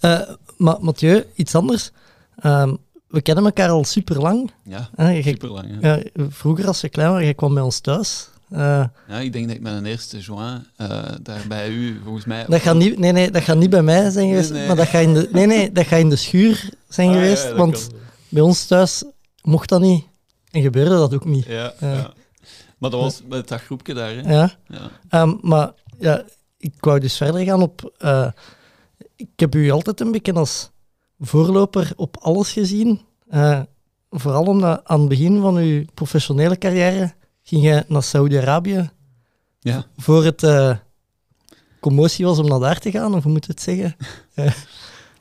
Eh, 0.00 0.30
maar 0.56 0.76
Mathieu, 0.80 1.24
iets 1.34 1.54
anders. 1.54 1.90
Ehm, 2.36 2.76
we 3.08 3.22
kennen 3.22 3.44
elkaar 3.44 3.68
al 3.68 3.84
super 3.84 4.20
lang. 4.20 4.50
Ja, 4.64 4.90
super 5.22 5.48
lang. 5.48 5.78
Ja. 5.80 5.96
ja, 5.96 6.02
vroeger, 6.28 6.66
als 6.66 6.80
je 6.80 6.88
klein 6.88 7.10
was, 7.10 7.22
jij 7.22 7.34
kwam 7.34 7.54
bij 7.54 7.62
ons 7.62 7.80
thuis. 7.80 8.29
Eh, 8.50 8.84
Ja, 9.08 9.18
ik 9.18 9.32
denk 9.32 9.46
dat 9.46 9.56
ik 9.56 9.62
mijn 9.62 9.84
eerste 9.86 10.18
joint 10.18 10.64
eh, 10.76 11.02
daar 11.22 11.40
bij 11.48 11.68
u, 11.70 12.00
volgens 12.04 12.24
mij... 12.24 12.44
dat, 12.48 12.60
gaat 12.60 12.76
niet, 12.76 12.98
nee, 12.98 13.12
nee, 13.12 13.30
dat 13.30 13.42
gaat 13.42 13.56
niet 13.56 13.70
bij 13.70 13.82
mij 13.82 14.10
zijn 14.10 14.28
geweest, 14.28 14.52
nee. 14.52 14.66
maar 14.66 14.76
dat 14.76 14.86
gaat 14.86 15.02
in 15.02 15.14
de, 15.14 15.28
nee, 15.32 15.46
nee, 15.46 15.72
dat 15.72 15.86
gaat 15.86 15.98
in 15.98 16.08
de 16.08 16.16
schuur 16.16 16.68
zijn 16.88 17.08
Ah, 17.08 17.14
geweest. 17.14 17.52
want 17.52 17.86
kan. 17.88 17.98
bij 18.28 18.42
ons 18.42 18.66
thuis 18.66 19.04
mocht 19.42 19.68
dat 19.68 19.80
niet 19.80 20.04
en 20.50 20.62
gebeurde 20.62 20.90
dat 20.94 21.14
ook 21.14 21.24
niet. 21.24 21.44
Ja, 21.44 21.72
ja. 21.80 22.12
Maar 22.78 22.90
dat 22.90 23.00
was 23.00 23.22
met 23.28 23.48
dat 23.48 23.60
groepje 23.60 23.94
daar, 23.94 24.10
hè? 24.14 24.32
Ja. 24.34 24.50
Ja. 24.66 24.90
Ehm, 25.08 25.34
maar 25.40 25.72
ja, 25.98 26.24
ik 26.58 26.72
wou 26.80 27.00
dus 27.00 27.16
verder 27.16 27.44
gaan 27.44 27.62
op. 27.62 27.92
eh, 27.98 28.26
ik 29.16 29.28
heb 29.36 29.54
u 29.54 29.70
altijd 29.70 30.00
een 30.00 30.10
beetje 30.12 30.32
als 30.32 30.70
voorloper 31.18 31.92
op 31.96 32.16
alles 32.20 32.52
gezien. 32.52 33.00
Eh, 33.28 33.60
vooral 34.10 34.44
omdat 34.44 34.80
aan 34.84 35.00
het 35.00 35.08
begin 35.08 35.40
van 35.40 35.56
uw 35.56 35.84
professionele 35.94 36.58
carrière 36.58 37.14
ging 37.50 37.62
je 37.64 37.84
naar 37.88 38.02
Saudi-Arabië 38.02 38.90
ja. 39.60 39.86
voor 39.96 40.24
het 40.24 40.42
eh, 40.42 40.76
commotie 41.80 42.24
was 42.24 42.38
om 42.38 42.48
naar 42.48 42.58
daar 42.60 42.78
te 42.80 42.90
gaan, 42.90 43.14
of 43.14 43.22
hoe 43.22 43.32
moet 43.32 43.46
je 43.46 43.52
het 43.52 43.62
zeggen? 43.62 43.96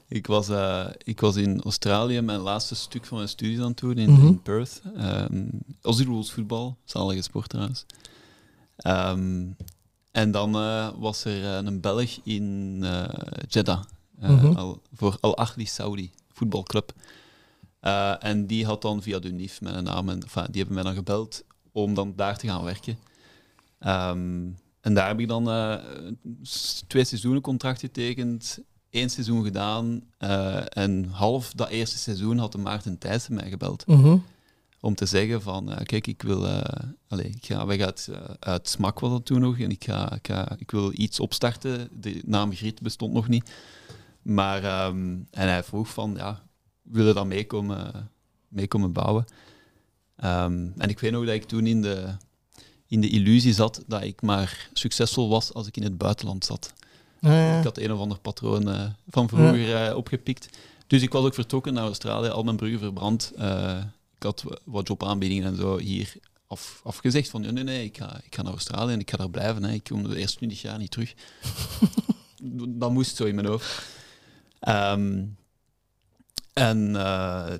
Ik 0.08 0.28
was, 0.28 0.50
eh, 0.50 0.86
ik 0.98 1.20
was 1.20 1.36
in 1.36 1.62
Australië 1.62 2.22
mijn 2.22 2.40
laatste 2.40 2.76
stuk 2.76 3.06
van 3.06 3.18
mijn 3.18 3.30
studies 3.30 3.60
aan 3.60 3.68
het 3.68 3.78
doen, 3.78 3.98
in, 3.98 4.12
Mhm. 4.12 4.26
in 4.26 4.42
Perth. 4.42 4.82
Um, 4.98 5.50
Aussie 5.82 6.06
Rules 6.06 6.32
voetbal, 6.32 6.78
zalige 6.86 7.22
sport 7.22 7.50
trouwens. 7.50 7.86
Ehm, 8.78 9.46
en 10.12 10.32
dan 10.32 10.56
eh, 10.56 10.90
was 10.98 11.24
er 11.26 11.44
een 11.44 11.82
Belg 11.82 12.20
in 12.24 12.80
Jeddah, 13.48 13.84
Mhm. 14.20 14.46
al, 14.56 14.82
voor 14.94 15.18
Al 15.20 15.38
Ahli 15.38 15.66
Saudi, 15.66 16.12
voetbalclub. 16.34 16.94
En 18.20 18.48
die 18.48 18.66
had 18.66 18.82
dan 18.82 19.02
via 19.02 19.20
de 19.20 19.32
NIF 19.32 19.62
mijn 19.62 19.84
naam, 19.84 20.10
en, 20.10 20.22
enfin, 20.24 20.46
die 20.50 20.58
hebben 20.58 20.74
mij 20.74 20.84
dan 20.84 20.94
gebeld 20.96 21.44
om 21.72 21.94
dan 21.94 22.14
daar 22.16 22.38
te 22.38 22.48
gaan 22.48 22.64
werken. 22.64 22.98
Ehm, 23.80 24.48
en 24.82 24.94
daar 24.94 25.08
heb 25.08 25.20
ik 25.20 25.28
dan 25.28 25.50
eh, 25.50 25.76
twee 26.88 27.04
seizoenen 27.04 27.42
contract 27.42 27.80
getekend, 27.80 28.60
één 28.90 29.10
seizoen 29.10 29.44
gedaan. 29.44 30.02
eh, 30.18 30.62
en 30.70 31.06
half 31.06 31.52
dat 31.54 31.70
eerste 31.70 31.98
seizoen 31.98 32.38
had 32.38 32.52
de 32.52 32.58
Maarten 32.58 32.98
Thijssen 32.98 33.34
mij 33.34 33.50
gebeld 33.50 33.88
Mhm. 33.88 34.18
om 34.80 34.96
te 34.96 35.06
zeggen 35.06 35.42
van, 35.42 35.72
eh, 35.72 35.86
kijk, 35.86 36.08
ik 36.08 36.22
wil, 36.22 36.48
allez, 37.08 37.26
ik 37.36 37.46
ga 37.46 37.66
weg 37.66 37.80
uit, 37.82 38.10
uit 38.40 38.70
Smak 38.70 39.00
was 39.00 39.12
dat 39.12 39.26
toen 39.26 39.40
nog, 39.42 39.60
en 39.60 39.70
ik, 39.70 39.84
ga, 39.84 40.14
ik, 40.14 40.28
ga, 40.28 40.56
ik 40.58 40.72
wil 40.72 40.92
iets 40.94 41.20
opstarten. 41.20 41.90
De 42.02 42.22
naam 42.26 42.54
Griet 42.54 42.82
bestond 42.82 43.14
nog 43.14 43.28
niet. 43.28 43.52
Maar, 44.22 44.64
ehm, 44.64 45.18
en 45.32 45.48
hij 45.48 45.64
vroeg 45.64 45.90
van, 45.90 46.14
ja, 46.18 46.42
wil 46.82 47.08
je 47.08 47.14
dan 47.14 47.28
meekomen, 47.28 48.10
meekomen 48.48 48.92
bouwen? 48.92 49.26
Ehm, 50.20 50.68
en 50.78 50.90
ik 50.90 51.00
weet 51.00 51.12
nog 51.12 51.26
dat 51.26 51.34
ik 51.36 51.44
toen 51.44 51.68
in 51.68 51.82
de, 51.82 52.16
in 52.88 53.02
de 53.02 53.10
illusie 53.10 53.54
zat 53.54 53.84
dat 53.88 54.04
ik 54.04 54.22
maar 54.22 54.70
succesvol 54.74 55.30
was 55.30 55.54
als 55.54 55.68
ik 55.68 55.78
in 55.78 55.84
het 55.84 55.98
buitenland 55.98 56.46
zat. 56.46 56.74
Ah, 57.22 57.32
ja. 57.32 57.58
Ik 57.58 57.64
had 57.64 57.78
een 57.78 57.92
of 57.94 58.00
ander 58.00 58.20
patroon 58.20 58.70
eh, 58.70 58.86
van 59.10 59.28
vroeger 59.30 59.76
eh, 59.88 59.96
opgepikt. 59.96 60.50
Dus 60.88 61.02
ik 61.02 61.12
was 61.12 61.24
ook 61.26 61.34
vertrokken 61.34 61.74
naar 61.74 61.84
Australië, 61.84 62.28
al 62.30 62.44
mijn 62.44 62.56
bruggen 62.58 62.80
verbrand. 62.80 63.32
Eh, 63.38 63.78
ik 64.18 64.24
had 64.24 64.42
wa- 64.42 64.58
wat 64.64 64.88
jobaanbiedingen 64.88 65.46
en 65.46 65.56
zo 65.56 65.78
hier 65.78 66.14
af, 66.48 66.82
afgezegd 66.84 67.30
van 67.30 67.42
nee, 67.42 67.52
nee, 67.52 67.64
nee, 67.64 67.84
ik 67.84 67.98
ga, 67.98 68.20
ik 68.26 68.36
ga 68.36 68.42
naar 68.42 68.52
Australië 68.52 68.94
en 68.94 69.00
ik 69.00 69.10
ga 69.10 69.18
daar 69.18 69.30
blijven. 69.30 69.64
Hè. 69.64 69.72
Ik 69.74 69.84
kom 69.84 70.08
de 70.10 70.18
eerste 70.18 70.38
20 70.38 70.62
jaar 70.62 70.78
niet 70.78 70.92
terug. 70.92 71.14
dat 72.80 72.92
moest 72.92 73.16
zo 73.16 73.26
in 73.26 73.36
mijn 73.36 73.48
hoofd. 73.48 73.86
Ehm, 74.60 75.24
en 76.54 76.92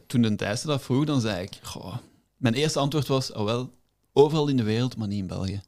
toen 0.08 0.22
de 0.22 0.36
Thijssen 0.36 0.68
dat 0.70 0.82
vroeg, 0.82 1.06
dan 1.06 1.22
zei 1.22 1.44
ik... 1.44 1.60
Goh, 1.64 1.96
mijn 2.40 2.54
eerste 2.54 2.80
antwoord 2.80 3.08
was, 3.08 3.32
oh 3.32 3.44
wel, 3.44 3.74
overal 4.14 4.48
in 4.48 4.58
de 4.58 4.64
wereld, 4.64 4.98
maar 4.98 5.08
niet 5.08 5.20
in 5.20 5.28
België. 5.28 5.62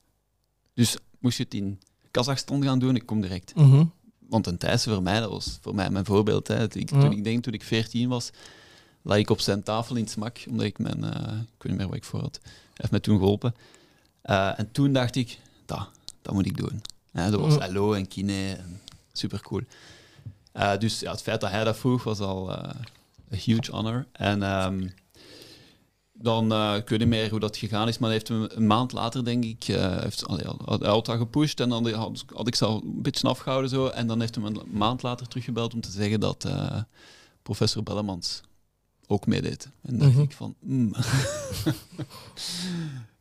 Dus 0.74 0.98
moest 1.20 1.38
je 1.38 1.44
het 1.44 1.54
in 1.54 1.80
Kazachstan 2.12 2.64
gaan 2.64 2.80
doen, 2.80 2.96
ik 2.96 3.06
kom 3.06 3.22
direct. 3.22 3.56
Mhm. 3.56 3.84
Want 4.20 4.48
een 4.48 4.58
Thijssen 4.58 4.94
voor 4.94 5.04
mij, 5.04 5.20
dat 5.20 5.30
was 5.30 5.58
voor 5.62 5.76
mij 5.76 5.90
mijn 5.90 6.06
voorbeeld. 6.06 6.48
Hè. 6.48 6.64
Ik, 6.64 6.90
Ja. 6.92 7.00
Toen 7.00 7.12
ik 7.12 7.24
denk, 7.24 7.44
toen 7.44 7.54
ik 7.54 7.64
14 7.64 8.10
was, 8.10 8.30
lag 9.02 9.18
ik 9.18 9.30
op 9.30 9.40
zijn 9.40 9.64
tafel 9.64 9.96
in 9.96 10.02
het 10.04 10.12
smak, 10.12 10.44
omdat 10.50 10.66
ik 10.66 10.78
mijn, 10.80 11.04
eh, 11.04 11.32
ik 11.32 11.64
weet 11.64 11.72
niet 11.72 11.78
meer 11.78 11.88
wat 11.88 11.96
ik 11.96 12.04
voor 12.04 12.20
had. 12.20 12.40
Hij 12.44 12.52
heeft 12.74 12.92
mij 12.92 13.00
toen 13.00 13.18
geholpen. 13.18 13.56
Eh, 14.22 14.60
en 14.60 14.72
toen 14.72 14.94
dacht 14.94 15.16
ik, 15.16 15.40
dat, 15.66 15.90
dat 16.22 16.34
moet 16.34 16.46
ik 16.46 16.58
doen. 16.58 16.82
Ja, 17.14 17.30
dat 17.30 17.40
was 17.40 17.56
Ja. 17.56 17.72
LO 17.72 17.94
en 17.94 18.08
kine, 18.08 18.54
en 18.54 18.82
super 19.12 19.42
cool. 19.42 19.62
Eh, 20.52 20.78
dus 20.78 21.00
ja, 21.00 21.12
het 21.12 21.22
feit 21.22 21.42
dat 21.42 21.50
hij 21.50 21.64
dat 21.64 21.78
vroeg 21.78 22.04
was 22.04 22.20
al 22.20 22.52
een 23.30 23.38
huge 23.38 23.72
honor. 23.72 24.06
En 24.12 24.44
ehm, 24.44 24.88
dan, 26.22 26.52
eh 26.52 26.76
ik 26.76 26.90
weet 26.90 27.00
niet 27.00 27.08
meer 27.08 27.30
hoe 27.30 27.40
dat 27.40 27.58
gegaan 27.58 27.88
is, 27.88 27.98
maar 27.98 28.10
hij 28.10 28.18
heeft 28.18 28.28
hem 28.32 28.48
een 28.52 28.68
maand 28.68 28.92
later, 28.92 29.26
denk 29.26 29.44
ik, 29.44 29.68
eh, 29.68 29.98
heeft, 30.02 30.28
allee, 30.28 30.46
had- 30.66 31.06
dat 31.06 31.18
gepusht 31.18 31.60
en 31.60 31.70
dan 31.70 31.92
had, 31.94 32.24
had 32.34 32.48
ik 32.48 32.56
ze 32.56 32.66
al 32.66 32.82
een 32.84 33.02
beetje 33.02 33.28
afgehouden 33.28 33.70
zo. 33.70 33.88
En 33.88 34.08
dan 34.08 34.20
heeft 34.20 34.36
hij 34.36 34.44
me 34.44 34.50
een 34.50 34.78
maand 34.78 35.04
later 35.04 35.28
teruggebeld 35.28 35.74
om 35.74 35.82
te 35.82 35.92
zeggen 35.92 36.20
dat 36.20 36.46
eh, 36.46 36.82
professor 37.42 37.84
Bellemans 37.84 38.42
ook 39.08 39.26
meedeed. 39.28 39.66
En 39.82 39.98
dan 39.98 40.00
dacht 40.00 40.12
Mhm. 40.14 40.22
ik 40.22 40.32
van, 40.32 40.56
hmm. 40.60 40.94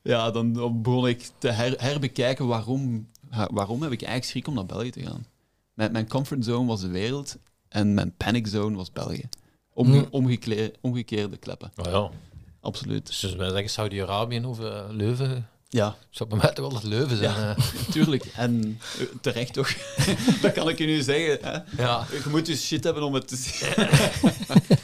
ja, 0.02 0.30
dan, 0.30 0.52
dan 0.52 0.82
begon 0.82 1.08
ik 1.08 1.30
te 1.38 1.48
her- 1.50 1.82
herbekijken 1.82 2.46
waarom, 2.46 3.08
waarom 3.50 3.82
heb 3.82 3.92
ik 3.92 4.02
eigenlijk 4.02 4.24
schrik 4.30 4.46
om 4.46 4.54
naar 4.54 4.66
België 4.66 4.90
te 4.90 5.02
gaan. 5.02 5.26
Mijn, 5.74 5.92
mijn 5.92 6.08
comfortzone 6.08 6.66
was 6.66 6.80
de 6.80 6.88
wereld 6.88 7.36
en 7.68 7.94
mijn 7.94 8.14
panic 8.16 8.46
zone 8.46 8.76
was 8.76 8.92
België. 8.92 9.28
Omge 9.72 9.96
Ja. 9.96 10.04
omgekle- 10.10 10.72
omgekeerde 10.80 11.36
kleppen, 11.36 11.72
Oh 11.76 11.84
ja. 11.90 12.10
Absoluut. 12.60 13.06
Dus 13.06 13.24
als 13.24 13.34
wij 13.34 13.48
zeggen 13.50 13.70
Saudi-Arabië 13.70 14.44
of 14.44 14.60
eh, 14.60 14.80
Leuven, 14.90 15.48
Ja, 15.68 15.96
zou 16.10 16.28
bij 16.28 16.38
mij 16.38 16.52
toch 16.52 16.66
wel 16.70 16.74
het 16.80 16.88
Leuven 16.88 17.16
zijn. 17.16 17.30
Ja. 17.40 17.56
eh. 17.56 17.64
tuurlijk. 17.92 18.24
En 18.24 18.78
eh, 18.98 19.04
terecht 19.20 19.52
toch? 19.52 19.68
dat 20.42 20.52
kan 20.52 20.68
ik 20.68 20.78
je 20.78 20.86
nu 20.86 21.02
zeggen. 21.02 21.38
Hè? 21.42 21.82
ja. 21.82 22.06
Je 22.10 22.22
moet 22.30 22.46
dus 22.46 22.66
shit 22.66 22.84
hebben 22.84 23.02
om 23.02 23.14
het 23.14 23.28
te 23.28 23.36
zien. 23.36 23.68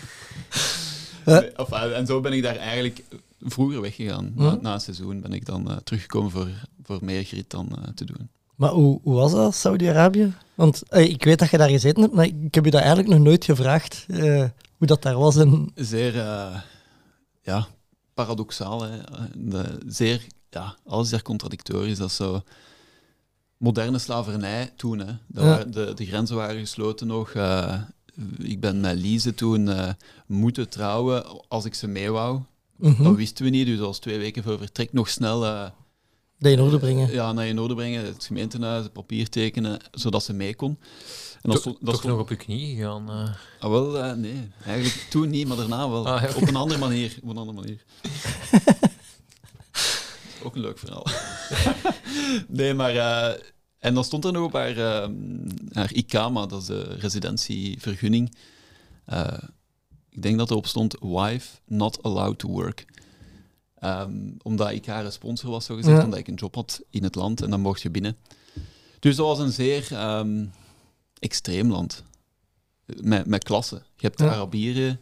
Nee, 1.25 1.59
of, 1.59 1.71
en 1.73 2.07
zo 2.07 2.21
ben 2.21 2.33
ik 2.33 2.43
daar 2.43 2.57
eigenlijk 2.57 3.03
vroeger 3.41 3.81
weggegaan. 3.81 4.33
Na, 4.35 4.59
na 4.61 4.73
een 4.75 4.81
seizoen 4.81 5.21
ben 5.21 5.33
ik 5.33 5.47
dan 5.47 5.81
teruggekomen 5.85 6.31
voor, 6.31 6.49
voor 6.83 6.99
meer 7.03 7.25
grit 7.25 7.51
dan 7.51 7.69
eh, 7.71 7.89
te 7.95 8.05
doen. 8.05 8.29
Maar 8.55 8.71
hoe, 8.71 9.01
hoe 9.03 9.15
was 9.15 9.33
dat, 9.33 9.55
Saudi-Arabië? 9.55 10.33
Want 10.55 10.83
eh, 10.89 11.05
ik 11.05 11.25
weet 11.25 11.39
dat 11.39 11.51
je 11.51 11.59
daar 11.59 11.69
gezeten 11.69 12.03
hebt, 12.03 12.15
maar 12.15 12.25
ik 12.25 12.55
heb 12.55 12.65
je 12.65 12.71
dat 12.71 12.81
eigenlijk 12.81 13.11
nog 13.11 13.19
nooit 13.19 13.45
gevraagd, 13.45 14.05
eh, 14.09 14.45
hoe 14.77 14.87
dat 14.87 15.03
daar 15.03 15.19
was. 15.19 15.37
En, 15.37 15.71
Zeer 15.75 16.19
eh, 16.19 16.57
ja, 17.47 17.67
paradoxaal. 18.15 18.83
Hè? 18.83 18.99
De, 19.35 19.79
zeer, 19.87 20.27
ja, 20.51 20.77
alles 20.87 21.09
zeer 21.09 21.23
contradictorisch. 21.23 21.99
Dat 21.99 22.09
is 22.11 22.17
zo 22.17 22.43
moderne 23.57 23.99
slavernij 23.99 24.73
toen. 24.77 24.99
Hè? 24.99 25.07
Ja. 25.07 25.19
waren- 25.33 25.71
de, 25.73 25.93
de 25.95 26.07
grenzen 26.07 26.37
waren 26.37 26.61
gesloten 26.61 27.07
nog. 27.07 27.31
eh, 27.31 27.81
ik 28.39 28.61
ben 28.61 28.81
met 28.81 28.97
Lise 28.97 29.35
toen 29.35 29.69
eh, 29.69 29.91
moeten 30.27 30.69
trouwen 30.69 31.49
als 31.49 31.65
ik 31.65 31.75
ze 31.75 31.87
mee 31.87 32.11
wou. 32.11 32.41
Mhm. 32.77 33.03
Dat 33.03 33.15
wisten 33.17 33.45
we 33.45 33.51
niet, 33.51 33.67
dus 33.67 33.81
als 33.81 33.99
twee 33.99 34.19
weken 34.19 34.43
voor 34.43 34.59
vertrek 34.59 34.93
nog 34.93 35.09
snel 35.09 35.45
eh, 35.47 35.71
Dat 36.39 36.53
in 36.53 36.61
orde 36.61 36.79
brengen. 36.79 37.13
Ja, 37.13 37.33
naar 37.33 37.47
in 37.47 37.59
orde 37.59 37.75
brengen, 37.75 38.05
het 38.05 38.25
gemeentehuis, 38.25 38.83
het 38.83 38.93
papier 38.93 39.29
tekenen, 39.29 39.79
zodat 39.93 40.25
ze 40.25 40.33
mee 40.33 40.55
kon. 40.55 40.79
En 41.47 41.53
dat 41.53 41.61
stond- 41.61 41.77
dat 41.81 41.85
toch 41.87 41.95
stond- 41.97 42.13
nog 42.13 42.23
op 42.23 42.29
je 42.29 42.37
knie 42.37 42.77
gegaan. 42.77 43.11
eh. 43.11 43.35
Ah, 43.61 43.71
wel, 43.71 43.99
eh, 43.99 44.13
nee. 44.13 44.49
Eigenlijk 44.65 45.07
toen 45.11 45.31
niet, 45.31 45.49
maar 45.49 45.57
daarna 45.57 45.89
wel. 45.89 46.09
Ah, 46.09 46.23
ja. 46.23 46.35
Op 46.37 46.49
een 46.49 46.57
andere 46.57 46.81
manier. 46.81 47.17
Op 47.23 47.29
een 47.29 47.37
andere 47.37 47.59
manier. 47.61 47.85
Ook 50.43 50.55
een 50.55 50.61
leuk 50.61 50.79
verhaal. 50.79 51.07
nee, 52.49 52.75
maar... 52.75 52.97
eh, 52.97 53.41
en 53.79 53.95
dan 53.95 54.05
stond 54.05 54.25
er 54.25 54.33
nog 54.33 54.45
op 54.45 54.53
haar, 54.53 54.77
eh, 54.77 55.09
haar 55.73 55.93
IKAMA, 55.93 56.47
dat 56.47 56.61
is 56.61 56.67
de 56.67 56.83
residentievergunning. 56.83 58.37
Eh, 59.05 59.39
ik 60.11 60.23
denk 60.23 60.39
dat 60.39 60.51
erop 60.51 60.67
stond, 60.67 60.97
wife 61.01 61.49
not 61.67 62.03
allowed 62.03 62.39
to 62.39 62.49
work. 62.49 62.85
Ehm, 63.79 64.13
omdat 64.43 64.71
ik 64.71 64.87
haar 64.87 65.13
sponsor 65.13 65.51
was, 65.51 65.65
zo 65.65 65.75
gezegd, 65.77 65.97
Ja. 65.99 66.05
omdat 66.05 66.19
ik 66.19 66.29
een 66.29 66.35
job 66.35 66.55
had 66.55 66.81
in 66.91 67.03
het 67.03 67.15
land 67.15 67.43
en 67.43 67.51
dan 67.51 67.61
mocht 67.61 67.83
je 67.83 67.91
binnen. 67.91 68.17
Dus 68.99 69.17
dat 69.17 69.27
was 69.27 69.39
een 69.39 69.53
zeer 69.53 69.87
ehm, 69.93 70.45
extreem 71.19 71.71
land. 71.71 72.05
Met, 72.87 73.27
met 73.27 73.45
klassen. 73.45 73.79
Je 73.97 74.07
hebt 74.07 74.19
de 74.19 74.25
Ja. 74.25 74.31
Arabieren 74.33 75.01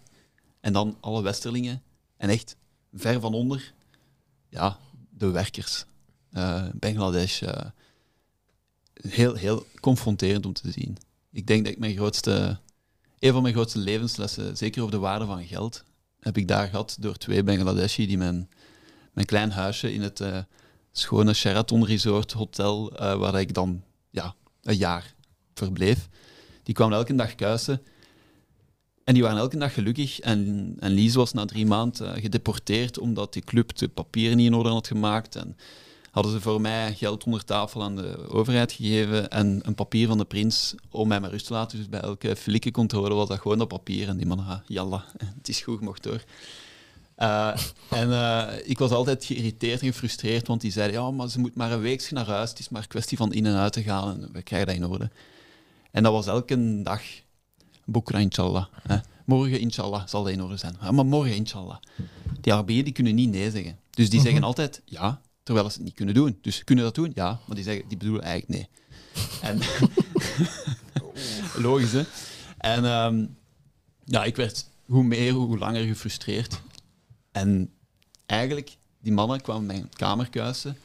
en 0.60 0.72
dan 0.72 0.96
alle 1.00 1.22
Westerlingen. 1.22 1.82
En 2.16 2.28
echt 2.28 2.56
ver 2.92 3.20
van 3.20 3.34
onder, 3.34 3.72
ja, 4.48 4.78
de 5.10 5.30
werkers. 5.30 5.84
Eh, 6.30 6.64
Bangladesh. 6.74 7.42
eh, 7.42 7.66
heel, 8.94 9.34
heel 9.34 9.66
confronterend 9.80 10.46
om 10.46 10.52
te 10.52 10.70
zien. 10.70 10.96
Ik 11.30 11.46
denk 11.46 11.64
dat 11.64 11.72
ik 11.72 11.78
mijn 11.78 11.96
grootste, 11.96 12.58
een 13.18 13.32
van 13.32 13.42
mijn 13.42 13.54
grootste 13.54 13.78
levenslessen, 13.78 14.56
zeker 14.56 14.80
over 14.80 14.94
de 14.94 15.00
waarde 15.00 15.26
van 15.26 15.44
geld, 15.46 15.84
heb 16.20 16.36
ik 16.36 16.48
daar 16.48 16.68
gehad 16.68 16.96
door 17.00 17.16
twee 17.16 17.42
Bangladeshi 17.42 18.06
die 18.06 18.18
mijn, 18.18 18.50
mijn 19.12 19.26
klein 19.26 19.50
huisje 19.50 19.92
in 19.92 20.02
het 20.02 20.20
eh, 20.20 20.38
schone 20.92 21.32
Sheraton 21.32 21.84
Resort 21.84 22.32
Hotel, 22.32 22.92
waar 22.92 23.40
ik 23.40 23.54
dan 23.54 23.82
ja, 24.10 24.34
een 24.62 24.76
jaar 24.76 25.14
verbleef, 25.54 26.08
die 26.62 26.74
kwamen 26.74 26.96
elke 26.96 27.14
dag 27.14 27.34
kuisen. 27.34 27.82
En 29.04 29.14
die 29.14 29.22
waren 29.22 29.38
elke 29.38 29.56
dag 29.56 29.74
gelukkig. 29.74 30.20
En, 30.20 30.72
en 30.78 30.90
Lies 30.90 31.14
was 31.14 31.32
na 31.32 31.44
drie 31.44 31.66
maanden 31.66 32.14
eh, 32.14 32.22
gedeporteerd 32.22 32.98
omdat 32.98 33.32
die 33.32 33.42
club 33.42 33.76
de 33.76 33.88
papieren 33.88 34.36
niet 34.36 34.46
in 34.46 34.54
orde 34.54 34.68
had 34.68 34.86
gemaakt. 34.86 35.36
En 35.36 35.56
hadden 36.10 36.32
ze 36.32 36.40
voor 36.40 36.60
mij 36.60 36.94
geld 36.94 37.24
onder 37.24 37.44
tafel 37.44 37.82
aan 37.82 37.96
de 37.96 38.28
overheid 38.28 38.72
gegeven 38.72 39.30
en 39.30 39.60
een 39.62 39.74
papier 39.74 40.06
van 40.06 40.18
de 40.18 40.24
prins 40.24 40.74
om 40.90 41.08
mij 41.08 41.20
maar 41.20 41.30
rust 41.30 41.46
te 41.46 41.52
laten. 41.52 41.78
Dus 41.78 41.88
bij 41.88 42.00
elke 42.00 42.36
flikkencontrole 42.36 43.14
was 43.14 43.28
dat 43.28 43.40
gewoon 43.40 43.58
dat 43.58 43.68
papier. 43.68 44.08
En 44.08 44.16
die 44.16 44.26
man, 44.26 44.38
ah, 44.38 44.58
jalla, 44.66 45.04
het 45.38 45.48
is 45.48 45.60
goed, 45.60 45.80
mocht 45.80 46.02
door. 46.02 46.24
Eh, 47.14 47.56
en 47.90 48.12
eh, 48.12 48.48
ik 48.64 48.78
was 48.78 48.90
altijd 48.90 49.24
geïrriteerd 49.24 49.80
en 49.80 49.86
gefrustreerd, 49.86 50.46
want 50.46 50.60
die 50.60 50.72
zeiden, 50.72 51.00
ja, 51.00 51.10
maar 51.10 51.28
ze 51.28 51.40
moet 51.40 51.54
maar 51.54 51.72
een 51.72 51.80
week 51.80 52.10
naar 52.10 52.26
huis. 52.26 52.50
Het 52.50 52.58
is 52.58 52.68
maar 52.68 52.82
een 52.82 52.88
kwestie 52.88 53.16
van 53.16 53.32
in 53.32 53.46
en 53.46 53.54
uit 53.54 53.72
te 53.72 53.82
gaan 53.82 54.22
en 54.22 54.28
we 54.32 54.42
krijgen 54.42 54.66
dat 54.66 54.76
in 54.76 54.86
orde. 54.86 55.10
En 55.94 56.02
dat 56.02 56.12
was 56.12 56.26
elke 56.26 56.82
dag, 56.82 57.02
Bukra 57.84 58.18
inshallah. 58.18 58.66
Hè. 58.82 58.96
Morgen 59.24 59.60
inshallah 59.60 60.06
zal 60.06 60.22
dat 60.22 60.32
in 60.32 60.42
orde 60.42 60.56
zijn. 60.56 60.76
Ja, 60.80 60.90
maar 60.90 61.06
morgen 61.06 61.34
inshallah. 61.34 61.76
Die 62.40 62.52
Arabieren 62.52 62.84
die 62.84 62.92
kunnen 62.92 63.14
niet 63.14 63.30
nee 63.30 63.50
zeggen. 63.50 63.78
Dus 63.90 64.10
die 64.10 64.20
zeggen 64.20 64.42
altijd 64.42 64.82
ja, 64.84 65.20
terwijl 65.42 65.70
ze 65.70 65.76
het 65.76 65.84
niet 65.84 65.94
kunnen 65.94 66.14
doen. 66.14 66.38
Dus 66.40 66.64
kunnen 66.64 66.84
dat 66.84 66.94
doen? 66.94 67.12
Ja, 67.14 67.40
maar 67.46 67.56
die, 67.56 67.64
zeggen, 67.64 67.88
die 67.88 67.96
bedoelen 67.96 68.22
eigenlijk 68.22 68.60
nee. 68.60 68.68
En 69.42 69.58
Logisch, 71.66 71.92
hè? 71.92 72.02
En 72.58 72.84
ehm, 72.84 73.26
ja, 74.04 74.24
ik 74.24 74.36
werd 74.36 74.68
hoe 74.84 75.04
meer, 75.04 75.32
hoe 75.32 75.58
langer 75.58 75.84
gefrustreerd. 75.84 76.60
En 77.32 77.70
eigenlijk, 78.26 78.76
die 79.00 79.12
mannen 79.12 79.40
kwamen 79.40 79.66
mijn 79.66 79.88
kamer 79.92 80.30
kuisen. 80.30 80.76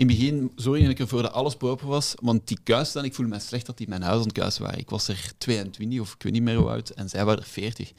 In 0.00 0.08
het 0.08 0.16
begin 0.16 0.52
zorgde 0.56 0.88
ik 0.88 0.98
ervoor 0.98 1.22
dat 1.22 1.32
alles 1.32 1.56
proper 1.56 1.86
was, 1.86 2.14
want 2.20 2.48
die 2.48 2.58
kuisten, 2.62 3.00
en 3.00 3.06
ik 3.06 3.14
voelde 3.14 3.30
me 3.30 3.40
slecht 3.40 3.66
dat 3.66 3.78
die 3.78 3.88
mijn 3.88 4.02
huis 4.02 4.16
aan 4.18 4.22
het 4.22 4.32
kuisen 4.32 4.62
waren. 4.62 4.78
Ik 4.78 4.90
was 4.90 5.08
er 5.08 5.32
22 5.38 6.00
of 6.00 6.14
ik 6.14 6.22
weet 6.22 6.32
niet 6.32 6.42
meer 6.42 6.56
hoe 6.56 6.70
oud, 6.70 6.90
en 6.90 7.08
zij 7.08 7.24
waren 7.24 7.40
er 7.40 7.46
40. 7.46 7.92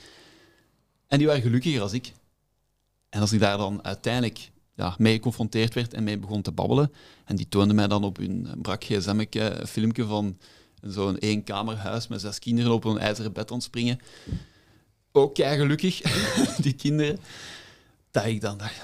En 1.08 1.18
die 1.18 1.28
waren 1.28 1.42
gelukkiger 1.42 1.82
als 1.82 1.94
ik. 1.94 2.12
En 3.10 3.22
als 3.22 3.32
ik 3.32 3.40
daar 3.40 3.58
dan 3.58 3.84
uiteindelijk 3.84 4.52
ja, 4.76 4.96
mee 4.98 5.14
geconfronteerd 5.14 5.74
werd 5.74 5.94
en 5.94 6.04
mee 6.04 6.18
begon 6.18 6.42
te 6.42 6.52
babbelen, 6.52 6.92
en 7.26 7.36
die 7.36 7.50
toonden 7.50 7.76
mij 7.76 7.88
dan 7.88 8.04
op 8.04 8.18
hun 8.18 8.50
brak 8.62 8.84
gsm 8.84 9.26
een 9.30 9.68
filmpje 9.68 10.06
van 10.06 10.38
zo'n 10.82 11.18
eenkamerhuis 11.18 12.08
met 12.08 12.22
zes 12.22 12.40
kinderen 12.40 12.72
op 12.72 12.84
een 12.84 12.98
ijzeren 12.98 13.34
bed 13.34 13.50
aan 13.50 13.56
het 13.56 13.66
springen. 13.66 14.00
Ook 15.12 15.34
kei 15.34 15.58
gelukkig, 15.58 16.02
die 16.62 16.74
kinderen. 16.74 17.20
Dat 18.12 18.26
ik 18.26 18.42
dan 18.42 18.58
dacht, 18.58 18.82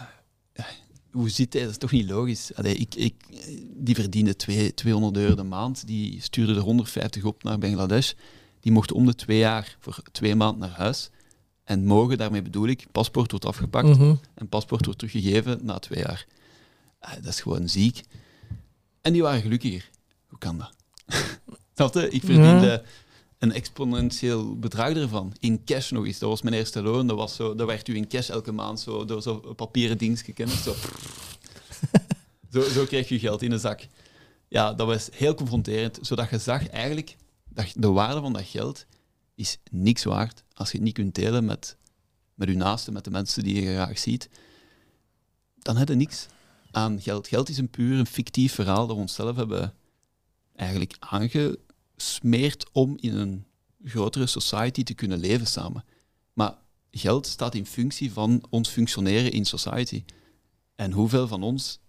hoe 1.17 1.29
zit 1.29 1.53
hij? 1.53 1.61
Dat 1.61 1.71
is 1.71 1.77
toch 1.77 1.91
niet 1.91 2.09
logisch? 2.09 2.53
Allee, 2.55 2.75
ik, 2.75 2.95
ik, 2.95 3.13
die 3.75 3.95
verdiende 3.95 4.35
twee, 4.35 4.73
200 4.73 5.17
euro 5.17 5.35
de 5.35 5.43
maand. 5.43 5.87
Die 5.87 6.21
stuurde 6.21 6.55
er 6.55 6.61
150 6.61 7.23
op 7.23 7.43
naar 7.43 7.57
Bangladesh. 7.57 8.11
Die 8.59 8.71
mochten 8.71 8.95
om 8.95 9.05
de 9.05 9.15
twee 9.15 9.37
jaar 9.37 9.77
voor 9.79 10.01
twee 10.11 10.35
maanden 10.35 10.59
naar 10.59 10.77
huis. 10.77 11.09
En 11.63 11.85
mogen, 11.85 12.17
daarmee 12.17 12.41
bedoel 12.41 12.67
ik, 12.67 12.85
paspoort 12.91 13.31
wordt 13.31 13.45
afgepakt 13.45 13.87
Mhm. 13.87 14.15
en 14.33 14.47
paspoort 14.49 14.85
wordt 14.85 14.99
teruggegeven 14.99 15.59
na 15.63 15.79
twee 15.79 15.99
jaar. 15.99 16.25
Dat 16.99 17.25
is 17.33 17.41
gewoon 17.41 17.69
ziek. 17.69 18.01
En 19.01 19.13
die 19.13 19.21
waren 19.21 19.41
gelukkiger. 19.41 19.89
Hoe 20.27 20.39
kan 20.39 20.57
dat? 20.57 21.95
Ik 22.13 22.23
verdiende 22.23 22.83
een 23.37 23.51
exponentieel 23.51 24.59
bedrag 24.59 24.93
ervan. 24.93 25.33
In 25.39 25.63
cash 25.63 25.91
nog 25.91 26.05
eens. 26.05 26.19
Dat 26.19 26.29
was 26.29 26.41
mijn 26.41 26.55
eerste 26.55 26.81
loon. 26.81 27.07
Dat, 27.07 27.17
was 27.17 27.35
zo, 27.35 27.55
dat 27.55 27.67
werd 27.67 27.87
u 27.87 27.95
in 27.95 28.07
cash 28.07 28.29
elke 28.29 28.51
maand 28.51 28.79
zo, 28.79 29.05
door 29.05 29.21
zo'n 29.21 29.55
papieren 29.55 29.97
dingetje 29.97 30.33
kennen. 30.33 30.57
Zo. 30.57 30.75
zo, 32.53 32.61
zo 32.61 32.85
kreeg 32.85 33.09
je 33.09 33.19
geld 33.19 33.41
in 33.41 33.49
de 33.49 33.57
zak. 33.57 33.87
Ja, 34.47 34.73
dat 34.73 34.87
was 34.87 35.09
heel 35.11 35.33
confronterend. 35.33 35.99
Zodat 36.01 36.29
je 36.29 36.37
zag 36.37 36.67
eigenlijk 36.67 37.15
dat 37.49 37.73
de 37.75 37.87
waarde 37.87 38.21
van 38.21 38.33
dat 38.33 38.45
geld 38.45 38.85
is 39.35 39.57
niks 39.71 40.03
waard 40.03 40.43
als 40.53 40.71
je 40.71 40.75
het 40.75 40.85
niet 40.85 40.93
kunt 40.93 41.15
delen 41.15 41.45
met, 41.45 41.77
met 42.33 42.47
je 42.47 42.55
naasten, 42.55 42.93
met 42.93 43.03
de 43.03 43.11
mensen 43.11 43.43
die 43.43 43.61
je 43.61 43.73
graag 43.73 43.99
ziet. 43.99 44.29
Dan 45.59 45.77
heb 45.77 45.87
je 45.87 45.95
niks 45.95 46.27
aan 46.71 47.01
geld. 47.01 47.27
Geld 47.27 47.49
is 47.49 47.57
een 47.57 47.69
puur 47.69 47.99
een 47.99 48.05
fictief 48.05 48.53
verhaal 48.53 48.87
dat 48.87 48.95
we 48.95 49.01
onszelf 49.01 49.35
hebben 49.35 49.73
eigenlijk 50.55 50.95
aangesmeerd 51.97 52.71
om 52.71 52.97
in 52.99 53.15
een 53.15 53.45
grotere 53.83 54.25
society 54.25 54.83
te 54.83 54.93
kunnen 54.93 55.19
leven 55.19 55.47
samen. 55.47 55.85
Maar 56.33 56.57
geld 56.91 57.27
staat 57.27 57.55
in 57.55 57.65
functie 57.65 58.13
van 58.13 58.43
ons 58.49 58.69
functioneren 58.69 59.31
in 59.31 59.45
society. 59.45 60.03
En 60.75 60.91
hoeveel 60.91 61.27
van 61.27 61.43
ons, 61.43 61.79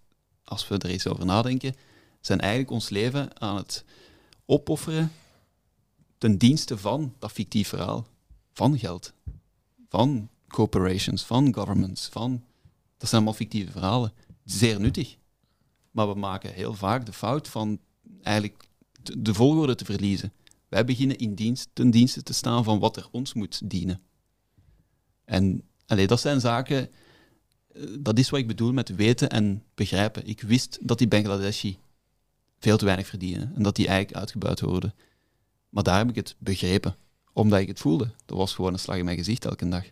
als 0.43 0.67
we 0.67 0.77
er 0.77 0.89
eens 0.89 1.07
over 1.07 1.25
nadenken, 1.25 1.75
zijn 2.21 2.39
eigenlijk 2.39 2.71
ons 2.71 2.89
leven 2.89 3.41
aan 3.41 3.55
het 3.55 3.85
opofferen 4.45 5.11
ten 6.17 6.37
dienste 6.37 6.77
van 6.77 7.15
dat 7.19 7.31
fictief 7.31 7.67
verhaal. 7.67 8.07
Van 8.53 8.79
geld. 8.79 9.13
Van 9.89 10.29
corporations, 10.47 11.23
van 11.23 11.53
governments, 11.53 12.07
van... 12.07 12.43
Dat 12.97 13.09
zijn 13.09 13.21
allemaal 13.21 13.39
fictieve 13.39 13.71
verhalen. 13.71 14.13
Zeer 14.45 14.79
nuttig. 14.79 15.17
Maar 15.91 16.07
we 16.07 16.19
maken 16.19 16.53
heel 16.53 16.73
vaak 16.73 17.05
de 17.05 17.13
fout 17.13 17.47
van 17.47 17.79
eigenlijk 18.21 18.68
de, 19.03 19.21
de 19.21 19.33
volgorde 19.33 19.75
te 19.75 19.85
verliezen. 19.85 20.31
Wij 20.67 20.85
beginnen 20.85 21.17
in 21.17 21.33
dienst, 21.35 21.69
ten 21.73 21.91
dienste 21.91 22.23
te 22.23 22.33
staan 22.33 22.63
van 22.63 22.79
wat 22.79 22.97
er 22.97 23.07
ons 23.11 23.33
moet 23.33 23.61
dienen. 23.69 24.01
En 25.25 25.61
allee, 25.85 26.07
dat 26.07 26.19
zijn 26.19 26.39
zaken... 26.39 26.89
eh, 27.73 27.83
Dat 27.99 28.19
is 28.19 28.29
wat 28.29 28.39
ik 28.39 28.47
bedoel 28.47 28.73
met 28.73 28.95
weten 28.95 29.29
en 29.29 29.63
begrijpen. 29.75 30.27
Ik 30.27 30.41
wist 30.41 30.77
dat 30.81 30.97
die 30.97 31.07
Bangladeshi 31.07 31.77
veel 32.59 32.77
te 32.77 32.85
weinig 32.85 33.07
verdienen 33.07 33.51
en 33.55 33.63
dat 33.63 33.75
die 33.75 33.87
eigenlijk 33.87 34.17
uitgebuit 34.19 34.59
worden. 34.61 34.93
Maar 35.69 35.83
daar 35.83 35.97
heb 35.97 36.09
ik 36.09 36.15
het 36.15 36.35
begrepen, 36.37 36.95
omdat 37.33 37.59
ik 37.59 37.67
het 37.67 37.79
voelde. 37.79 38.11
Dat 38.25 38.37
was 38.37 38.53
gewoon 38.53 38.73
een 38.73 38.79
slag 38.79 38.97
in 38.97 39.05
mijn 39.05 39.17
gezicht 39.17 39.45
elke 39.45 39.69
dag. 39.69 39.83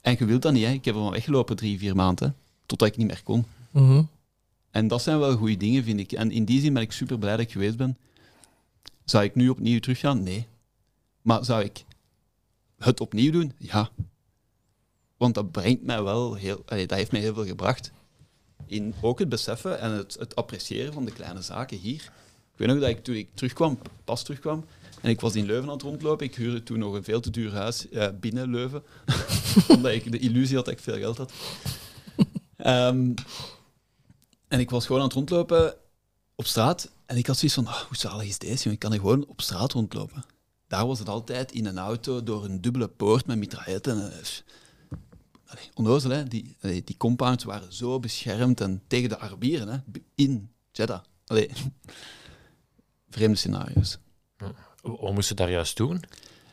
En 0.00 0.16
je 0.18 0.24
wilt 0.24 0.42
dat 0.42 0.52
niet, 0.52 0.64
hè. 0.64 0.72
ik 0.72 0.84
heb 0.84 0.94
er 0.94 1.00
van 1.00 1.10
weggelopen 1.10 1.56
drie, 1.56 1.78
vier 1.78 1.94
maanden, 1.96 2.36
totdat 2.66 2.88
ik 2.88 2.96
niet 2.96 3.06
meer 3.06 3.22
kon. 3.24 3.44
Mhm. 3.70 4.02
En 4.70 4.88
dat 4.88 5.02
zijn 5.02 5.18
wel 5.18 5.36
goede 5.36 5.56
dingen, 5.56 5.84
vind 5.84 6.00
ik. 6.00 6.12
En 6.12 6.30
in 6.30 6.44
die 6.44 6.60
zin 6.60 6.72
ben 6.72 6.82
ik 6.82 6.92
super 6.92 7.18
blij 7.18 7.30
dat 7.30 7.40
ik 7.40 7.52
geweest 7.52 7.76
ben. 7.76 7.96
Zou 9.10 9.24
ik 9.24 9.34
nu 9.34 9.48
opnieuw 9.48 9.80
teruggaan? 9.80 10.22
Nee. 10.22 10.46
Maar 11.22 11.44
zou 11.44 11.64
ik 11.64 11.84
het 12.78 13.00
opnieuw 13.00 13.32
doen? 13.32 13.52
Ja. 13.58 13.90
Want 15.16 15.34
dat 15.34 15.50
brengt 15.50 15.82
mij 15.82 16.02
wel 16.02 16.34
heel... 16.34 16.62
dat 16.64 16.90
heeft 16.90 17.12
mij 17.12 17.20
heel 17.20 17.34
veel 17.34 17.46
gebracht. 17.46 17.92
In 18.66 18.94
ook 19.00 19.18
het 19.18 19.28
beseffen 19.28 19.80
en 19.80 19.90
het, 19.90 20.16
het 20.18 20.36
appreciëren 20.36 20.92
van 20.92 21.04
de 21.04 21.12
kleine 21.12 21.42
zaken 21.42 21.76
hier. 21.76 22.12
Ik 22.52 22.58
weet 22.58 22.68
nog 22.68 22.78
dat 22.78 22.88
ik 22.88 23.04
toen 23.04 23.14
ik 23.14 23.28
terugkwam, 23.34 23.78
pas 24.04 24.22
terugkwam, 24.22 24.64
en 25.02 25.10
ik 25.10 25.20
was 25.20 25.34
in 25.34 25.46
Leuven 25.46 25.68
aan 25.68 25.74
het 25.74 25.82
rondlopen. 25.82 26.26
Ik 26.26 26.34
huurde 26.34 26.62
toen 26.62 26.78
nog 26.78 26.94
een 26.94 27.04
veel 27.04 27.20
te 27.20 27.30
duur 27.30 27.52
huis 27.52 27.88
eh, 27.88 28.08
binnen 28.20 28.50
Leuven. 28.50 28.82
omdat 29.68 29.92
ik 29.92 30.12
de 30.12 30.18
illusie 30.18 30.56
had 30.56 30.64
dat 30.64 30.74
ik 30.74 30.80
veel 30.80 30.98
geld 30.98 31.16
had. 31.16 31.32
Ehm, 32.56 33.14
en 34.48 34.60
ik 34.60 34.70
was 34.70 34.86
gewoon 34.86 35.00
aan 35.00 35.06
het 35.06 35.16
rondlopen 35.16 35.74
op 36.34 36.46
straat. 36.46 36.90
En 37.08 37.16
ik 37.16 37.26
had 37.26 37.36
zoiets 37.36 37.56
van, 37.56 37.66
ah, 37.66 37.80
hoe 37.80 37.96
zalig 37.96 38.26
is 38.26 38.38
deze? 38.38 38.56
jongen? 38.56 38.72
Ik 38.72 38.78
kan 38.78 38.90
hier 38.90 39.00
gewoon 39.00 39.26
op 39.26 39.40
straat 39.40 39.72
rondlopen. 39.72 40.24
Daar 40.66 40.86
was 40.86 40.98
het 40.98 41.08
altijd 41.08 41.52
in 41.52 41.66
een 41.66 41.78
auto 41.78 42.22
door 42.22 42.44
een 42.44 42.60
dubbele 42.60 42.88
poort 42.88 43.26
met 43.26 43.38
mitrailletten. 43.38 44.02
En, 44.02 44.12
eh, 44.12 44.18
allee, 45.46 45.70
onnozel, 45.74 46.10
hè? 46.10 46.24
Die, 46.24 46.56
allee, 46.60 46.84
die 46.84 46.96
compounds 46.96 47.44
waren 47.44 47.72
zo 47.72 47.98
beschermd 47.98 48.60
en 48.60 48.82
tegen 48.86 49.08
de 49.08 49.18
Arabieren, 49.18 49.68
hè? 49.68 49.78
in 50.14 50.50
Jeddah. 50.72 51.00
Allee, 51.26 51.50
vreemde 53.10 53.36
scenario's. 53.36 53.98
Wat 54.82 55.12
moest 55.12 55.28
je 55.28 55.34
daar 55.34 55.50
juist 55.50 55.76
doen? 55.76 56.02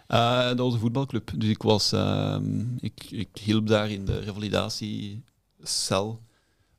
Eh, 0.08 0.47
dat 0.47 0.58
was 0.58 0.74
een 0.74 0.80
voetbalclub. 0.80 1.32
Dus 1.36 1.49
ik, 1.49 1.62
was, 1.62 1.91
ehm, 1.91 2.76
ik, 2.80 3.06
ik 3.10 3.30
hielp 3.34 3.68
daar 3.68 3.89
in 3.89 4.06
de 4.06 4.20
revalidatiecel 4.20 6.22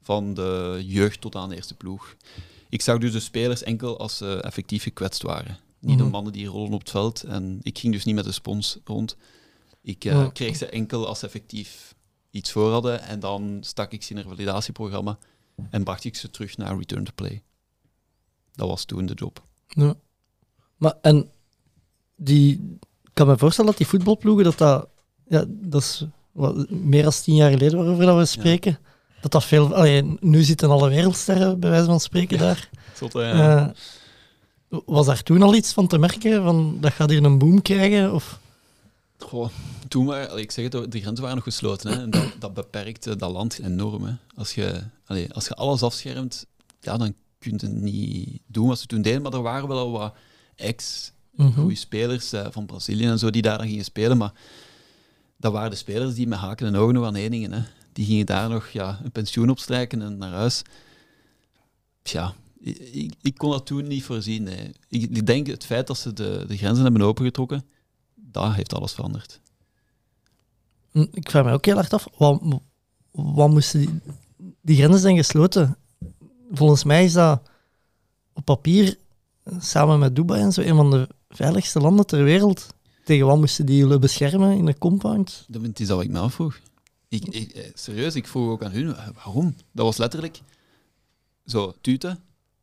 van 0.02 0.34
de 0.34 0.82
jeugd 0.86 1.20
tot 1.20 1.34
aan 1.34 1.48
de 1.48 1.54
eerste 1.54 1.74
ploeg. 1.74 2.16
Ik 2.76 2.82
zag 2.82 2.98
dus 2.98 3.12
de 3.12 3.20
spelers 3.20 3.62
enkel 3.62 3.98
als 3.98 4.16
ze 4.16 4.40
effectief 4.42 4.82
gekwetst 4.82 5.22
waren. 5.22 5.58
Niet 5.78 5.96
de 5.98 6.02
Mhm. 6.02 6.12
mannen 6.12 6.32
die 6.32 6.46
rollen 6.46 6.72
op 6.72 6.80
het 6.80 6.90
veld. 6.90 7.22
En 7.22 7.58
ik 7.62 7.78
ging 7.78 7.92
dus 7.92 8.04
niet 8.04 8.14
met 8.14 8.24
de 8.24 8.32
spons 8.32 8.78
rond. 8.84 9.16
Ik 9.82 10.04
eh, 10.04 10.26
kreeg 10.32 10.56
ze 10.56 10.66
enkel 10.66 11.06
als 11.06 11.18
ze 11.18 11.26
effectief 11.26 11.94
iets 12.30 12.52
voor 12.52 12.70
hadden. 12.70 13.00
En 13.00 13.20
dan 13.20 13.58
stak 13.60 13.92
ik 13.92 14.02
ze 14.02 14.10
in 14.10 14.16
een 14.16 14.22
revalidatieprogramma 14.22 15.18
en 15.70 15.84
bracht 15.84 16.04
ik 16.04 16.16
ze 16.16 16.30
terug 16.30 16.56
naar 16.56 16.76
Return 16.78 17.04
to 17.04 17.12
Play. 17.14 17.42
Dat 18.52 18.68
was 18.68 18.84
toen 18.84 19.06
de 19.06 19.14
job. 19.14 19.44
Ja. 19.68 19.94
Maar 20.76 20.94
en 21.02 21.30
die, 22.16 22.52
ik 23.02 23.10
kan 23.12 23.26
me 23.26 23.38
voorstellen 23.38 23.70
dat 23.70 23.78
die 23.78 23.88
voetbalploegen, 23.88 24.44
dat 24.44 24.58
dat, 24.58 24.88
ja, 25.28 25.44
dat 25.48 25.82
is 25.82 26.04
wat, 26.32 26.70
meer 26.70 27.02
dan 27.02 27.12
tien 27.22 27.34
jaar 27.34 27.50
geleden 27.50 27.78
waarover 27.78 28.04
dat 28.06 28.16
we 28.16 28.24
spreken, 28.24 28.78
dat 29.20 29.32
dat 29.32 29.44
veel, 29.44 29.74
allee, 29.74 30.16
nu 30.20 30.42
zitten 30.42 30.70
alle 30.70 30.88
wereldsterren 30.88 31.60
bij 31.60 31.70
wijze 31.70 31.84
van 31.86 32.00
spreken 32.00 32.38
daar. 32.38 32.68
Zot. 32.94 33.14
Eh, 33.14 33.66
was 34.68 35.06
daar 35.06 35.22
toen 35.22 35.42
al 35.42 35.54
iets 35.54 35.72
van 35.72 35.86
te 35.86 35.98
merken, 35.98 36.42
van 36.42 36.80
dat 36.80 36.92
gaat 36.92 37.10
hier 37.10 37.24
een 37.24 37.38
boom 37.38 37.62
krijgen? 37.62 38.14
Of, 38.14 38.38
Goh, 39.18 39.48
toen 39.88 40.08
allee, 40.08 40.42
ik 40.42 40.50
zeg 40.50 40.72
het, 40.72 40.92
de 40.92 41.00
grenzen 41.00 41.20
waren 41.20 41.34
nog 41.36 41.44
gesloten. 41.44 41.90
Hè, 41.90 42.02
en 42.02 42.10
dat, 42.10 42.32
dat 42.38 42.54
beperkte 42.54 43.16
dat 43.16 43.30
land 43.30 43.58
enorm. 43.58 44.04
Hè. 44.04 44.12
Als, 44.36 44.54
je, 44.54 44.82
allee, 45.06 45.32
als 45.32 45.46
je 45.46 45.54
alles 45.54 45.82
afschermt, 45.82 46.46
ja, 46.80 46.96
dan 46.96 47.14
kun 47.38 47.54
je 47.56 47.68
niet 47.68 48.40
doen 48.46 48.68
wat 48.68 48.78
ze 48.78 48.86
toen 48.86 49.02
deden. 49.02 49.22
Maar 49.22 49.32
er 49.32 49.42
waren 49.42 49.68
wel 49.68 49.78
al 49.78 49.90
wat 49.90 50.14
ex 50.56 51.12
Mhm. 51.36 51.60
goede 51.60 51.74
spelers 51.74 52.32
eh, 52.32 52.46
van 52.50 52.66
Brazilië 52.66 53.06
en 53.06 53.18
zo 53.18 53.30
die 53.30 53.42
daar 53.42 53.58
dan 53.58 53.66
gingen 53.66 53.84
spelen. 53.84 54.16
Maar 54.16 54.32
dat 55.36 55.52
waren 55.52 55.70
de 55.70 55.76
spelers 55.76 56.14
die 56.14 56.26
met 56.26 56.38
haken 56.38 56.66
en 56.66 56.76
ogen 56.76 56.94
nog 56.94 57.06
aan. 57.06 57.14
Hè. 57.14 57.62
Die 57.96 58.04
gingen 58.04 58.26
daar 58.26 58.48
nog 58.48 58.68
ja, 58.68 59.00
een 59.02 59.12
pensioen 59.12 59.50
opstrijken 59.50 60.02
en 60.02 60.18
naar 60.18 60.32
huis. 60.32 60.62
Tja, 62.02 62.34
ik, 62.58 63.14
ik, 63.22 63.34
kon 63.36 63.50
dat 63.50 63.66
toen 63.66 63.86
niet 63.86 64.04
voorzien. 64.04 64.42
Nee. 64.42 64.72
Ik, 64.88 65.02
ik 65.02 65.26
denk 65.26 65.46
het 65.46 65.64
feit 65.64 65.86
dat 65.86 65.98
ze 65.98 66.12
de, 66.12 66.44
de 66.48 66.56
grenzen 66.56 66.84
hebben 66.84 67.02
opengetrokken, 67.02 67.64
dat 68.14 68.52
heeft 68.52 68.74
alles 68.74 68.92
veranderd. 68.92 69.40
Hm, 70.90 71.06
Ik 71.12 71.30
vraag 71.30 71.44
me 71.44 71.52
ook 71.52 71.64
heel 71.64 71.74
hard 71.74 71.92
af, 71.92 72.08
wat, 72.16 72.42
wat 73.10 73.50
moesten 73.50 73.80
die, 73.80 74.00
die 74.60 74.76
grenzen 74.76 75.00
zijn 75.00 75.16
gesloten? 75.16 75.76
Volgens 76.50 76.84
mij 76.84 77.04
is 77.04 77.12
dat 77.12 77.42
op 78.32 78.44
papier, 78.44 78.98
eh, 79.42 79.60
samen 79.60 79.98
met 79.98 80.16
Dubai 80.16 80.42
en 80.42 80.52
zo, 80.52 80.60
een 80.60 80.76
van 80.76 80.90
de 80.90 81.08
veiligste 81.28 81.80
landen 81.80 82.06
ter 82.06 82.24
wereld. 82.24 82.74
Tegen 83.04 83.26
wat 83.26 83.38
moesten 83.38 83.66
die 83.66 83.76
jullie 83.76 83.98
beschermen 83.98 84.56
in 84.56 84.66
een 84.66 84.78
compound? 84.78 85.44
Dat 85.48 85.62
is 85.62 85.86
dat 85.86 85.96
wat 85.96 86.04
ik 86.04 86.10
me 86.10 86.18
afvroeg. 86.18 86.60
Ik, 87.08 87.24
ik, 87.24 87.52
eh, 87.52 87.70
serieus, 87.74 88.14
ik 88.14 88.26
vroeg 88.28 88.50
ook 88.50 88.62
aan 88.64 88.70
hun, 88.70 88.96
eh, 88.96 89.08
waarom? 89.14 89.54
Dat 89.72 89.84
was 89.84 89.96
letterlijk 89.96 90.40
zo, 91.46 91.74
tuten. 91.80 92.10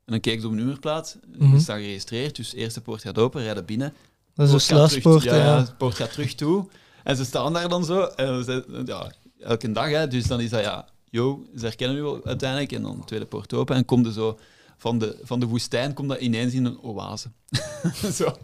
En 0.06 0.12
dan 0.12 0.20
keek 0.20 0.40
ze 0.40 0.46
op 0.46 0.52
een 0.52 0.58
nummerplaat, 0.58 1.18
Mhm. 1.38 1.54
je 1.54 1.60
staat 1.60 1.78
geregistreerd, 1.78 2.36
dus 2.36 2.54
eerste 2.54 2.82
poort 2.82 3.02
gaat 3.02 3.18
open, 3.18 3.44
rijden 3.44 3.66
binnen. 3.66 3.94
Dat 4.34 4.48
is 4.48 4.54
een 4.54 4.60
sluispoort, 4.62 5.24
ja, 5.24 5.36
ja. 5.36 5.44
ja, 5.46 5.64
de 5.64 5.74
poort 5.74 5.96
gaat 5.96 6.12
terug 6.12 6.36
toe. 6.36 6.68
En 7.04 7.16
ze 7.16 7.26
staan 7.26 7.54
daar 7.54 7.70
dan 7.70 7.86
zo. 7.86 8.02
En 8.02 8.44
ze, 8.44 8.84
ja, 8.86 9.12
elke 9.40 9.72
dag, 9.72 9.90
hè, 9.90 10.08
dus 10.08 10.28
dan 10.28 10.40
is 10.42 10.50
dat 10.50 10.64
ja, 10.64 10.88
yo, 11.10 11.46
ze 11.58 11.66
herkennen 11.66 11.98
u 11.98 12.24
uiteindelijk. 12.24 12.72
En 12.72 12.82
dan 12.82 12.98
de 13.00 13.06
tweede 13.06 13.26
poort 13.26 13.54
open. 13.54 13.76
En 13.76 13.86
komt 13.86 14.06
er 14.06 14.12
zo 14.12 14.40
van 14.78 15.00
de, 15.00 15.18
van 15.24 15.40
de 15.40 15.46
woestijn 15.46 15.94
komt 15.94 16.10
dat 16.10 16.20
ineens 16.20 16.54
in 16.54 16.66
een 16.66 16.82
oase. 16.82 17.32
zo. 18.14 18.36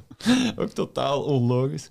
Ook 0.55 0.69
totaal 0.69 1.23
onlogisch. 1.23 1.89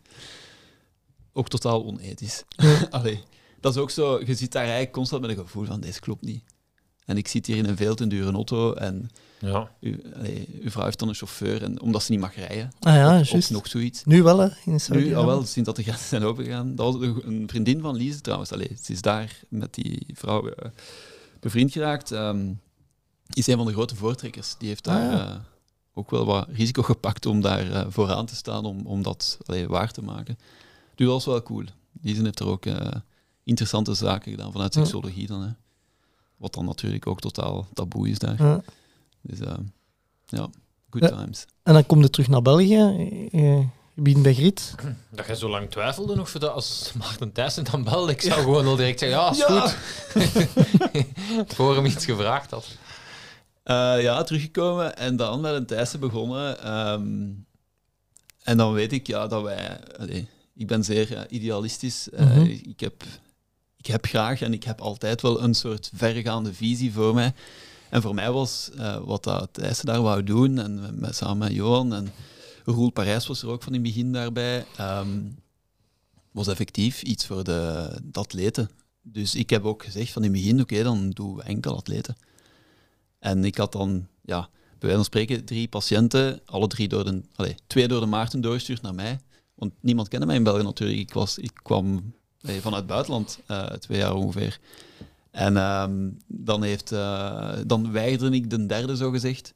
Ook 1.33 1.49
totaal 1.49 1.85
onethisch. 1.85 2.43
Allee, 2.91 3.23
dat 3.61 3.75
is 3.75 3.81
ook 3.81 3.91
zo, 3.91 4.21
je 4.25 4.35
zit 4.35 4.53
daar 4.53 4.63
eigenlijk 4.63 4.93
constant 4.93 5.21
met 5.23 5.31
een 5.31 5.37
gevoel 5.45 5.65
van, 5.65 5.81
deze 5.81 6.01
klopt 6.01 6.23
niet. 6.25 6.43
En 7.05 7.17
ik 7.17 7.29
zit 7.29 7.47
hier 7.47 7.57
in 7.57 7.65
een 7.67 7.77
veel 7.77 7.95
te 7.95 8.07
dure 8.07 8.33
auto 8.33 8.73
en 8.73 9.09
Ja. 9.41 9.71
u, 9.81 10.01
allee, 10.17 10.49
uw 10.63 10.71
vrouw 10.71 10.85
heeft 10.85 10.99
dan 10.99 11.09
een 11.09 11.15
chauffeur 11.15 11.63
en, 11.63 11.81
omdat 11.81 12.03
ze 12.03 12.11
niet 12.11 12.21
mag 12.21 12.35
rijden. 12.35 12.71
Ah 12.81 12.95
ja, 12.95 13.21
Of 13.21 13.29
juist. 13.31 13.51
nog 13.51 13.67
zoiets. 13.69 14.05
Nu 14.05 14.23
wel, 14.23 14.39
hè, 14.39 14.49
in 14.65 14.81
Nu, 14.89 15.15
al 15.15 15.27
wel, 15.27 15.45
sinds 15.45 15.69
dat 15.69 15.77
de 15.77 15.83
grenzen 15.83 16.09
zijn 16.17 16.23
opengegaan. 16.25 16.75
Dat 16.75 16.93
was 16.95 17.03
een- 17.25 17.49
vriendin 17.49 17.81
van 17.81 17.97
Lise 17.97 18.21
trouwens. 18.21 18.53
Allee, 18.53 18.77
ze 18.83 18.93
is 18.93 19.01
daar 19.03 19.41
met 19.49 19.75
die 19.75 20.07
vrouw 20.15 20.49
eh, 20.49 20.71
bevriend 21.41 21.73
geraakt. 21.73 22.11
Ehm, 22.13 22.53
is 23.33 23.47
een 23.47 23.57
van 23.57 23.67
de 23.67 23.73
grote 23.73 23.97
voortrekkers. 23.97 24.55
Die 24.59 24.69
heeft 24.69 24.85
daar 24.85 25.11
Ah, 25.13 25.19
ja. 25.19 25.31
eh, 25.31 25.37
ook 25.95 26.11
wel 26.11 26.25
wat 26.27 26.49
risico 26.53 26.83
gepakt 26.83 27.27
om 27.27 27.41
daar 27.41 27.71
eh, 27.73 27.87
vooraan 27.89 28.27
te 28.27 28.35
staan, 28.37 28.65
om, 28.65 28.87
om 28.87 29.03
dat 29.03 29.39
allee, 29.47 29.69
waar 29.69 29.91
te 29.93 30.03
maken. 30.03 30.39
Dus 30.95 31.07
dat 31.07 31.15
was 31.15 31.25
wel 31.25 31.43
cool. 31.43 31.65
Lise 32.03 32.23
heeft 32.23 32.41
er 32.41 32.47
ook 32.47 32.67
eh, 32.67 32.91
interessante 33.49 33.95
zaken 33.95 34.31
gedaan 34.31 34.53
vanuit 34.53 34.75
Ja. 34.75 34.81
seksologie 34.81 35.27
dan. 35.27 35.43
Hè. 35.43 35.49
Wat 36.37 36.55
dan 36.55 36.65
natuurlijk 36.65 37.07
ook 37.07 37.21
totaal 37.21 37.69
taboe 37.75 38.09
is 38.09 38.19
daar. 38.19 38.43
Ja. 38.43 38.63
Dus 39.21 39.41
eh, 39.41 39.55
ja, 40.27 40.49
good 40.91 41.03
Ja. 41.03 41.09
times. 41.09 41.45
En 41.63 41.73
dan 41.73 41.87
kom 41.87 42.01
je 42.01 42.11
terug 42.11 42.29
naar 42.29 42.43
België. 42.43 43.09
eh, 43.33 43.59
Je 43.95 44.03
bent 44.05 44.23
bij 44.23 44.35
Griet. 44.35 44.75
Dat 45.11 45.27
jij 45.27 45.35
zo 45.35 45.49
lang 45.49 45.71
twijfelde 45.71 46.15
nog 46.17 46.31
voor 46.31 46.41
dat 46.41 46.51
als 46.53 46.93
Maarten 46.99 47.33
Thijssen 47.33 47.65
dan 47.65 47.85
belde. 47.85 48.13
Ik 48.13 48.21
zou 48.23 48.41
gewoon 48.43 48.67
al 48.67 48.77
direct 48.77 48.99
zeggen, 48.99 49.19
ja, 49.19 49.31
is 49.31 49.39
Ja. 49.39 49.61
goed. 49.61 49.77
voor 51.55 51.75
hem 51.75 51.85
iets 51.85 52.05
gevraagd 52.05 52.51
had. 52.51 52.67
Eh, 53.63 54.03
ja, 54.03 54.23
teruggekomen 54.23 54.97
en 54.97 55.17
dan 55.17 55.41
met 55.41 55.55
een 55.55 55.67
Thijssen 55.67 56.01
begonnen. 56.01 56.63
ehm, 56.63 57.29
en 58.43 58.57
dan 58.57 58.73
weet 58.73 58.93
ik 58.93 59.07
ja, 59.07 59.27
dat 59.27 59.43
wij... 59.43 59.81
allee, 59.99 60.29
ik 60.55 60.67
ben 60.67 60.85
zeer 60.85 61.17
eh, 61.17 61.23
idealistisch. 61.29 62.11
Eh, 62.11 62.27
Mhm. 62.27 62.41
ik, 62.45 62.81
heb, 62.81 63.05
ik 63.79 63.87
heb 63.87 64.07
graag 64.07 64.41
en 64.43 64.53
ik 64.53 64.65
heb 64.65 64.81
altijd 64.81 65.23
wel 65.23 65.43
een 65.43 65.55
soort 65.55 65.91
verregaande 65.95 66.55
visie 66.55 66.93
voor 66.93 67.15
mij. 67.15 67.33
En 67.91 68.03
voor 68.03 68.15
mij 68.15 68.33
was 68.33 68.71
eh, 68.77 68.97
wat 69.05 69.25
dat 69.25 69.49
Thijssen 69.53 69.87
daar 69.87 70.03
wou 70.03 70.23
doen, 70.23 70.59
en 70.59 70.99
met, 70.99 71.17
samen 71.17 71.39
met 71.39 71.53
Johan 71.53 71.95
en 71.95 72.13
Roel 72.65 72.91
Parijs 72.91 73.27
was 73.27 73.43
er 73.43 73.49
ook 73.49 73.63
van 73.63 73.75
in 73.75 73.85
het 73.85 73.89
begin 73.95 74.13
daarbij, 74.13 74.65
ehm, 74.77 75.21
was 76.33 76.49
effectief 76.49 77.03
iets 77.03 77.27
voor 77.27 77.45
de, 77.45 77.91
atleten. 78.13 78.71
Dus 79.03 79.35
ik 79.35 79.51
heb 79.51 79.65
ook 79.65 79.85
gezegd 79.85 80.13
van 80.13 80.25
in 80.25 80.33
het 80.33 80.41
begin, 80.41 80.61
oké, 80.61 80.83
dan 80.83 81.11
doen 81.11 81.37
we 81.37 81.43
enkel 81.43 81.77
atleten. 81.77 82.17
En 83.19 83.45
ik 83.45 83.57
had 83.57 83.73
dan, 83.73 84.07
ja, 84.23 84.41
bij 84.51 84.79
wijze 84.79 84.97
van 84.97 85.05
spreken, 85.05 85.45
drie 85.45 85.69
patiënten, 85.69 86.41
alle 86.45 86.67
drie 86.67 86.89
door 86.89 87.05
de, 87.05 87.23
allez, 87.35 87.55
twee 87.67 87.89
door 87.89 88.01
de 88.01 88.07
Maarten 88.07 88.41
doorgestuurd 88.41 88.83
naar 88.83 88.95
mij. 88.95 89.21
Want 89.55 89.73
niemand 89.81 90.09
kende 90.09 90.27
mij 90.27 90.37
in 90.37 90.43
België 90.43 90.63
natuurlijk. 90.63 91.01
Ik, 91.01 91.13
was, 91.13 91.39
ik 91.39 91.53
kwam 91.63 92.13
vanuit 92.41 92.75
het 92.75 92.87
buitenland, 92.87 93.39
eh, 93.47 93.67
twee 93.67 93.99
jaar 93.99 94.15
ongeveer. 94.15 94.59
En 95.31 95.57
ehm, 95.57 96.11
dan, 96.27 96.63
heeft, 96.63 96.93
eh, 96.93 97.53
dan 97.67 97.93
weigerde 97.93 98.37
ik 98.37 98.51
de 98.51 98.67
derde, 98.67 98.97
zo 98.97 99.11
gezegd, 99.11 99.53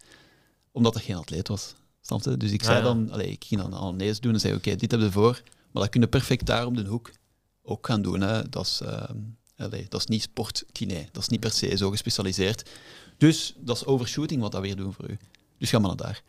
omdat 0.72 0.95
er 0.95 1.01
geen 1.01 1.16
atleet 1.16 1.49
was. 1.49 1.74
Snap 2.01 2.22
je? 2.22 2.37
Dus 2.37 2.51
ik 2.51 2.62
zei 2.62 2.76
ja. 2.76 2.83
dan, 2.83 3.11
allee, 3.11 3.30
ik 3.30 3.45
ging 3.45 3.61
dan 3.61 3.74
anamnese 3.74 4.20
doen 4.20 4.33
en 4.33 4.41
zei, 4.41 4.55
oké, 4.55 4.76
dit 4.76 4.91
hebben 4.91 5.09
we 5.09 5.14
voor, 5.14 5.43
maar 5.70 5.83
dat 5.83 5.89
kun 5.89 6.01
je 6.01 6.07
perfect 6.07 6.47
daar 6.47 6.66
op 6.66 6.76
de 6.76 6.85
hoek 6.85 7.11
ook 7.62 7.87
gaan 7.87 8.03
doen. 8.03 8.20
Hè. 8.20 8.49
Dat, 8.49 8.66
is, 8.66 8.80
ehm, 8.80 9.16
allee, 9.57 9.87
dat 9.89 10.01
is 10.01 10.07
niet 10.07 10.22
sportkine, 10.22 11.09
dat 11.12 11.22
is 11.22 11.28
niet 11.28 11.41
per 11.41 11.51
se 11.51 11.76
zo 11.76 11.91
gespecialiseerd. 11.91 12.70
Dus 13.16 13.55
dat 13.59 13.76
is 13.76 13.85
overshooting 13.85 14.41
wat 14.41 14.53
dat 14.53 14.61
weer 14.61 14.76
doen 14.76 14.93
voor 14.93 15.11
u. 15.11 15.18
Dus 15.59 15.70
ga 15.70 15.78
maar 15.78 15.89
naar 15.89 16.07
daar. 16.07 16.22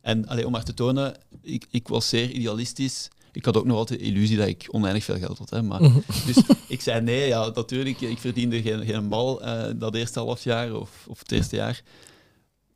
En 0.00 0.26
allee, 0.26 0.46
om 0.46 0.52
maar 0.52 0.64
te 0.64 0.74
tonen, 0.74 1.16
ik, 1.42 1.66
ik 1.70 1.88
was 1.88 2.08
zeer 2.08 2.30
idealistisch. 2.30 3.08
Ik 3.32 3.44
had 3.44 3.56
ook 3.56 3.64
nog 3.64 3.76
altijd 3.76 4.00
de 4.00 4.06
illusie 4.06 4.36
dat 4.36 4.46
ik 4.46 4.68
oneindig 4.70 5.04
veel 5.04 5.18
geld 5.18 5.38
had. 5.38 5.50
Hè, 5.50 5.62
maar, 5.62 5.80
Dus 6.26 6.42
ik 6.68 6.80
zei 6.80 7.00
nee, 7.00 7.26
ja, 7.28 7.50
natuurlijk, 7.54 8.00
ik 8.00 8.18
verdiende 8.18 8.62
geen, 8.62 8.84
geen 8.84 9.08
bal 9.08 9.42
eh, 9.42 9.72
dat 9.76 9.94
eerste 9.94 10.18
half 10.18 10.44
jaar 10.44 10.74
of, 10.74 11.06
of 11.08 11.18
het 11.18 11.32
eerste 11.32 11.56
jaar. 11.56 11.82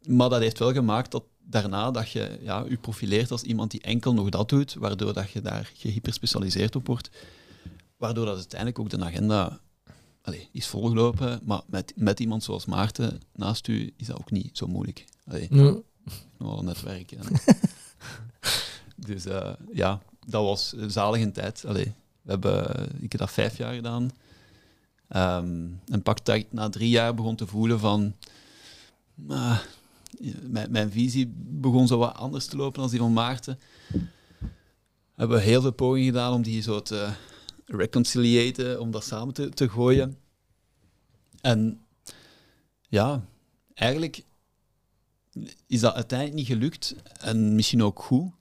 Maar 0.06 0.28
dat 0.28 0.40
heeft 0.40 0.58
wel 0.58 0.72
gemaakt 0.72 1.10
dat 1.10 1.24
daarna 1.46 1.90
dat 1.90 2.10
je 2.10 2.38
ja, 2.42 2.64
je 2.68 2.76
profileert 2.76 3.30
als 3.30 3.42
iemand 3.42 3.70
die 3.70 3.80
enkel 3.80 4.14
nog 4.14 4.28
dat 4.28 4.48
doet, 4.48 4.74
waardoor 4.74 5.12
dat 5.12 5.30
je 5.30 5.40
daar 5.40 5.70
gehyperspecialiseerd 5.74 6.76
op 6.76 6.86
wordt. 6.86 7.10
Waardoor 7.96 8.24
dat 8.24 8.36
uiteindelijk 8.36 8.78
ook 8.78 8.90
de 8.90 9.04
agenda 9.04 9.60
allee, 10.22 10.48
is 10.52 10.66
volgelopen. 10.66 11.40
Maar 11.44 11.60
met, 11.66 11.92
met 11.96 12.20
iemand 12.20 12.42
zoals 12.44 12.64
Maarten 12.64 13.20
naast 13.32 13.68
u 13.68 13.92
is 13.96 14.06
dat 14.06 14.18
ook 14.18 14.30
niet 14.30 14.56
zo 14.56 14.66
moeilijk. 14.66 15.04
Allee, 15.26 15.46
Ja. 15.50 15.76
nog 16.38 16.58
een 16.58 16.64
netwerk. 16.64 17.12
En... 17.12 17.24
dus 19.06 19.24
eh, 19.24 19.52
ja, 19.72 20.00
dat 20.26 20.44
was 20.44 20.72
een 20.76 20.90
zalige 20.90 21.30
tijd. 21.30 21.64
Allee, 21.66 21.94
we 22.22 22.30
hebben, 22.30 22.88
ik 23.00 23.12
heb 23.12 23.20
dat 23.20 23.30
vijf 23.30 23.56
jaar 23.56 23.74
gedaan. 23.74 24.10
Ehm, 25.08 25.66
en 25.86 26.02
pak 26.02 26.24
dat 26.24 26.44
na 26.50 26.68
drie 26.68 26.88
jaar 26.88 27.14
begon 27.14 27.36
te 27.36 27.46
voelen 27.46 27.80
van... 27.80 28.14
ah, 29.28 29.58
mijn, 30.42 30.70
mijn 30.70 30.90
visie 30.90 31.32
begon 31.36 31.86
zo 31.86 31.98
wat 31.98 32.14
anders 32.14 32.46
te 32.46 32.56
lopen 32.56 32.80
dan 32.80 32.90
die 32.90 32.98
van 32.98 33.12
Maarten. 33.12 33.58
We 33.88 35.20
hebben 35.20 35.42
heel 35.42 35.60
veel 35.60 35.72
pogingen 35.72 36.06
gedaan 36.06 36.32
om 36.32 36.42
die 36.42 36.62
zo 36.62 36.82
te, 36.82 37.12
reconciliëren, 37.66 38.80
om 38.80 38.90
dat 38.90 39.04
samen 39.04 39.34
te, 39.34 39.48
te 39.48 39.68
gooien. 39.68 40.18
En 41.40 41.80
ja, 42.88 43.24
eigenlijk 43.74 44.24
is 45.66 45.80
dat 45.80 45.94
uiteindelijk 45.94 46.38
niet 46.38 46.46
gelukt. 46.46 46.94
En 47.20 47.54
misschien 47.54 47.82
ook 47.82 48.02
goed, 48.02 48.32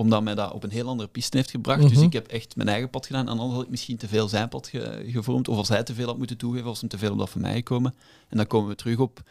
omdat 0.00 0.22
mij 0.22 0.34
dat 0.34 0.52
op 0.52 0.62
een 0.64 0.70
heel 0.70 0.88
andere 0.88 1.08
piste 1.08 1.36
heeft 1.36 1.50
gebracht. 1.50 1.80
Dus 1.82 1.92
Mhm. 1.92 2.02
ik 2.02 2.12
heb 2.12 2.26
echt 2.26 2.56
mijn 2.56 2.68
eigen 2.68 2.90
pad 2.90 3.06
gedaan. 3.06 3.28
En 3.28 3.38
anders 3.38 3.52
had 3.52 3.62
ik 3.64 3.70
misschien 3.70 3.96
te 3.96 4.08
veel 4.08 4.28
zijn 4.28 4.48
pad 4.48 4.68
ge- 4.68 5.04
gevormd. 5.06 5.48
Of 5.48 5.56
als 5.56 5.68
hij 5.68 5.82
te 5.82 5.94
veel 5.94 6.06
had 6.06 6.18
moeten 6.18 6.36
toegeven, 6.36 6.66
was 6.66 6.80
hem 6.80 6.88
te 6.88 6.98
veel 6.98 7.12
op 7.12 7.18
dat 7.18 7.30
van 7.30 7.40
mij 7.40 7.54
gekomen. 7.54 7.94
En 8.28 8.36
dan 8.36 8.46
komen 8.46 8.68
we 8.68 8.74
terug 8.74 8.98
op, 8.98 9.22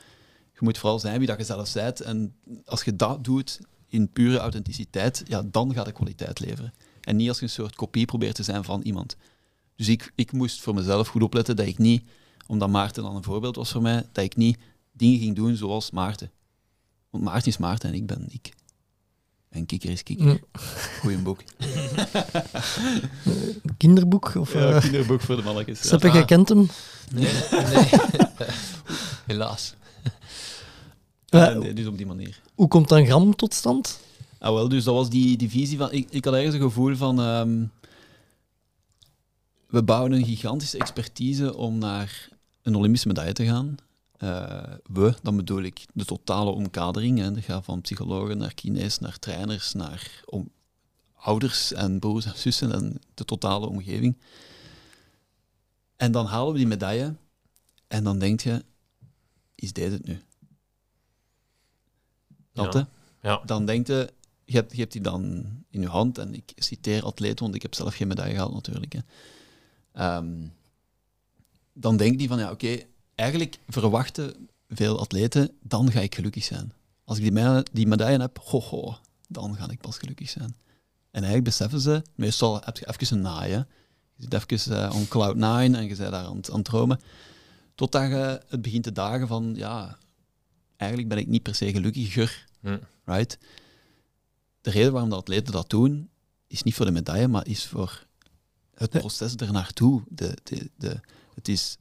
je 0.53 0.59
moet 0.59 0.78
vooral 0.78 0.99
zijn 0.99 1.17
wie 1.17 1.28
dat 1.28 1.38
je 1.38 1.43
zelf 1.43 1.74
bent. 1.74 2.01
En 2.01 2.36
als 2.65 2.84
je 2.84 2.95
dat 2.95 3.24
doet 3.24 3.59
in 3.88 4.09
pure 4.11 4.38
authenticiteit, 4.38 5.24
ja, 5.28 5.41
dan 5.51 5.74
gaat 5.74 5.86
de 5.86 5.91
kwaliteit 5.91 6.39
leveren. 6.39 6.74
En 7.01 7.15
niet 7.15 7.28
als 7.28 7.38
je 7.38 7.43
een 7.43 7.49
soort 7.49 7.76
kopie 7.76 8.05
probeert 8.05 8.36
te 8.36 8.43
zijn 8.43 8.63
van 8.63 8.82
iemand. 8.82 9.15
Dus 9.76 9.88
ik, 9.88 10.11
ik 10.15 10.32
moest 10.32 10.61
voor 10.61 10.74
mezelf 10.74 11.07
goed 11.07 11.24
opletten 11.24 11.55
dat 11.55 11.65
ik 11.65 11.78
niet, 11.78 12.03
omdat 12.47 12.70
Maarten 12.70 13.03
dan 13.03 13.15
een 13.15 13.24
voorbeeld 13.24 13.55
was 13.55 13.72
voor 13.72 13.82
mij, 13.82 14.05
dat 14.11 14.24
ik 14.24 14.36
niet 14.36 14.57
dingen 14.91 15.20
ging 15.20 15.36
doen 15.36 15.55
zoals 15.55 15.91
Maarten. 15.91 16.32
Want 17.09 17.24
Maarten 17.24 17.47
is 17.47 17.57
Maarten 17.57 17.89
en 17.89 17.95
ik 17.95 18.05
ben 18.05 18.26
ik. 18.30 18.53
En 19.49 19.65
kikker 19.65 19.89
is 19.89 20.03
kikker. 20.03 20.27
Ja. 20.27 20.37
Goeie 21.01 21.17
boek. 21.17 21.39
Kinderboek? 23.77 24.35
Of, 24.35 24.53
Ja, 24.53 24.71
eh 24.73 24.81
kinderboek 24.81 25.21
voor 25.21 25.35
de 25.35 25.41
mannetjes. 25.41 25.87
Seppe, 25.87 26.07
Ah. 26.07 26.13
jij 26.13 26.25
kent 26.25 26.49
hem? 26.49 26.69
Nee, 27.13 27.23
nee. 27.51 27.89
Helaas. 29.25 29.73
Eh, 31.29 31.55
nee, 31.57 31.73
dus 31.73 31.85
op 31.87 31.97
die 31.97 32.05
manier. 32.05 32.41
Hoe 32.55 32.67
komt 32.67 32.87
dan 32.89 33.05
Gram 33.05 33.35
tot 33.35 33.53
stand? 33.53 33.99
Ah, 34.39 34.53
wel, 34.53 34.69
dus 34.69 34.83
dat 34.83 34.93
was 34.95 35.09
die, 35.09 35.37
die 35.37 35.49
visie 35.49 35.77
van... 35.77 35.91
Ik, 35.91 36.07
ik 36.09 36.25
had 36.25 36.33
ergens 36.33 36.53
een 36.55 36.61
gevoel 36.61 36.95
van... 36.95 37.19
ehm, 37.21 37.63
we 39.67 39.83
bouwen 39.83 40.11
een 40.11 40.25
gigantische 40.25 40.77
expertise 40.77 41.55
om 41.55 41.77
naar 41.77 42.29
een 42.61 42.75
Olympische 42.75 43.07
medaille 43.07 43.33
te 43.33 43.45
gaan. 43.45 43.75
Eh, 44.20 44.74
we, 44.84 45.15
dan 45.22 45.36
bedoel 45.36 45.61
ik 45.61 45.86
de 45.93 46.05
totale 46.05 46.49
omkadering. 46.51 47.20
Hè. 47.20 47.32
Dat 47.32 47.43
gaat 47.43 47.65
van 47.65 47.82
psychologen 47.82 48.38
naar 48.38 48.53
kines, 48.53 48.99
naar 48.99 49.20
trainers, 49.20 49.74
naar 49.74 50.22
om, 50.26 50.49
ouders 51.15 51.74
en 51.74 51.99
broers 51.99 52.26
en 52.26 52.38
zussen 52.38 52.72
en 52.72 53.01
de 53.13 53.26
totale 53.26 53.67
omgeving. 53.67 54.17
En 55.95 56.11
dan 56.11 56.26
halen 56.26 56.51
we 56.51 56.57
die 56.57 56.67
medaille 56.67 57.15
en 57.88 58.03
dan 58.03 58.20
denk 58.20 58.39
je, 58.39 58.65
is 59.55 59.74
deze 59.74 59.91
het 59.93 60.05
nu? 60.05 60.22
Dat, 62.53 62.74
Ja. 62.74 62.80
hè? 63.20 63.30
Ja. 63.30 63.41
dan 63.45 63.65
denkt 63.65 63.88
je, 63.88 64.13
je 64.45 64.55
hebt, 64.55 64.72
je 64.72 64.80
hebt 64.80 64.91
die 64.91 65.01
dan 65.01 65.45
in 65.70 65.82
je 65.82 65.88
hand. 65.88 66.17
En 66.17 66.34
ik 66.34 66.51
citeer 66.55 67.03
atleten, 67.03 67.43
want 67.43 67.55
ik 67.55 67.61
heb 67.61 67.76
zelf 67.76 67.95
geen 67.95 68.07
medaille 68.07 68.34
gehaald 68.34 68.53
natuurlijk. 68.53 68.93
Hè. 68.93 68.99
Ehm, 69.91 70.47
dan 71.74 71.97
denkt 71.97 72.17
die 72.17 72.28
van, 72.28 72.39
ja 72.39 72.51
oké, 72.51 72.80
eigenlijk 73.20 73.57
verwachten 73.67 74.49
veel 74.70 74.99
atleten, 74.99 75.51
dan 75.61 75.91
ga 75.91 75.99
ik 75.99 76.15
gelukkig 76.15 76.43
zijn. 76.43 76.72
Als 77.03 77.17
ik 77.17 77.24
die, 77.24 77.32
me- 77.32 77.63
die 77.72 77.88
medaille 77.88 78.20
heb, 78.20 78.39
ho, 78.43 78.59
ho, 78.61 78.97
dan 79.28 79.55
ga 79.55 79.70
ik 79.70 79.82
pas 79.82 79.97
gelukkig 79.97 80.30
zijn. 80.30 80.55
En 81.11 81.24
eigenlijk 81.24 81.43
beseffen 81.43 81.80
ze, 81.80 82.01
meestal 82.15 82.61
heb 82.63 82.78
je 82.78 82.88
even 82.88 83.15
een 83.17 83.24
naai, 83.24 83.51
hè. 83.51 83.57
Je 84.15 84.28
zit 84.30 84.34
even 84.51 84.84
eh, 84.84 84.95
on 84.95 85.07
cloud 85.07 85.36
nine 85.36 85.78
en 85.78 85.82
je 85.84 85.95
bent 85.95 85.97
daar 86.11 86.13
aan, 86.26 86.36
het- 86.36 86.49
aan 86.49 86.55
het 86.55 86.65
dromen. 86.65 86.99
Totdat 87.76 88.09
je 88.09 88.41
het 88.47 88.61
begint 88.61 88.84
te 88.84 88.91
dagen 88.91 89.28
van, 89.28 89.53
ja, 89.55 89.97
eigenlijk 90.78 91.09
ben 91.09 91.17
ik 91.17 91.28
niet 91.28 91.43
per 91.43 91.55
se 91.55 91.72
gelukkiger 91.72 92.47
Hm. 92.61 92.78
right? 93.05 93.38
De 94.61 94.70
reden 94.70 94.91
waarom 94.91 95.09
de 95.09 95.15
atleten 95.15 95.53
dat 95.53 95.70
doen, 95.70 96.09
is 96.47 96.63
niet 96.63 96.74
voor 96.74 96.86
de 96.86 96.91
medaille, 96.91 97.28
maar 97.28 97.47
is 97.47 97.65
voor 97.65 98.05
het 98.74 98.89
proces 98.89 99.36
ernaartoe. 99.36 100.01
De, 100.09 100.38
de, 100.43 100.70
de, 100.78 100.99
het 101.36 101.47
is 101.47 101.78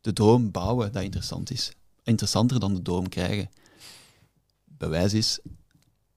de 0.00 0.12
droom 0.12 0.50
bouwen 0.50 0.92
dat 0.92 1.02
interessant 1.02 1.50
is. 1.50 1.72
Interessanter 2.02 2.60
dan 2.60 2.74
de 2.74 2.82
droom 2.82 3.08
krijgen. 3.08 3.50
Bewijs 4.64 5.14
is, 5.14 5.38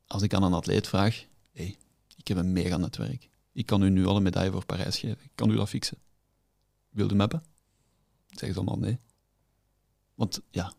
als 0.07 0.21
ik 0.21 0.33
aan 0.33 0.43
een 0.43 0.53
atleet 0.53 0.87
vraag, 0.87 1.25
hey, 1.51 1.77
ik 2.15 2.27
heb 2.27 2.37
een 2.37 2.53
mega 2.53 2.77
netwerk. 2.77 3.29
Ik 3.53 3.65
kan 3.65 3.83
u 3.83 3.89
nu 3.89 4.05
al 4.05 4.15
een 4.15 4.23
medaille 4.23 4.51
voor 4.51 4.65
Parijs 4.65 4.97
geven. 4.97 5.23
Ik 5.23 5.31
kan 5.35 5.49
u 5.49 5.55
dat 5.55 5.69
fixen. 5.69 5.97
Wil 6.89 7.05
u 7.05 7.09
hem 7.09 7.19
hebben? 7.19 7.43
Zeggen 8.27 8.53
ze 8.53 8.59
allemaal 8.59 8.79
nee. 8.79 8.99
Want 10.15 10.41
ja, 10.51 10.73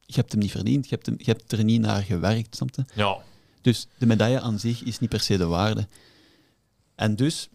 je 0.00 0.14
hebt 0.14 0.32
hem 0.32 0.40
niet 0.40 0.50
verdiend. 0.50 0.88
Je 0.88 0.94
hebt, 0.94 1.06
hem, 1.06 1.14
je 1.18 1.30
hebt 1.30 1.52
er 1.52 1.64
niet 1.64 1.80
naar 1.80 2.02
gewerkt, 2.02 2.56
je? 2.56 2.86
Ja. 2.94 3.18
Dus 3.60 3.86
de 3.98 4.06
medaille 4.06 4.40
aan 4.40 4.58
zich 4.58 4.82
is 4.82 4.98
niet 4.98 5.10
per 5.10 5.20
se 5.20 5.36
de 5.36 5.46
waarde. 5.46 5.88
En 6.94 7.16
dus, 7.16 7.48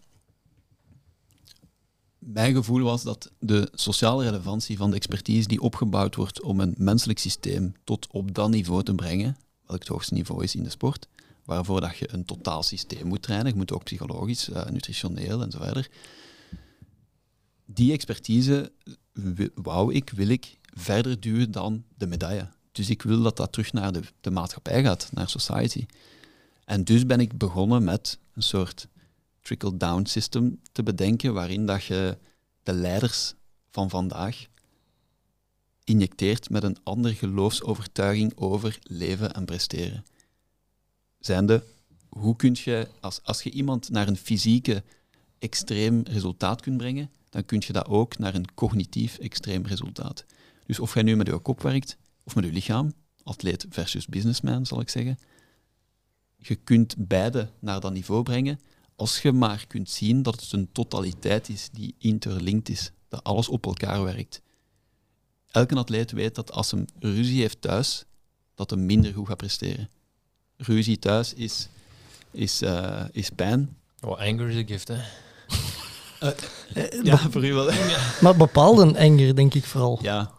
mijn 2.26 2.54
gevoel 2.54 2.82
was 2.82 3.02
dat 3.02 3.30
de 3.38 3.68
sociale 3.74 4.24
relevantie 4.24 4.76
van 4.76 4.90
de 4.90 4.96
expertise 4.96 5.48
die 5.48 5.60
opgebouwd 5.60 6.14
wordt 6.14 6.42
om 6.42 6.60
een 6.60 6.74
menselijk 6.78 7.18
systeem 7.18 7.74
tot 7.84 8.06
op 8.10 8.34
dat 8.34 8.50
niveau 8.50 8.82
te 8.82 8.94
brengen, 8.94 9.36
welk 9.66 9.80
het 9.80 9.88
hoogste 9.88 10.14
niveau 10.14 10.42
is 10.42 10.54
in 10.54 10.62
de 10.62 10.70
sport, 10.70 11.08
waarvoor 11.44 11.80
dat 11.80 11.96
je 11.96 12.12
een 12.12 12.24
totaal 12.24 12.62
systeem 12.62 13.06
moet 13.06 13.22
trainen, 13.22 13.48
je 13.52 13.56
moet 13.56 13.72
ook 13.72 13.84
psychologisch, 13.84 14.48
eh, 14.48 14.66
nutritioneel 14.66 15.42
en 15.42 15.50
zo 15.50 15.58
verder. 15.58 15.90
Die 17.64 17.92
expertise 17.92 18.72
wou 19.54 19.94
ik, 19.94 20.10
wil 20.10 20.28
ik 20.28 20.58
verder 20.74 21.20
duwen 21.20 21.50
dan 21.50 21.84
de 21.96 22.06
medaille. 22.06 22.48
Dus 22.72 22.90
ik 22.90 23.02
wil 23.02 23.22
dat 23.22 23.36
dat 23.36 23.52
terug 23.52 23.72
naar 23.72 23.92
de, 23.92 24.00
de 24.20 24.30
maatschappij 24.30 24.82
gaat, 24.82 25.08
naar 25.12 25.28
society. 25.28 25.86
En 26.64 26.84
dus 26.84 27.06
ben 27.06 27.20
ik 27.20 27.38
begonnen 27.38 27.84
met 27.84 28.18
een 28.32 28.42
soort 28.42 28.88
trickle-down 29.46 30.04
system 30.04 30.60
te 30.72 30.82
bedenken, 30.82 31.34
waarin 31.34 31.66
dat 31.66 31.84
je 31.84 32.18
de 32.62 32.72
leiders 32.72 33.34
van 33.70 33.90
vandaag 33.90 34.46
injecteert 35.84 36.50
met 36.50 36.62
een 36.62 36.76
andere 36.82 37.14
geloofsovertuiging 37.14 38.36
over 38.36 38.78
leven 38.82 39.32
en 39.32 39.44
presteren. 39.44 40.04
Zijnde, 41.18 41.64
hoe 42.08 42.36
kun 42.36 42.56
je, 42.64 42.88
als, 43.00 43.20
als 43.22 43.42
je 43.42 43.50
iemand 43.50 43.90
naar 43.90 44.08
een 44.08 44.16
fysieke 44.16 44.82
extreem 45.38 46.02
resultaat 46.02 46.60
kunt 46.60 46.76
brengen, 46.76 47.10
dan 47.30 47.44
kun 47.44 47.62
je 47.66 47.72
dat 47.72 47.86
ook 47.86 48.18
naar 48.18 48.34
een 48.34 48.54
cognitief 48.54 49.18
extreem 49.18 49.66
resultaat. 49.66 50.24
Dus 50.66 50.78
of 50.78 50.94
jij 50.94 51.02
nu 51.02 51.16
met 51.16 51.26
je 51.26 51.38
kop 51.38 51.62
werkt, 51.62 51.96
of 52.24 52.34
met 52.34 52.44
je 52.44 52.52
lichaam, 52.52 52.92
atleet 53.22 53.66
versus 53.68 54.06
businessman, 54.06 54.66
zal 54.66 54.80
ik 54.80 54.88
zeggen, 54.88 55.18
je 56.36 56.54
kunt 56.54 56.94
beide 56.98 57.50
naar 57.58 57.80
dat 57.80 57.92
niveau 57.92 58.22
brengen 58.22 58.60
als 58.96 59.22
je 59.22 59.32
maar 59.32 59.64
kunt 59.66 59.90
zien 59.90 60.22
dat 60.22 60.40
het 60.40 60.52
een 60.52 60.68
totaliteit 60.72 61.48
is 61.48 61.68
die 61.72 61.94
interlinked 61.98 62.68
is, 62.68 62.90
dat 63.08 63.24
alles 63.24 63.48
op 63.48 63.66
elkaar 63.66 64.04
werkt. 64.04 64.42
Elke 65.50 65.74
atleet 65.74 66.10
weet 66.10 66.34
dat 66.34 66.52
als 66.52 66.70
hij 66.70 66.84
ruzie 66.98 67.40
heeft 67.40 67.60
thuis, 67.60 68.04
dat 68.54 68.70
hij 68.70 68.78
minder 68.78 69.12
goed 69.12 69.26
gaat 69.26 69.36
presteren. 69.36 69.90
Ruzie 70.56 70.98
thuis 70.98 71.34
is, 71.34 71.68
is, 72.30 72.62
eh, 72.62 73.04
is 73.12 73.30
pijn. 73.30 73.76
Oh, 74.00 74.18
anger 74.18 74.48
is 74.48 74.62
a 74.62 74.66
gift, 74.66 74.88
hè. 74.88 74.98
Ja, 77.02 77.18
voor 77.30 77.44
u 77.44 77.54
wel. 77.54 77.70
Maar 78.20 78.36
bepaalde 78.36 78.98
anger, 78.98 79.34
denk 79.36 79.54
ik 79.54 79.64
vooral. 79.64 79.98
Ja. 80.02 80.30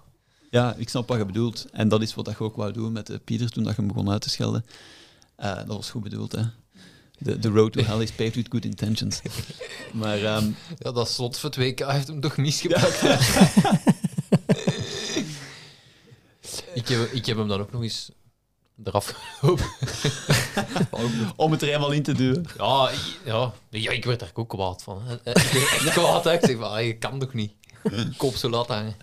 ja, 0.49 0.76
ik 0.76 0.89
snap 0.89 1.08
wat 1.08 1.18
je 1.18 1.26
bedoelt. 1.26 1.66
En 1.72 1.88
dat 1.88 2.01
is 2.01 2.14
wat 2.14 2.30
je 2.38 2.43
ook 2.43 2.55
wou 2.55 2.72
doen 2.72 2.91
met 2.91 3.20
Pieter 3.24 3.49
toen 3.49 3.64
dat 3.64 3.76
je 3.76 3.82
hem 3.82 3.88
begon 3.88 4.10
uit 4.10 4.22
te 4.22 4.30
schelden. 4.30 4.66
Uh, 5.39 5.55
dat 5.55 5.68
was 5.68 5.89
goed 5.89 6.03
bedoeld, 6.03 6.32
hè. 6.32 6.41
The, 7.24 7.39
the 7.39 7.49
road 7.49 7.74
to 7.74 7.82
hell 7.82 8.01
is 8.01 8.11
paved 8.11 8.36
with 8.36 8.49
good 8.49 8.65
intentions. 8.65 9.22
maar... 9.93 10.38
Um, 10.38 10.55
ja, 10.78 10.91
dat 10.91 11.09
slot 11.09 11.39
voor 11.39 11.49
2K 11.59 11.86
heeft 11.86 12.07
hem 12.07 12.20
toch 12.20 12.38
misgebruikt. 12.38 12.99
Ja. 12.99 13.20
ik, 16.74 16.88
heb, 16.88 17.11
ik 17.11 17.26
heb 17.26 17.38
hem 17.38 17.47
dan 17.47 17.59
ook 17.59 17.72
nog 17.72 17.82
eens 17.82 18.11
eraf 18.84 19.13
gelopen. 19.39 19.65
Om 21.36 21.51
het 21.51 21.61
er 21.61 21.74
eenmaal 21.74 21.91
in 21.91 22.03
te 22.03 22.13
duwen. 22.13 22.45
Ja, 22.57 22.91
ja, 23.26 23.53
ja, 23.70 23.91
ik 23.91 24.05
werd 24.05 24.20
daar 24.20 24.32
ook 24.34 24.49
kwaad 24.49 24.84
van. 24.84 25.01
Ik 25.01 25.07
werd 25.24 25.24
echt 25.24 25.89
kwaad. 25.89 26.24
Hè. 26.24 26.34
Ik 26.34 26.45
zeg 26.45 26.57
van, 26.57 26.86
je 26.86 26.97
kan 26.97 27.20
toch 27.20 27.34
niet. 27.34 27.53
Kop 28.18 28.36
zo 28.36 28.49
laat 28.49 28.68
hangen. 28.68 28.95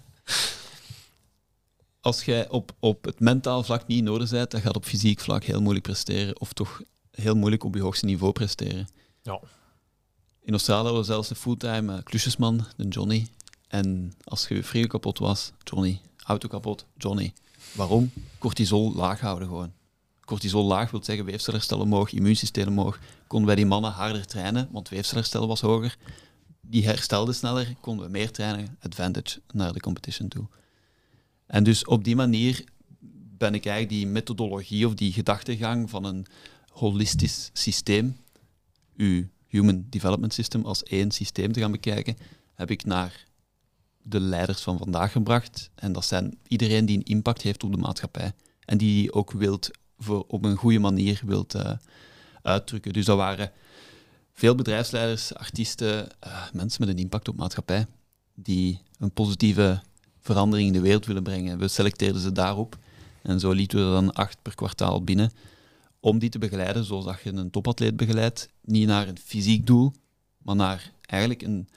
Als 2.00 2.24
jij 2.24 2.48
op, 2.48 2.72
op 2.80 3.04
het 3.04 3.20
mentaal 3.20 3.62
vlak 3.62 3.86
niet 3.86 3.98
in 3.98 4.10
orde 4.10 4.28
bent, 4.30 4.50
dan 4.50 4.60
gaat 4.60 4.76
op 4.76 4.84
fysiek 4.84 5.20
vlak 5.20 5.44
heel 5.44 5.60
moeilijk 5.60 5.86
presteren. 5.86 6.40
Of 6.40 6.52
toch 6.52 6.82
heel 7.14 7.36
moeilijk 7.36 7.64
op 7.64 7.74
je 7.74 7.80
hoogste 7.80 8.04
niveau 8.04 8.32
presteren. 8.32 8.88
Ja. 9.22 9.40
In 10.42 10.52
Australië 10.52 10.82
hadden 10.82 11.00
we 11.00 11.06
zelfs 11.06 11.30
een 11.30 11.36
fulltime 11.36 11.96
uh, 11.96 12.02
klusjesman, 12.02 12.66
de 12.76 12.88
Johnny. 12.88 13.26
En 13.68 14.12
als 14.24 14.48
je 14.48 14.64
frigo 14.64 14.86
kapot 14.86 15.18
was, 15.18 15.52
Johnny. 15.62 16.00
Auto 16.24 16.48
kapot, 16.48 16.86
Johnny. 16.96 17.32
Waarom? 17.72 18.10
Cortisol 18.38 18.94
laag 18.94 19.20
houden 19.20 19.48
gewoon. 19.48 19.72
Cortisol 20.24 20.64
laag 20.64 20.90
wil 20.90 21.04
zeggen 21.04 21.24
weefselherstel 21.24 21.80
omhoog, 21.80 22.12
immuunsysteem 22.12 22.68
omhoog. 22.68 22.98
Konden 23.26 23.46
wij 23.46 23.56
die 23.56 23.66
mannen 23.66 23.90
harder 23.90 24.26
trainen, 24.26 24.68
want 24.70 24.88
weefselherstel 24.88 25.46
was 25.46 25.60
hoger. 25.60 25.96
Die 26.60 26.86
herstelden 26.86 27.34
sneller, 27.34 27.74
konden 27.80 28.06
we 28.06 28.10
meer 28.10 28.30
trainen, 28.30 28.76
advantage 28.80 29.40
naar 29.52 29.72
de 29.72 29.80
competition 29.80 30.28
toe. 30.28 30.46
En 31.46 31.64
dus 31.64 31.84
op 31.84 32.04
die 32.04 32.16
manier 32.16 32.64
ben 33.38 33.54
ik 33.54 33.66
eigenlijk 33.66 33.88
die 33.88 34.06
methodologie 34.06 34.86
of 34.86 34.94
die 34.94 35.12
gedachtegang 35.12 35.90
van 35.90 36.04
een 36.04 36.26
holistisch 36.74 37.50
systeem, 37.52 38.16
uw 38.96 39.24
Human 39.46 39.86
Development 39.88 40.34
System 40.34 40.64
als 40.64 40.82
één 40.82 41.10
systeem 41.10 41.52
te 41.52 41.60
gaan 41.60 41.70
bekijken, 41.70 42.16
heb 42.54 42.70
ik 42.70 42.84
naar 42.84 43.24
de 44.02 44.20
leiders 44.20 44.60
van 44.60 44.78
vandaag 44.78 45.12
gebracht. 45.12 45.70
En 45.74 45.92
dat 45.92 46.04
zijn 46.04 46.38
iedereen 46.48 46.86
die 46.86 46.96
een 46.96 47.04
impact 47.04 47.42
heeft 47.42 47.64
op 47.64 47.72
de 47.72 47.78
maatschappij. 47.78 48.32
En 48.64 48.78
die 48.78 49.12
ook 49.12 49.30
wilt 49.30 49.70
voor, 49.98 50.24
op 50.28 50.44
een 50.44 50.56
goede 50.56 50.78
manier 50.78 51.20
wilt 51.24 51.54
eh, 51.54 51.72
uitdrukken. 52.42 52.92
Dus 52.92 53.04
dat 53.04 53.16
waren 53.16 53.52
veel 54.32 54.54
bedrijfsleiders, 54.54 55.34
artiesten, 55.34 56.20
eh, 56.20 56.42
mensen 56.52 56.86
met 56.86 56.94
een 56.94 57.02
impact 57.02 57.28
op 57.28 57.36
maatschappij, 57.36 57.86
die 58.34 58.80
een 58.98 59.12
positieve 59.12 59.82
verandering 60.20 60.66
in 60.66 60.72
de 60.72 60.80
wereld 60.80 61.06
willen 61.06 61.22
brengen. 61.22 61.58
We 61.58 61.68
selecteerden 61.68 62.20
ze 62.20 62.32
daarop. 62.32 62.78
En 63.22 63.40
zo 63.40 63.50
lieten 63.50 63.78
we 63.78 63.84
er 63.84 63.90
dan 63.90 64.12
acht 64.12 64.42
per 64.42 64.54
kwartaal 64.54 65.04
binnen 65.04 65.30
om 66.04 66.18
die 66.18 66.28
te 66.28 66.38
begeleiden, 66.38 66.84
zoals 66.84 67.04
dat 67.04 67.20
je 67.22 67.32
een 67.32 67.50
topatleet 67.50 67.96
begeleidt, 67.96 68.48
niet 68.62 68.86
naar 68.86 69.08
een 69.08 69.18
fysiek 69.18 69.66
doel, 69.66 69.92
maar 70.38 70.56
naar 70.56 70.92
eigenlijk 71.00 71.42
een 71.42 71.68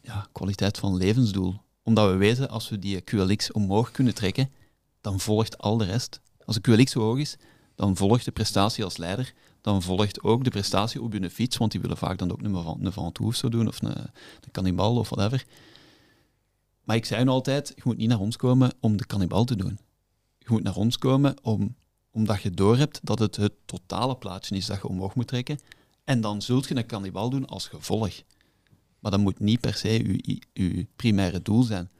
ja, 0.00 0.28
kwaliteit 0.32 0.78
van 0.78 0.96
levensdoel. 0.96 1.54
Omdat 1.82 2.10
we 2.10 2.16
weten, 2.16 2.48
als 2.48 2.68
we 2.68 2.78
die 2.78 3.00
QLX 3.00 3.52
omhoog 3.52 3.90
kunnen 3.90 4.14
trekken, 4.14 4.50
dan 5.00 5.20
volgt 5.20 5.58
al 5.58 5.76
de 5.76 5.84
rest. 5.84 6.20
Als 6.44 6.60
de 6.60 6.70
QLX 6.70 6.92
hoog 6.92 7.18
is, 7.18 7.36
dan 7.74 7.96
volgt 7.96 8.24
de 8.24 8.30
prestatie 8.30 8.84
als 8.84 8.96
leider, 8.96 9.34
dan 9.60 9.82
volgt 9.82 10.22
ook 10.22 10.44
de 10.44 10.50
prestatie 10.50 11.02
op 11.02 11.12
je 11.12 11.30
fiets, 11.30 11.56
want 11.56 11.72
die 11.72 11.80
willen 11.80 11.96
vaak 11.96 12.18
dan 12.18 12.32
ook 12.32 12.42
een 12.42 12.62
van 12.62 12.78
een 12.80 12.92
Van 12.92 13.34
zo 13.34 13.48
doen, 13.48 13.68
of 13.68 13.82
een, 13.82 14.10
een 14.52 14.78
of 14.78 15.08
whatever. 15.08 15.46
Maar 16.84 16.96
ik 16.96 17.04
zei 17.04 17.24
nu 17.24 17.30
altijd, 17.30 17.72
je 17.74 17.82
moet 17.84 17.96
niet 17.96 18.08
naar 18.08 18.20
ons 18.20 18.36
komen 18.36 18.72
om 18.80 18.96
de 18.96 19.06
cannibal 19.06 19.44
te 19.44 19.56
doen. 19.56 19.78
Je 20.38 20.46
moet 20.48 20.62
naar 20.62 20.76
ons 20.76 20.98
komen 20.98 21.34
om, 21.42 21.74
omdat 22.10 22.42
je 22.42 22.50
doorhebt 22.50 23.00
dat 23.02 23.18
het 23.18 23.36
het 23.36 23.52
totale 23.64 24.16
plaatje 24.16 24.56
is 24.56 24.66
dat 24.66 24.76
je 24.76 24.88
omhoog 24.88 25.14
moet 25.14 25.28
trekken. 25.28 25.58
En 26.04 26.20
dan 26.20 26.42
zult 26.42 26.68
je 26.68 26.76
een 26.76 26.86
cannibal 26.86 27.30
doen 27.30 27.46
als 27.46 27.66
gevolg. 27.68 28.22
Maar 28.98 29.10
dat 29.10 29.20
moet 29.20 29.40
niet 29.40 29.60
per 29.60 29.74
se 29.74 30.20
je, 30.22 30.40
je 30.52 30.86
primaire 30.96 31.42
doel 31.42 31.62
zijn. 31.62 31.90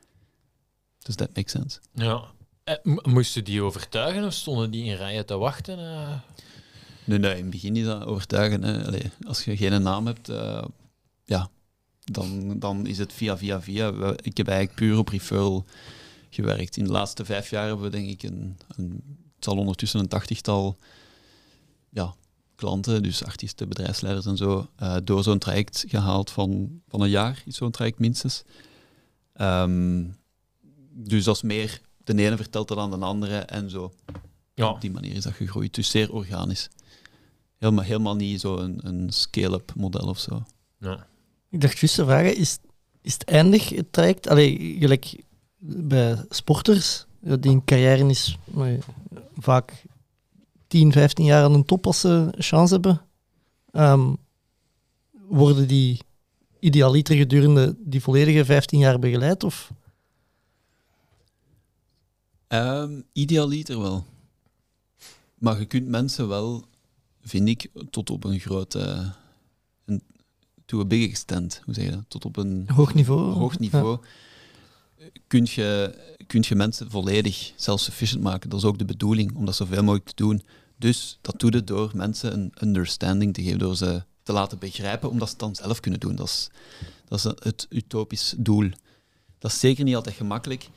Dus 0.98 1.16
dat 1.16 1.34
makes 1.34 1.52
sense. 1.52 1.78
Ja. 1.94 2.24
Eh, 2.64 2.74
moesten 3.02 3.44
die 3.44 3.62
overtuigen 3.62 4.24
of 4.24 4.32
stonden 4.32 4.70
die 4.70 4.84
in 4.84 4.96
rijen 4.96 5.26
te 5.26 5.36
wachten? 5.36 5.78
eh? 5.78 6.20
Nee, 7.04 7.18
nee, 7.18 7.36
in 7.36 7.42
het 7.42 7.50
begin 7.50 7.76
is 7.76 7.84
dat 7.84 8.04
overtuigen. 8.04 8.84
Allee, 8.86 9.11
als 9.26 9.44
je 9.44 9.56
geen 9.56 9.82
naam 9.82 10.06
hebt, 10.06 10.28
eh, 10.28 10.64
ja, 11.24 11.50
dan, 12.04 12.58
dan 12.58 12.86
is 12.86 12.98
het 12.98 13.12
via, 13.12 13.38
via, 13.38 13.62
via. 13.62 13.88
Ik 14.22 14.36
heb 14.36 14.48
eigenlijk 14.48 14.78
puur 14.78 14.98
op 14.98 15.08
referral 15.08 15.64
gewerkt. 16.30 16.76
In 16.76 16.84
de 16.84 16.90
laatste 16.90 17.24
vijf 17.24 17.50
jaar 17.50 17.66
hebben 17.66 17.84
we 17.84 17.90
denk 17.90 18.08
ik 18.08 18.22
een, 18.22 18.56
een 18.76 19.02
het 19.41 19.49
zal 19.49 19.59
ondertussen 19.59 20.01
een 20.01 20.09
tachtigtal 20.09 20.76
ja, 21.88 22.14
klanten, 22.55 23.03
dus 23.03 23.24
artiesten, 23.24 23.68
bedrijfsleiders 23.68 24.26
en 24.26 24.36
zo, 24.36 24.68
eh, 24.76 24.97
door 25.05 25.22
zo'n 25.22 25.38
traject 25.38 25.84
gehaald 25.88 26.30
van, 26.30 26.80
van 26.88 27.01
een 27.01 27.09
jaar, 27.09 27.43
is 27.47 27.57
zo'n 27.57 27.70
traject 27.70 27.99
minstens. 27.99 28.43
Ehm, 29.32 30.05
dus 30.91 31.24
dat 31.24 31.34
is 31.36 31.43
meer, 31.43 31.80
de 32.05 32.14
ene 32.24 32.36
vertelt 32.36 32.68
dat 32.68 32.78
aan 32.78 32.91
de 32.91 32.97
andere 32.97 33.38
en 33.38 33.70
zo. 33.70 33.93
Ja. 34.55 34.70
Op 34.70 34.80
die 34.80 34.91
manier 34.91 35.14
is 35.14 35.22
dat 35.22 35.32
gegroeid. 35.32 35.74
Dus 35.74 35.91
zeer 35.91 36.12
organisch. 36.12 36.68
Helemaal, 37.59 37.84
helemaal 37.84 38.16
niet 38.16 38.41
zo 38.41 38.57
een, 38.57 38.80
een 38.82 39.12
scale-up 39.12 39.72
model 39.76 40.09
of 40.09 40.18
zo. 40.18 40.43
Ja. 40.78 41.07
Ik 41.49 41.61
dacht 41.61 41.78
juist 41.78 41.95
te 41.95 42.05
vragen, 42.05 42.36
is, 42.36 42.59
is 43.03 43.12
het 43.12 43.24
eindig, 43.24 43.68
het 43.68 43.93
traject? 43.93 44.28
Allee, 44.28 44.76
gelijk 44.78 45.22
bij 45.59 46.24
sporters, 46.28 47.07
die 47.20 47.51
een 47.51 47.64
carrière 47.64 48.09
is 48.09 48.38
maar, 48.45 48.76
vaak 49.37 49.85
10, 50.66 50.93
15 50.93 51.24
jaar 51.24 51.45
aan 51.45 51.55
een 51.55 51.64
top 51.64 51.87
als 51.87 52.01
ze 52.01 52.28
chance 52.39 52.72
hebben. 52.72 53.03
Ehm, 53.70 54.14
worden 55.28 55.68
die 55.68 56.01
idealiter 56.61 57.16
gedurende 57.16 57.76
die 57.78 58.03
volledige 58.03 58.45
15 58.45 58.78
jaar 58.78 58.99
begeleid? 58.99 59.45
Of? 59.45 59.72
Ehm 62.47 63.01
idealiter 63.12 63.81
wel. 63.81 64.05
Maar 65.39 65.59
je 65.59 65.64
kunt 65.64 65.89
mensen 65.89 66.28
wel, 66.28 66.64
vind 67.22 67.49
ik, 67.49 67.70
tot 67.91 68.11
op 68.11 68.24
een 68.24 68.39
grote... 68.39 69.12
Een, 69.85 70.03
to 70.64 70.81
a 70.81 70.85
big 70.85 71.09
extent, 71.09 71.62
hoe 71.64 71.74
zeg 71.74 71.85
je 71.85 71.91
dat? 71.91 72.05
Tot 72.09 72.24
op 72.24 72.37
een 72.37 72.68
Hoog 72.74 72.95
niveau. 72.95 73.33
hoog 73.33 73.59
niveau. 73.59 73.99
Kun, 75.26 75.46
je, 75.51 75.94
kun 76.26 76.44
je 76.48 76.55
mensen 76.55 76.90
volledig 76.90 77.53
self-sufficient 77.57 78.22
maken. 78.22 78.51
Dat 78.51 78.59
is 78.59 78.64
ook 78.64 78.78
de 78.78 78.84
bedoeling, 78.84 79.36
om 79.36 79.44
dat 79.44 79.57
zoveel 79.57 79.82
mogelijk 79.82 80.09
te 80.09 80.16
doen. 80.16 80.42
Dus 80.76 81.18
dat 81.20 81.40
doe 81.40 81.53
je 81.53 81.64
door 81.64 81.90
mensen 81.94 82.32
een 82.32 82.53
understanding 82.62 83.34
te 83.34 83.42
geven, 83.42 83.59
door 83.59 83.76
ze 83.76 84.03
te 84.22 84.32
laten 84.32 84.59
begrijpen, 84.59 85.11
omdat 85.11 85.28
ze 85.28 85.34
het 85.34 85.42
dan 85.42 85.55
zelf 85.55 85.80
kunnen 85.80 86.01
doen. 86.01 86.14
Dat 86.16 86.26
is, 86.26 86.51
dat 87.09 87.18
is 87.18 87.24
het 87.24 87.66
utopisch 87.70 88.34
doel. 88.36 88.70
Dat 89.38 89.51
is 89.51 89.61
zeker 89.61 89.84
niet 89.84 89.94
altijd 89.94 90.16
gemakkelijk. 90.16 90.68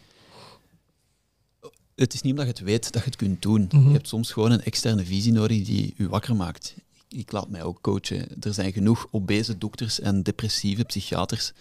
Het 1.96 2.14
is 2.14 2.22
niet 2.22 2.32
omdat 2.32 2.46
je 2.48 2.52
het 2.52 2.64
weet 2.64 2.92
dat 2.92 3.02
je 3.02 3.10
het 3.10 3.16
kunt 3.16 3.42
doen. 3.42 3.68
Mhm. 3.72 3.88
Je 3.88 3.94
hebt 3.94 4.08
soms 4.08 4.32
gewoon 4.32 4.52
een 4.52 4.64
externe 4.64 5.06
visie 5.06 5.32
nodig 5.32 5.66
die 5.66 5.94
je 5.98 6.10
wakker 6.10 6.36
maakt. 6.36 6.76
Ik, 7.08 7.20
ik 7.20 7.32
laat 7.32 7.50
mij 7.50 7.64
ook 7.64 7.82
coachen. 7.82 8.42
Er 8.42 8.54
zijn 8.54 8.74
genoeg 8.74 9.08
obese 9.12 9.58
dokters 9.58 10.00
en 10.00 10.24
depressieve 10.24 10.84
psychiaters 10.84 11.54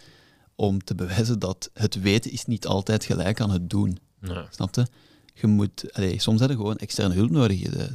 om 0.55 0.85
te 0.85 0.95
bewijzen 0.95 1.39
dat 1.39 1.71
het 1.75 2.01
weten 2.01 2.31
is 2.31 2.45
niet 2.45 2.67
altijd 2.67 3.05
gelijk 3.05 3.41
aan 3.41 3.51
het 3.51 3.71
doen. 3.71 3.99
Nee. 4.21 4.45
Snap 4.51 4.75
je? 4.75 4.87
Je 5.35 5.47
moet, 5.47 5.93
allee, 5.93 6.21
soms 6.21 6.41
heb 6.41 6.51
je 6.51 6.57
gewoon 6.57 6.77
externe 6.77 7.15
hulp 7.15 7.31
nodig. 7.31 7.61
De, 7.61 7.89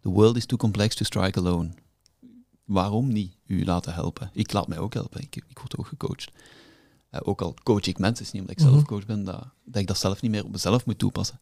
the 0.00 0.08
world 0.08 0.36
is 0.36 0.46
too 0.46 0.58
complex 0.58 0.94
to 0.94 1.04
strike 1.04 1.38
alone. 1.38 1.70
Waarom 2.64 3.08
niet 3.12 3.36
u 3.46 3.64
laten 3.64 3.94
helpen? 3.94 4.30
Ik 4.32 4.52
laat 4.52 4.68
mij 4.68 4.78
ook 4.78 4.94
helpen. 4.94 5.20
Ik, 5.20 5.36
ik 5.36 5.58
word 5.58 5.76
ook 5.76 5.86
gecoacht. 5.86 6.30
Eh, 7.10 7.20
ook 7.24 7.42
al 7.42 7.54
coach 7.62 7.86
ik 7.86 7.98
mensen, 7.98 8.24
is 8.24 8.32
niet 8.32 8.40
omdat 8.42 8.56
ik 8.56 8.62
zelf 8.62 8.76
Mhm. 8.76 8.84
coach 8.84 9.06
ben, 9.06 9.24
dat, 9.24 9.44
dat 9.64 9.80
ik 9.80 9.86
dat 9.86 9.98
zelf 9.98 10.22
niet 10.22 10.30
meer 10.30 10.44
op 10.44 10.52
mezelf 10.52 10.86
moet 10.86 10.98
toepassen. 10.98 11.40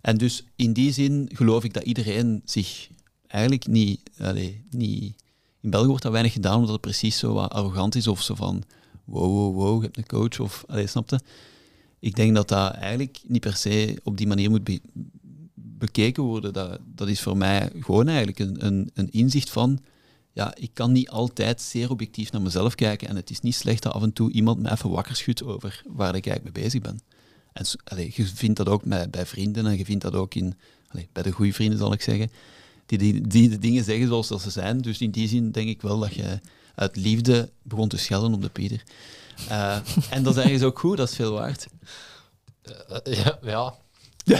En 0.00 0.16
dus 0.16 0.44
in 0.56 0.72
die 0.72 0.92
zin 0.92 1.30
geloof 1.32 1.64
ik 1.64 1.72
dat 1.74 1.82
iedereen 1.82 2.42
zich 2.44 2.88
eigenlijk 3.26 3.66
niet, 3.66 4.10
allee, 4.18 4.64
niet... 4.70 5.22
In 5.60 5.70
België 5.70 5.86
wordt 5.86 6.02
dat 6.02 6.12
weinig 6.12 6.32
gedaan, 6.32 6.54
omdat 6.54 6.70
het 6.72 6.80
precies 6.80 7.18
zo 7.18 7.32
wat 7.32 7.52
arrogant 7.52 7.94
is 7.94 8.06
of 8.06 8.22
zo 8.22 8.34
van 8.34 8.62
wow, 9.08 9.30
wow, 9.30 9.54
wow, 9.54 9.76
je 9.76 9.84
hebt 9.84 9.96
een 9.96 10.06
coach 10.06 10.40
of... 10.40 10.64
Allee, 10.66 10.86
snapte? 10.86 11.20
Ik 11.98 12.16
denk 12.16 12.34
dat 12.34 12.48
dat 12.48 12.72
eigenlijk 12.72 13.20
niet 13.26 13.40
per 13.40 13.56
se 13.56 14.00
op 14.04 14.16
die 14.16 14.26
manier 14.26 14.50
moet 14.50 14.64
be- 14.64 14.80
bekeken 15.54 16.22
worden. 16.22 16.52
Dat, 16.52 16.78
dat 16.84 17.08
is 17.08 17.20
voor 17.20 17.36
mij 17.36 17.70
gewoon 17.80 18.08
eigenlijk 18.08 18.38
een, 18.38 18.66
een, 18.66 18.90
een 18.94 19.10
inzicht 19.10 19.50
van... 19.50 19.78
Ja, 20.32 20.54
ik 20.54 20.70
kan 20.72 20.92
niet 20.92 21.08
altijd 21.08 21.60
zeer 21.60 21.90
objectief 21.90 22.32
naar 22.32 22.42
mezelf 22.42 22.74
kijken 22.74 23.08
en 23.08 23.16
het 23.16 23.30
is 23.30 23.40
niet 23.40 23.54
slecht 23.54 23.82
dat 23.82 23.92
af 23.92 24.02
en 24.02 24.12
toe 24.12 24.32
iemand 24.32 24.60
mij 24.60 24.72
even 24.72 24.90
wakker 24.90 25.16
schudt 25.16 25.44
over 25.44 25.82
waar 25.86 26.14
ik 26.14 26.26
eigenlijk 26.26 26.56
mee 26.56 26.64
bezig 26.64 26.80
ben. 26.80 27.00
Je 28.14 28.26
vindt 28.26 28.56
dat 28.56 28.68
ook 28.68 28.82
bij, 29.10 29.26
vrienden 29.26 29.66
en 29.66 29.78
je 29.78 29.84
vindt 29.84 30.02
dat 30.02 30.14
ook 30.14 30.34
in, 30.34 30.54
bij 31.12 31.22
de 31.22 31.30
goede 31.30 31.52
vrienden 31.52 31.78
zal 31.78 31.92
ik 31.92 32.02
zeggen, 32.02 32.30
die, 32.86 33.28
die, 33.28 33.48
de 33.48 33.58
dingen 33.58 33.84
zeggen 33.84 34.06
zoals 34.06 34.42
ze 34.42 34.50
zijn. 34.50 34.80
Dus 34.80 35.00
in 35.00 35.10
die 35.10 35.28
zin 35.28 35.50
denk 35.50 35.68
ik 35.68 35.82
wel 35.82 35.98
dat 35.98 36.14
je 36.14 36.40
uit 36.78 36.96
liefde 36.96 37.50
begon 37.62 37.88
te 37.88 37.96
schelden 37.96 38.32
op 38.32 38.42
de 38.42 38.48
Pieter. 38.48 38.82
Eh, 39.48 39.76
en 40.10 40.22
dat 40.22 40.36
is 40.36 40.42
ergens 40.42 40.62
ook 40.62 40.78
goed, 40.78 40.96
dat 40.96 41.08
is 41.08 41.14
veel 41.14 41.32
waard. 41.32 41.66
Eh, 43.02 43.14
ja. 43.14 43.38
ja. 43.42 43.74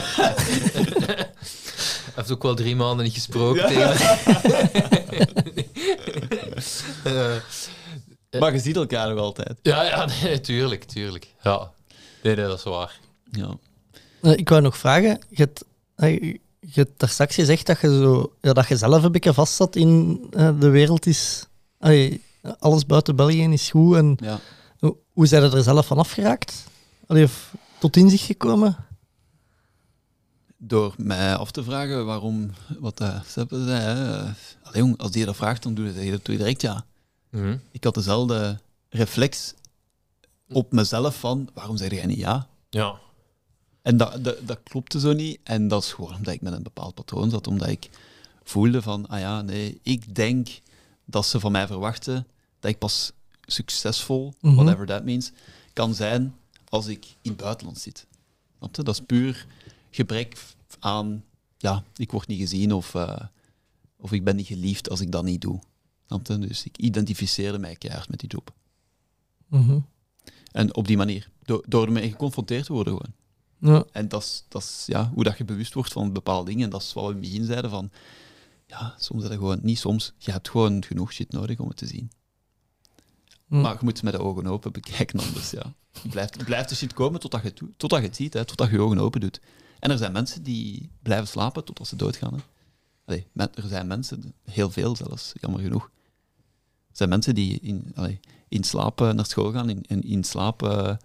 Hij 2.09 2.27
heeft 2.27 2.31
ook 2.31 2.43
wel 2.43 2.55
drie 2.55 2.75
maanden 2.75 3.05
niet 3.05 3.13
gesproken 3.13 3.67
tegen 3.67 3.97
Eh, 8.29 8.39
Maar 8.39 8.53
je 8.53 8.59
ziet 8.59 8.75
elkaar 8.75 9.09
nog 9.09 9.19
altijd. 9.19 9.59
Ja, 9.61 9.83
ja, 9.83 10.07
nee, 10.21 10.41
tuurlijk, 10.41 10.83
tuurlijk. 10.83 11.27
Ja. 11.43 11.71
Nee, 12.23 12.35
nee, 12.35 12.45
dat 12.45 12.57
is 12.57 12.63
waar. 12.63 12.99
Ja. 13.31 13.57
Eh, 14.21 14.31
ik 14.31 14.49
wou 14.49 14.61
nog 14.61 14.77
vragen, 14.77 15.19
je 15.29 15.35
hebt, 15.35 15.63
eh, 15.95 16.21
je 16.59 16.71
hebt 16.71 16.99
daar 16.99 17.09
straks 17.09 17.35
gezegd 17.35 17.65
dat 17.65 17.81
je, 17.81 17.87
zo, 17.87 18.33
ja, 18.41 18.53
dat 18.53 18.67
je 18.67 18.77
zelf 18.77 19.03
een 19.03 19.11
beetje 19.11 19.33
vast 19.33 19.53
zat 19.55 19.75
in 19.75 20.21
eh, 20.31 20.59
de 20.59 20.69
wereld 20.69 21.05
is... 21.05 21.45
allee, 21.79 22.23
alles 22.59 22.85
buiten 22.85 23.15
België 23.15 23.43
is 23.43 23.69
goed. 23.69 23.95
En 23.95 24.17
Ja. 24.21 24.39
hoe, 24.79 24.97
hoe 25.13 25.27
zijn 25.27 25.43
er 25.43 25.63
zelf 25.63 25.85
van 25.87 25.97
afgeraakt? 25.97 26.63
Allee, 27.07 27.23
of 27.23 27.53
tot 27.79 27.97
inzicht 27.97 28.25
gekomen? 28.25 28.75
Door 30.57 30.93
mij 30.97 31.35
af 31.35 31.51
te 31.51 31.63
vragen 31.63 32.05
waarom, 32.05 32.51
wat 32.79 33.01
uh, 33.01 33.21
Seppe 33.25 33.63
zei. 33.65 33.79
Hè. 33.81 34.17
eh, 34.17 34.29
Allee, 34.63 34.81
jong, 34.81 34.97
als 34.97 35.11
die 35.11 35.25
dat 35.25 35.35
vraagt, 35.35 35.63
dan 35.63 35.73
doe 35.73 35.85
je, 35.85 36.11
dat 36.11 36.25
doe 36.25 36.33
je 36.35 36.41
direct 36.41 36.61
ja. 36.61 36.85
Mhm. 37.29 37.57
Ik 37.71 37.83
had 37.83 37.93
dezelfde 37.93 38.59
reflex 38.89 39.53
op 40.51 40.71
mezelf 40.71 41.19
van, 41.19 41.49
waarom 41.53 41.77
zeg 41.77 41.91
jij 41.91 42.05
niet 42.05 42.17
ja? 42.17 42.47
Ja. 42.69 42.95
En 43.81 43.97
dat, 43.97 44.23
dat, 44.23 44.37
dat 44.47 44.59
klopte 44.63 44.99
zo 44.99 45.13
niet. 45.13 45.39
En 45.43 45.67
dat 45.67 45.83
is 45.83 45.93
gewoon 45.93 46.15
omdat 46.15 46.33
ik 46.33 46.41
met 46.41 46.53
een 46.53 46.63
bepaald 46.63 46.93
patroon 46.93 47.29
zat. 47.29 47.47
Omdat 47.47 47.67
ik 47.67 47.89
voelde 48.43 48.81
van, 48.81 49.07
ah 49.07 49.19
ja, 49.19 49.41
nee, 49.41 49.79
ik 49.83 50.15
denk 50.15 50.47
dat 51.09 51.25
ze 51.25 51.39
van 51.39 51.51
mij 51.51 51.67
verwachten 51.67 52.27
dat 52.59 52.71
ik 52.71 52.77
pas 52.77 53.11
succesvol, 53.41 54.33
Mhm. 54.41 54.55
whatever 54.55 54.85
that 54.85 55.03
means, 55.03 55.31
kan 55.73 55.95
zijn 55.95 56.35
als 56.69 56.87
ik 56.87 57.05
in 57.21 57.31
het 57.31 57.41
buitenland 57.41 57.77
zit. 57.79 58.07
Dat 58.71 58.87
is 58.87 59.01
puur 59.01 59.45
gebrek 59.89 60.37
aan, 60.79 61.23
ja, 61.57 61.83
ik 61.95 62.11
word 62.11 62.27
niet 62.27 62.39
gezien 62.39 62.73
of, 62.73 62.95
eh, 62.95 63.19
of 63.97 64.11
ik 64.11 64.23
ben 64.23 64.35
niet 64.35 64.47
geliefd 64.47 64.89
als 64.89 64.99
ik 65.01 65.11
dat 65.11 65.23
niet 65.23 65.41
doe. 65.41 65.59
Dus 66.23 66.65
ik 66.65 66.77
identificeerde 66.77 67.59
mij 67.59 67.75
keihard 67.75 68.09
met 68.09 68.19
die 68.19 68.29
job. 68.29 68.53
Mhm. 69.47 69.79
En 70.51 70.75
op 70.75 70.87
die 70.87 70.97
manier, 70.97 71.29
door, 71.43 71.63
door 71.67 71.85
ermee 71.85 72.09
geconfronteerd 72.09 72.65
te 72.65 72.73
worden 72.73 72.93
gewoon. 72.97 73.13
Ja. 73.73 73.83
En 73.91 74.07
dat 74.07 74.21
is, 74.23 74.43
dat 74.47 74.61
is 74.61 74.83
ja, 74.85 75.11
hoe 75.13 75.23
dat 75.23 75.37
je 75.37 75.45
bewust 75.45 75.73
wordt 75.73 75.91
van 75.91 76.13
bepaalde 76.13 76.49
dingen. 76.49 76.63
En 76.63 76.69
dat 76.69 76.81
is 76.81 76.93
wat 76.93 77.03
we 77.03 77.09
in 77.09 77.15
het 77.21 77.29
begin 77.29 77.45
zeiden 77.45 77.69
van, 77.69 77.91
ja, 78.69 78.95
soms 78.97 79.23
je 79.23 79.29
gewoon, 79.29 79.59
niet 79.61 79.79
soms, 79.79 80.13
je 80.17 80.31
hebt 80.31 80.49
gewoon 80.49 80.83
genoeg 80.83 81.13
shit 81.13 81.31
nodig 81.31 81.59
om 81.59 81.67
het 81.67 81.77
te 81.77 81.87
zien. 81.87 82.11
Hm. 83.47 83.61
Maar 83.61 83.73
je 83.73 83.79
moet 83.81 83.93
het 83.93 84.03
met 84.03 84.13
de 84.13 84.19
ogen 84.19 84.47
open 84.47 84.71
bekijken 84.71 85.19
anders, 85.19 85.51
ja. 85.51 85.73
Blijft, 86.09 86.43
blijft 86.45 86.69
de 86.69 86.75
shit 86.75 86.93
komen 86.93 87.19
totdat 87.19 87.43
je, 87.43 87.53
totdat 87.77 87.99
je 87.99 88.05
het 88.05 88.15
ziet, 88.15 88.33
hè, 88.33 88.45
totdat 88.45 88.69
je 88.69 88.73
je 88.75 88.81
ogen 88.81 88.99
open 88.99 89.19
doet. 89.19 89.39
En 89.79 89.91
er 89.91 89.97
zijn 89.97 90.11
mensen 90.11 90.43
die 90.43 90.89
blijven 91.01 91.27
slapen 91.27 91.65
totdat 91.65 91.87
ze 91.87 91.95
doodgaan. 91.95 92.33
Hè. 92.33 92.39
Allee, 93.05 93.27
men- 93.31 93.55
er 93.55 93.67
zijn 93.67 93.87
mensen, 93.87 94.33
heel 94.43 94.69
veel 94.69 94.95
zelfs, 94.95 95.31
jammer 95.33 95.61
genoeg. 95.61 95.83
Er 96.89 96.95
zijn 96.95 97.09
mensen 97.09 97.35
die 97.35 97.59
in, 97.59 97.91
allee, 97.95 98.19
in 98.47 98.63
slaap 98.63 99.01
eh, 99.01 99.11
naar 99.11 99.25
school 99.25 99.51
gaan, 99.51 99.69
in, 99.69 99.83
in, 99.87 100.01
in 100.01 100.23
slaap 100.23 100.63
eh, 100.63 100.95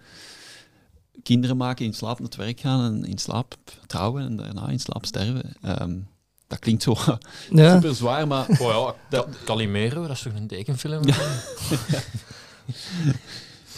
kinderen 1.22 1.56
maken, 1.56 1.84
in 1.84 1.94
slaap 1.94 2.18
naar 2.18 2.28
het 2.28 2.36
werk 2.36 2.60
gaan 2.60 2.84
en 2.84 3.04
in 3.04 3.18
slaap 3.18 3.56
trouwen 3.86 4.24
en 4.24 4.36
daarna 4.36 4.68
in 4.68 4.80
slaap 4.80 5.04
sterven. 5.04 5.54
Ehm, 5.62 5.98
dat 6.46 6.58
klinkt 6.58 6.82
zo 6.82 6.94
Ja. 7.50 7.74
super 7.74 7.94
zwaar, 7.94 8.26
maar 8.26 8.46
Oh 8.48 8.58
ja, 8.58 8.94
Ca- 9.20 9.28
Calimero, 9.44 10.02
dat 10.02 10.10
is 10.10 10.22
toch 10.22 10.34
een 10.34 10.46
tekenfilm? 10.46 11.02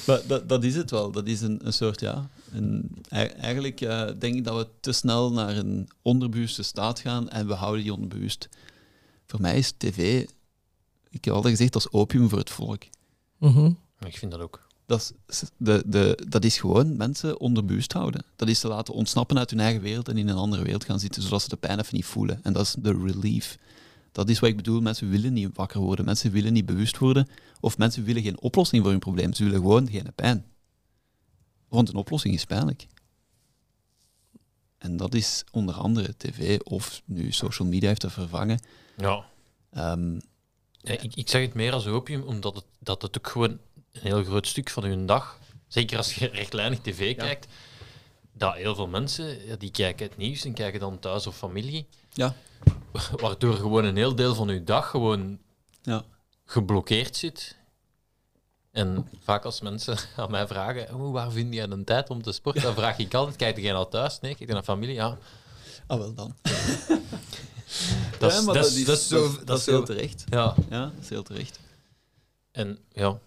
Maar 0.07 0.21
dat, 0.27 0.49
dat 0.49 0.65
is 0.65 0.75
het 0.77 0.91
wel. 0.91 1.11
Dat 1.11 1.27
is 1.27 1.41
een, 1.41 1.61
een 1.67 1.73
soort, 1.73 2.01
ja... 2.01 2.29
Een, 2.53 2.97
ei- 3.09 3.27
eigenlijk 3.29 3.81
eh, 3.81 4.05
denk 4.19 4.35
ik 4.35 4.45
dat 4.45 4.57
we 4.57 4.67
te 4.81 4.93
snel 4.93 5.33
naar 5.33 5.57
een 5.57 5.89
onderbewuste 6.03 6.63
staat 6.63 6.99
gaan 7.01 7.29
en 7.29 7.47
we 7.47 7.55
houden 7.55 7.83
die 7.83 7.93
onderbewust. 7.93 8.49
Voor 9.27 9.41
mij 9.41 9.57
is 9.59 9.73
tv, 9.77 10.27
ik 11.11 11.25
heb 11.25 11.35
altijd 11.35 11.53
gezegd, 11.55 11.73
dat 11.73 11.83
is 11.85 11.91
opium 11.93 12.29
voor 12.29 12.39
het 12.39 12.51
volk. 12.51 12.83
Mhm. 13.39 13.71
Ik 14.07 14.17
vind 14.19 14.31
dat 14.33 14.41
ook. 14.41 14.66
Dat 14.87 15.15
is, 15.27 15.43
de, 15.57 15.83
de, 15.87 16.19
dat 16.29 16.45
is 16.45 16.59
gewoon 16.59 16.97
mensen 16.97 17.41
onderbewust 17.41 17.93
houden. 17.93 18.25
Dat 18.37 18.49
is 18.49 18.61
te 18.61 18.69
laten 18.69 18.95
ontsnappen 18.95 19.39
uit 19.39 19.51
hun 19.51 19.61
eigen 19.61 19.83
wereld 19.83 20.09
en 20.09 20.17
in 20.17 20.29
een 20.29 20.37
andere 20.37 20.63
wereld 20.63 20.85
gaan 20.85 21.01
zitten, 21.01 21.23
zodat 21.23 21.43
ze 21.43 21.49
de 21.49 21.57
pijn 21.57 21.79
even 21.79 21.95
niet 21.95 22.05
voelen. 22.05 22.41
En 22.43 22.53
dat 22.53 22.63
is 22.67 22.77
de 22.79 22.93
relief. 23.05 23.59
Dat 24.13 24.29
is 24.29 24.39
wat 24.39 24.51
ik 24.51 24.57
bedoel. 24.57 24.81
Mensen 24.81 25.11
willen 25.11 25.33
niet 25.33 25.57
wakker 25.57 25.81
worden. 25.81 26.05
Mensen 26.05 26.31
willen 26.31 26.53
niet 26.53 26.67
bewust 26.67 26.99
worden. 26.99 27.29
Of 27.61 27.79
mensen 27.79 28.05
willen 28.05 28.23
geen 28.23 28.41
oplossing 28.41 28.83
voor 28.83 28.91
hun 28.91 29.01
probleem. 29.01 29.33
Ze 29.33 29.45
willen 29.45 29.61
gewoon 29.61 29.91
geen 29.91 30.13
pijn. 30.15 30.45
Want 31.69 31.89
een 31.89 31.95
oplossing 31.95 32.35
is 32.35 32.45
pijnlijk. 32.45 32.87
En 34.79 34.97
dat 34.97 35.15
is 35.15 35.45
onder 35.51 35.75
andere 35.75 36.15
tv 36.17 36.59
of 36.61 37.03
nu 37.05 37.33
social 37.33 37.69
media 37.69 37.89
heeft 37.89 38.01
dat 38.01 38.13
vervangen. 38.13 38.61
Ja. 38.97 39.25
Ehm, 39.71 40.19
Nee, 40.87 40.97
ik, 40.97 41.15
ik 41.15 41.29
zeg 41.29 41.43
het 41.43 41.55
meer 41.55 41.73
als 41.73 41.87
opium, 41.87 42.23
omdat 42.23 42.55
het, 42.55 42.65
dat 42.79 43.03
het 43.03 43.19
ook 43.19 43.27
gewoon 43.27 43.59
een 43.97 44.01
heel 44.03 44.25
groot 44.25 44.47
stuk 44.47 44.71
van 44.71 44.85
hun 44.85 45.07
dag, 45.07 45.39
zeker 45.69 45.97
als 45.97 46.15
je 46.15 46.27
rechtlijnig 46.43 46.79
tv 46.81 47.17
kijkt, 47.17 47.47
dat 48.33 48.55
heel 48.55 48.75
veel 48.75 48.87
mensen, 48.87 49.47
ja, 49.47 49.57
die 49.57 49.71
kijken 49.71 50.07
het 50.07 50.17
nieuws 50.17 50.45
en 50.45 50.53
kijken 50.53 50.81
dan 50.81 50.99
thuis 50.99 51.27
of 51.27 51.37
familie, 51.37 51.87
ja, 52.13 52.35
waardoor 53.23 53.55
gewoon 53.55 53.85
een 53.85 53.97
heel 53.97 54.15
deel 54.15 54.35
van 54.35 54.49
je 54.49 54.65
dag 54.65 54.91
gewoon 54.91 55.39
ja. 55.83 56.05
geblokkeerd 56.45 57.17
zit. 57.17 57.57
En 58.71 59.09
vaak 59.23 59.45
als 59.45 59.61
mensen 59.61 59.97
aan 60.17 60.31
mij 60.31 60.47
vragen, 60.47 60.95
"Oh, 60.95 61.13
waar 61.13 61.31
vind 61.31 61.55
jij 61.55 61.65
een 61.65 61.85
tijd 61.85 62.11
om 62.11 62.23
te 62.23 62.33
sporten? 62.33 62.63
Dan 62.63 62.75
vraag 62.75 62.99
ik 62.99 63.15
altijd, 63.15 63.37
kijk 63.37 63.59
jij 63.59 63.73
naar 63.73 63.89
thuis? 63.89 64.21
Nee, 64.21 64.35
kijk 64.35 64.49
je 64.49 64.55
naar 64.55 64.63
familie? 64.63 64.95
Ja. 64.95 65.19
Ah, 65.87 65.99
wel 65.99 66.15
dan. 66.15 66.35
Dat 68.19 68.33
Ja, 68.33 68.39
is, 68.39 68.45
maar 68.45 68.55
dat 68.55 68.67
is, 68.67 68.85
dat 68.85 68.99
is 68.99 69.09
zo... 69.09 69.33
dat, 69.33 69.47
dat 69.47 69.59
is 69.59 69.67
heel 69.67 69.85
terecht. 69.85 70.25
Ja, 70.29 70.55
Ja, 70.71 70.81
dat 70.81 71.03
is 71.03 71.09
heel 71.09 71.23
terecht. 71.23 71.61
En 72.53 72.79
ja, 72.93 73.19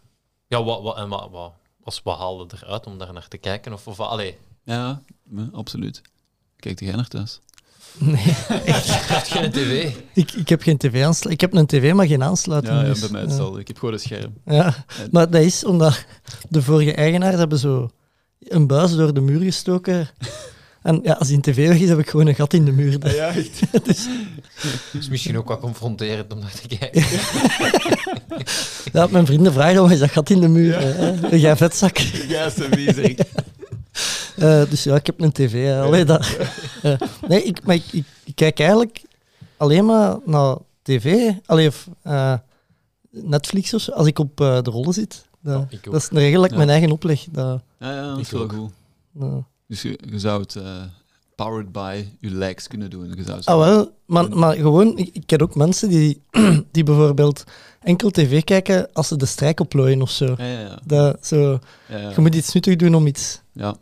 ja 0.49 0.63
wat, 0.63 0.81
wat, 0.81 0.97
en 0.97 1.09
wat, 1.09 1.29
wat, 1.31 1.53
was, 1.83 2.01
wat 2.03 2.17
haalde 2.17 2.55
eruit 2.61 2.85
om 2.85 2.97
daar 2.97 3.13
naar 3.13 3.27
te 3.27 3.37
kijken? 3.37 3.73
Of, 3.73 3.87
of 3.87 3.99
allee, 3.99 4.37
Ja, 4.63 5.01
absoluut. 5.51 6.01
Kijk 6.55 6.79
jij 6.79 6.95
naar 6.95 7.07
thuis? 7.07 7.39
Nee, 7.97 8.33
had 9.07 9.27
geen 9.27 9.51
tv? 9.57 9.95
ik, 10.13 10.31
ik 10.31 10.49
heb 10.49 10.61
geen 10.61 10.77
tv-aansluiting. 10.77 11.33
Ik 11.33 11.41
heb 11.41 11.53
een 11.53 11.65
tv, 11.65 11.93
maar 11.93 12.07
geen 12.07 12.23
aansluiting. 12.23 12.75
Ja, 12.75 12.81
ja 12.81 12.87
dus, 12.89 12.99
bij 12.99 13.09
mij 13.09 13.21
ja. 13.21 13.27
hetzelfde. 13.27 13.59
Ik 13.59 13.67
heb 13.67 13.77
gewoon 13.77 13.93
een 13.93 13.99
scherm. 13.99 14.33
Ja, 14.45 14.85
maar 15.11 15.29
dat 15.29 15.41
is 15.41 15.65
omdat 15.65 16.05
de 16.49 16.61
vorige 16.61 16.93
eigenaar 16.93 17.37
hebben 17.37 17.57
zo 17.57 17.89
een 18.39 18.67
buis 18.67 18.95
door 18.95 19.13
de 19.13 19.21
muur 19.21 19.41
gestoken. 19.41 20.07
En 20.81 20.99
ja, 21.03 21.13
als 21.13 21.27
die 21.27 21.39
tv 21.39 21.67
weg 21.67 21.79
is, 21.79 21.89
heb 21.89 21.99
ik 21.99 22.09
gewoon 22.09 22.27
een 22.27 22.35
gat 22.35 22.53
in 22.53 22.65
de 22.65 22.71
muur. 22.71 23.15
Ja, 23.15 23.27
echt. 23.27 23.71
Dat 23.71 23.87
is 24.91 25.09
misschien 25.09 25.37
ook 25.37 25.47
wat 25.47 25.59
confronterend 25.59 26.33
om 26.33 26.39
naar 26.39 26.51
te 26.51 26.77
kijken. 26.77 27.03
Ja, 28.93 29.07
mijn 29.09 29.25
vrienden 29.25 29.53
vragen, 29.53 29.81
wat 29.81 29.91
is 29.91 29.99
dat 29.99 30.09
gat 30.11 30.29
in 30.29 30.39
de 30.41 30.47
muur? 30.47 30.79
hè? 30.79 31.35
Jij 31.35 31.55
vetzak. 31.55 31.97
Ja, 32.27 32.49
zo 32.49 32.69
wie 32.69 33.15
Eh, 34.35 34.69
dus 34.69 34.83
ja, 34.83 34.95
ik 34.95 35.05
heb 35.05 35.21
een 35.21 35.31
tv. 35.31 35.63
hè. 35.65 35.81
Allee, 35.81 36.05
dat, 36.05 36.27
eh, 36.83 36.93
nee, 37.27 37.43
ik, 37.43 37.63
maar 37.63 37.75
ik, 37.75 37.83
ik, 37.91 38.05
ik 38.23 38.35
kijk 38.35 38.59
eigenlijk 38.59 39.01
alleen 39.57 39.85
maar 39.85 40.17
naar 40.25 40.55
tv. 40.81 41.31
Allee, 41.45 41.67
of 41.67 41.87
eh, 42.01 42.33
Netflix 43.11 43.73
of 43.73 43.81
zo, 43.81 43.91
als 43.91 44.07
ik 44.07 44.19
op 44.19 44.41
eh, 44.41 44.61
de 44.61 44.69
rollen 44.71 44.93
zit. 44.93 45.25
Dat, 45.41 45.65
ik 45.69 45.87
ook. 45.87 45.93
dat 45.93 46.01
is 46.01 46.09
een 46.11 46.17
regel 46.17 46.35
dat 46.35 46.45
ik 46.45 46.51
Ja. 46.51 46.57
mijn 46.57 46.69
eigen 46.69 46.91
opleg. 46.91 47.25
Dat, 47.31 47.61
Ja, 47.79 47.93
ja, 47.93 48.09
dat 48.09 48.19
is 48.19 48.31
wel 48.31 48.47
goed. 48.47 48.71
Dus 49.67 49.81
je, 49.81 49.99
je 50.09 50.19
zou 50.19 50.41
het 50.41 50.55
eh, 50.55 50.63
powered 51.43 51.71
by 51.71 52.05
je 52.19 52.29
likes 52.31 52.67
kunnen 52.67 52.89
doen. 52.89 53.13
Je 53.15 53.23
zou 53.23 53.41
Ah, 53.43 53.57
wel. 53.57 53.97
Maar, 54.05 54.29
maar 54.37 54.55
gewoon, 54.55 54.97
ik, 54.97 55.09
ik 55.13 55.23
ken 55.25 55.41
ook 55.41 55.55
mensen 55.55 55.89
die, 55.89 56.21
die 56.71 56.83
bijvoorbeeld 56.83 57.43
enkel 57.81 58.09
tv 58.09 58.43
kijken 58.43 58.93
als 58.93 59.07
ze 59.07 59.15
de 59.17 59.25
strijk 59.25 59.59
oplooien 59.59 60.01
of 60.01 60.09
zo. 60.11 60.25
Ja, 60.37 60.45
ja, 60.45 60.59
ja. 60.59 60.79
Dat, 60.85 61.25
zo 61.27 61.59
ja, 61.89 61.97
ja. 61.97 62.09
Je 62.09 62.21
moet 62.21 62.35
iets 62.35 62.53
nuttig 62.53 62.75
doen 62.75 62.95
om 62.95 63.07
iets... 63.07 63.41
ja. 63.53 63.75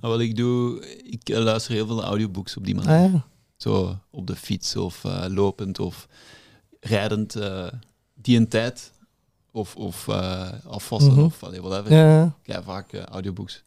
Maar 0.00 0.10
wat 0.10 0.20
ik 0.20 0.36
doe, 0.36 0.86
ik 1.04 1.28
eh, 1.28 1.38
luister 1.38 1.72
heel 1.72 1.86
veel 1.86 2.02
audiobooks 2.04 2.56
op 2.56 2.64
die 2.64 2.74
manier. 2.74 2.90
Ah, 3.06 3.12
ja. 3.12 3.24
Zo 3.56 3.98
op 4.10 4.26
de 4.26 4.36
fiets 4.36 4.76
of 4.76 5.04
eh, 5.04 5.24
lopend 5.28 5.78
of 5.78 6.08
rijdend. 6.80 7.34
eh, 7.34 7.66
die 8.14 8.36
een 8.36 8.48
tijd. 8.48 8.92
Of, 9.52 9.76
of 9.76 10.08
eh, 10.08 10.48
afwassen 10.66 11.12
Mhm. 11.12 11.22
of 11.22 11.42
allee, 11.42 11.60
whatever. 11.62 11.92
Ja, 12.42 12.62
vaak 12.62 12.94
audiobooks. 12.94 13.62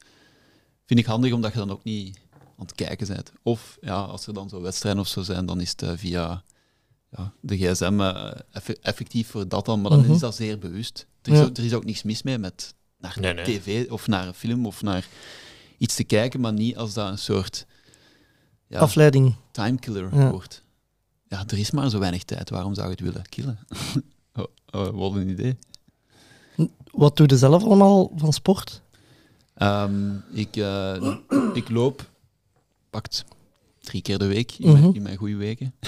Vind 0.85 0.99
ik 0.99 1.05
handig 1.05 1.33
omdat 1.33 1.51
je 1.51 1.57
dan 1.57 1.71
ook 1.71 1.83
niet 1.83 2.17
aan 2.59 2.65
het 2.65 2.75
kijken 2.75 3.07
bent. 3.07 3.31
Of 3.43 3.77
ja, 3.81 3.95
als 4.01 4.27
er 4.27 4.33
dan 4.33 4.49
zo 4.49 4.61
wedstrijden 4.61 5.01
of 5.01 5.07
zo 5.07 5.21
zijn, 5.21 5.45
dan 5.45 5.61
is 5.61 5.69
het 5.69 5.81
eh, 5.81 5.91
via 5.95 6.43
ja, 7.17 7.33
de 7.41 7.57
gsm 7.57 7.99
eh, 8.01 8.31
effe- 8.51 8.77
effectief 8.81 9.27
voor 9.29 9.47
dat 9.47 9.65
dan. 9.65 9.81
Maar 9.81 9.91
dan 9.91 9.99
Mhm. 9.99 10.11
is 10.11 10.19
dat 10.19 10.35
zeer 10.35 10.59
bewust. 10.59 11.07
Er 11.21 11.31
is, 11.31 11.37
Ja. 11.39 11.43
ook, 11.45 11.57
er 11.57 11.65
is 11.65 11.73
ook 11.73 11.85
niks 11.85 12.03
mis 12.03 12.23
mee 12.23 12.37
met 12.37 12.73
naar 12.99 13.17
Nee, 13.19 13.33
nee. 13.33 13.43
tv 13.59 13.89
of 13.91 14.07
naar 14.07 14.27
een 14.27 14.33
film 14.33 14.65
of 14.65 14.81
naar 14.81 15.07
iets 15.77 15.95
te 15.95 16.03
kijken, 16.03 16.39
maar 16.39 16.53
niet 16.53 16.77
als 16.77 16.93
dat 16.93 17.09
een 17.09 17.17
soort 17.17 17.65
ja, 18.67 18.79
afleiding. 18.79 19.35
timekiller 19.51 20.15
Ja. 20.15 20.29
wordt. 20.31 20.63
Ja, 21.27 21.43
er 21.47 21.57
is 21.59 21.71
maar 21.71 21.89
zo 21.89 21.99
weinig 21.99 22.23
tijd. 22.23 22.49
Waarom 22.49 22.73
zou 22.73 22.85
je 22.87 22.91
het 22.91 23.01
willen 23.03 23.29
killen? 23.29 23.59
oh, 24.35 24.43
oh, 24.71 24.89
wat 24.99 25.15
een 25.15 25.29
idee. 25.29 25.57
Wat 26.91 27.17
doe 27.17 27.27
je 27.29 27.37
zelf 27.37 27.63
allemaal 27.63 28.11
van 28.15 28.33
sport? 28.33 28.81
Ehm, 29.53 30.15
ik, 30.31 30.55
eh, 30.55 31.15
ik 31.53 31.69
loop, 31.69 32.09
pakt 32.89 33.25
drie 33.81 34.01
keer 34.01 34.17
de 34.17 34.25
week 34.27 34.51
in, 34.51 34.71
mijn, 34.71 34.83
Mhm. 34.83 34.95
in 34.95 35.01
mijn 35.01 35.17
goede 35.17 35.35
weken. 35.35 35.73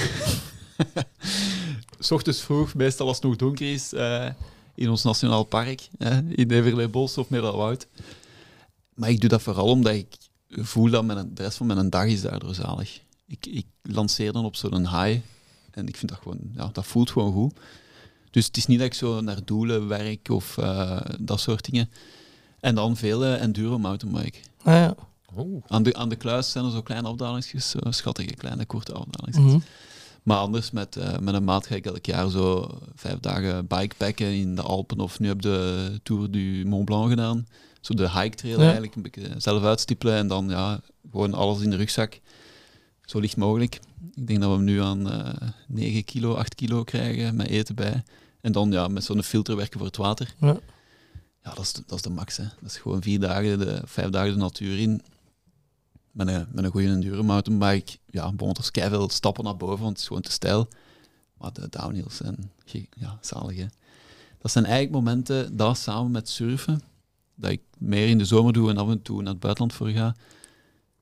S 2.00 2.12
ochtends 2.12 2.42
vroeg, 2.42 2.74
meestal 2.74 3.08
als 3.08 3.16
het 3.16 3.26
nog 3.26 3.36
donker 3.36 3.72
is, 3.74 3.94
eh, 3.94 4.30
in 4.76 4.90
ons 4.90 5.04
nationaal 5.04 5.44
park, 5.44 5.88
eh, 5.98 6.18
in 6.18 6.52
Everleebos 6.52 7.18
of 7.18 7.30
Middelwoud. 7.30 7.88
Maar 8.94 9.10
ik 9.10 9.20
doe 9.22 9.30
dat 9.30 9.42
vooral 9.42 9.68
omdat 9.68 9.94
ik 9.94 10.08
voel 10.50 10.90
dat 10.90 11.06
mijn, 11.06 11.32
de 11.34 11.44
rest 11.44 11.58
van 11.58 11.68
mijn 11.68 11.90
dag 11.90 12.06
is 12.06 12.22
daardoor 12.22 12.54
zalig. 12.56 13.00
Ik, 13.28 13.46
ik 13.46 13.66
lanceer 13.82 14.32
dan 14.32 14.46
op 14.46 14.56
zo'n 14.56 14.80
high 15.04 15.20
en 15.72 15.88
ik 15.88 15.98
vind 15.98 16.12
dat 16.12 16.20
gewoon, 16.24 16.40
ja, 16.56 16.70
dat 16.74 16.86
voelt 16.86 17.12
gewoon 17.12 17.34
goed. 17.34 17.54
Dus 18.32 18.46
het 18.46 18.58
is 18.58 18.66
niet 18.66 18.78
dat 18.78 18.88
ik 18.88 18.94
zo 18.94 19.22
naar 19.22 19.46
doelen 19.46 19.88
werk 19.88 20.30
of 20.30 20.58
eh, 20.58 21.00
dat 21.20 21.40
soort 21.40 21.66
dingen. 21.72 21.90
En 22.60 22.76
dan 22.76 22.98
veel 22.98 23.24
eh, 23.26 23.42
enduro 23.42 23.80
mountainbike. 23.80 24.38
Ah, 24.64 24.74
ja. 24.74 24.96
Oeh. 25.38 25.64
Aan 25.68 25.84
de, 25.84 25.94
aan 25.94 26.10
de 26.10 26.16
kluis 26.16 26.52
zijn 26.52 26.66
er 26.66 26.72
zo 26.72 26.82
kleine 26.82 27.08
afdalingsjes, 27.08 27.76
schattige 27.90 28.34
kleine 28.36 28.66
korte 28.66 28.94
afdalingsjes. 28.94 29.46
Mhm. 29.46 29.60
Maar 30.24 30.38
anders, 30.38 30.72
met, 30.72 30.96
eh, 30.96 31.18
met 31.18 31.34
een 31.34 31.44
maat 31.44 31.68
ga 31.68 31.76
ik 31.76 31.86
elk 31.86 32.06
jaar 32.06 32.30
zo 32.30 32.78
vijf 32.96 33.20
dagen 33.20 33.68
bikepacken 33.68 34.34
in 34.34 34.56
de 34.56 34.62
Alpen. 34.62 35.00
Of 35.00 35.20
nu 35.20 35.28
heb 35.28 35.42
de 35.42 36.00
Tour 36.04 36.32
du 36.32 36.64
Mont 36.66 36.86
Blanc 36.86 37.10
gedaan. 37.10 37.48
Zo 37.82 37.94
de 37.94 38.12
hike 38.12 38.36
trail 38.36 38.58
Ja. 38.58 38.64
eigenlijk, 38.64 38.96
een 38.96 39.02
beetje 39.02 39.34
zelf 39.38 39.64
uitstippelen 39.64 40.16
en 40.16 40.28
dan 40.28 40.50
ja, 40.50 40.80
gewoon 41.12 41.34
alles 41.34 41.62
in 41.62 41.70
de 41.70 41.76
rugzak. 41.76 42.20
Zo 43.06 43.20
licht 43.20 43.38
mogelijk. 43.38 43.80
Ik 44.16 44.28
denk 44.28 44.40
dat 44.42 44.50
we 44.50 44.56
hem 44.56 44.64
nu 44.66 44.82
aan 44.82 45.12
eh 45.12 45.34
9 45.68 46.04
kilo, 46.04 46.34
8 46.34 46.56
kilo 46.56 46.84
krijgen 46.84 47.36
met 47.36 47.48
eten 47.48 47.76
bij. 47.76 48.04
En 48.42 48.52
dan 48.52 48.72
ja, 48.72 48.88
met 48.88 49.04
zo'n 49.04 49.24
filter 49.24 49.56
werken 49.56 49.78
voor 49.78 49.88
het 49.88 49.98
water. 49.98 50.34
Ja. 50.40 50.58
Ja, 51.44 51.54
dat 51.54 51.60
is, 51.60 51.74
de- 51.74 51.84
dat 51.88 51.96
is 51.98 52.02
de 52.04 52.10
max. 52.10 52.38
Hè. 52.38 52.44
Dat 52.44 52.70
is 52.72 52.78
gewoon 52.78 53.02
vier 53.02 53.20
dagen, 53.20 53.60
de, 53.60 53.82
vijf 53.86 54.10
dagen 54.10 54.32
de 54.34 54.38
natuur 54.40 54.80
in. 54.80 55.02
Met 56.12 56.28
een, 56.28 56.48
met 56.52 56.64
een 56.64 56.72
goede 56.72 56.88
enduro 56.88 57.24
mountainbike. 57.24 57.98
Ja, 58.06 58.34
is 58.60 58.72
keiveel 58.72 59.10
stappen 59.10 59.44
naar 59.44 59.58
boven, 59.58 59.78
want 59.78 59.90
het 59.90 60.00
is 60.00 60.08
gewoon 60.08 60.22
te 60.22 60.32
stijl. 60.32 60.68
Maar 61.38 61.54
de 61.54 61.70
downhills 61.70 62.16
zijn 62.16 62.52
ja, 62.94 63.18
zalig. 63.22 63.70
Dat 64.38 64.52
zijn 64.52 64.66
eigenlijk 64.66 64.94
momenten, 64.94 65.58
dat 65.58 65.78
samen 65.78 66.12
met 66.12 66.30
surfen, 66.30 66.82
dat 67.36 67.52
ik 67.52 67.62
meer 67.78 68.08
in 68.08 68.18
de 68.18 68.26
zomer 68.26 68.54
doe 68.54 68.70
en 68.70 68.78
af 68.78 68.90
en 68.90 69.02
toe 69.02 69.22
naar 69.22 69.32
het 69.32 69.40
buitenland 69.40 69.74
voor 69.74 69.90
ga. 69.90 70.16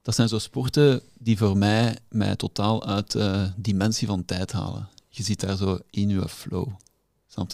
Dat 0.02 0.16
zijn 0.16 0.28
zo 0.28 0.40
sporten 0.40 1.02
die 1.14 1.38
voor 1.38 1.58
mij 1.58 1.98
mij 2.10 2.36
totaal 2.36 2.86
uit 2.86 3.12
de 3.12 3.52
dimensie 3.56 4.08
van 4.08 4.26
tijd 4.26 4.52
halen. 4.52 4.90
Je 5.10 5.24
zit 5.24 5.40
daar 5.40 5.58
zo 5.58 5.80
in 5.90 6.10
je 6.10 6.30
flow. 6.30 6.68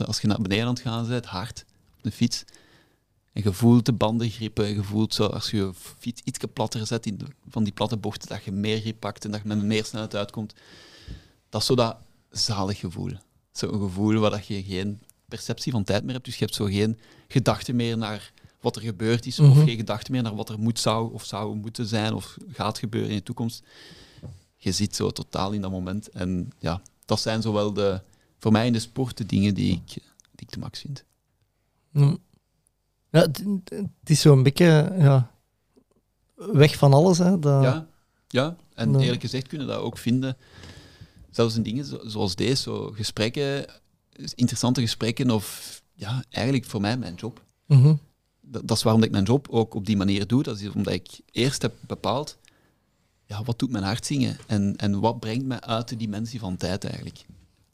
Als 0.05 0.21
je 0.21 0.27
naar 0.27 0.41
beneden 0.41 0.65
aan 0.65 0.73
het 0.73 0.81
gaan 0.81 1.07
bent, 1.07 1.25
hard, 1.25 1.65
op 1.97 2.03
de 2.03 2.11
fiets, 2.11 2.43
en 3.35 3.41
je 3.43 3.53
voelt 3.53 3.85
de 3.85 3.93
banden 3.93 4.29
grippen, 4.29 4.67
je 4.67 4.83
voelt 4.83 5.13
zo, 5.13 5.25
als 5.25 5.51
je 5.51 5.57
je 5.57 5.71
fiets 5.99 6.21
iets 6.23 6.39
platter 6.53 6.87
zet 6.87 7.05
in 7.05 7.17
de- 7.17 7.25
van 7.49 7.63
die 7.63 7.73
platte 7.73 7.97
bochten, 7.97 8.29
dat 8.29 8.43
je 8.43 8.51
meer 8.51 8.79
grip 8.79 8.99
pakt 8.99 9.25
en 9.25 9.31
dat 9.31 9.41
je 9.41 9.47
met 9.47 9.63
meer 9.63 9.85
snelheid 9.85 10.15
uitkomt. 10.15 10.53
Dat 11.49 11.61
is 11.61 11.67
zo 11.67 11.75
dat 11.75 11.97
zalig 12.31 12.79
gevoel. 12.79 13.11
Zo'n 13.51 13.79
gevoel 13.79 14.19
waar 14.19 14.29
dat 14.31 14.47
je 14.47 14.63
geen 14.63 14.99
perceptie 15.27 15.71
van 15.71 15.83
tijd 15.83 16.03
meer 16.03 16.13
hebt, 16.13 16.25
dus 16.25 16.33
je 16.37 16.43
hebt 16.45 16.55
zo 16.55 16.65
geen 16.65 16.99
gedachte 17.27 17.73
meer 17.73 17.97
naar 17.97 18.31
wat 18.61 18.75
er 18.75 18.81
gebeurd 18.81 19.25
is, 19.25 19.37
Mhm. 19.39 19.49
of 19.51 19.63
geen 19.63 19.75
gedachte 19.77 20.11
meer 20.11 20.21
naar 20.23 20.35
wat 20.35 20.49
er 20.49 20.59
moet 20.59 20.79
zou 20.79 21.13
of 21.13 21.25
zou 21.25 21.55
moeten 21.55 21.85
zijn 21.85 22.13
of 22.13 22.37
gaat 22.51 22.77
gebeuren 22.79 23.09
in 23.09 23.15
de 23.17 23.23
toekomst. 23.23 23.63
Je 24.57 24.71
zit 24.71 24.95
zo 24.95 25.11
totaal 25.11 25.51
in 25.51 25.61
dat 25.61 25.71
moment. 25.71 26.09
En 26.09 26.51
ja, 26.59 26.81
dat 27.05 27.21
zijn 27.21 27.41
zowel 27.41 27.73
de, 27.73 28.01
voor 28.39 28.51
mij 28.51 28.65
in 28.65 28.73
de 28.73 28.79
sport 28.79 29.17
de 29.17 29.25
dingen 29.25 29.53
die 29.53 29.71
ik, 29.71 29.87
die 29.87 30.01
ik 30.47 30.51
de 30.51 30.59
max 30.59 30.79
vind. 30.79 31.03
Ja, 33.15 33.21
het, 33.21 33.43
het 33.69 34.09
is 34.09 34.21
zo'n 34.21 34.43
beetje 34.43 34.93
ja, 34.97 35.31
weg 36.35 36.75
van 36.77 36.93
alles. 36.93 37.17
Hè, 37.17 37.39
dat, 37.39 37.63
Ja, 37.63 37.87
ja. 38.27 38.55
en 38.73 38.99
eerlijk 38.99 39.21
gezegd 39.21 39.47
kunnen 39.47 39.67
we 39.67 39.73
dat 39.73 39.81
ook 39.81 39.97
vinden. 39.97 40.37
Zelfs 41.31 41.55
in 41.55 41.63
dingen 41.63 41.85
zo- 41.85 42.01
zoals 42.07 42.35
deze, 42.35 42.61
zo 42.61 42.91
gesprekken, 42.91 43.65
interessante 44.35 44.81
gesprekken, 44.81 45.31
of 45.31 45.81
ja, 45.93 46.23
eigenlijk 46.29 46.65
voor 46.65 46.81
mij 46.81 46.97
mijn 46.97 47.15
job. 47.15 47.43
Mhm. 47.65 47.95
Dat, 48.41 48.67
dat 48.67 48.77
is 48.77 48.83
waarom 48.83 49.03
ik 49.03 49.11
mijn 49.11 49.23
job 49.23 49.47
ook 49.49 49.73
op 49.73 49.85
die 49.85 49.97
manier 49.97 50.27
doe. 50.27 50.43
Dat 50.43 50.59
is 50.59 50.69
omdat 50.69 50.93
ik 50.93 51.07
eerst 51.31 51.61
heb 51.61 51.73
bepaald, 51.87 52.37
ja, 53.25 53.43
wat 53.43 53.59
doet 53.59 53.71
mijn 53.71 53.83
hart 53.83 54.05
zingen? 54.05 54.37
En, 54.47 54.75
en 54.75 54.99
wat 54.99 55.19
brengt 55.19 55.45
mij 55.45 55.61
uit 55.61 55.87
de 55.87 55.95
dimensie 55.95 56.39
van 56.39 56.57
tijd 56.57 56.83
eigenlijk? 56.83 57.25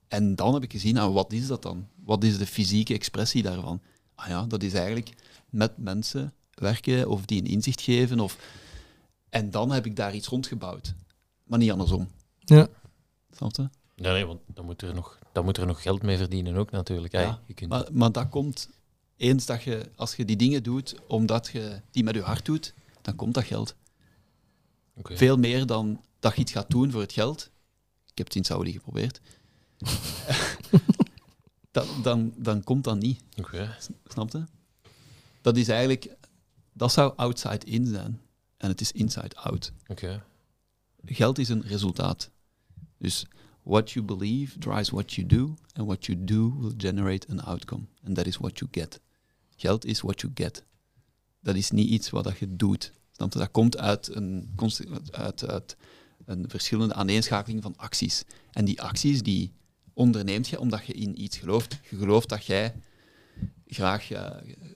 En 0.08 0.36
dan 0.36 0.54
heb 0.54 0.64
ik 0.64 0.72
gezien, 0.72 0.94
nou, 0.94 1.14
wat 1.14 1.32
is 1.34 1.48
dat 1.48 1.62
dan? 1.62 1.88
Wat 2.04 2.24
is 2.24 2.38
de 2.38 2.46
fysieke 2.46 2.94
expressie 2.94 3.44
daarvan? 3.44 3.82
Ah 4.22 4.28
ja, 4.28 4.46
dat 4.46 4.64
is 4.64 4.74
eigenlijk 4.74 5.14
met 5.50 5.78
mensen 5.78 6.34
werken 6.54 7.10
of 7.10 7.26
die 7.26 7.42
een 7.42 7.48
inzicht 7.48 7.82
geven. 7.82 8.20
Of... 8.20 8.38
En 9.30 9.52
dan 9.52 9.72
heb 9.72 9.86
ik 9.86 9.96
daar 9.96 10.16
iets 10.16 10.28
rondgebouwd. 10.28 10.94
Maar 11.44 11.60
niet 11.60 11.72
andersom. 11.72 12.08
Ja. 12.40 12.68
Snap 13.32 13.56
je? 13.56 13.70
Nee, 13.96 14.12
nee, 14.12 14.26
want 14.26 14.40
dan 14.46 14.66
moet, 14.66 14.82
er 14.82 14.94
nog, 14.94 15.20
dan 15.32 15.44
moet 15.44 15.58
er 15.58 15.66
nog 15.66 15.82
geld 15.82 16.02
mee 16.02 16.18
verdienen 16.18 16.56
ook 16.56 16.72
natuurlijk. 16.72 17.14
Hey, 17.14 17.24
Ja, 17.24 17.42
je 17.46 17.54
kunt... 17.54 17.70
Maar, 17.70 17.88
maar 17.92 18.12
dat 18.12 18.30
komt 18.30 18.70
eens 19.18 19.46
dat 19.46 19.64
je, 19.64 19.90
als 19.96 20.16
je 20.16 20.26
die 20.26 20.36
dingen 20.36 20.64
doet, 20.64 20.96
omdat 21.08 21.50
je 21.52 21.82
die 21.92 22.04
met 22.04 22.16
je 22.16 22.22
hart 22.22 22.46
doet, 22.46 22.74
dan 23.02 23.16
komt 23.16 23.34
dat 23.34 23.44
geld. 23.44 23.76
Oké. 24.96 25.18
Veel 25.18 25.38
meer 25.38 25.66
dan 25.66 26.02
dat 26.20 26.36
je 26.36 26.42
iets 26.42 26.52
gaat 26.52 26.70
doen 26.70 26.92
voor 26.92 27.02
het 27.02 27.14
geld. 27.14 27.50
Ik 28.12 28.18
heb 28.18 28.28
het 28.28 28.36
in 28.36 28.44
Saudi 28.44 28.72
geprobeerd. 28.72 29.22
dan, 31.72 31.88
dan, 32.04 32.34
dan 32.38 32.64
komt 32.64 32.84
dat 32.84 33.00
niet. 33.00 33.22
Oké. 33.38 33.78
Snap 34.06 34.32
je? 34.32 34.44
Dat 35.42 35.58
is 35.58 35.68
eigenlijk, 35.68 36.16
dat 36.74 36.92
zou 36.92 37.14
outside 37.16 37.66
in 37.66 37.86
zijn. 37.86 38.22
En 38.58 38.70
het 38.70 38.82
is 38.82 38.92
inside 38.92 39.36
out. 39.36 39.72
Oké. 39.88 40.24
Geld 41.06 41.38
is 41.38 41.50
een 41.50 41.62
resultaat. 41.62 42.30
Dus 42.98 43.26
what 43.64 43.92
you 43.92 44.06
believe 44.06 44.60
drives 44.60 44.90
what 44.90 45.14
you 45.14 45.28
do, 45.28 45.56
and 45.74 45.88
what 45.88 46.06
you 46.06 46.24
do 46.24 46.56
will 46.60 46.74
generate 46.78 47.28
an 47.28 47.40
outcome. 47.40 47.84
And 48.06 48.16
that 48.16 48.26
is 48.26 48.38
what 48.38 48.60
you 48.60 48.72
get. 48.72 49.00
Geld 49.56 49.86
is 49.86 50.02
what 50.02 50.22
you 50.22 50.34
get. 50.36 50.64
Dat 51.40 51.56
is 51.56 51.72
niet 51.72 51.90
iets 51.90 52.10
wat 52.10 52.38
je 52.38 52.56
doet. 52.56 52.92
Snap 53.12 53.34
je? 53.34 53.40
Dat 53.40 53.52
komt 53.52 53.78
uit 53.78 54.16
een, 54.16 54.56
uit, 55.12 55.48
uit 55.48 55.76
een 56.26 56.50
verschillende 56.50 56.94
aaneenschakeling 56.94 57.64
van 57.64 57.78
acties. 57.78 58.24
En 58.52 58.66
die 58.66 58.82
acties 58.82 59.24
die 59.24 59.52
onderneemt 60.02 60.48
je 60.48 60.60
omdat 60.60 60.86
je 60.86 60.94
in 60.94 61.22
iets 61.22 61.38
gelooft. 61.38 61.80
Je 61.90 61.98
gelooft 61.98 62.30
dat 62.30 62.46
jij 62.46 62.74
graag 63.68 64.12
eh, 64.12 64.30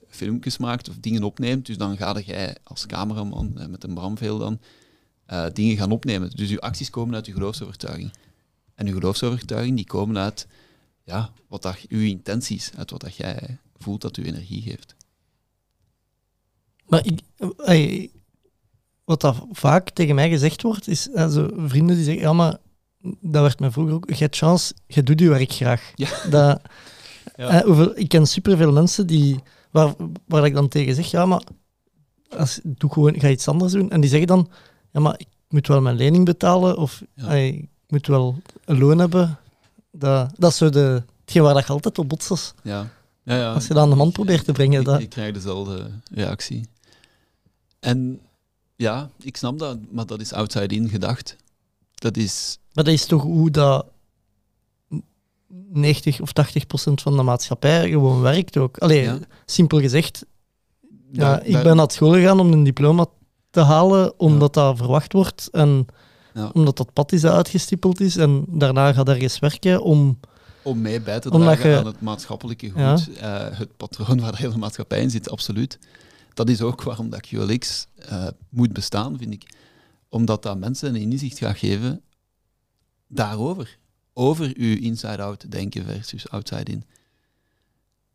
filmpjes 0.07 0.57
maakt 0.57 0.89
of 0.89 0.95
dingen 0.99 1.23
opneemt. 1.23 1.65
Dus 1.65 1.78
dan 1.78 1.97
ga 1.97 2.19
jij 2.19 2.55
als 2.63 2.86
cameraman 2.86 3.57
eh, 3.57 3.67
met 3.67 3.84
een 3.84 3.93
bramveel 3.93 4.38
dan 4.38 4.59
eh, 5.26 5.45
dingen 5.53 5.78
gaan 5.78 5.91
opnemen. 5.91 6.30
Dus 6.30 6.49
je 6.49 6.61
acties 6.61 6.89
komen 6.89 7.15
uit 7.15 7.26
je 7.26 7.32
geloofsovertuiging. 7.32 8.13
En 8.76 8.86
je 8.86 8.93
geloofsovertuiging 8.93 9.76
die 9.76 9.86
komen 9.86 10.17
uit 10.17 10.47
ja, 11.03 11.30
wat 11.47 11.61
dat, 11.61 11.82
je 11.89 12.07
intenties, 12.07 12.71
uit 12.78 12.91
wat 12.91 13.01
dat 13.01 13.15
jij 13.15 13.57
voelt 13.78 14.01
dat 14.01 14.15
je 14.15 14.26
energie 14.26 14.61
geeft. 14.61 14.95
Maar 16.86 17.05
ik, 17.05 17.19
ey, 17.57 18.11
wat 19.03 19.21
dat 19.21 19.45
vaak 19.51 19.89
tegen 19.89 20.15
mij 20.15 20.30
gezegd 20.30 20.61
wordt, 20.61 20.88
is 20.88 21.09
eh, 21.09 21.47
vrienden 21.55 21.95
die 21.95 22.05
zeggen, 22.05 22.23
ja, 22.23 22.34
maar 22.34 22.57
dat 23.21 23.41
werd 23.41 23.59
mij 23.59 23.71
vroeger 23.71 23.93
ook, 23.93 24.09
je 24.09 24.15
hebt 24.15 24.35
chance, 24.37 24.73
je 24.87 25.03
doet 25.03 25.19
je 25.19 25.29
werk 25.29 25.51
graag. 25.51 25.91
Ja. 25.95 26.09
Dat, 26.29 26.61
Ja. 27.35 27.47
eh, 27.49 27.65
hoeveel, 27.65 27.97
ik 27.97 28.07
ken 28.09 28.27
superveel 28.27 28.71
mensen 28.71 29.07
die, 29.07 29.39
waar, 29.71 29.93
waar 30.27 30.45
ik 30.45 30.53
dan 30.53 30.67
tegen 30.67 30.95
zeg, 30.95 31.11
ja, 31.11 31.25
maar 31.25 31.41
als, 32.37 32.59
doe 32.63 32.93
gewoon, 32.93 33.19
ga 33.19 33.29
iets 33.29 33.47
anders 33.47 33.71
doen. 33.71 33.89
En 33.91 34.01
die 34.01 34.09
zeggen 34.09 34.27
dan, 34.27 34.49
ja, 34.91 34.99
maar 34.99 35.15
ik 35.19 35.27
moet 35.49 35.67
wel 35.67 35.81
mijn 35.81 35.95
lening 35.95 36.25
betalen, 36.25 36.77
of 36.77 37.03
Ja. 37.15 37.33
ik 37.33 37.67
moet 37.87 38.07
wel 38.07 38.37
een 38.65 38.77
loon 38.77 38.99
hebben. 38.99 39.37
Dat, 39.91 40.31
dat 40.37 40.51
is 40.51 40.57
zo 40.57 40.69
de, 40.69 41.03
hetgeen 41.21 41.41
waar 41.43 41.53
dat 41.53 41.65
je 41.67 41.73
altijd 41.73 41.97
op 41.97 42.09
botst. 42.09 42.53
Ja. 42.63 42.87
Ja, 43.23 43.35
ja. 43.35 43.53
Als 43.53 43.67
je 43.67 43.73
dat 43.73 43.83
aan 43.83 43.89
de 43.89 43.95
man 43.95 44.11
probeert 44.11 44.45
te 44.45 44.51
brengen. 44.51 44.79
Ik, 44.79 44.85
Dat, 44.85 44.99
ik 44.99 45.09
krijg 45.09 45.33
dezelfde 45.33 45.89
reactie. 46.13 46.67
En 47.79 48.19
ja, 48.75 49.09
ik 49.19 49.37
snap 49.37 49.59
dat, 49.59 49.77
maar 49.91 50.05
dat 50.05 50.21
is 50.21 50.33
outside-in 50.33 50.89
gedacht. 50.89 51.35
Dat 51.95 52.17
is... 52.17 52.57
Maar 52.76 52.84
dat 52.84 52.93
is 52.93 53.05
toch 53.05 53.21
hoe 53.21 53.51
dat 53.51 53.86
90 55.71 56.21
of 56.21 56.32
80 56.32 56.67
procent 56.67 57.01
van 57.01 57.15
de 57.17 57.23
maatschappij 57.23 57.89
gewoon 57.89 58.21
werkt 58.21 58.57
ook. 58.57 58.78
Allee, 58.78 59.01
Ja. 59.03 59.19
simpel 59.45 59.80
gezegd, 59.80 60.26
ja, 61.11 61.39
ik 61.41 61.51
daar- 61.53 61.63
ben 61.63 61.76
naar 61.76 61.91
school 61.91 62.13
gegaan 62.13 62.39
om 62.39 62.51
een 62.51 62.63
diploma 62.63 63.05
te 63.49 63.59
halen, 63.61 64.19
omdat 64.19 64.53
dat 64.53 64.78
verwacht 64.78 65.13
wordt 65.13 65.49
en 65.51 65.86
omdat 66.53 66.78
dat 66.78 66.93
pad 66.93 67.11
is 67.11 67.21
dat 67.21 67.34
uitgestippeld 67.34 67.99
is. 67.99 68.17
En 68.17 68.45
daarna 68.47 68.93
gaat 68.93 69.09
ergens 69.09 69.39
werken 69.39 69.82
om... 69.82 70.19
om 70.63 70.82
mee 70.82 71.01
bij 71.01 71.19
te 71.19 71.30
dragen 71.30 71.69
je- 71.69 71.78
aan 71.78 71.86
het 71.86 72.01
maatschappelijke 72.01 72.69
goed, 72.69 73.17
eh, 73.17 73.45
het 73.51 73.78
patroon 73.78 74.19
waar 74.19 74.32
de 74.32 74.38
hele 74.38 74.57
maatschappij 74.57 75.01
in 75.01 75.09
zit, 75.09 75.30
absoluut. 75.30 75.80
Dat 76.34 76.49
is 76.49 76.61
ook 76.61 76.84
waarom 76.84 77.09
dat 77.09 77.28
QLX 77.28 77.88
eh, 77.95 78.28
moet 78.49 78.73
bestaan, 78.73 79.17
vind 79.17 79.34
ik. 79.34 79.53
Omdat 80.09 80.43
dat 80.43 80.57
mensen 80.57 80.95
een 80.95 81.01
inzicht 81.11 81.38
gaat 81.38 81.57
geven 81.57 82.01
daarover. 83.16 83.78
Over 84.13 84.53
uw 84.57 84.76
inside-out 84.78 85.51
denken 85.51 85.86
versus 85.86 86.30
outside-in. 86.30 86.84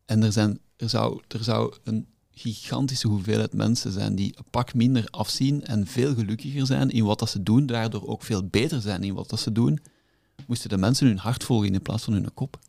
En 0.05 0.23
er, 0.23 0.31
zijn, 0.31 0.59
er, 0.75 0.89
zou, 0.89 1.21
er 1.27 1.43
zou 1.43 1.73
een 1.83 2.05
gigantische 2.31 3.07
hoeveelheid 3.07 3.53
mensen 3.53 3.91
zijn 3.91 4.15
die 4.15 4.33
een 4.37 4.45
pak 4.49 4.73
minder 4.73 5.07
afzien 5.09 5.65
en 5.65 5.87
veel 5.87 6.13
gelukkiger 6.13 6.65
zijn 6.65 6.89
in 6.89 7.03
wat 7.03 7.19
dat 7.19 7.29
ze 7.29 7.43
doen, 7.43 7.65
daardoor 7.65 8.07
ook 8.07 8.23
veel 8.23 8.43
beter 8.47 8.81
zijn 8.81 9.03
in 9.03 9.13
wat 9.13 9.29
dat 9.29 9.39
ze 9.39 9.51
doen, 9.51 9.79
moesten 10.47 10.69
de 10.69 10.77
mensen 10.77 11.07
hun 11.07 11.17
hart 11.17 11.43
volgen 11.43 11.73
in 11.73 11.81
plaats 11.81 12.03
van 12.03 12.13
hun 12.13 12.33
kop. 12.33 12.59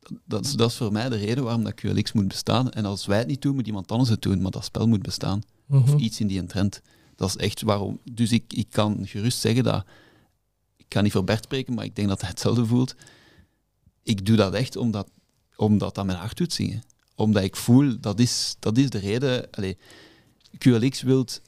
Dat, 0.00 0.12
dat, 0.24 0.44
is, 0.44 0.52
dat 0.52 0.70
is 0.70 0.76
voor 0.76 0.92
mij 0.92 1.08
de 1.08 1.16
reden 1.16 1.44
waarom 1.44 1.64
dat 1.64 1.80
QLX 1.80 2.12
moet 2.12 2.28
bestaan. 2.28 2.70
En 2.70 2.84
als 2.84 3.06
wij 3.06 3.18
het 3.18 3.26
niet 3.26 3.42
doen, 3.42 3.54
moet 3.54 3.66
iemand 3.66 3.90
anders 3.92 4.10
het 4.10 4.22
doen, 4.22 4.42
maar 4.42 4.50
dat 4.50 4.64
spel 4.64 4.88
moet 4.88 5.02
bestaan. 5.02 5.42
Of 5.68 5.84
Mhm. 5.94 5.98
iets 5.98 6.20
in 6.20 6.26
die 6.26 6.44
trend. 6.46 6.80
Dat 7.16 7.28
is 7.28 7.36
echt 7.36 7.62
waarom. 7.62 7.98
Dus 8.12 8.32
ik, 8.32 8.52
ik 8.52 8.66
kan 8.70 9.06
gerust 9.06 9.38
zeggen 9.40 9.64
dat. 9.64 9.84
Ik 10.86 10.92
kan 10.92 11.02
niet 11.02 11.12
voor 11.12 11.24
Bert 11.24 11.44
spreken, 11.44 11.74
maar 11.74 11.84
ik 11.84 11.96
denk 11.96 12.08
dat 12.08 12.20
hij 12.20 12.30
hetzelfde 12.30 12.66
voelt. 12.66 12.94
Ik 14.02 14.26
doe 14.26 14.36
dat 14.36 14.54
echt 14.54 14.76
omdat, 14.76 15.10
omdat 15.56 15.94
dat 15.94 16.06
mijn 16.06 16.18
hart 16.18 16.36
doet 16.36 16.52
zingen. 16.52 16.82
Omdat 17.14 17.42
ik 17.42 17.56
voel, 17.56 18.00
dat 18.00 18.20
is, 18.20 18.56
dat 18.58 18.78
is 18.78 18.90
de 18.90 18.98
reden. 18.98 19.48
QLX 20.58 21.02
wilt 21.02 21.40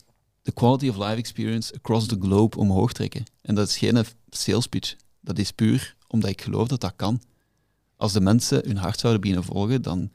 de 0.42 0.52
quality 0.52 0.88
of 0.88 0.96
life 0.96 1.16
experience 1.16 1.74
across 1.74 2.06
the 2.06 2.16
globe 2.20 2.56
omhoog 2.56 2.92
trekken. 2.92 3.24
En 3.40 3.54
dat 3.54 3.68
is 3.68 3.78
geen 3.78 4.04
sales 4.30 4.66
pitch. 4.66 4.96
Dat 5.20 5.38
is 5.38 5.52
puur 5.52 5.96
omdat 6.08 6.30
ik 6.30 6.42
geloof 6.42 6.68
dat 6.68 6.80
dat 6.80 6.92
kan. 6.96 7.22
Als 7.96 8.12
de 8.12 8.20
mensen 8.20 8.62
hun 8.66 8.76
hart 8.76 9.00
zouden 9.00 9.20
beginnen 9.20 9.44
volgen, 9.44 9.82
dan 9.82 10.10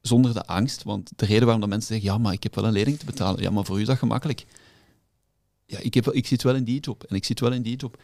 zonder 0.00 0.34
de 0.34 0.46
angst. 0.46 0.82
Want 0.82 1.10
de 1.16 1.26
reden 1.26 1.42
waarom 1.42 1.60
dat 1.60 1.68
mensen 1.68 1.88
zeggen, 1.88 2.12
ja, 2.12 2.18
maar 2.18 2.32
ik 2.32 2.42
heb 2.42 2.54
wel 2.54 2.64
een 2.64 2.72
lening 2.72 2.98
te 2.98 3.04
betalen. 3.04 3.42
Ja, 3.42 3.50
maar 3.50 3.64
voor 3.64 3.78
u 3.78 3.80
is 3.80 3.86
dat 3.86 3.98
gemakkelijk. 3.98 4.46
Ja, 5.66 5.78
ik, 5.78 5.94
heb, 5.94 6.10
ik 6.10 6.26
zit 6.26 6.42
wel 6.42 6.54
in 6.54 6.64
die 6.64 6.80
job 6.80 7.04
en 7.04 7.16
ik 7.16 7.24
zit 7.24 7.40
wel 7.40 7.52
in 7.52 7.62
die 7.62 7.76
job. 7.76 8.02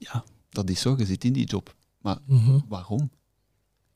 Ja, 0.00 0.24
dat 0.50 0.70
is 0.70 0.80
zo, 0.80 0.94
je 0.98 1.06
zit 1.06 1.24
in 1.24 1.32
die 1.32 1.46
job. 1.46 1.74
Maar 1.98 2.18
Mhm. 2.26 2.58
waarom? 2.68 3.10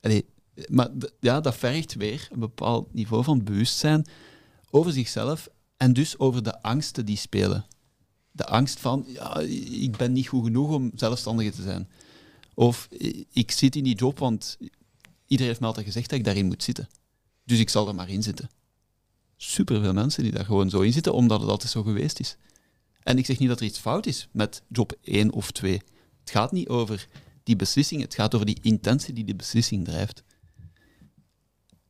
Allee, 0.00 0.26
maar 0.68 0.90
ja, 1.20 1.40
dat 1.40 1.57
vergt 1.57 1.94
weer 1.94 2.28
een 2.32 2.38
bepaald 2.40 2.94
niveau 2.94 3.24
van 3.24 3.44
bewustzijn 3.44 4.07
over 4.70 4.92
zichzelf 4.92 5.48
en 5.76 5.92
dus 5.92 6.18
over 6.18 6.42
de 6.42 6.62
angsten 6.62 7.07
die 7.07 7.16
spelen. 7.16 7.66
De 8.30 8.46
angst 8.46 8.80
van, 8.80 9.05
ja, 9.07 9.38
ik 9.70 9.96
ben 9.96 10.12
niet 10.12 10.28
goed 10.28 10.44
genoeg 10.44 10.70
om 10.70 10.90
zelfstandige 10.94 11.50
te 11.50 11.62
zijn. 11.62 11.88
Of 12.55 12.88
ik 13.32 13.50
zit 13.50 13.76
in 13.76 13.84
die 13.84 13.94
job, 13.96 14.18
want 14.18 14.57
iedereen 15.26 15.46
heeft 15.50 15.61
me 15.61 15.66
altijd 15.66 15.86
gezegd 15.86 16.11
dat 16.11 16.18
ik 16.18 16.24
daarin 16.24 16.46
moet 16.46 16.62
zitten. 16.62 16.88
Dus 17.44 17.59
ik 17.59 17.68
zal 17.68 17.88
er 17.88 17.94
maar 17.94 18.09
in 18.09 18.22
zitten. 18.22 18.48
Superveel 19.36 19.92
mensen 19.92 20.22
die 20.22 20.32
daar 20.32 20.44
gewoon 20.44 20.70
zo 20.70 20.80
in 20.80 20.92
zitten, 20.92 21.14
omdat 21.14 21.40
het 21.40 21.50
altijd 21.50 21.70
zo 21.70 21.82
geweest 21.82 22.20
is. 22.20 22.36
En 23.02 23.18
ik 23.18 23.26
zeg 23.26 23.38
niet 23.38 23.48
dat 23.48 23.61
er 23.61 23.66
iets 23.66 23.78
fout 23.78 24.07
is 24.07 24.28
met 24.32 24.62
job 24.68 24.92
1 25.02 25.32
of 25.32 25.50
2. 25.50 25.80
Het 26.25 26.33
gaat 26.33 26.53
niet 26.53 26.68
over 26.68 27.09
die 27.43 27.57
beslissing, 27.57 28.01
het 28.01 28.14
gaat 28.14 28.35
over 28.35 28.47
die 28.47 28.59
intentie 28.62 29.14
die 29.14 29.25
die 29.25 29.35
beslissing 29.35 29.85
drijft. 29.85 30.22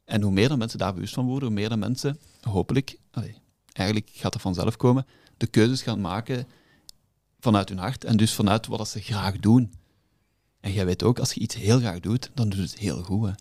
En 0.04 0.22
hoe 0.22 0.32
meer 0.32 0.58
mensen 0.58 0.78
daar 0.78 0.94
bewust 0.94 1.14
van 1.14 1.26
worden, 1.26 1.48
hoe 1.48 1.56
meer 1.56 1.78
mensen, 1.78 2.18
hopelijk, 2.40 2.98
eigenlijk 3.72 4.10
gaat 4.14 4.32
dat 4.32 4.42
vanzelf 4.42 4.76
komen, 4.76 5.06
de 5.36 5.46
keuzes 5.46 5.82
gaan 5.82 6.00
maken 6.00 6.46
vanuit 7.40 7.68
hun 7.68 7.78
hart 7.78 8.04
en 8.04 8.16
dus 8.16 8.34
vanuit 8.34 8.66
wat 8.66 8.88
ze 8.88 9.00
graag 9.00 9.38
doen. 9.38 9.72
En 10.60 10.72
jij 10.72 10.84
weet 10.84 11.02
ook, 11.02 11.18
als 11.18 11.32
je 11.32 11.40
iets 11.40 11.54
heel 11.54 11.78
graag 11.78 12.00
doet, 12.00 12.30
dan 12.34 12.48
doe 12.48 12.58
je 12.58 12.64
het 12.64 12.78
heel 12.78 13.02
goed. 13.02 13.26
Hè? 13.26 13.32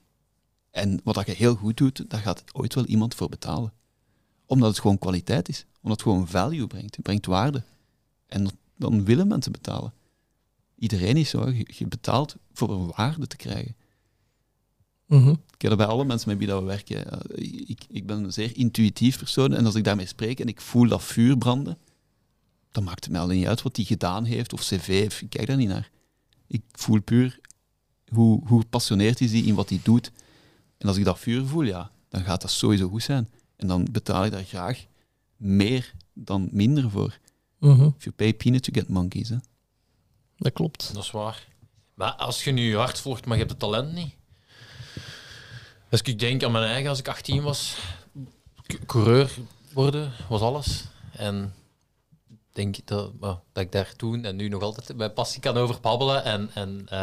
En 0.71 0.99
wat 1.03 1.25
je 1.25 1.31
heel 1.31 1.55
goed 1.55 1.77
doet, 1.77 2.09
daar 2.09 2.19
gaat 2.19 2.43
ooit 2.53 2.73
wel 2.73 2.85
iemand 2.85 3.15
voor 3.15 3.29
betalen. 3.29 3.73
Omdat 4.45 4.69
het 4.69 4.79
gewoon 4.79 4.97
kwaliteit 4.97 5.49
is. 5.49 5.65
Omdat 5.81 5.91
het 5.91 6.01
gewoon 6.01 6.27
value 6.27 6.67
brengt. 6.67 6.95
Het 6.95 7.03
brengt 7.03 7.25
waarde. 7.25 7.63
En 8.27 8.47
dan 8.77 9.05
willen 9.05 9.27
mensen 9.27 9.51
betalen. 9.51 9.93
Iedereen 10.83 11.17
is 11.17 11.29
zo. 11.29 11.49
Je, 11.49 11.87
betaalt 11.87 12.35
voor 12.53 12.69
een 12.71 12.91
waarde 12.95 13.27
te 13.27 13.35
krijgen. 13.35 13.75
Mhm. 15.05 15.29
Ik 15.29 15.61
heb 15.61 15.69
dat 15.69 15.77
bij 15.77 15.85
alle 15.87 16.05
mensen 16.05 16.29
met 16.29 16.37
wie 16.37 16.47
dat 16.47 16.59
we 16.59 16.65
werken. 16.65 17.11
eh, 17.11 17.69
Ik, 17.69 17.81
ik 17.87 18.05
ben 18.05 18.23
een 18.23 18.33
zeer 18.33 18.57
intuïtief 18.57 19.17
persoon 19.17 19.53
en 19.53 19.65
als 19.65 19.75
ik 19.75 19.83
daarmee 19.83 20.05
spreek 20.05 20.39
en 20.39 20.47
ik 20.47 20.61
voel 20.61 20.87
dat 20.87 21.03
vuur 21.03 21.37
branden, 21.37 21.77
dan 22.71 22.83
maakt 22.83 23.03
het 23.03 23.13
mij 23.13 23.21
alleen 23.21 23.37
niet 23.37 23.47
uit 23.47 23.61
wat 23.61 23.75
hij 23.75 23.85
gedaan 23.85 24.25
heeft 24.25 24.53
of 24.53 24.61
cv. 24.61 25.11
Ik 25.21 25.29
kijk 25.29 25.47
daar 25.47 25.57
niet 25.57 25.67
naar. 25.67 25.91
Ik 26.47 26.61
voel 26.71 27.01
puur 27.01 27.39
hoe, 28.07 28.47
hoe 28.47 28.61
gepassioneerd 28.61 29.21
is 29.21 29.31
hij 29.31 29.41
in 29.41 29.55
wat 29.55 29.69
hij 29.69 29.79
doet. 29.83 30.11
En 30.77 30.87
als 30.87 30.97
ik 30.97 31.03
dat 31.03 31.19
vuur 31.19 31.45
voel, 31.45 31.63
ja, 31.63 31.91
dan 32.09 32.21
gaat 32.23 32.41
dat 32.41 32.51
sowieso 32.51 32.89
goed 32.89 33.03
zijn. 33.03 33.29
En 33.55 33.67
dan 33.67 33.87
betaal 33.91 34.25
ik 34.25 34.31
daar 34.31 34.43
graag 34.43 34.85
meer 35.37 35.93
dan 36.13 36.49
minder 36.51 36.89
voor. 36.89 37.19
Mhm. 37.59 37.83
If 37.97 38.03
you 38.03 38.15
pay 38.15 38.33
peanuts, 38.33 38.67
you 38.67 38.79
get 38.79 38.89
monkeys. 38.89 39.29
Hè. 39.29 39.37
Dat 40.43 40.53
klopt. 40.53 40.93
Dat 40.93 41.03
is 41.03 41.11
waar. 41.11 41.47
Maar 41.93 42.11
als 42.11 42.43
je 42.43 42.51
nu 42.51 42.69
je 42.69 42.75
hart 42.75 42.99
volgt, 42.99 43.25
maar 43.25 43.37
je 43.37 43.43
hebt 43.43 43.51
het 43.51 43.59
talent 43.59 43.93
niet. 43.93 44.13
Als 45.91 46.01
ik 46.01 46.19
denk 46.19 46.43
aan 46.43 46.51
mijn 46.51 46.63
eigen, 46.63 46.89
als 46.89 46.99
ik 46.99 47.07
18 47.07 47.43
was, 47.43 47.77
coureur 48.85 49.31
worden 49.73 50.11
was 50.29 50.41
alles. 50.41 50.83
En 51.11 51.53
ik 52.29 52.37
denk 52.51 52.75
dat, 52.85 53.11
well, 53.19 53.39
dat 53.51 53.63
ik 53.63 53.71
daar 53.71 53.95
toen 53.95 54.25
en 54.25 54.35
nu 54.35 54.47
nog 54.47 54.61
altijd 54.61 54.97
bij 54.97 55.09
passie 55.11 55.41
kan 55.41 55.57
over 55.57 55.79
babbelen. 55.81 56.23
En, 56.23 56.49
en 56.53 56.81
eh, 56.85 56.99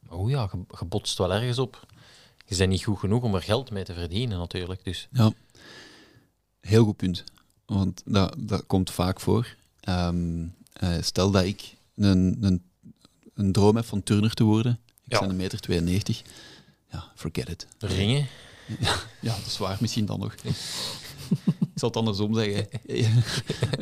maar 0.00 0.18
hoe 0.18 0.30
ja, 0.30 0.48
je, 0.52 0.58
je 0.78 0.84
botst 0.84 1.18
wel 1.18 1.32
ergens 1.32 1.58
op. 1.58 1.86
Je 2.46 2.56
bent 2.56 2.70
niet 2.70 2.84
goed 2.84 2.98
genoeg 2.98 3.22
om 3.22 3.34
er 3.34 3.42
geld 3.42 3.70
mee 3.70 3.84
te 3.84 3.94
verdienen, 3.94 4.38
natuurlijk. 4.38 4.84
Dus 4.84 5.08
Ja, 5.12 5.32
heel 6.60 6.84
goed 6.84 6.96
punt. 6.96 7.24
Want 7.66 8.02
dat, 8.04 8.34
dat 8.38 8.66
komt 8.66 8.90
vaak 8.90 9.20
voor. 9.20 9.54
Ehm, 9.80 10.46
eh, 10.72 10.96
stel 11.00 11.30
dat 11.30 11.44
ik 11.44 11.78
een, 12.08 12.36
een, 12.40 12.62
een 13.34 13.52
droom 13.52 13.76
heb 13.76 13.84
van 13.84 14.02
turner 14.02 14.34
te 14.34 14.44
worden. 14.44 14.78
Ik 15.04 15.12
Ja. 15.12 15.20
ben 15.20 15.28
een 15.30 15.36
meter 15.36 15.60
92. 15.60 16.22
Ja, 16.90 17.12
forget 17.14 17.48
it. 17.48 17.66
ringen. 17.78 18.26
Ja, 19.20 19.36
dat 19.36 19.46
is 19.46 19.58
waar. 19.58 19.76
Misschien 19.80 20.06
dan 20.06 20.18
nog. 20.20 20.34
ik 20.44 20.54
zal 21.74 21.88
het 21.88 21.96
andersom 21.96 22.34
zeggen. 22.34 22.68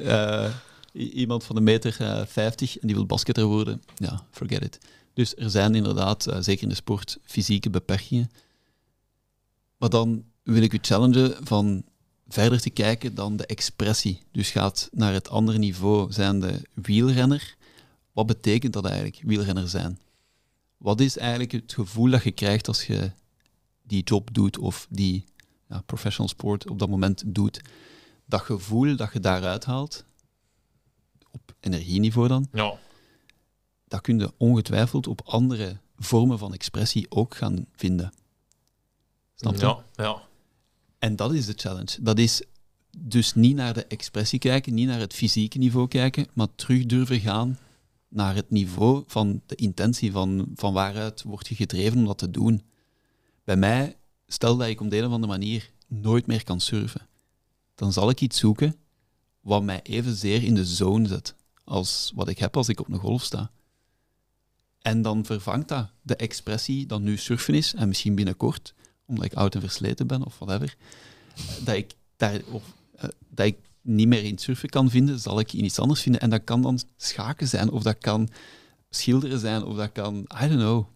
Eh, 0.04 0.54
iemand 0.92 1.44
van 1.44 1.56
een 1.56 1.62
meter 1.62 1.96
eh, 2.00 2.26
50 2.26 2.78
en 2.78 2.86
die 2.86 2.96
wil 2.96 3.06
basketter 3.06 3.44
worden. 3.44 3.82
Ja, 3.96 4.26
forget 4.30 4.62
it. 4.64 4.78
Dus 5.14 5.36
er 5.36 5.50
zijn 5.50 5.74
inderdaad, 5.74 6.26
eh, 6.26 6.36
zeker 6.40 6.62
in 6.62 6.68
de 6.68 6.74
sport, 6.74 7.18
fysieke 7.24 7.70
beperkingen. 7.70 8.30
Maar 9.76 9.88
dan 9.88 10.24
wil 10.42 10.62
ik 10.62 10.72
u 10.72 10.78
challengen 10.80 11.34
van 11.46 11.82
verder 12.28 12.60
te 12.60 12.70
kijken 12.70 13.14
dan 13.14 13.36
de 13.36 13.46
expressie. 13.46 14.22
Dus 14.32 14.50
gaat 14.50 14.88
naar 14.92 15.12
het 15.12 15.28
andere 15.28 15.58
niveau, 15.58 16.12
zijn 16.12 16.40
de 16.40 16.62
wielrenner. 16.74 17.56
Wat 18.12 18.26
betekent 18.26 18.72
dat 18.72 18.84
eigenlijk, 18.84 19.22
wielrenner 19.24 19.68
zijn? 19.68 19.98
Wat 20.76 21.00
is 21.00 21.16
eigenlijk 21.16 21.52
het 21.52 21.72
gevoel 21.72 22.10
dat 22.10 22.22
je 22.22 22.30
krijgt 22.32 22.68
als 22.68 22.86
je 22.86 23.10
die 23.82 24.02
job 24.02 24.34
doet 24.34 24.58
of 24.58 24.86
die 24.90 25.24
ja, 25.68 25.80
professional 25.80 26.28
sport 26.28 26.68
op 26.68 26.78
dat 26.78 26.88
moment 26.88 27.22
doet? 27.26 27.60
Dat 28.26 28.40
gevoel 28.40 28.96
dat 28.96 29.12
je 29.12 29.20
daaruit 29.20 29.64
haalt, 29.64 30.04
op 31.30 31.54
energieniveau 31.60 32.28
dan, 32.28 32.48
Ja. 32.52 32.78
dat 33.84 34.00
kun 34.00 34.18
je 34.18 34.32
ongetwijfeld 34.36 35.06
op 35.06 35.20
andere 35.24 35.76
vormen 35.96 36.38
van 36.38 36.54
expressie 36.54 37.06
ook 37.10 37.34
gaan 37.36 37.66
vinden. 37.72 38.12
Snap 39.34 39.54
je? 39.54 39.60
Ja, 39.60 39.84
ja. 39.94 40.22
En 40.98 41.16
dat 41.16 41.32
is 41.32 41.46
de 41.46 41.52
challenge. 41.56 41.96
Dat 42.02 42.18
is 42.18 42.42
dus 42.98 43.34
niet 43.34 43.56
naar 43.56 43.74
de 43.74 43.86
expressie 43.86 44.38
kijken, 44.38 44.74
niet 44.74 44.86
naar 44.86 45.00
het 45.00 45.14
fysieke 45.14 45.58
niveau 45.58 45.88
kijken, 45.88 46.26
maar 46.32 46.54
terug 46.54 46.86
durven 46.86 47.20
gaan 47.20 47.58
naar 48.08 48.34
het 48.34 48.50
niveau 48.50 49.04
van 49.06 49.42
de 49.46 49.54
intentie, 49.54 50.12
van, 50.12 50.48
van 50.54 50.72
waaruit 50.72 51.22
word 51.22 51.48
je 51.48 51.54
gedreven 51.54 51.98
om 51.98 52.04
dat 52.04 52.18
te 52.18 52.30
doen. 52.30 52.62
Bij 53.44 53.56
mij, 53.56 53.96
stel 54.26 54.56
dat 54.56 54.68
ik 54.68 54.80
op 54.80 54.90
de 54.90 54.96
een 54.96 55.06
of 55.06 55.12
andere 55.12 55.32
manier 55.32 55.70
nooit 55.86 56.26
meer 56.26 56.44
kan 56.44 56.60
surfen, 56.60 57.08
dan 57.74 57.92
zal 57.92 58.10
ik 58.10 58.20
iets 58.20 58.38
zoeken 58.38 58.76
wat 59.40 59.62
mij 59.62 59.82
evenzeer 59.82 60.42
in 60.42 60.54
de 60.54 60.64
zone 60.64 61.08
zet 61.08 61.34
als 61.64 62.12
wat 62.14 62.28
ik 62.28 62.38
heb 62.38 62.56
als 62.56 62.68
ik 62.68 62.80
op 62.80 62.88
een 62.88 62.98
golf 62.98 63.22
sta. 63.22 63.50
En 64.78 65.02
dan 65.02 65.24
vervangt 65.24 65.68
dat 65.68 65.90
de 66.02 66.16
expressie 66.16 66.86
dat 66.86 67.00
nu 67.00 67.16
surfen 67.16 67.54
is, 67.54 67.74
en 67.74 67.88
misschien 67.88 68.14
binnenkort, 68.14 68.74
omdat 69.06 69.24
ik 69.24 69.34
oud 69.34 69.54
en 69.54 69.60
versleten 69.60 70.06
ben 70.06 70.24
of 70.24 70.38
whatever, 70.38 70.76
dat 71.64 71.74
ik, 71.74 71.94
daar, 72.16 72.40
of, 72.50 72.62
eh, 72.96 73.08
dat 73.28 73.46
ik 73.46 73.58
niet 73.88 74.08
meer 74.08 74.24
in 74.24 74.38
surfen 74.38 74.68
kan 74.68 74.90
vinden, 74.90 75.18
zal 75.20 75.40
ik 75.40 75.52
in 75.52 75.64
iets 75.64 75.78
anders 75.78 76.02
vinden. 76.02 76.20
En 76.20 76.30
dat 76.30 76.44
kan 76.44 76.62
dan 76.62 76.80
schaken 76.96 77.48
zijn, 77.48 77.70
of 77.70 77.82
dat 77.82 77.98
kan 77.98 78.28
schilderen 78.90 79.38
zijn, 79.38 79.64
of 79.64 79.76
dat 79.76 79.92
kan, 79.92 80.14
I 80.42 80.48
don't 80.48 80.60
know, 80.60 80.86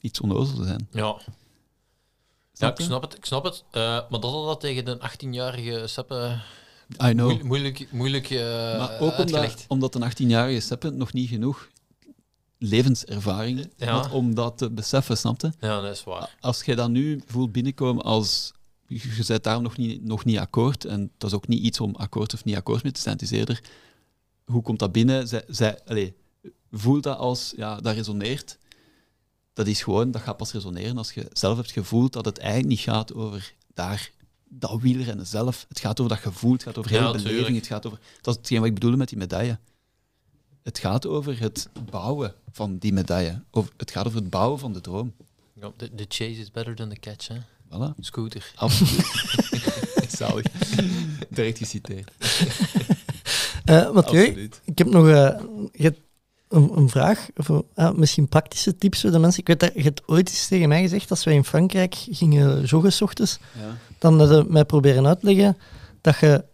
iets 0.00 0.20
onnozel 0.20 0.64
zijn. 0.64 0.88
Ja. 0.90 1.16
Ja, 2.52 2.70
ik 2.70 2.78
je? 2.78 2.84
snap 2.84 3.02
het. 3.02 3.16
Ik 3.16 3.24
snap 3.24 3.44
het. 3.44 3.64
Eh, 3.70 3.82
maar 3.82 4.20
dat 4.20 4.30
had 4.32 4.46
dat 4.46 4.60
tegen 4.60 4.84
de 4.84 4.98
18-jarige 4.98 5.86
Seppe 5.86 6.40
I 7.04 7.10
know. 7.12 7.16
moeilijk, 7.16 7.44
moeilijk, 7.44 7.92
moeilijk 7.92 8.30
eh, 8.30 8.78
maar 8.78 9.00
ook 9.00 9.18
omdat, 9.18 9.64
omdat 9.68 9.94
een 9.94 10.10
18-jarige 10.12 10.60
Seppe 10.60 10.90
nog 10.90 11.12
niet 11.12 11.28
genoeg 11.28 11.68
levenservaring 12.58 13.70
Ja. 13.76 13.92
had 13.92 14.10
om 14.12 14.34
dat 14.34 14.58
te 14.58 14.70
beseffen, 14.70 15.16
snapte? 15.18 15.52
Ja, 15.60 15.80
dat 15.80 15.92
is 15.92 16.04
waar. 16.04 16.36
Als 16.40 16.64
je 16.64 16.74
dat 16.76 16.90
nu 16.90 17.22
voelt 17.26 17.52
binnenkomen 17.52 18.04
als 18.04 18.52
je 18.86 19.14
je 19.16 19.24
bent 19.26 19.44
daar 19.44 19.62
nog 19.62 19.76
niet, 19.76 20.04
nog 20.04 20.24
niet 20.24 20.38
akkoord, 20.38 20.84
en 20.84 21.10
dat 21.18 21.30
is 21.30 21.36
ook 21.36 21.48
niet 21.48 21.62
iets 21.62 21.80
om 21.80 21.94
akkoord 21.94 22.34
of 22.34 22.44
niet 22.44 22.56
akkoord 22.56 22.82
mee 22.82 22.92
te 22.92 23.00
zijn, 23.00 23.14
het 23.14 23.22
is 23.22 23.30
eerder, 23.30 23.62
hoe 24.44 24.62
komt 24.62 24.78
dat 24.78 24.92
binnen? 24.92 25.28
Zij, 25.28 25.44
zij, 25.48 25.78
allez, 25.84 26.10
voel 26.70 27.00
dat 27.00 27.18
als, 27.18 27.52
ja, 27.56 27.80
dat 27.80 27.94
resoneert. 27.94 28.58
Dat 29.52 29.66
is 29.66 29.82
gewoon, 29.82 30.10
dat 30.10 30.22
gaat 30.22 30.36
pas 30.36 30.52
resoneren 30.52 30.98
als 30.98 31.12
je 31.12 31.28
zelf 31.32 31.56
hebt 31.56 31.70
gevoeld 31.70 32.12
dat 32.12 32.24
het 32.24 32.38
eigenlijk 32.38 32.68
niet 32.68 32.80
gaat 32.80 33.14
over 33.14 33.54
daar, 33.74 34.10
dat 34.48 34.80
wielrennen 34.80 35.26
zelf. 35.26 35.64
Het 35.68 35.80
gaat 35.80 36.00
over 36.00 36.14
dat 36.14 36.22
gevoel, 36.22 36.52
het 36.52 36.62
gaat 36.62 36.78
over 36.78 36.92
Ja, 36.92 36.96
hele 36.96 37.12
beleving, 37.12 37.36
tuurlijk. 37.36 37.56
het 37.56 37.66
gaat 37.66 37.86
over... 37.86 37.98
Dat 38.20 38.34
is 38.34 38.40
hetgeen 38.40 38.58
wat 38.58 38.68
ik 38.68 38.74
bedoelde 38.74 38.96
met 38.96 39.08
die 39.08 39.18
medaille. 39.18 39.58
Het 40.62 40.78
gaat 40.78 41.06
over 41.06 41.40
het 41.40 41.68
bouwen 41.90 42.34
van 42.50 42.78
die 42.78 42.92
medaille. 42.92 43.42
Of 43.50 43.72
het 43.76 43.90
gaat 43.90 44.06
over 44.06 44.18
het 44.18 44.30
bouwen 44.30 44.58
van 44.58 44.72
de 44.72 44.80
droom. 44.80 45.14
Ja, 45.60 45.72
the, 45.76 45.94
the 45.94 46.04
chase 46.08 46.40
is 46.40 46.50
better 46.50 46.74
than 46.74 46.88
the 46.88 46.96
catch, 46.96 47.28
hè. 47.28 47.36
Voilà. 47.70 47.94
Scooter. 48.00 48.52
Absoluut. 48.54 49.04
Zalig. 50.08 50.44
Direct 51.28 51.58
geciteerd. 51.58 52.10
Eh 53.64 53.90
Mathieu, 53.92 54.26
Absoluut. 54.26 54.60
ik 54.64 54.78
heb 54.78 54.90
nog 54.90 55.08
eh, 55.08 55.40
je 55.72 55.94
een, 56.48 56.70
een 56.76 56.88
vraag, 56.88 57.28
voor, 57.34 57.64
ah, 57.74 57.94
misschien 57.96 58.28
praktische 58.28 58.76
tips 58.76 59.00
voor 59.00 59.10
de 59.10 59.18
mensen. 59.18 59.40
Ik 59.40 59.46
weet 59.46 59.60
dat 59.60 59.70
je 59.74 59.82
hebt 59.82 60.02
ooit 60.08 60.28
eens 60.28 60.46
tegen 60.48 60.68
mij 60.68 60.80
gezegd, 60.82 61.10
als 61.10 61.24
wij 61.24 61.34
in 61.34 61.44
Frankrijk 61.44 61.94
gingen 62.10 62.64
joggen 62.64 62.92
's 62.92 63.00
ochtends, 63.00 63.38
Ja. 63.58 63.76
dan 63.98 64.18
hadden 64.18 64.36
ze 64.44 64.52
mij 64.52 64.64
proberen 64.64 65.06
uitleggen 65.06 65.56
dat 66.00 66.18
je 66.18 66.44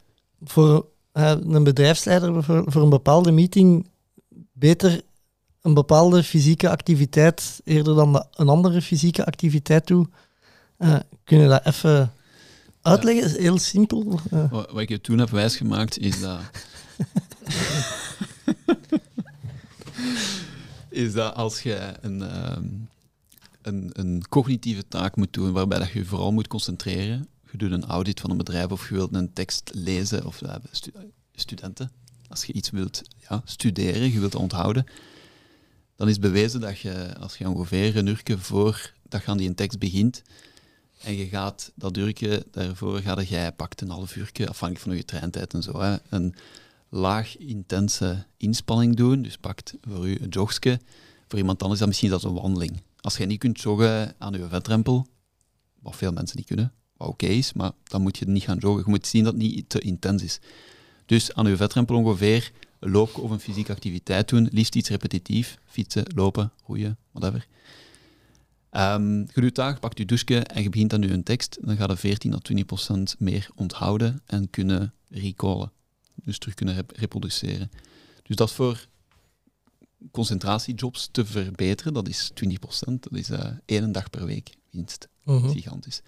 voor 0.45 0.87
eh, 1.12 1.31
een 1.41 1.65
bedrijfsleider 1.65 2.43
voor, 2.45 2.62
voor 2.66 2.82
een 2.82 2.89
bepaalde 2.91 3.31
meeting 3.31 3.87
beter 4.53 5.01
een 5.62 5.74
bepaalde 5.74 6.23
fysieke 6.23 6.70
activiteit 6.70 7.61
eerder 7.65 7.95
dan 7.95 8.12
de- 8.12 8.24
een 8.37 8.49
andere 8.49 8.82
fysieke 8.82 9.27
activiteit 9.27 9.87
doet. 9.87 10.09
Eh, 10.81 10.97
kun 11.24 11.39
je 11.39 11.48
dat 11.48 11.66
even 11.66 12.12
uitleggen? 12.82 13.24
is 13.24 13.36
heel 13.36 13.59
simpel. 13.59 14.20
Eh, 14.31 14.51
Wat, 14.51 14.70
wat 14.70 14.81
ik 14.81 14.89
je 14.89 15.01
toen 15.01 15.19
heb 15.19 15.31
wijsgemaakt 15.31 15.98
is 15.98 16.20
dat. 16.20 16.40
is 20.89 21.12
dat 21.12 21.35
als 21.35 21.61
je 21.62 21.93
een, 22.01 22.23
ehm, 22.23 22.65
een, 23.62 23.90
een 23.93 24.24
cognitieve 24.28 24.89
taak 24.89 25.16
moet 25.16 25.32
doen 25.32 25.52
waarbij 25.52 25.78
dat 25.78 25.90
je 25.90 25.98
je 25.98 26.05
vooral 26.05 26.32
moet 26.32 26.48
concentreren. 26.48 27.28
Je 27.51 27.59
doet 27.59 27.70
een 27.73 27.85
audit 27.85 28.20
van 28.20 28.31
een 28.31 28.36
bedrijf 28.36 28.70
of 28.70 28.89
je 28.89 28.94
wilt 28.94 29.15
een 29.15 29.32
tekst 29.32 29.70
lezen 29.74 30.27
of 30.27 30.43
eh, 30.43 30.55
stu- 30.70 30.93
studenten. 31.35 31.90
Als 32.28 32.44
je 32.44 32.52
iets 32.52 32.70
wilt 32.70 33.02
ja, 33.28 33.43
studeren, 33.44 34.12
je 34.12 34.20
wilt 34.20 34.35
onthouden, 34.35 34.85
dan 35.97 36.09
is 36.09 36.19
bewezen 36.19 36.61
dat 36.61 36.78
je 36.78 37.16
als 37.19 37.36
je 37.36 37.48
ongeveer 37.48 37.97
een 37.97 38.07
uur 38.07 38.23
voor 38.39 38.93
dat 39.09 39.20
je 39.24 39.27
aan 39.31 39.36
die 39.36 39.55
tekst 39.55 39.78
begint. 39.78 40.23
En 41.01 41.16
je 41.16 41.28
gaat 41.28 41.72
dat 41.74 41.97
uurtje 41.97 42.47
daarvoor, 42.51 43.01
ga 43.01 43.22
jij 43.22 43.52
pakt 43.52 43.81
een 43.81 43.90
half 43.90 44.16
uurtje, 44.16 44.48
afhankelijk 44.48 44.86
van 44.86 44.97
je 44.97 45.05
treintijd 45.05 45.55
en 45.55 45.62
zo, 45.62 45.98
een 46.09 46.35
laag 46.89 47.36
intense 47.36 48.24
inspanning 48.36 48.97
doen. 48.97 49.22
Dus 49.22 49.36
pakt 49.36 49.74
voor 49.82 50.09
u 50.09 50.18
een 50.20 50.28
jogske. 50.28 50.81
Voor 51.28 51.39
iemand 51.39 51.62
anders 51.62 51.72
is 51.72 51.78
dat 51.78 51.89
misschien 51.89 52.10
dat 52.10 52.24
een 52.24 52.43
wandeling. 52.43 52.82
Als 53.01 53.16
jij 53.16 53.27
niet 53.27 53.39
kunt 53.39 53.60
joggen 53.60 54.14
aan 54.18 54.32
je 54.32 54.48
vetrempel, 54.48 55.06
wat 55.81 55.97
veel 55.97 56.12
mensen 56.12 56.36
niet 56.36 56.47
kunnen, 56.47 56.72
wat 56.97 57.09
oké 57.09 57.27
is, 57.27 57.52
maar 57.52 57.72
dan 57.82 58.02
moet 58.02 58.18
je 58.18 58.28
niet 58.28 58.43
gaan 58.43 58.59
joggen. 58.59 58.82
Je 58.85 58.90
moet 58.90 59.06
zien 59.06 59.24
dat 59.24 59.32
het 59.32 59.43
niet 59.43 59.68
te 59.68 59.81
intens 59.81 60.22
is. 60.22 60.40
Dus 61.06 61.35
aan 61.35 61.47
je 61.47 61.56
vetrempel 61.56 61.97
ongeveer 61.97 62.52
een 62.78 62.90
loop 62.90 63.18
of 63.18 63.31
een 63.31 63.40
fysieke 63.40 63.72
activiteit 63.72 64.28
doen, 64.28 64.48
liefst 64.52 64.74
iets 64.74 64.89
repetitief, 64.89 65.59
fietsen, 65.64 66.05
lopen, 66.14 66.52
roeien, 66.66 66.97
whatever. 67.12 67.47
Ehm 68.71 69.19
je 69.19 69.41
doet 69.41 69.81
pakt 69.81 69.99
je 69.99 70.05
douche 70.05 70.39
en 70.41 70.63
je 70.63 70.69
begint 70.69 70.93
aan 70.93 71.03
je 71.03 71.23
tekst, 71.23 71.59
dan 71.61 71.77
ga 71.77 71.87
je 71.89 71.97
14 71.97 72.31
tot 72.31 72.45
20 72.45 72.67
procent 72.67 73.17
meer 73.19 73.49
onthouden 73.55 74.23
en 74.27 74.51
kunnen 74.51 74.95
recallen. 75.09 75.73
Dus 76.15 76.39
terug 76.39 76.55
kunnen 76.55 76.75
rep- 76.75 76.93
reproduceren. 76.97 77.71
Dus 78.23 78.37
dat 78.37 78.53
voor 78.53 78.87
concentratiejobs 80.11 81.09
te 81.13 81.27
verbeteren, 81.27 81.93
dat 81.93 82.09
is 82.09 82.31
20 82.35 82.59
procent, 82.59 83.03
dat 83.03 83.13
is 83.13 83.31
eh 83.31 83.47
één 83.65 83.93
dag 83.93 84.11
per 84.11 84.25
week 84.27 84.51
winst. 84.71 85.09
Mhm. 85.25 85.41
Dat 85.43 85.51
is 85.57 85.63
gigantisch. 85.63 86.03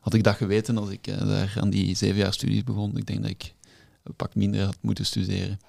Had 0.00 0.14
ik 0.14 0.22
dat 0.24 0.36
geweten 0.36 0.78
als 0.78 0.90
ik 0.90 1.06
eh, 1.06 1.18
daar 1.26 1.56
aan 1.60 1.70
die 1.70 1.96
zeven 1.96 2.16
jaar 2.16 2.32
studies 2.32 2.64
begon, 2.64 2.96
ik 2.96 3.06
denk 3.06 3.20
dat 3.22 3.30
ik 3.30 3.54
een 4.02 4.14
pak 4.14 4.34
minder 4.34 4.64
had 4.64 4.76
moeten 4.80 5.06
studeren. 5.06 5.60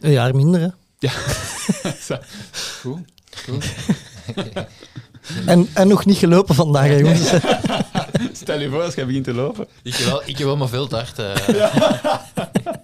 Een 0.00 0.12
jaar 0.12 0.34
minder, 0.34 0.60
hè? 0.60 0.68
Goed. 2.82 3.08
En, 5.46 5.68
en 5.74 5.88
nog 5.88 6.04
niet 6.06 6.16
gelopen 6.16 6.54
vandaag, 6.54 6.86
hè, 6.86 6.96
jongens. 6.96 7.30
Stel 8.32 8.60
je 8.60 8.68
voor 8.70 8.82
als 8.82 8.94
jij 8.94 9.06
begint 9.06 9.24
te 9.24 9.32
lopen. 9.34 9.66
Ik 9.82 9.94
wel, 9.94 10.22
ik 10.24 10.36
wel 10.38 10.56
maar 10.56 10.68
veel 10.68 10.86
te 10.86 10.94
hard. 10.94 11.18
eh. 11.18 11.36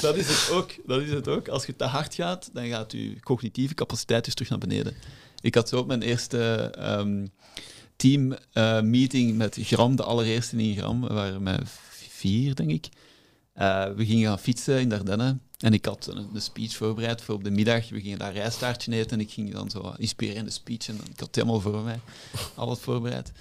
Dat 0.00 0.16
is 0.16 0.26
het 0.28 0.50
ook. 0.52 0.70
Dat 0.86 1.00
is 1.00 1.10
het 1.10 1.28
ook. 1.28 1.48
Als 1.48 1.66
je 1.66 1.76
te 1.76 1.84
hard 1.84 2.14
gaat, 2.14 2.50
dan 2.52 2.66
gaat 2.66 2.92
je 2.92 3.20
cognitieve 3.20 3.74
capaciteit 3.74 4.24
dus 4.24 4.34
terug 4.34 4.50
naar 4.50 4.58
beneden. 4.58 4.94
Ik 5.40 5.54
had 5.54 5.68
zo 5.68 5.78
op 5.78 5.86
mijn 5.86 6.02
eerste 6.02 6.54
ehm 6.78 7.26
team 7.96 8.36
eh, 8.52 8.80
meeting 8.80 9.36
met 9.36 9.58
Gram, 9.60 9.96
de 9.96 10.02
allereerste 10.02 10.56
in 10.56 10.76
Gram. 10.76 11.00
We 11.00 11.12
waren 11.14 11.42
met 11.42 11.60
vier, 12.08 12.54
denk 12.54 12.70
ik. 12.70 12.88
Eh, 13.52 13.84
we 13.96 14.06
gingen 14.06 14.28
gaan 14.28 14.38
fietsen 14.38 14.80
in 14.80 14.88
Dardenne. 14.88 15.38
En 15.64 15.72
ik 15.72 15.84
had 15.84 16.06
een, 16.06 16.28
een 16.34 16.42
speech 16.42 16.76
voorbereid 16.76 17.22
voor 17.22 17.34
op 17.34 17.44
de 17.44 17.50
middag. 17.50 17.88
We 17.88 18.00
gingen 18.00 18.18
daar 18.18 18.32
rijstaartje 18.32 18.92
eten 18.92 19.10
en 19.10 19.20
ik 19.20 19.30
ging 19.30 19.52
dan 19.52 19.70
zo 19.70 19.94
inspirerende 19.96 20.50
speech. 20.50 20.88
En 20.88 20.94
ik 20.94 21.18
had 21.18 21.26
het 21.26 21.34
helemaal 21.34 21.60
voor 21.60 21.82
mij, 21.82 22.00
alles 22.54 22.78
voorbereid. 22.78 23.32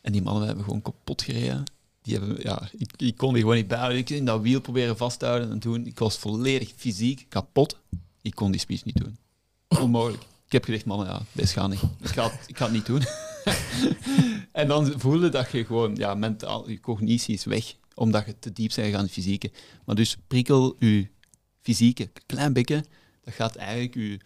En 0.00 0.12
die 0.12 0.22
mannen 0.22 0.46
hebben 0.46 0.64
gewoon 0.64 0.82
kapot 0.82 1.22
gereden. 1.22 1.64
Die 2.02 2.16
hebben, 2.16 2.36
ja, 2.42 2.68
ik, 2.78 2.90
ik 2.96 3.16
kon 3.16 3.32
die 3.32 3.42
gewoon 3.42 3.56
niet 3.56 3.68
bijhouden. 3.68 3.98
Ik 3.98 4.10
in 4.10 4.24
dat 4.24 4.40
wiel 4.40 4.60
proberen 4.60 4.96
vast 4.96 5.18
te 5.18 5.26
houden 5.26 5.50
en 5.50 5.58
doen. 5.58 5.86
Ik 5.86 5.98
was 5.98 6.16
volledig 6.16 6.72
fysiek 6.76 7.26
kapot. 7.28 7.78
Ik 8.22 8.34
kon 8.34 8.50
die 8.50 8.60
speech 8.60 8.84
niet 8.84 8.96
doen. 8.96 9.18
Onmogelijk. 9.68 10.22
Ik 10.46 10.52
heb 10.52 10.64
gezegd, 10.64 10.84
mannen, 10.84 11.06
ja, 11.06 11.22
deze 11.32 11.52
gaat 11.52 11.70
niet. 11.70 11.82
Ik 12.00 12.08
ga 12.08 12.30
het, 12.30 12.40
ik 12.46 12.56
ga 12.56 12.64
het 12.64 12.74
niet 12.74 12.86
doen. 12.86 13.02
en 14.52 14.68
dan 14.68 15.00
voelde 15.00 15.28
dat 15.28 15.50
je 15.50 15.64
gewoon, 15.64 15.96
ja, 15.96 16.14
mentaal, 16.14 16.70
je 16.70 16.80
cognitie 16.80 17.34
is 17.34 17.44
weg, 17.44 17.74
omdat 17.94 18.26
je 18.26 18.38
te 18.38 18.52
diep 18.52 18.72
bent 18.74 18.86
gegaan 18.86 19.02
in 19.02 19.08
fysieke. 19.08 19.50
Maar 19.84 19.94
dus 19.94 20.16
prikkel 20.26 20.76
je 20.78 21.08
fysieke, 21.68 22.10
klein 22.26 22.52
beetje, 22.52 22.84
dat 23.24 23.34
gaat 23.34 23.56
eigenlijk 23.56 23.94
je 23.94 24.20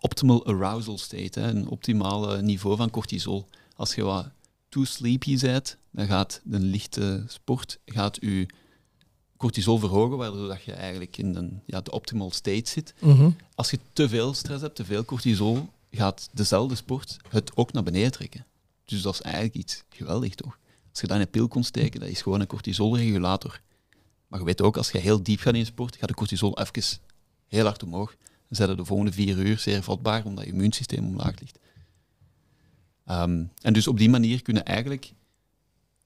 optimal 0.00 0.46
arousal 0.46 0.98
state, 0.98 1.40
hè, 1.40 1.48
een 1.48 1.68
optimale 1.68 2.42
niveau 2.42 2.76
van 2.76 2.90
cortisol. 2.90 3.48
Als 3.76 3.94
je 3.94 4.02
wat 4.02 4.30
too 4.68 4.84
sleepy 4.84 5.38
bent, 5.40 5.76
dan 5.90 6.06
gaat 6.06 6.40
een 6.50 6.62
lichte 6.62 7.24
sport 7.26 7.78
gaat 7.86 8.16
je 8.20 8.46
cortisol 9.36 9.78
verhogen, 9.78 10.16
waardoor 10.16 10.48
dat 10.48 10.62
je 10.62 10.72
eigenlijk 10.72 11.16
in 11.16 11.34
een, 11.34 11.62
ja, 11.66 11.80
de 11.80 11.90
optimal 11.90 12.30
state 12.30 12.70
zit. 12.70 12.94
Mhm. 12.98 13.30
Als 13.54 13.70
je 13.70 13.78
te 13.92 14.08
veel 14.08 14.34
stress 14.34 14.62
hebt, 14.62 14.76
te 14.76 14.84
veel 14.84 15.04
cortisol, 15.04 15.68
gaat 15.90 16.28
dezelfde 16.32 16.74
sport 16.74 17.16
het 17.28 17.56
ook 17.56 17.72
naar 17.72 17.82
beneden 17.82 18.12
trekken. 18.12 18.46
Dus 18.84 19.02
dat 19.02 19.14
is 19.14 19.20
eigenlijk 19.20 19.54
iets 19.54 19.84
geweldig, 19.88 20.34
toch? 20.34 20.58
Als 20.90 21.00
je 21.00 21.06
daar 21.06 21.20
een 21.20 21.30
pil 21.30 21.48
kon 21.48 21.64
steken, 21.64 22.00
dat 22.00 22.08
is 22.08 22.22
gewoon 22.22 22.40
een 22.40 22.46
cortisolregulator. 22.46 23.60
Maar 24.32 24.40
je 24.40 24.46
weet 24.46 24.62
ook, 24.62 24.76
als 24.76 24.90
je 24.90 24.98
heel 24.98 25.22
diep 25.22 25.40
gaat 25.40 25.54
in 25.54 25.66
sport, 25.66 25.96
gaat 25.96 26.08
de 26.08 26.14
cortisol 26.14 26.58
even 26.58 26.98
heel 27.48 27.64
hard 27.64 27.82
omhoog. 27.82 28.16
Dan 28.18 28.56
zijn 28.56 28.70
je 28.70 28.76
de 28.76 28.84
volgende 28.84 29.12
vier 29.12 29.38
uur 29.38 29.58
zeer 29.58 29.82
vatbaar, 29.82 30.24
omdat 30.24 30.44
je 30.44 30.50
immuunsysteem 30.50 31.06
omlaag 31.06 31.40
ligt. 31.40 31.58
Ehm, 33.04 33.44
en 33.62 33.72
dus 33.72 33.86
op 33.86 33.98
die 33.98 34.10
manier 34.10 34.42
kunnen 34.42 34.64
eigenlijk 34.64 35.12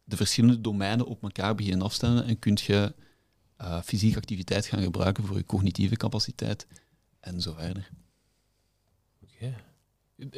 de 0.04 0.16
verschillende 0.16 0.60
domeinen 0.60 1.06
op 1.06 1.22
elkaar 1.22 1.54
beginnen 1.54 1.82
afstemmen 1.82 2.24
en 2.24 2.38
kun 2.38 2.58
je 2.66 2.94
eh, 3.56 3.82
fysieke 3.82 4.16
activiteit 4.16 4.66
gaan 4.66 4.82
gebruiken 4.82 5.24
voor 5.24 5.36
je 5.36 5.46
cognitieve 5.46 5.96
capaciteit 5.96 6.66
en 7.20 7.40
zo 7.40 7.52
verder. 7.52 7.90
Oké. 9.22 9.54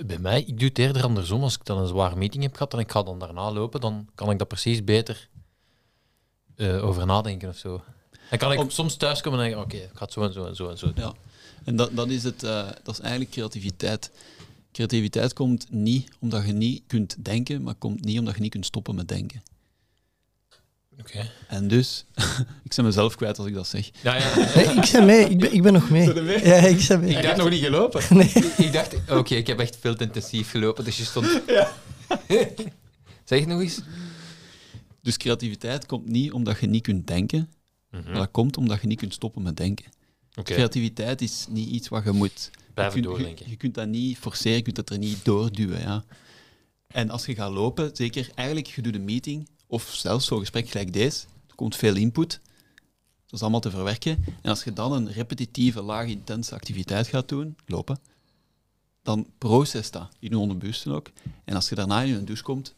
Bij 0.07 0.19
mij, 0.19 0.41
ik 0.41 0.59
doe 0.59 0.69
het 0.69 0.79
eerder 0.79 1.03
andersom. 1.03 1.43
Als 1.43 1.55
ik 1.55 1.65
dan 1.65 1.79
een 1.79 1.87
zware 1.87 2.17
meeting 2.17 2.43
heb 2.43 2.53
gehad 2.53 2.73
en 2.73 2.79
ik 2.79 2.91
ga 2.91 3.03
dan 3.03 3.19
daarna 3.19 3.53
lopen, 3.53 3.81
dan 3.81 4.09
kan 4.15 4.31
ik 4.31 4.39
daar 4.39 4.47
precies 4.47 4.85
beter 4.85 5.29
eh, 6.59 6.85
over 6.85 7.07
nadenken 7.07 7.49
of 7.49 7.57
zo. 7.57 7.83
Dan 8.31 8.39
kan 8.39 8.53
ik 8.53 8.59
Om- 8.59 8.71
soms 8.71 8.97
thuiskomen 8.97 9.39
en 9.41 9.45
denken, 9.45 9.65
oké, 9.65 9.77
ik 9.77 9.91
ga 9.95 10.05
het 10.05 10.13
zo 10.13 10.23
en 10.23 10.33
zo 10.33 10.45
en 10.45 10.57
zo 10.57 10.69
en 10.69 10.79
zo 10.79 10.93
doen. 10.93 11.05
Ja. 11.05 11.13
En 11.65 11.77
dat, 11.77 11.91
dat, 11.97 12.09
is 12.09 12.23
het, 12.23 12.43
eh, 12.43 12.67
dat 12.83 12.95
is 12.95 13.01
eigenlijk 13.01 13.31
creativiteit. 13.31 14.11
Creativiteit 14.73 15.33
komt 15.33 15.67
niet 15.71 16.09
omdat 16.19 16.47
je 16.47 16.53
niet 16.53 16.83
kunt 16.87 17.17
denken, 17.25 17.63
maar 17.63 17.75
komt 17.75 18.05
niet 18.05 18.19
omdat 18.19 18.35
je 18.35 18.41
niet 18.41 18.51
kunt 18.51 18.67
stoppen 18.67 18.95
met 18.95 19.09
denken. 19.09 19.43
Oké. 21.01 21.31
En 21.49 21.69
dus, 21.69 22.05
ik 22.65 22.75
ben 22.77 22.85
mezelf 22.85 23.15
kwijt 23.17 23.39
als 23.39 23.47
ik 23.47 23.55
dat 23.55 23.67
zeg. 23.67 23.91
Ja, 24.03 24.15
ja. 24.15 24.35
Nee, 24.55 24.65
ik 24.75 24.93
ben 24.93 25.05
mee. 25.07 25.29
Ik 25.29 25.39
ben, 25.39 25.53
ik 25.55 25.63
ben 25.63 25.73
nog 25.73 25.91
mee. 25.91 26.15
Ja, 26.45 26.55
ik 26.55 26.85
ben 26.89 27.01
mee. 27.01 27.17
Ik 27.17 27.23
dacht 27.23 27.37
nog 27.37 27.51
niet 27.51 27.65
gelopen. 27.65 28.03
Nee. 28.17 28.33
Ik 28.57 28.73
dacht, 28.73 28.95
oké, 29.11 29.35
ik 29.35 29.47
heb 29.47 29.59
echt 29.61 29.77
veel 29.81 29.95
te 29.95 30.05
intensief 30.05 30.51
gelopen, 30.51 30.85
dus 30.85 30.97
je 30.97 31.05
stond... 31.05 31.27
zeg 33.25 33.39
het 33.39 33.47
nog 33.47 33.61
eens. 33.61 33.81
Dus 35.01 35.17
creativiteit 35.17 35.87
komt 35.87 36.09
niet 36.09 36.33
omdat 36.33 36.61
je 36.61 36.67
niet 36.67 36.83
kunt 36.83 37.07
denken, 37.07 37.53
maar 37.91 38.13
dat 38.13 38.31
komt 38.31 38.57
omdat 38.57 38.81
je 38.81 38.87
niet 38.87 38.99
kunt 38.99 39.15
stoppen 39.15 39.43
met 39.43 39.57
denken. 39.57 39.85
Creativiteit 40.43 41.23
is 41.23 41.47
niet 41.49 41.69
iets 41.69 41.89
wat 41.89 42.05
je 42.05 42.13
moet... 42.13 42.51
blijven 42.75 42.97
je, 43.01 43.03
kunt- 43.03 43.17
doordenken. 43.17 43.45
Je, 43.45 43.51
je 43.51 43.57
kunt 43.57 43.75
dat 43.75 43.89
niet 43.89 44.19
forceren, 44.19 44.57
je 44.57 44.63
kunt 44.63 44.77
dat 44.77 44.91
er 44.91 44.99
niet 44.99 45.25
doorduwen. 45.25 45.81
Ja. 45.81 46.05
En 46.87 47.11
als 47.11 47.27
je 47.27 47.35
gaat 47.35 47.53
lopen, 47.53 47.91
zeker 47.93 48.31
eigenlijk, 48.35 48.69
je 48.69 48.83
doet 48.83 48.95
een 48.95 49.05
meeting, 49.05 49.49
of 49.67 49.95
zelfs 49.95 50.27
zo'n 50.27 50.39
gesprek 50.39 50.69
gelijk 50.69 50.93
deze, 50.93 51.27
er 51.49 51.55
komt 51.55 51.77
veel 51.77 51.97
input, 51.97 52.41
dat 53.25 53.33
is 53.33 53.41
allemaal 53.41 53.61
te 53.61 53.71
verwerken. 53.71 54.25
En 54.43 54.51
als 54.51 54.65
je 54.65 54.73
dan 54.73 54.93
een 54.93 55.13
repetitieve, 55.13 55.83
laag 55.83 56.07
intense 56.07 56.55
activiteit 56.55 57.07
gaat 57.07 57.29
doen, 57.29 57.57
lopen, 57.67 57.99
dan 59.03 59.27
proces 59.39 59.91
dat 59.91 60.09
in 60.19 60.31
je 60.31 60.39
onderbewusten 60.39 60.93
ook. 60.93 61.11
En 61.45 61.55
als 61.55 61.69
je 61.69 61.75
daarna 61.75 62.03
in 62.03 62.15
een 62.15 62.25
douche 62.25 62.43
komt, 62.43 62.75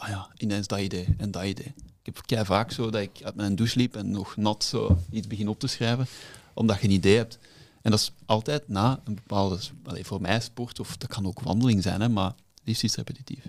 ah 0.00 0.08
ja, 0.08 0.28
ineens 0.36 0.66
dat 0.66 0.78
idee 0.78 1.14
en 1.18 1.30
dat 1.30 1.44
idee. 1.44 1.74
Ik 1.76 2.06
heb 2.06 2.20
kei 2.26 2.44
vaak 2.44 2.72
zo 2.72 2.90
dat 2.90 3.00
ik 3.00 3.22
uit 3.22 3.34
mijn 3.34 3.56
douche 3.56 3.78
liep 3.78 3.96
en 3.96 4.10
nog 4.10 4.36
nat 4.36 4.64
zo 4.64 4.98
iets 5.10 5.26
begin 5.26 5.48
op 5.48 5.60
te 5.60 5.66
schrijven, 5.66 6.06
omdat 6.54 6.80
je 6.80 6.84
een 6.84 6.94
idee 6.94 7.16
hebt. 7.16 7.38
En 7.82 7.90
dat 7.90 8.00
is 8.00 8.12
altijd 8.26 8.68
na 8.68 9.00
een 9.04 9.14
bepaalde, 9.14 9.58
allee, 9.84 10.04
voor 10.04 10.20
mij 10.20 10.40
sport, 10.40 10.80
of 10.80 10.96
dat 10.96 11.08
kan 11.08 11.26
ook 11.26 11.40
wandeling 11.40 11.82
zijn, 11.82 12.00
hè, 12.00 12.08
maar 12.08 12.32
liefst 12.64 12.82
iets 12.82 12.96
repetitief. 12.96 13.44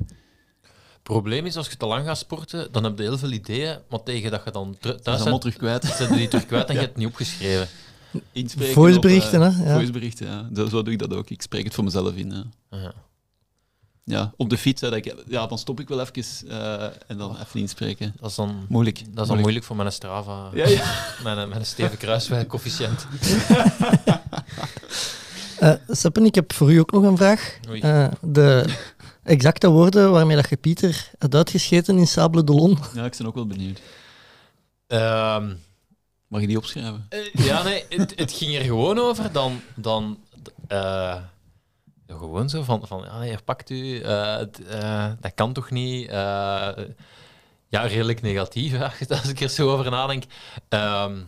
Het 0.62 1.04
probleem 1.04 1.46
is, 1.46 1.58
als 1.58 1.70
je 1.70 1.78
te 1.78 1.86
lang 1.86 2.06
gaat 2.06 2.18
sporten, 2.18 2.72
dan 2.72 2.84
heb 2.84 2.98
je 2.98 3.04
heel 3.04 3.18
veel 3.18 3.32
ideeën, 3.32 3.78
maar 3.90 4.04
tegen 4.04 4.32
dat 4.32 4.44
je 4.44 4.52
dan 4.52 4.78
thuis 4.80 5.06
allemaal 5.06 5.26
bent, 5.26 5.42
terug 5.42 5.56
kwijt. 5.56 5.98
je 5.98 6.16
die 6.16 6.28
terug 6.28 6.46
kwijt 6.46 6.68
en 6.68 6.74
je 6.76 6.80
hebt 6.80 6.92
het 6.92 7.02
niet 7.02 7.12
opgeschreven. 7.12 7.68
Inspreken 8.32 8.74
Voiceberichten, 8.74 9.42
op, 9.42 9.48
eh, 9.48 9.58
hè, 9.58 9.70
ja. 9.70 9.74
Voiceberichten, 9.74 10.28
ja. 10.28 10.50
Zo, 10.56 10.68
zo 10.68 10.84
doe 10.84 10.94
ik 10.94 11.00
dat 11.00 11.14
ook. 11.14 11.30
Ik 11.30 11.42
spreek 11.42 11.64
het 11.64 11.74
voor 11.74 11.84
mezelf 11.84 12.16
in. 12.16 12.52
Ja, 12.70 12.94
Ja. 14.12 14.34
op 14.38 14.50
de 14.50 14.58
fiets, 14.58 14.82
hè, 14.82 14.90
dat 14.90 15.06
ik, 15.06 15.16
ja, 15.28 15.48
dan 15.48 15.58
stop 15.58 15.80
ik 15.80 15.88
wel 15.88 16.00
even 16.00 16.24
eh, 16.50 16.84
en 17.08 17.18
dan 17.18 17.38
even 17.42 17.60
inspreken. 17.60 18.14
Dat 18.20 18.30
is 18.30 18.36
dan, 18.36 18.66
Moeilijk. 18.70 19.04
dat 19.14 19.24
is 19.24 19.30
dan 19.30 19.40
moeilijk 19.40 19.66
voor 19.66 19.76
mijn 19.76 19.92
Strava, 19.92 20.50
Ja, 20.54 20.68
ja. 20.68 20.84
mijn, 21.24 21.50
mijn 21.50 21.66
Steven 21.66 21.98
Kruiswijk 21.98 22.48
coëfficiënt. 22.48 23.06
Eh, 25.60 25.74
Seppen, 25.88 26.26
ik 26.26 26.36
heb 26.36 26.54
voor 26.54 26.72
u 26.72 26.78
ook 26.80 26.92
nog 26.92 27.04
een 27.04 27.18
vraag. 27.18 27.58
Eh, 27.82 28.08
de 28.22 28.66
exacte 29.24 29.70
woorden 29.70 30.12
waarmee 30.12 30.36
dat 30.36 30.50
je 30.50 30.58
Pieter 30.58 31.12
had 31.20 31.36
uitgescheten 31.36 31.98
in 31.98 32.08
Sable 32.08 32.44
d'Olon. 32.44 32.78
ja, 32.94 33.06
ik 33.06 33.16
ben 33.18 33.28
ook 33.28 33.36
wel 33.36 33.48
benieuwd. 33.48 33.82
Ehm, 34.88 35.54
Mag 36.28 36.42
je 36.42 36.48
die 36.48 36.58
opschrijven? 36.58 37.06
eh, 37.10 37.20
ja, 37.46 37.64
nee, 37.64 37.84
het, 37.90 38.14
het 38.16 38.32
ging 38.32 38.56
er 38.56 38.64
gewoon 38.64 39.00
over 39.00 39.32
dan... 39.32 39.62
dan 39.76 40.18
eh, 40.68 41.16
gewoon 42.18 42.50
zo 42.50 42.64
van, 42.64 42.88
van 42.88 43.04
ja, 43.04 43.20
nee, 43.20 43.38
pakt 43.46 43.70
u, 43.70 44.00
eh, 44.00 44.42
eh, 44.42 45.14
dat 45.20 45.34
kan 45.34 45.54
toch 45.54 45.70
niet? 45.70 46.10
Eh, 46.10 46.72
ja, 47.68 47.82
redelijk 47.82 48.22
negatief, 48.22 48.80
als 49.10 49.28
ik 49.30 49.40
er 49.40 49.50
zo 49.50 49.72
over 49.72 49.92
nadenk. 49.92 50.24
Ehm, 50.70 51.22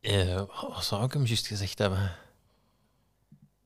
eh, 0.00 0.42
wat 0.60 0.84
zou 0.84 1.04
ik 1.04 1.12
hem 1.12 1.26
juist 1.26 1.46
gezegd 1.46 1.78
hebben? 1.78 2.12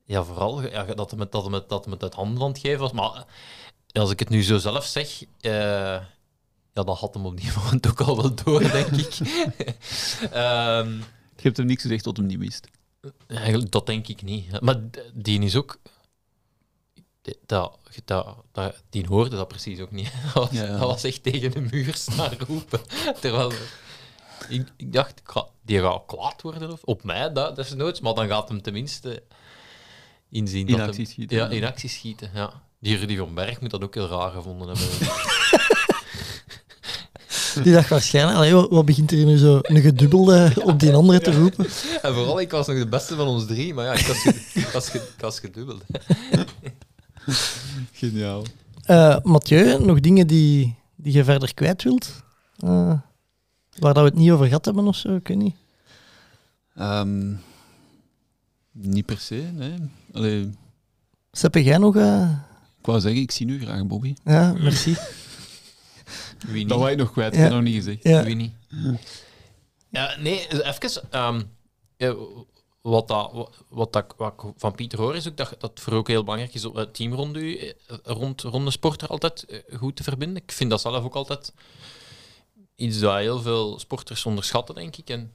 Ja, 0.05 0.23
vooral 0.23 0.61
ja, 0.61 0.83
dat 0.83 1.11
het 1.11 1.31
dat 1.31 1.49
met, 1.49 1.69
dat 1.69 1.85
het 1.85 2.03
uit 2.03 2.13
handen 2.13 2.57
geven 2.57 2.79
was. 2.79 2.91
Maar 2.91 3.25
als 3.91 4.11
ik 4.11 4.19
het 4.19 4.29
nu 4.29 4.43
zo 4.43 4.57
zelf 4.57 4.85
zeg, 4.85 5.23
eh, 5.41 5.51
ja, 6.73 6.83
dat 6.85 6.99
had 6.99 7.13
hem 7.13 7.25
op 7.25 7.37
die 7.37 7.51
moment 7.63 7.89
ook 7.89 8.01
al 8.01 8.15
wel 8.15 8.35
door, 8.35 8.59
denk 8.59 8.87
ik. 8.87 9.17
Ehm, 10.31 10.91
Je 11.35 11.45
hebt 11.45 11.57
hem 11.57 11.65
niks 11.65 11.81
gezegd 11.81 12.03
tot 12.03 12.17
hem 12.17 12.25
niet 12.25 12.39
wist. 12.39 12.67
Eigenlijk, 13.27 13.71
dat 13.71 13.85
denk 13.85 14.07
ik 14.07 14.21
niet. 14.21 14.61
Maar 14.61 14.75
die 15.13 15.41
is 15.41 15.55
ook... 15.55 15.79
Dat, 17.45 17.77
dat, 18.05 18.35
dat, 18.51 18.83
die 18.89 19.05
hoorde 19.07 19.35
dat 19.35 19.47
precies 19.47 19.79
ook 19.79 19.91
niet. 19.91 20.11
Dat 20.23 20.33
was, 20.33 20.49
Ja, 20.51 20.63
ja. 20.63 20.71
dat 20.77 20.79
was 20.79 21.03
echt 21.03 21.23
tegen 21.23 21.51
de 21.51 21.59
muur 21.71 21.95
staan 21.95 22.31
roepen. 22.47 22.79
Terwijl... 23.21 23.51
Ik, 24.49 24.67
ik 24.77 24.93
dacht, 24.93 25.19
ik 25.19 25.29
ga, 25.29 25.47
die 25.61 25.79
gaat 25.79 26.03
kwaad 26.05 26.41
worden 26.41 26.71
of, 26.71 26.83
op 26.83 27.03
mij, 27.03 27.33
dat, 27.33 27.55
dat 27.55 27.65
is 27.65 27.73
nooit. 27.73 28.01
Maar 28.01 28.13
dan 28.13 28.27
gaat 28.27 28.49
hem 28.49 28.61
tenminste 28.61 29.23
inzien 30.29 30.67
In 30.67 30.77
dat 30.77 30.87
actie 30.87 31.03
hem- 31.03 31.11
schieten, 31.11 31.37
Ja, 31.37 31.43
ja. 31.45 31.49
in 31.51 31.63
actie 31.63 31.89
schieten, 31.89 32.31
ja. 32.33 32.63
Die 32.79 32.97
Rudy 32.97 33.17
van 33.17 33.33
Berg 33.33 33.61
moet 33.61 33.69
dat 33.69 33.83
ook 33.83 33.93
heel 33.93 34.07
raar 34.07 34.31
gevonden 34.31 34.67
hebben. 34.67 35.07
Die 37.63 37.73
dacht 37.73 37.89
waarschijnlijk, 37.89 38.37
allee, 38.37 38.53
wat, 38.53 38.69
wat 38.69 38.85
begint 38.85 39.11
er 39.11 39.25
nu 39.25 39.37
zo 39.37 39.59
een 39.61 39.81
gedubbelde 39.81 40.51
op 40.63 40.79
die 40.79 40.93
andere 40.93 41.19
te 41.19 41.31
roepen? 41.39 41.65
en 42.01 42.13
vooral, 42.13 42.39
ik 42.39 42.51
was 42.51 42.67
nog 42.67 42.77
de 42.77 42.87
beste 42.87 43.15
van 43.15 43.27
ons 43.27 43.45
drie, 43.45 43.73
maar 43.73 43.85
ja, 43.85 43.93
ik 43.93 44.05
was, 44.05 44.17
ge- 44.17 44.49
ik 44.59 44.67
was, 44.67 44.89
ge- 44.89 44.97
ik 45.15 45.21
was 45.21 45.39
gedubbeld. 45.39 45.81
Geniaal. 47.91 48.43
Eh, 48.83 49.17
Mathieu, 49.23 49.85
nog 49.85 49.99
dingen 49.99 50.27
die, 50.27 50.75
die 50.95 51.13
je 51.13 51.23
verder 51.23 51.53
kwijt 51.53 51.83
wilt? 51.83 52.23
Eh, 52.59 52.93
waar 53.79 53.93
dat 53.93 54.03
we 54.03 54.09
het 54.09 54.15
niet 54.15 54.31
over 54.31 54.45
gehad 54.45 54.65
hebben 54.65 54.87
of 54.87 54.95
zo, 54.95 55.15
ik 55.15 55.27
weet 55.27 55.37
niet. 55.37 55.55
Ehm, 56.75 57.33
niet 58.71 59.05
per 59.05 59.17
se, 59.19 59.35
nee. 59.53 59.73
Allee, 60.13 60.49
Seppe, 61.31 61.63
jij 61.63 61.77
nog... 61.77 61.95
eh, 61.95 62.29
ik 62.79 62.85
wou 62.85 62.99
zeggen, 62.99 63.21
ik 63.21 63.31
zie 63.31 63.45
nu 63.45 63.59
graag 63.61 63.85
Bobby. 63.85 64.13
ja, 64.23 64.53
merci. 64.59 64.95
Wie 66.47 66.53
niet? 66.55 66.69
Dat 66.69 66.77
wou 66.79 66.91
ik 66.91 66.97
nog 66.97 67.11
kwijt, 67.11 67.33
ik 67.33 67.39
heb 67.39 67.51
nog 67.51 67.61
niet 67.61 67.75
gezegd. 67.75 68.03
Ja. 68.03 68.23
Wie 68.23 68.35
niet? 68.35 68.53
Ja, 69.89 70.15
nee, 70.19 70.47
even. 70.63 71.01
ehm, 71.11 71.41
ja, 71.97 72.15
wat, 72.81 73.07
dat, 73.07 73.31
wat, 73.33 73.63
wat, 73.69 73.93
dat, 73.93 74.13
wat 74.17 74.33
ik 74.33 74.51
van 74.57 74.75
Pieter 74.75 74.99
hoor 74.99 75.15
is 75.15 75.27
ook 75.27 75.37
dat 75.37 75.55
dat 75.59 75.79
voor 75.79 75.93
ook 75.93 76.07
heel 76.07 76.23
belangrijk 76.23 76.53
is 76.53 76.65
om 76.65 76.75
het 76.75 76.93
team 76.93 77.13
rond, 77.13 77.35
u, 77.37 77.57
eh, 77.57 77.73
rond, 78.03 78.41
rond 78.41 78.65
de 78.65 78.71
sporter 78.71 79.07
altijd 79.07 79.45
eh, 79.45 79.77
goed 79.77 79.95
te 79.95 80.03
verbinden. 80.03 80.43
Ik 80.43 80.51
vind 80.51 80.69
dat 80.69 80.81
zelf 80.81 81.03
ook 81.03 81.15
altijd 81.15 81.53
iets 82.75 82.99
dat 82.99 83.15
heel 83.17 83.41
veel 83.41 83.79
sporters 83.79 84.25
onderschatten, 84.25 84.75
denk 84.75 84.95
ik. 84.97 85.09
En 85.09 85.33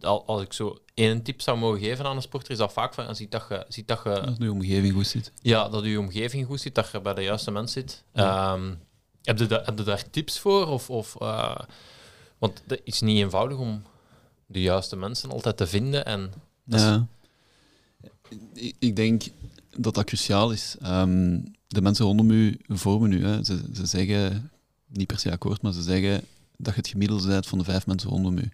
al- 0.00 0.26
als 0.26 0.42
ik 0.42 0.52
zo 0.52 0.78
één 0.94 1.22
tip 1.22 1.40
zou 1.40 1.58
mogen 1.58 1.80
geven 1.80 2.04
aan 2.06 2.16
een 2.16 2.22
sporter, 2.22 2.50
is 2.50 2.58
dat 2.58 2.72
vaak 2.72 2.94
van, 2.94 3.16
ziet 3.16 3.30
dat 3.30 3.46
je, 3.48 3.64
ziet 3.68 3.88
dat 3.88 4.00
je 4.04 4.20
Als 4.20 4.38
de 4.38 4.50
omgeving 4.52 4.92
goed 4.94 5.06
zit. 5.06 5.32
ja, 5.42 5.68
dat 5.68 5.84
je 5.84 5.98
omgeving 5.98 6.46
goed 6.46 6.60
zit, 6.60 6.74
dat 6.74 6.90
je 6.92 7.00
bij 7.00 7.14
de 7.14 7.22
juiste 7.22 7.50
mens 7.50 7.72
zit. 7.72 8.02
Ehm, 8.12 8.74
heb, 9.24 9.38
je 9.38 9.82
daar 9.84 10.10
tips 10.10 10.38
voor? 10.38 10.66
Of, 10.66 10.90
of, 10.90 11.16
eh, 11.20 11.58
want 12.38 12.62
het 12.66 12.80
is 12.84 13.00
niet 13.00 13.18
eenvoudig 13.18 13.58
om 13.58 13.82
de 14.46 14.60
juiste 14.60 14.96
mensen 14.96 15.30
altijd 15.30 15.56
te 15.56 15.66
vinden. 15.66 16.04
En 16.06 16.32
Ja. 16.64 17.06
Ik, 18.52 18.76
ik 18.78 18.96
denk 18.96 19.22
dat 19.76 19.94
dat 19.94 20.04
cruciaal 20.04 20.52
is. 20.52 20.76
Ehm, 20.80 21.38
de 21.66 21.82
mensen 21.82 22.04
rondom 22.04 22.30
u 22.30 22.60
vormen 22.68 23.12
u. 23.12 23.24
Hè. 23.24 23.44
Ze, 23.44 23.60
ze 23.72 23.86
zeggen, 23.86 24.50
niet 24.86 25.06
per 25.06 25.18
se 25.18 25.30
akkoord, 25.30 25.62
maar 25.62 25.72
ze 25.72 25.82
zeggen 25.82 26.24
dat 26.56 26.74
je 26.74 26.80
het 26.80 26.88
gemiddelde 26.88 27.26
bent 27.26 27.46
van 27.46 27.58
de 27.58 27.64
vijf 27.64 27.86
mensen 27.86 28.10
rondom 28.10 28.38
u. 28.38 28.50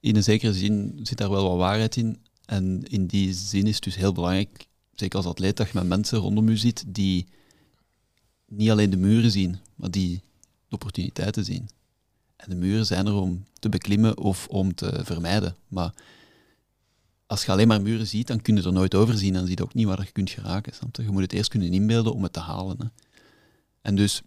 In 0.00 0.16
een 0.16 0.22
zekere 0.22 0.52
zin 0.54 1.00
zit 1.02 1.18
daar 1.18 1.30
wel 1.30 1.48
wat 1.48 1.58
waarheid 1.58 1.96
in. 1.96 2.20
En 2.44 2.82
in 2.84 3.06
die 3.06 3.32
zin 3.34 3.66
is 3.66 3.74
het 3.74 3.84
dus 3.84 3.96
heel 3.96 4.12
belangrijk, 4.12 4.66
zeker 4.94 5.16
als 5.16 5.26
atleet, 5.26 5.56
dat 5.56 5.66
je 5.66 5.72
met 5.74 5.86
mensen 5.86 6.18
rondom 6.18 6.48
u 6.48 6.56
zit 6.56 6.84
die 6.86 7.26
niet 8.46 8.70
alleen 8.70 8.90
de 8.90 8.96
muren 8.96 9.30
zien, 9.30 9.58
maar 9.74 9.90
die 9.90 10.22
de 10.68 10.74
opportuniteiten 10.74 11.44
zien. 11.44 11.68
En 12.36 12.50
de 12.50 12.56
muren 12.56 12.86
zijn 12.86 13.06
er 13.06 13.14
om 13.14 13.44
te 13.58 13.68
beklimmen 13.68 14.18
of 14.18 14.46
om 14.48 14.74
te 14.74 15.00
vermijden. 15.04 15.56
Maar 15.68 15.92
als 17.26 17.44
je 17.44 17.52
alleen 17.52 17.68
maar 17.68 17.82
muren 17.82 18.06
ziet, 18.06 18.26
dan 18.26 18.42
kun 18.42 18.56
je 18.56 18.62
er 18.62 18.72
nooit 18.72 18.94
over 18.94 19.18
zien 19.18 19.36
en 19.36 19.46
zie 19.46 19.56
je 19.56 19.62
ook 19.62 19.74
niet 19.74 19.86
waar 19.86 20.04
je 20.04 20.12
kunt 20.12 20.30
geraken. 20.30 20.72
Je? 20.92 21.02
je 21.02 21.10
moet 21.10 21.22
het 21.22 21.32
eerst 21.32 21.50
kunnen 21.50 21.72
inbeelden 21.72 22.14
om 22.14 22.22
het 22.22 22.32
te 22.32 22.40
halen. 22.40 22.76
Hè. 22.78 22.86
En 23.82 23.96
dus, 23.96 24.22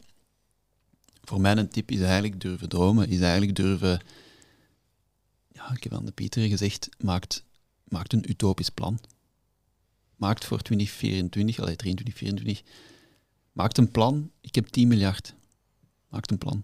voor 1.23 1.41
mij 1.41 1.57
een 1.57 1.69
tip 1.69 1.91
is 1.91 2.01
eigenlijk 2.01 2.41
durven 2.41 2.69
dromen, 2.69 3.09
is 3.09 3.19
eigenlijk 3.19 3.55
durven... 3.55 4.01
Ja, 5.47 5.71
ik 5.71 5.83
heb 5.83 5.93
aan 5.93 6.05
de 6.05 6.11
Pieter 6.11 6.47
gezegd, 6.47 6.89
maakt, 6.97 7.43
maakt 7.83 8.13
een 8.13 8.29
utopisch 8.29 8.69
plan. 8.69 8.99
Maakt 10.15 10.45
voor 10.45 10.61
2024, 10.61 11.59
allee, 11.59 11.75
23, 11.75 12.17
24, 12.17 12.63
maakt 13.51 13.77
een 13.77 13.91
plan. 13.91 14.31
Ik 14.41 14.55
heb 14.55 14.65
10 14.67 14.87
miljard. 14.87 15.33
Maakt 16.09 16.31
een 16.31 16.37
plan. 16.37 16.63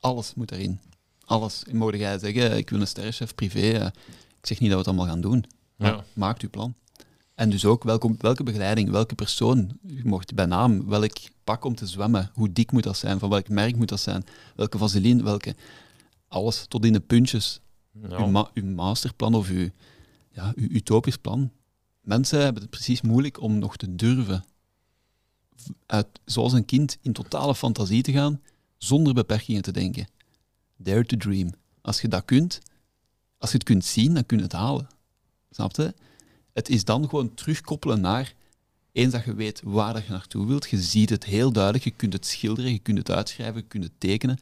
Alles 0.00 0.34
moet 0.34 0.50
erin. 0.50 0.80
Alles. 1.24 1.64
En 1.64 1.76
mogen 1.76 1.98
jij 1.98 2.18
zeggen, 2.18 2.56
ik 2.56 2.70
wil 2.70 2.80
een 2.80 2.86
sterrenchef 2.86 3.34
privé. 3.34 3.60
eh, 3.72 3.86
ik 4.40 4.46
zeg 4.48 4.60
niet 4.60 4.70
dat 4.70 4.70
we 4.70 4.76
het 4.76 4.86
allemaal 4.86 5.06
gaan 5.06 5.20
doen. 5.20 5.44
Ja. 5.76 6.04
maakt 6.12 6.42
uw 6.42 6.50
plan. 6.50 6.74
En 7.34 7.50
dus 7.50 7.64
ook 7.64 7.82
welke, 7.84 8.14
welke 8.18 8.42
begeleiding, 8.42 8.90
welke 8.90 9.14
persoon. 9.14 9.78
Je 9.86 10.00
mocht 10.04 10.34
bij 10.34 10.46
naam, 10.46 10.88
welk 10.88 11.12
pak 11.44 11.64
om 11.64 11.74
te 11.74 11.86
zwemmen, 11.86 12.30
hoe 12.34 12.52
dik 12.52 12.72
moet 12.72 12.82
dat 12.82 12.96
zijn, 12.96 13.18
van 13.18 13.28
welk 13.30 13.48
merk 13.48 13.76
moet 13.76 13.88
dat 13.88 14.00
zijn, 14.00 14.24
welke 14.56 14.78
vaseline, 14.78 15.22
welke... 15.22 15.54
Alles, 16.28 16.66
tot 16.68 16.84
in 16.84 16.92
de 16.92 17.00
puntjes. 17.00 17.60
ja. 18.08 18.16
Uw, 18.18 18.26
ma- 18.26 18.50
uw 18.54 18.64
masterplan 18.66 19.34
of 19.34 19.48
uw, 19.48 19.68
ja, 20.30 20.52
uw 20.56 20.68
utopisch 20.68 21.16
plan. 21.16 21.50
Mensen 22.00 22.40
hebben 22.42 22.62
het 22.62 22.70
precies 22.70 23.00
moeilijk 23.00 23.40
om 23.40 23.58
nog 23.58 23.76
te 23.76 23.94
durven. 23.94 24.44
Uit, 25.86 26.06
zoals 26.24 26.52
een 26.52 26.64
kind 26.64 26.98
in 27.00 27.12
totale 27.12 27.54
fantasie 27.54 28.02
te 28.02 28.12
gaan, 28.12 28.40
zonder 28.78 29.14
beperkingen 29.14 29.62
te 29.62 29.70
denken. 29.72 30.06
Dare 30.76 31.04
to 31.04 31.16
dream. 31.16 31.50
Als 31.80 32.00
je 32.00 32.08
dat 32.08 32.24
kunt, 32.24 32.60
als 33.38 33.50
je 33.50 33.56
het 33.56 33.66
kunt 33.66 33.84
zien, 33.84 34.14
dan 34.14 34.26
kun 34.26 34.36
je 34.36 34.42
het 34.42 34.52
halen. 34.52 34.88
Snap 35.50 35.76
je? 35.76 35.94
Het 36.52 36.68
is 36.68 36.84
dan 36.84 37.08
gewoon 37.08 37.34
terugkoppelen 37.34 38.00
naar, 38.00 38.34
eens 38.92 39.12
dat 39.12 39.24
je 39.24 39.34
weet 39.34 39.60
waar 39.64 40.04
je 40.04 40.10
naartoe 40.10 40.46
wilt, 40.46 40.70
je 40.70 40.82
ziet 40.82 41.10
het 41.10 41.24
heel 41.24 41.52
duidelijk, 41.52 41.84
je 41.84 41.90
kunt 41.90 42.12
het 42.12 42.26
schilderen, 42.26 42.72
je 42.72 42.78
kunt 42.78 42.98
het 42.98 43.10
uitschrijven, 43.10 43.60
je 43.60 43.66
kunt 43.66 43.84
het 43.84 43.92
tekenen, 43.98 44.38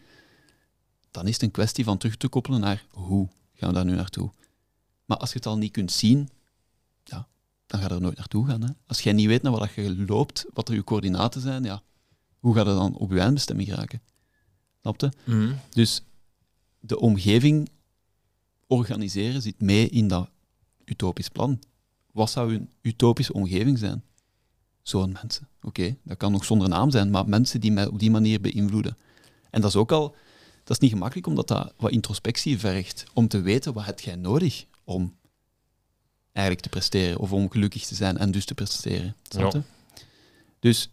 dan 1.10 1.26
is 1.26 1.32
het 1.32 1.42
een 1.42 1.50
kwestie 1.50 1.84
van 1.84 1.98
terug 1.98 2.16
te 2.16 2.28
koppelen 2.28 2.60
naar 2.60 2.86
hoe 2.90 3.28
gaan 3.54 3.68
we 3.68 3.74
daar 3.74 3.84
nu 3.84 3.94
naartoe. 3.94 4.30
Maar 5.04 5.16
als 5.16 5.30
je 5.30 5.36
het 5.36 5.46
al 5.46 5.58
niet 5.58 5.72
kunt 5.72 5.92
zien, 5.92 6.28
ja, 7.04 7.28
dan 7.70 7.80
ga 7.80 7.86
je 7.88 7.94
er 7.94 8.00
nooit 8.00 8.16
naartoe 8.16 8.46
gaan. 8.46 8.62
Hè? 8.62 8.68
Als 8.86 9.00
jij 9.00 9.12
niet 9.12 9.26
weet 9.26 9.42
naar 9.42 9.52
wat 9.52 9.74
je 9.74 10.04
loopt, 10.06 10.46
wat 10.52 10.68
er 10.68 10.74
je 10.74 10.84
coördinaten 10.84 11.40
zijn, 11.40 11.64
ja, 11.64 11.82
hoe 12.38 12.54
gaat 12.54 12.66
het 12.66 12.76
dan 12.76 12.94
op 12.94 13.12
je 13.12 13.20
eindbestemming 13.20 13.68
geraken? 13.68 14.02
Snap 14.80 15.00
je? 15.00 15.10
Mhm. 15.24 15.52
Dus 15.70 16.02
de 16.80 17.00
omgeving 17.00 17.68
organiseren 18.66 19.42
zit 19.42 19.60
mee 19.60 19.88
in 19.88 20.08
dat 20.08 20.30
utopisch 20.84 21.28
plan. 21.28 21.62
Wat 22.12 22.30
zou 22.30 22.54
een 22.54 22.70
utopische 22.82 23.32
omgeving 23.32 23.78
zijn? 23.78 24.02
Zo'n 24.82 25.16
mensen. 25.22 25.48
Oké, 25.62 25.96
dat 26.04 26.16
kan 26.16 26.32
nog 26.32 26.44
zonder 26.44 26.68
naam 26.68 26.90
zijn, 26.90 27.10
maar 27.10 27.28
mensen 27.28 27.60
die 27.60 27.72
mij 27.72 27.86
op 27.86 27.98
die 27.98 28.10
manier 28.10 28.40
beïnvloeden. 28.40 28.96
En 29.50 29.60
dat 29.60 29.70
is 29.70 29.76
ook 29.76 29.92
al, 29.92 30.16
dat 30.64 30.70
is 30.70 30.78
niet 30.78 30.90
gemakkelijk, 30.90 31.26
omdat 31.26 31.48
dat 31.48 31.74
wat 31.76 31.90
introspectie 31.90 32.58
vergt. 32.58 33.04
Om 33.14 33.28
te 33.28 33.40
weten, 33.40 33.72
wat 33.72 33.84
heb 33.84 34.00
jij 34.00 34.16
nodig 34.16 34.66
om 34.84 35.18
eigenlijk 36.32 36.64
te 36.66 36.70
presteren, 36.72 37.18
of 37.18 37.32
om 37.32 37.50
gelukkig 37.50 37.86
te 37.86 37.94
zijn 37.94 38.18
en 38.18 38.30
dus 38.30 38.44
te 38.44 38.54
presteren. 38.54 39.16
Snap 39.28 39.52
Ja. 39.52 39.58
je? 39.58 39.64
Dus 40.58 40.90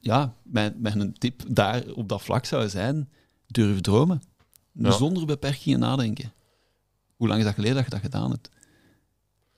ja, 0.00 0.34
mijn, 0.42 0.74
mijn 0.78 1.12
tip 1.18 1.42
daar 1.48 1.82
op 1.94 2.08
dat 2.08 2.22
vlak 2.22 2.44
zou 2.44 2.68
zijn, 2.68 3.08
durf 3.46 3.80
dromen. 3.80 4.22
Ja. 4.72 4.90
Zonder 4.90 5.26
beperkingen 5.26 5.78
nadenken. 5.78 6.32
Hoe 7.16 7.28
lang 7.28 7.40
is 7.40 7.46
dat 7.46 7.54
geleden 7.54 7.76
dat 7.76 7.84
je 7.84 7.90
dat 7.90 8.00
gedaan 8.00 8.30
hebt? 8.30 8.50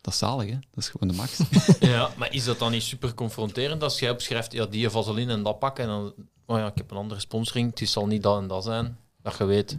Dat 0.01 0.13
is 0.13 0.19
zalig, 0.19 0.49
hè? 0.51 0.55
Dat 0.71 0.85
is 0.85 0.89
gewoon 0.89 1.09
de 1.09 1.15
max. 1.15 1.41
Ja, 1.95 2.11
maar 2.17 2.33
is 2.33 2.45
dat 2.45 2.59
dan 2.59 2.71
niet 2.71 2.83
super 2.83 3.15
confronterend 3.15 3.83
als 3.83 3.99
jij 3.99 4.11
opschrijft, 4.11 4.53
ja, 4.53 4.67
die 4.67 4.91
vaseline 4.91 5.33
en 5.33 5.43
dat 5.43 5.59
pak, 5.59 5.79
en 5.79 5.87
dan, 5.87 6.13
oh 6.47 6.59
ja, 6.59 6.67
ik 6.67 6.77
heb 6.77 6.91
een 6.91 6.97
andere 6.97 7.21
sponsoring, 7.21 7.79
het 7.79 7.89
zal 7.89 8.07
niet 8.07 8.23
dat 8.23 8.41
en 8.41 8.47
dat 8.49 8.65
zijn, 8.65 8.99
dat 9.23 9.37
je 9.39 9.45
weet. 9.45 9.77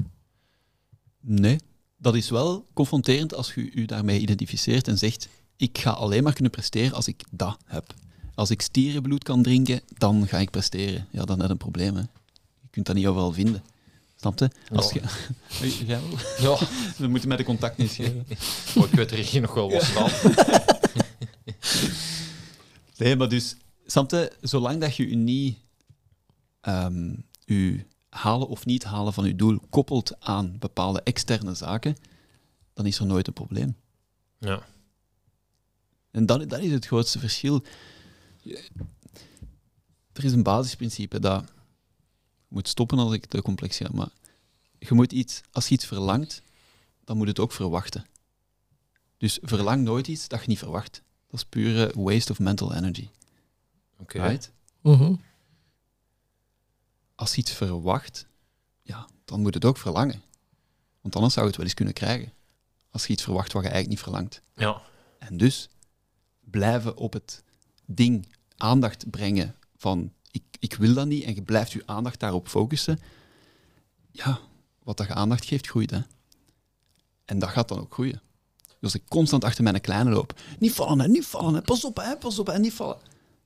Nee, 1.19 1.59
dat 1.97 2.15
is 2.15 2.29
wel 2.29 2.67
confronterend 2.73 3.33
als 3.33 3.53
je 3.53 3.71
je 3.73 3.87
daarmee 3.87 4.19
identificeert 4.19 4.87
en 4.87 4.97
zegt: 4.97 5.27
Ik 5.57 5.77
ga 5.77 5.89
alleen 5.89 6.23
maar 6.23 6.33
kunnen 6.33 6.51
presteren 6.51 6.93
als 6.93 7.07
ik 7.07 7.23
dat 7.31 7.57
heb. 7.65 7.93
Als 8.35 8.49
ik 8.49 8.61
stierenbloed 8.61 9.23
kan 9.23 9.43
drinken, 9.43 9.81
dan 9.97 10.27
ga 10.27 10.37
ik 10.37 10.49
presteren. 10.49 11.07
Ja, 11.11 11.25
dan 11.25 11.37
heb 11.37 11.45
je 11.45 11.51
een 11.51 11.57
probleem. 11.57 11.95
Hè. 11.95 12.01
Je 12.61 12.67
kunt 12.69 12.85
dat 12.85 12.95
niet 12.95 13.07
overal 13.07 13.31
vinden. 13.31 13.63
Snap 14.15 14.39
je? 14.39 14.49
Als 14.75 14.91
Ja. 15.85 15.99
Ja, 16.37 16.57
We 16.97 17.07
moeten 17.07 17.27
mij 17.27 17.37
de 17.37 17.43
contact 17.43 17.77
niet 17.77 17.91
geven. 17.91 18.25
maar 18.75 18.85
ik 18.85 18.91
weet 18.91 19.11
er 19.11 19.17
hier 19.17 19.41
nog 19.41 19.53
wel 19.53 19.71
wat 19.71 19.83
staan. 19.83 20.09
Nee, 22.97 23.15
maar 23.15 23.29
dus, 23.29 23.55
snap 23.85 24.11
je, 24.11 24.31
zolang 24.41 24.81
dat 24.81 24.95
je 24.95 25.09
je 25.09 25.15
niet 25.15 25.57
ehm, 26.61 27.13
je 27.45 27.85
halen 28.15 28.47
of 28.47 28.65
niet 28.65 28.83
halen 28.83 29.13
van 29.13 29.25
je 29.25 29.35
doel 29.35 29.59
koppelt 29.69 30.19
aan 30.19 30.55
bepaalde 30.59 31.01
externe 31.03 31.53
zaken, 31.53 31.95
dan 32.73 32.85
is 32.85 32.99
er 32.99 33.05
nooit 33.05 33.27
een 33.27 33.33
probleem. 33.33 33.75
Ja. 34.39 34.65
En 36.11 36.25
dat, 36.25 36.49
dat 36.49 36.59
is 36.59 36.71
het 36.71 36.85
grootste 36.85 37.19
verschil. 37.19 37.63
Je- 38.41 38.67
Er 40.13 40.23
is 40.23 40.31
een 40.31 40.43
basisprincipe 40.43 41.19
dat... 41.19 41.41
Ik 41.43 42.51
moet 42.61 42.67
stoppen 42.67 42.99
als 42.99 43.13
ik 43.13 43.25
te 43.25 43.41
complex 43.41 43.77
ga, 43.77 43.89
maar 43.93 44.09
je 44.79 44.93
moet 44.93 45.11
iets, 45.11 45.41
als 45.51 45.67
je 45.67 45.73
iets 45.73 45.85
verlangt, 45.85 46.41
dan 47.03 47.15
moet 47.17 47.25
je 47.25 47.31
het 47.31 47.41
ook 47.41 47.51
verwachten. 47.51 48.05
Dus 49.17 49.39
verlang 49.41 49.83
nooit 49.83 50.07
iets 50.07 50.27
dat 50.27 50.41
je 50.41 50.47
niet 50.47 50.57
verwacht. 50.59 51.01
Dat 51.27 51.39
is 51.39 51.45
pure 51.45 51.91
waste 51.95 52.31
of 52.31 52.39
mental 52.39 52.73
energy. 52.73 53.09
Oké. 53.97 54.21
Right? 54.27 54.51
Mhm. 54.81 55.15
Als 57.15 57.35
je 57.35 57.41
iets 57.41 57.51
verwacht, 57.51 58.27
ja, 58.81 59.07
dan 59.25 59.41
moet 59.41 59.53
het 59.53 59.65
ook 59.65 59.77
verlangen. 59.77 60.21
Want 61.01 61.15
anders 61.15 61.33
zou 61.33 61.45
je 61.45 61.51
het 61.51 61.57
wel 61.57 61.65
eens 61.65 61.75
kunnen 61.75 61.93
krijgen. 61.93 62.33
Als 62.89 63.05
je 63.05 63.13
iets 63.13 63.23
verwacht 63.23 63.53
wat 63.53 63.63
je 63.63 63.69
eigenlijk 63.69 63.89
niet 63.89 64.03
verlangt. 64.03 64.41
Ja. 64.55 64.81
En 65.19 65.37
dus 65.37 65.69
blijven 66.39 66.97
op 66.97 67.13
het 67.13 67.43
ding 67.85 68.27
aandacht 68.57 69.09
brengen 69.09 69.55
van 69.77 70.13
ik, 70.31 70.43
ik 70.59 70.73
wil 70.73 70.93
dat 70.93 71.07
niet 71.07 71.23
en 71.23 71.35
je 71.35 71.41
blijft 71.41 71.71
je 71.71 71.83
aandacht 71.85 72.19
daarop 72.19 72.47
focussen. 72.47 72.99
Ja, 74.11 74.39
wat 74.83 74.97
dat 74.97 75.07
je 75.07 75.13
aandacht 75.13 75.45
geeft, 75.45 75.67
groeit. 75.67 75.91
Hè? 75.91 76.01
En 77.25 77.39
dat 77.39 77.49
gaat 77.49 77.67
dan 77.67 77.79
ook 77.79 77.93
groeien. 77.93 78.21
Dus 78.65 78.93
als 78.93 78.95
ik 78.95 79.09
constant 79.09 79.43
achter 79.43 79.63
mijn 79.63 79.81
kleine 79.81 80.09
loop, 80.09 80.39
niet 80.59 80.73
vallen, 80.73 80.99
hè, 80.99 81.07
niet 81.07 81.25
vallen, 81.25 81.53
hè, 81.53 81.61
pas 81.61 81.85
op, 81.85 81.97
hè, 81.97 82.17
pas 82.17 82.39
op, 82.39 82.49
en 82.49 82.61
niet 82.61 82.73
vallen. 82.73 82.97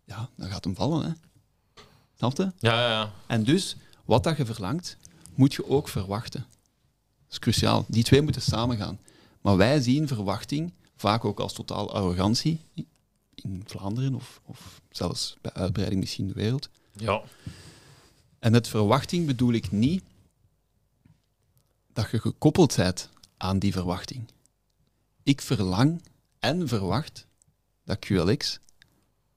Ja, 0.05 0.29
dan 0.35 0.49
gaat 0.49 0.63
hem 0.63 0.75
vallen. 0.75 1.05
Hè. 1.05 1.11
Snap 2.19 2.37
je? 2.37 2.51
Ja, 2.59 2.73
ja, 2.73 2.89
ja. 2.89 3.11
En 3.27 3.43
dus, 3.43 3.75
wat 4.05 4.23
dat 4.23 4.37
je 4.37 4.45
verlangt, 4.45 4.97
moet 5.35 5.53
je 5.53 5.69
ook 5.69 5.87
verwachten. 5.87 6.45
Dat 6.49 7.31
is 7.31 7.39
cruciaal. 7.39 7.85
Die 7.87 8.03
twee 8.03 8.21
moeten 8.21 8.41
samengaan. 8.41 8.99
Maar 9.41 9.57
wij 9.57 9.81
zien 9.81 10.07
verwachting 10.07 10.73
vaak 10.95 11.25
ook 11.25 11.39
als 11.39 11.53
totaal 11.53 11.93
arrogantie 11.93 12.59
in 13.35 13.63
Vlaanderen 13.65 14.15
of, 14.15 14.41
of 14.45 14.81
zelfs 14.89 15.37
bij 15.41 15.53
uitbreiding 15.53 15.99
misschien 16.01 16.27
de 16.27 16.33
wereld. 16.33 16.69
Ja. 16.91 17.21
En 18.39 18.51
met 18.51 18.67
verwachting 18.67 19.25
bedoel 19.25 19.53
ik 19.53 19.71
niet 19.71 20.03
dat 21.93 22.11
je 22.11 22.19
gekoppeld 22.19 22.75
bent 22.75 23.09
aan 23.37 23.59
die 23.59 23.71
verwachting. 23.71 24.27
Ik 25.23 25.41
verlang 25.41 26.01
en 26.39 26.67
verwacht 26.67 27.25
dat 27.83 28.05
QLX 28.05 28.59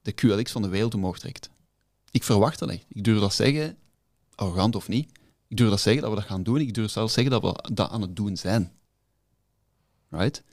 de 0.01 0.11
QLX 0.11 0.51
van 0.51 0.61
de 0.61 0.67
wereld 0.67 0.93
omhoog 0.93 1.19
trekt. 1.19 1.51
Ik 2.13 2.23
verwacht 2.23 2.59
dat 2.59 2.69
echt. 2.69 2.85
Ik 2.87 3.03
durf 3.03 3.19
dat 3.19 3.33
zeggen, 3.33 3.77
arrogant 4.35 4.75
of 4.75 4.87
niet. 4.87 5.11
Ik 5.47 5.57
durf 5.57 5.69
dat 5.69 5.81
zeggen 5.81 6.01
dat 6.01 6.11
we 6.11 6.17
dat 6.17 6.27
gaan 6.27 6.43
doen. 6.43 6.59
Ik 6.59 6.73
durf 6.73 6.91
zelfs 6.91 7.13
zeggen 7.13 7.31
dat 7.31 7.41
we 7.41 7.73
dat 7.73 7.89
aan 7.89 8.01
het 8.01 8.15
doen 8.15 8.37
zijn. 8.37 8.71
Right? 10.09 10.43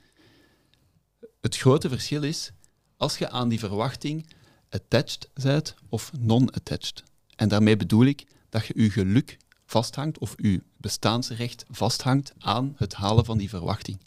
Het 1.41 1.57
grote 1.57 1.89
verschil 1.89 2.23
is 2.23 2.51
als 2.97 3.17
je 3.17 3.29
aan 3.29 3.49
die 3.49 3.59
verwachting 3.59 4.33
attached 4.69 5.29
bent 5.33 5.75
of 5.89 6.11
non-attached. 6.19 7.03
En 7.35 7.49
daarmee 7.49 7.77
bedoel 7.77 8.05
ik 8.05 8.25
dat 8.49 8.65
je 8.65 8.81
je 8.81 8.89
geluk 8.89 9.37
vasthangt 9.65 10.17
of 10.17 10.33
je 10.37 10.63
bestaansrecht 10.77 11.65
vasthangt 11.69 12.33
aan 12.37 12.73
het 12.77 12.93
halen 12.93 13.25
van 13.25 13.37
die 13.37 13.49
verwachting. 13.49 13.99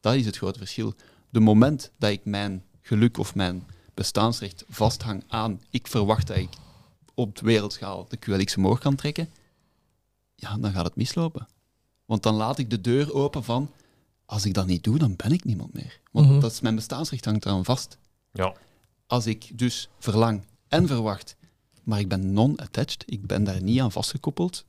Dat 0.00 0.14
is 0.14 0.26
het 0.26 0.36
grote 0.36 0.58
verschil. 0.58 0.94
De 1.30 1.40
moment 1.40 1.90
dat 1.98 2.10
ik 2.10 2.24
mijn 2.24 2.64
geluk 2.80 3.18
of 3.18 3.34
mijn 3.34 3.66
bestaansrecht 3.94 4.64
vasthang 4.68 5.24
aan 5.28 5.60
ik 5.70 5.86
verwacht 5.86 6.26
dat 6.26 6.36
ik 6.36 6.48
op 7.14 7.36
de 7.38 7.44
wereldschaal 7.44 8.06
de 8.08 8.16
QLX 8.16 8.56
omhoog 8.56 8.78
kan 8.78 8.94
trekken, 8.94 9.28
ja, 10.34 10.56
dan 10.56 10.72
gaat 10.72 10.84
het 10.84 10.96
mislopen. 10.96 11.48
Want 12.04 12.22
dan 12.22 12.34
laat 12.34 12.58
ik 12.58 12.70
de 12.70 12.80
deur 12.80 13.14
open 13.14 13.44
van 13.44 13.70
als 14.26 14.44
ik 14.44 14.54
dat 14.54 14.66
niet 14.66 14.84
doe, 14.84 14.98
dan 14.98 15.16
ben 15.16 15.32
ik 15.32 15.44
niemand 15.44 15.72
meer. 15.72 16.00
Want 16.10 16.28
Mhm. 16.28 16.40
dat 16.40 16.52
is 16.52 16.60
mijn 16.60 16.74
bestaansrecht 16.74 17.24
hangt 17.24 17.44
eraan 17.44 17.64
vast. 17.64 17.98
Ja. 18.32 18.54
Als 19.06 19.26
ik 19.26 19.58
dus 19.58 19.88
verlang 19.98 20.42
en 20.68 20.86
verwacht, 20.86 21.36
maar 21.82 21.98
ik 22.00 22.08
ben 22.08 22.32
non-attached, 22.32 23.02
ik 23.06 23.26
ben 23.26 23.44
daar 23.44 23.62
niet 23.62 23.80
aan 23.80 23.92
vastgekoppeld, 23.92 24.64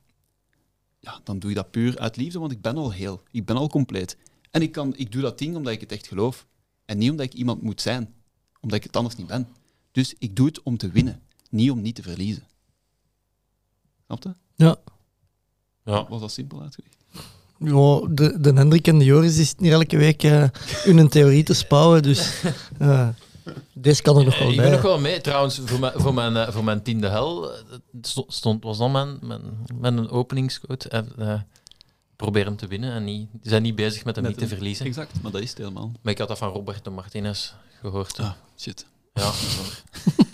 ja, 0.99 1.19
dan 1.23 1.39
doe 1.39 1.49
je 1.49 1.55
dat 1.55 1.71
puur 1.71 1.99
uit 1.99 2.15
liefde, 2.15 2.39
want 2.39 2.51
ik 2.51 2.61
ben 2.61 2.77
al 2.77 2.91
heel, 2.91 3.21
ik 3.31 3.45
ben 3.45 3.55
al 3.55 3.69
compleet. 3.69 4.17
En 4.51 4.61
ik, 4.61 4.71
kan, 4.71 4.95
ik 4.95 5.11
doe 5.11 5.21
dat 5.21 5.37
ding 5.37 5.55
omdat 5.55 5.73
ik 5.73 5.79
het 5.81 5.91
echt 5.91 6.07
geloof. 6.07 6.47
En 6.85 6.97
niet 6.97 7.09
omdat 7.11 7.25
ik 7.25 7.33
iemand 7.33 7.61
moet 7.61 7.81
zijn, 7.81 8.13
omdat 8.63 8.77
ik 8.77 8.83
het 8.83 8.95
anders 8.97 9.15
niet 9.15 9.27
ben. 9.27 9.47
Dus 9.91 10.13
ik 10.19 10.35
doe 10.35 10.45
het 10.47 10.61
om 10.63 10.77
te 10.77 10.89
winnen, 10.89 11.21
niet 11.49 11.71
om 11.71 11.81
niet 11.81 11.95
te 11.95 12.01
verliezen. 12.01 12.43
Snap 14.05 14.23
je? 14.23 14.33
Ja. 14.55 14.75
Ja. 15.85 16.05
Was 16.09 16.21
dat 16.21 16.31
simpel 16.31 16.61
uitgelegd? 16.61 16.95
Ja, 17.57 18.07
de, 18.09 18.39
de 18.39 18.53
Hendrik 18.53 18.87
en 18.87 18.99
de 18.99 19.05
Joris 19.05 19.37
is 19.37 19.55
niet 19.55 19.71
elke 19.71 19.97
week 19.97 20.23
eh 20.23 20.49
hun 20.83 21.07
theorie 21.09 21.43
te 21.43 21.53
spouwen, 21.53 22.01
dus 22.03 22.41
eh, 22.79 23.07
deze 23.73 24.01
kan 24.01 24.17
er 24.17 24.25
nog 24.25 24.39
wel 24.39 24.49
ik 24.49 24.55
bij. 24.55 24.65
ben 24.65 24.73
nog 24.73 24.81
wel 24.81 24.99
mee. 24.99 25.21
Trouwens, 25.21 25.61
voor 25.65 25.79
mijn, 25.79 25.93
voor 25.95 26.13
mijn, 26.13 26.35
eh, 26.35 26.49
voor 26.53 26.63
mijn 26.63 26.81
tiende 26.81 27.07
hel 27.07 27.51
sto- 28.01 28.25
stond, 28.27 28.63
was 28.63 28.77
dan 28.77 28.91
mijn, 28.91 29.17
mijn, 29.21 29.41
mijn 29.79 30.09
openingsquote. 30.09 30.89
eh, 30.89 30.99
eh, 31.33 31.41
probeer 32.15 32.45
hem 32.45 32.55
te 32.55 32.67
winnen 32.67 32.93
en 32.93 33.03
niet, 33.03 33.29
zijn 33.41 33.61
niet 33.61 33.75
bezig 33.75 34.05
met 34.05 34.15
hem 34.15 34.23
Met 34.23 34.37
niet 34.39 34.49
te 34.49 34.55
verliezen. 34.55 34.85
Exact, 34.85 35.21
maar 35.21 35.31
dat 35.31 35.41
is 35.41 35.49
het 35.49 35.57
helemaal. 35.57 35.91
Maar 36.01 36.11
ik 36.13 36.19
had 36.19 36.27
dat 36.27 36.37
van 36.37 36.49
Roberto 36.49 36.91
Martinez 36.91 37.53
gehoord. 37.89 38.19
Ah, 38.19 38.31
shit. 38.59 38.85
Ja. 39.13 39.31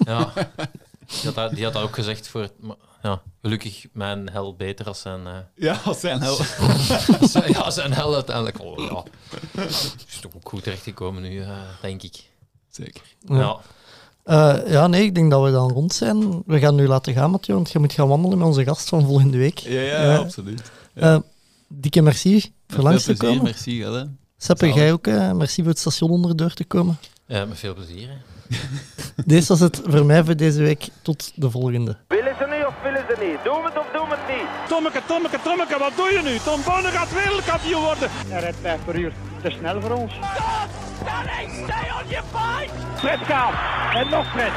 ja. 0.14 0.34
Die 1.08 1.20
had, 1.24 1.36
dat, 1.36 1.56
die 1.56 1.64
had 1.64 1.74
dat 1.74 1.84
ook 1.84 1.96
gezegd 1.96 2.28
voor... 2.28 2.42
het- 2.42 2.54
ja, 3.04 3.22
gelukkig 3.42 3.86
mijn 3.94 4.30
hel 4.30 4.56
beter 4.56 4.86
als 4.88 5.00
zijn... 5.02 5.28
eh, 5.28 5.38
Ja, 5.56 5.80
als 5.86 6.00
zijn 6.00 6.22
hel. 6.22 6.36
zijn- 7.30 7.52
ja, 7.52 7.70
zijn 7.70 7.94
hel 7.94 8.14
uiteindelijk. 8.14 8.62
Oh, 8.62 8.78
ja. 8.80 9.04
Is 10.08 10.20
toch 10.22 10.32
ook 10.36 10.50
goed 10.50 10.64
terechtgekomen 10.64 11.22
nu, 11.22 11.42
eh, 11.42 11.58
denk 11.82 12.04
ik. 12.04 12.30
Zeker. 12.70 13.02
Ja. 13.28 13.36
Ja. 13.38 13.58
Eh, 14.24 14.72
ja, 14.72 14.88
nee, 14.88 15.04
ik 15.04 15.16
denk 15.16 15.32
dat 15.32 15.44
we 15.44 15.52
dan 15.52 15.72
rond 15.72 15.94
zijn. 15.94 16.44
We 16.46 16.60
gaan 16.60 16.76
nu 16.76 16.88
laten 16.88 17.14
gaan, 17.14 17.32
Mathieu, 17.32 17.56
want 17.56 17.72
je 17.72 17.80
moet 17.80 17.94
gaan 17.94 18.08
wandelen 18.08 18.38
met 18.38 18.48
onze 18.48 18.64
gast 18.64 18.90
van 18.90 19.06
volgende 19.06 19.38
week. 19.38 19.60
Ja, 19.60 19.82
ja, 19.82 20.04
Ja. 20.04 20.18
absoluut. 20.18 20.72
Dikke 21.68 22.02
merci 22.02 22.54
voor 22.68 22.84
langs 22.84 23.04
te 23.04 23.18
komen. 23.18 23.44
merci. 23.44 23.84
Hè. 23.84 24.04
Seppe, 24.42 24.74
jij 24.74 24.92
ook. 24.92 25.08
eh, 25.08 25.32
merci 25.32 25.62
voor 25.62 25.72
het 25.72 25.80
station 25.80 26.10
onder 26.10 26.30
de 26.30 26.36
deur 26.44 26.54
te 26.54 26.64
komen. 26.66 26.98
Ja, 27.26 27.46
met 27.46 27.60
veel 27.60 27.74
plezier. 27.74 28.08
Hè. 28.10 28.16
Deze 29.26 29.48
was 29.48 29.60
het 29.60 29.82
voor 29.86 30.06
mij 30.06 30.24
voor 30.24 30.36
deze 30.36 30.62
week. 30.62 30.88
Tot 31.02 31.32
de 31.36 31.50
volgende. 31.52 31.98
Willen 32.08 32.36
ze 32.40 32.46
niet 32.56 32.66
of 32.66 32.74
willen 32.84 33.04
ze 33.10 33.16
niet? 33.26 33.44
Doen 33.44 33.62
we 33.62 33.70
het 33.70 33.78
of 33.80 33.88
doen 33.94 34.10
we 34.10 34.16
het 34.18 34.36
niet? 34.38 34.48
Tommeke, 34.70 35.02
Tommeke, 35.08 35.38
Tommeke, 35.44 35.78
wat 35.80 35.92
doe 35.96 36.10
je 36.14 36.22
nu? 36.24 36.38
Tom 36.38 36.60
Bonne 36.66 36.90
gaat 36.98 37.14
wereldkampioen 37.14 37.82
worden. 37.84 38.10
Hij 38.28 38.40
rijdt 38.40 38.58
5 38.62 38.80
per 38.86 38.96
uur. 38.96 39.14
Te 39.44 39.50
snel 39.50 39.82
voor 39.82 39.92
ons. 39.92 40.14
Fred 42.96 43.20
gaat. 43.20 43.54
En 43.96 44.10
nog 44.10 44.32
Fred. 44.32 44.52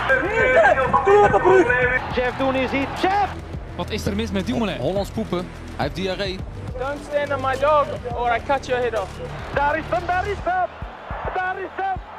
Doe 1.04 1.24
op 1.24 1.32
de 1.32 1.40
brug. 1.42 2.16
Jeff 2.16 2.36
doen 2.38 2.54
is 2.54 2.70
iets. 2.72 3.00
Jeff! 3.02 3.32
Wat 3.76 3.90
is 3.90 4.06
er 4.06 4.16
mis 4.16 4.30
met 4.30 4.46
Dumoulin? 4.46 4.78
Hollands 4.80 5.10
poepen. 5.10 5.38
Hij 5.76 5.84
heeft 5.84 5.94
diarree. 5.94 6.38
Don't 6.82 7.04
stand 7.04 7.32
on 7.32 7.40
my 7.40 7.54
dog 7.54 7.86
or 8.16 8.28
I 8.28 8.40
cut 8.40 8.66
your 8.66 8.78
head 8.78 8.96
off. 8.96 9.08
Daar 9.54 9.76
is 9.76 9.84
hem. 11.76 12.11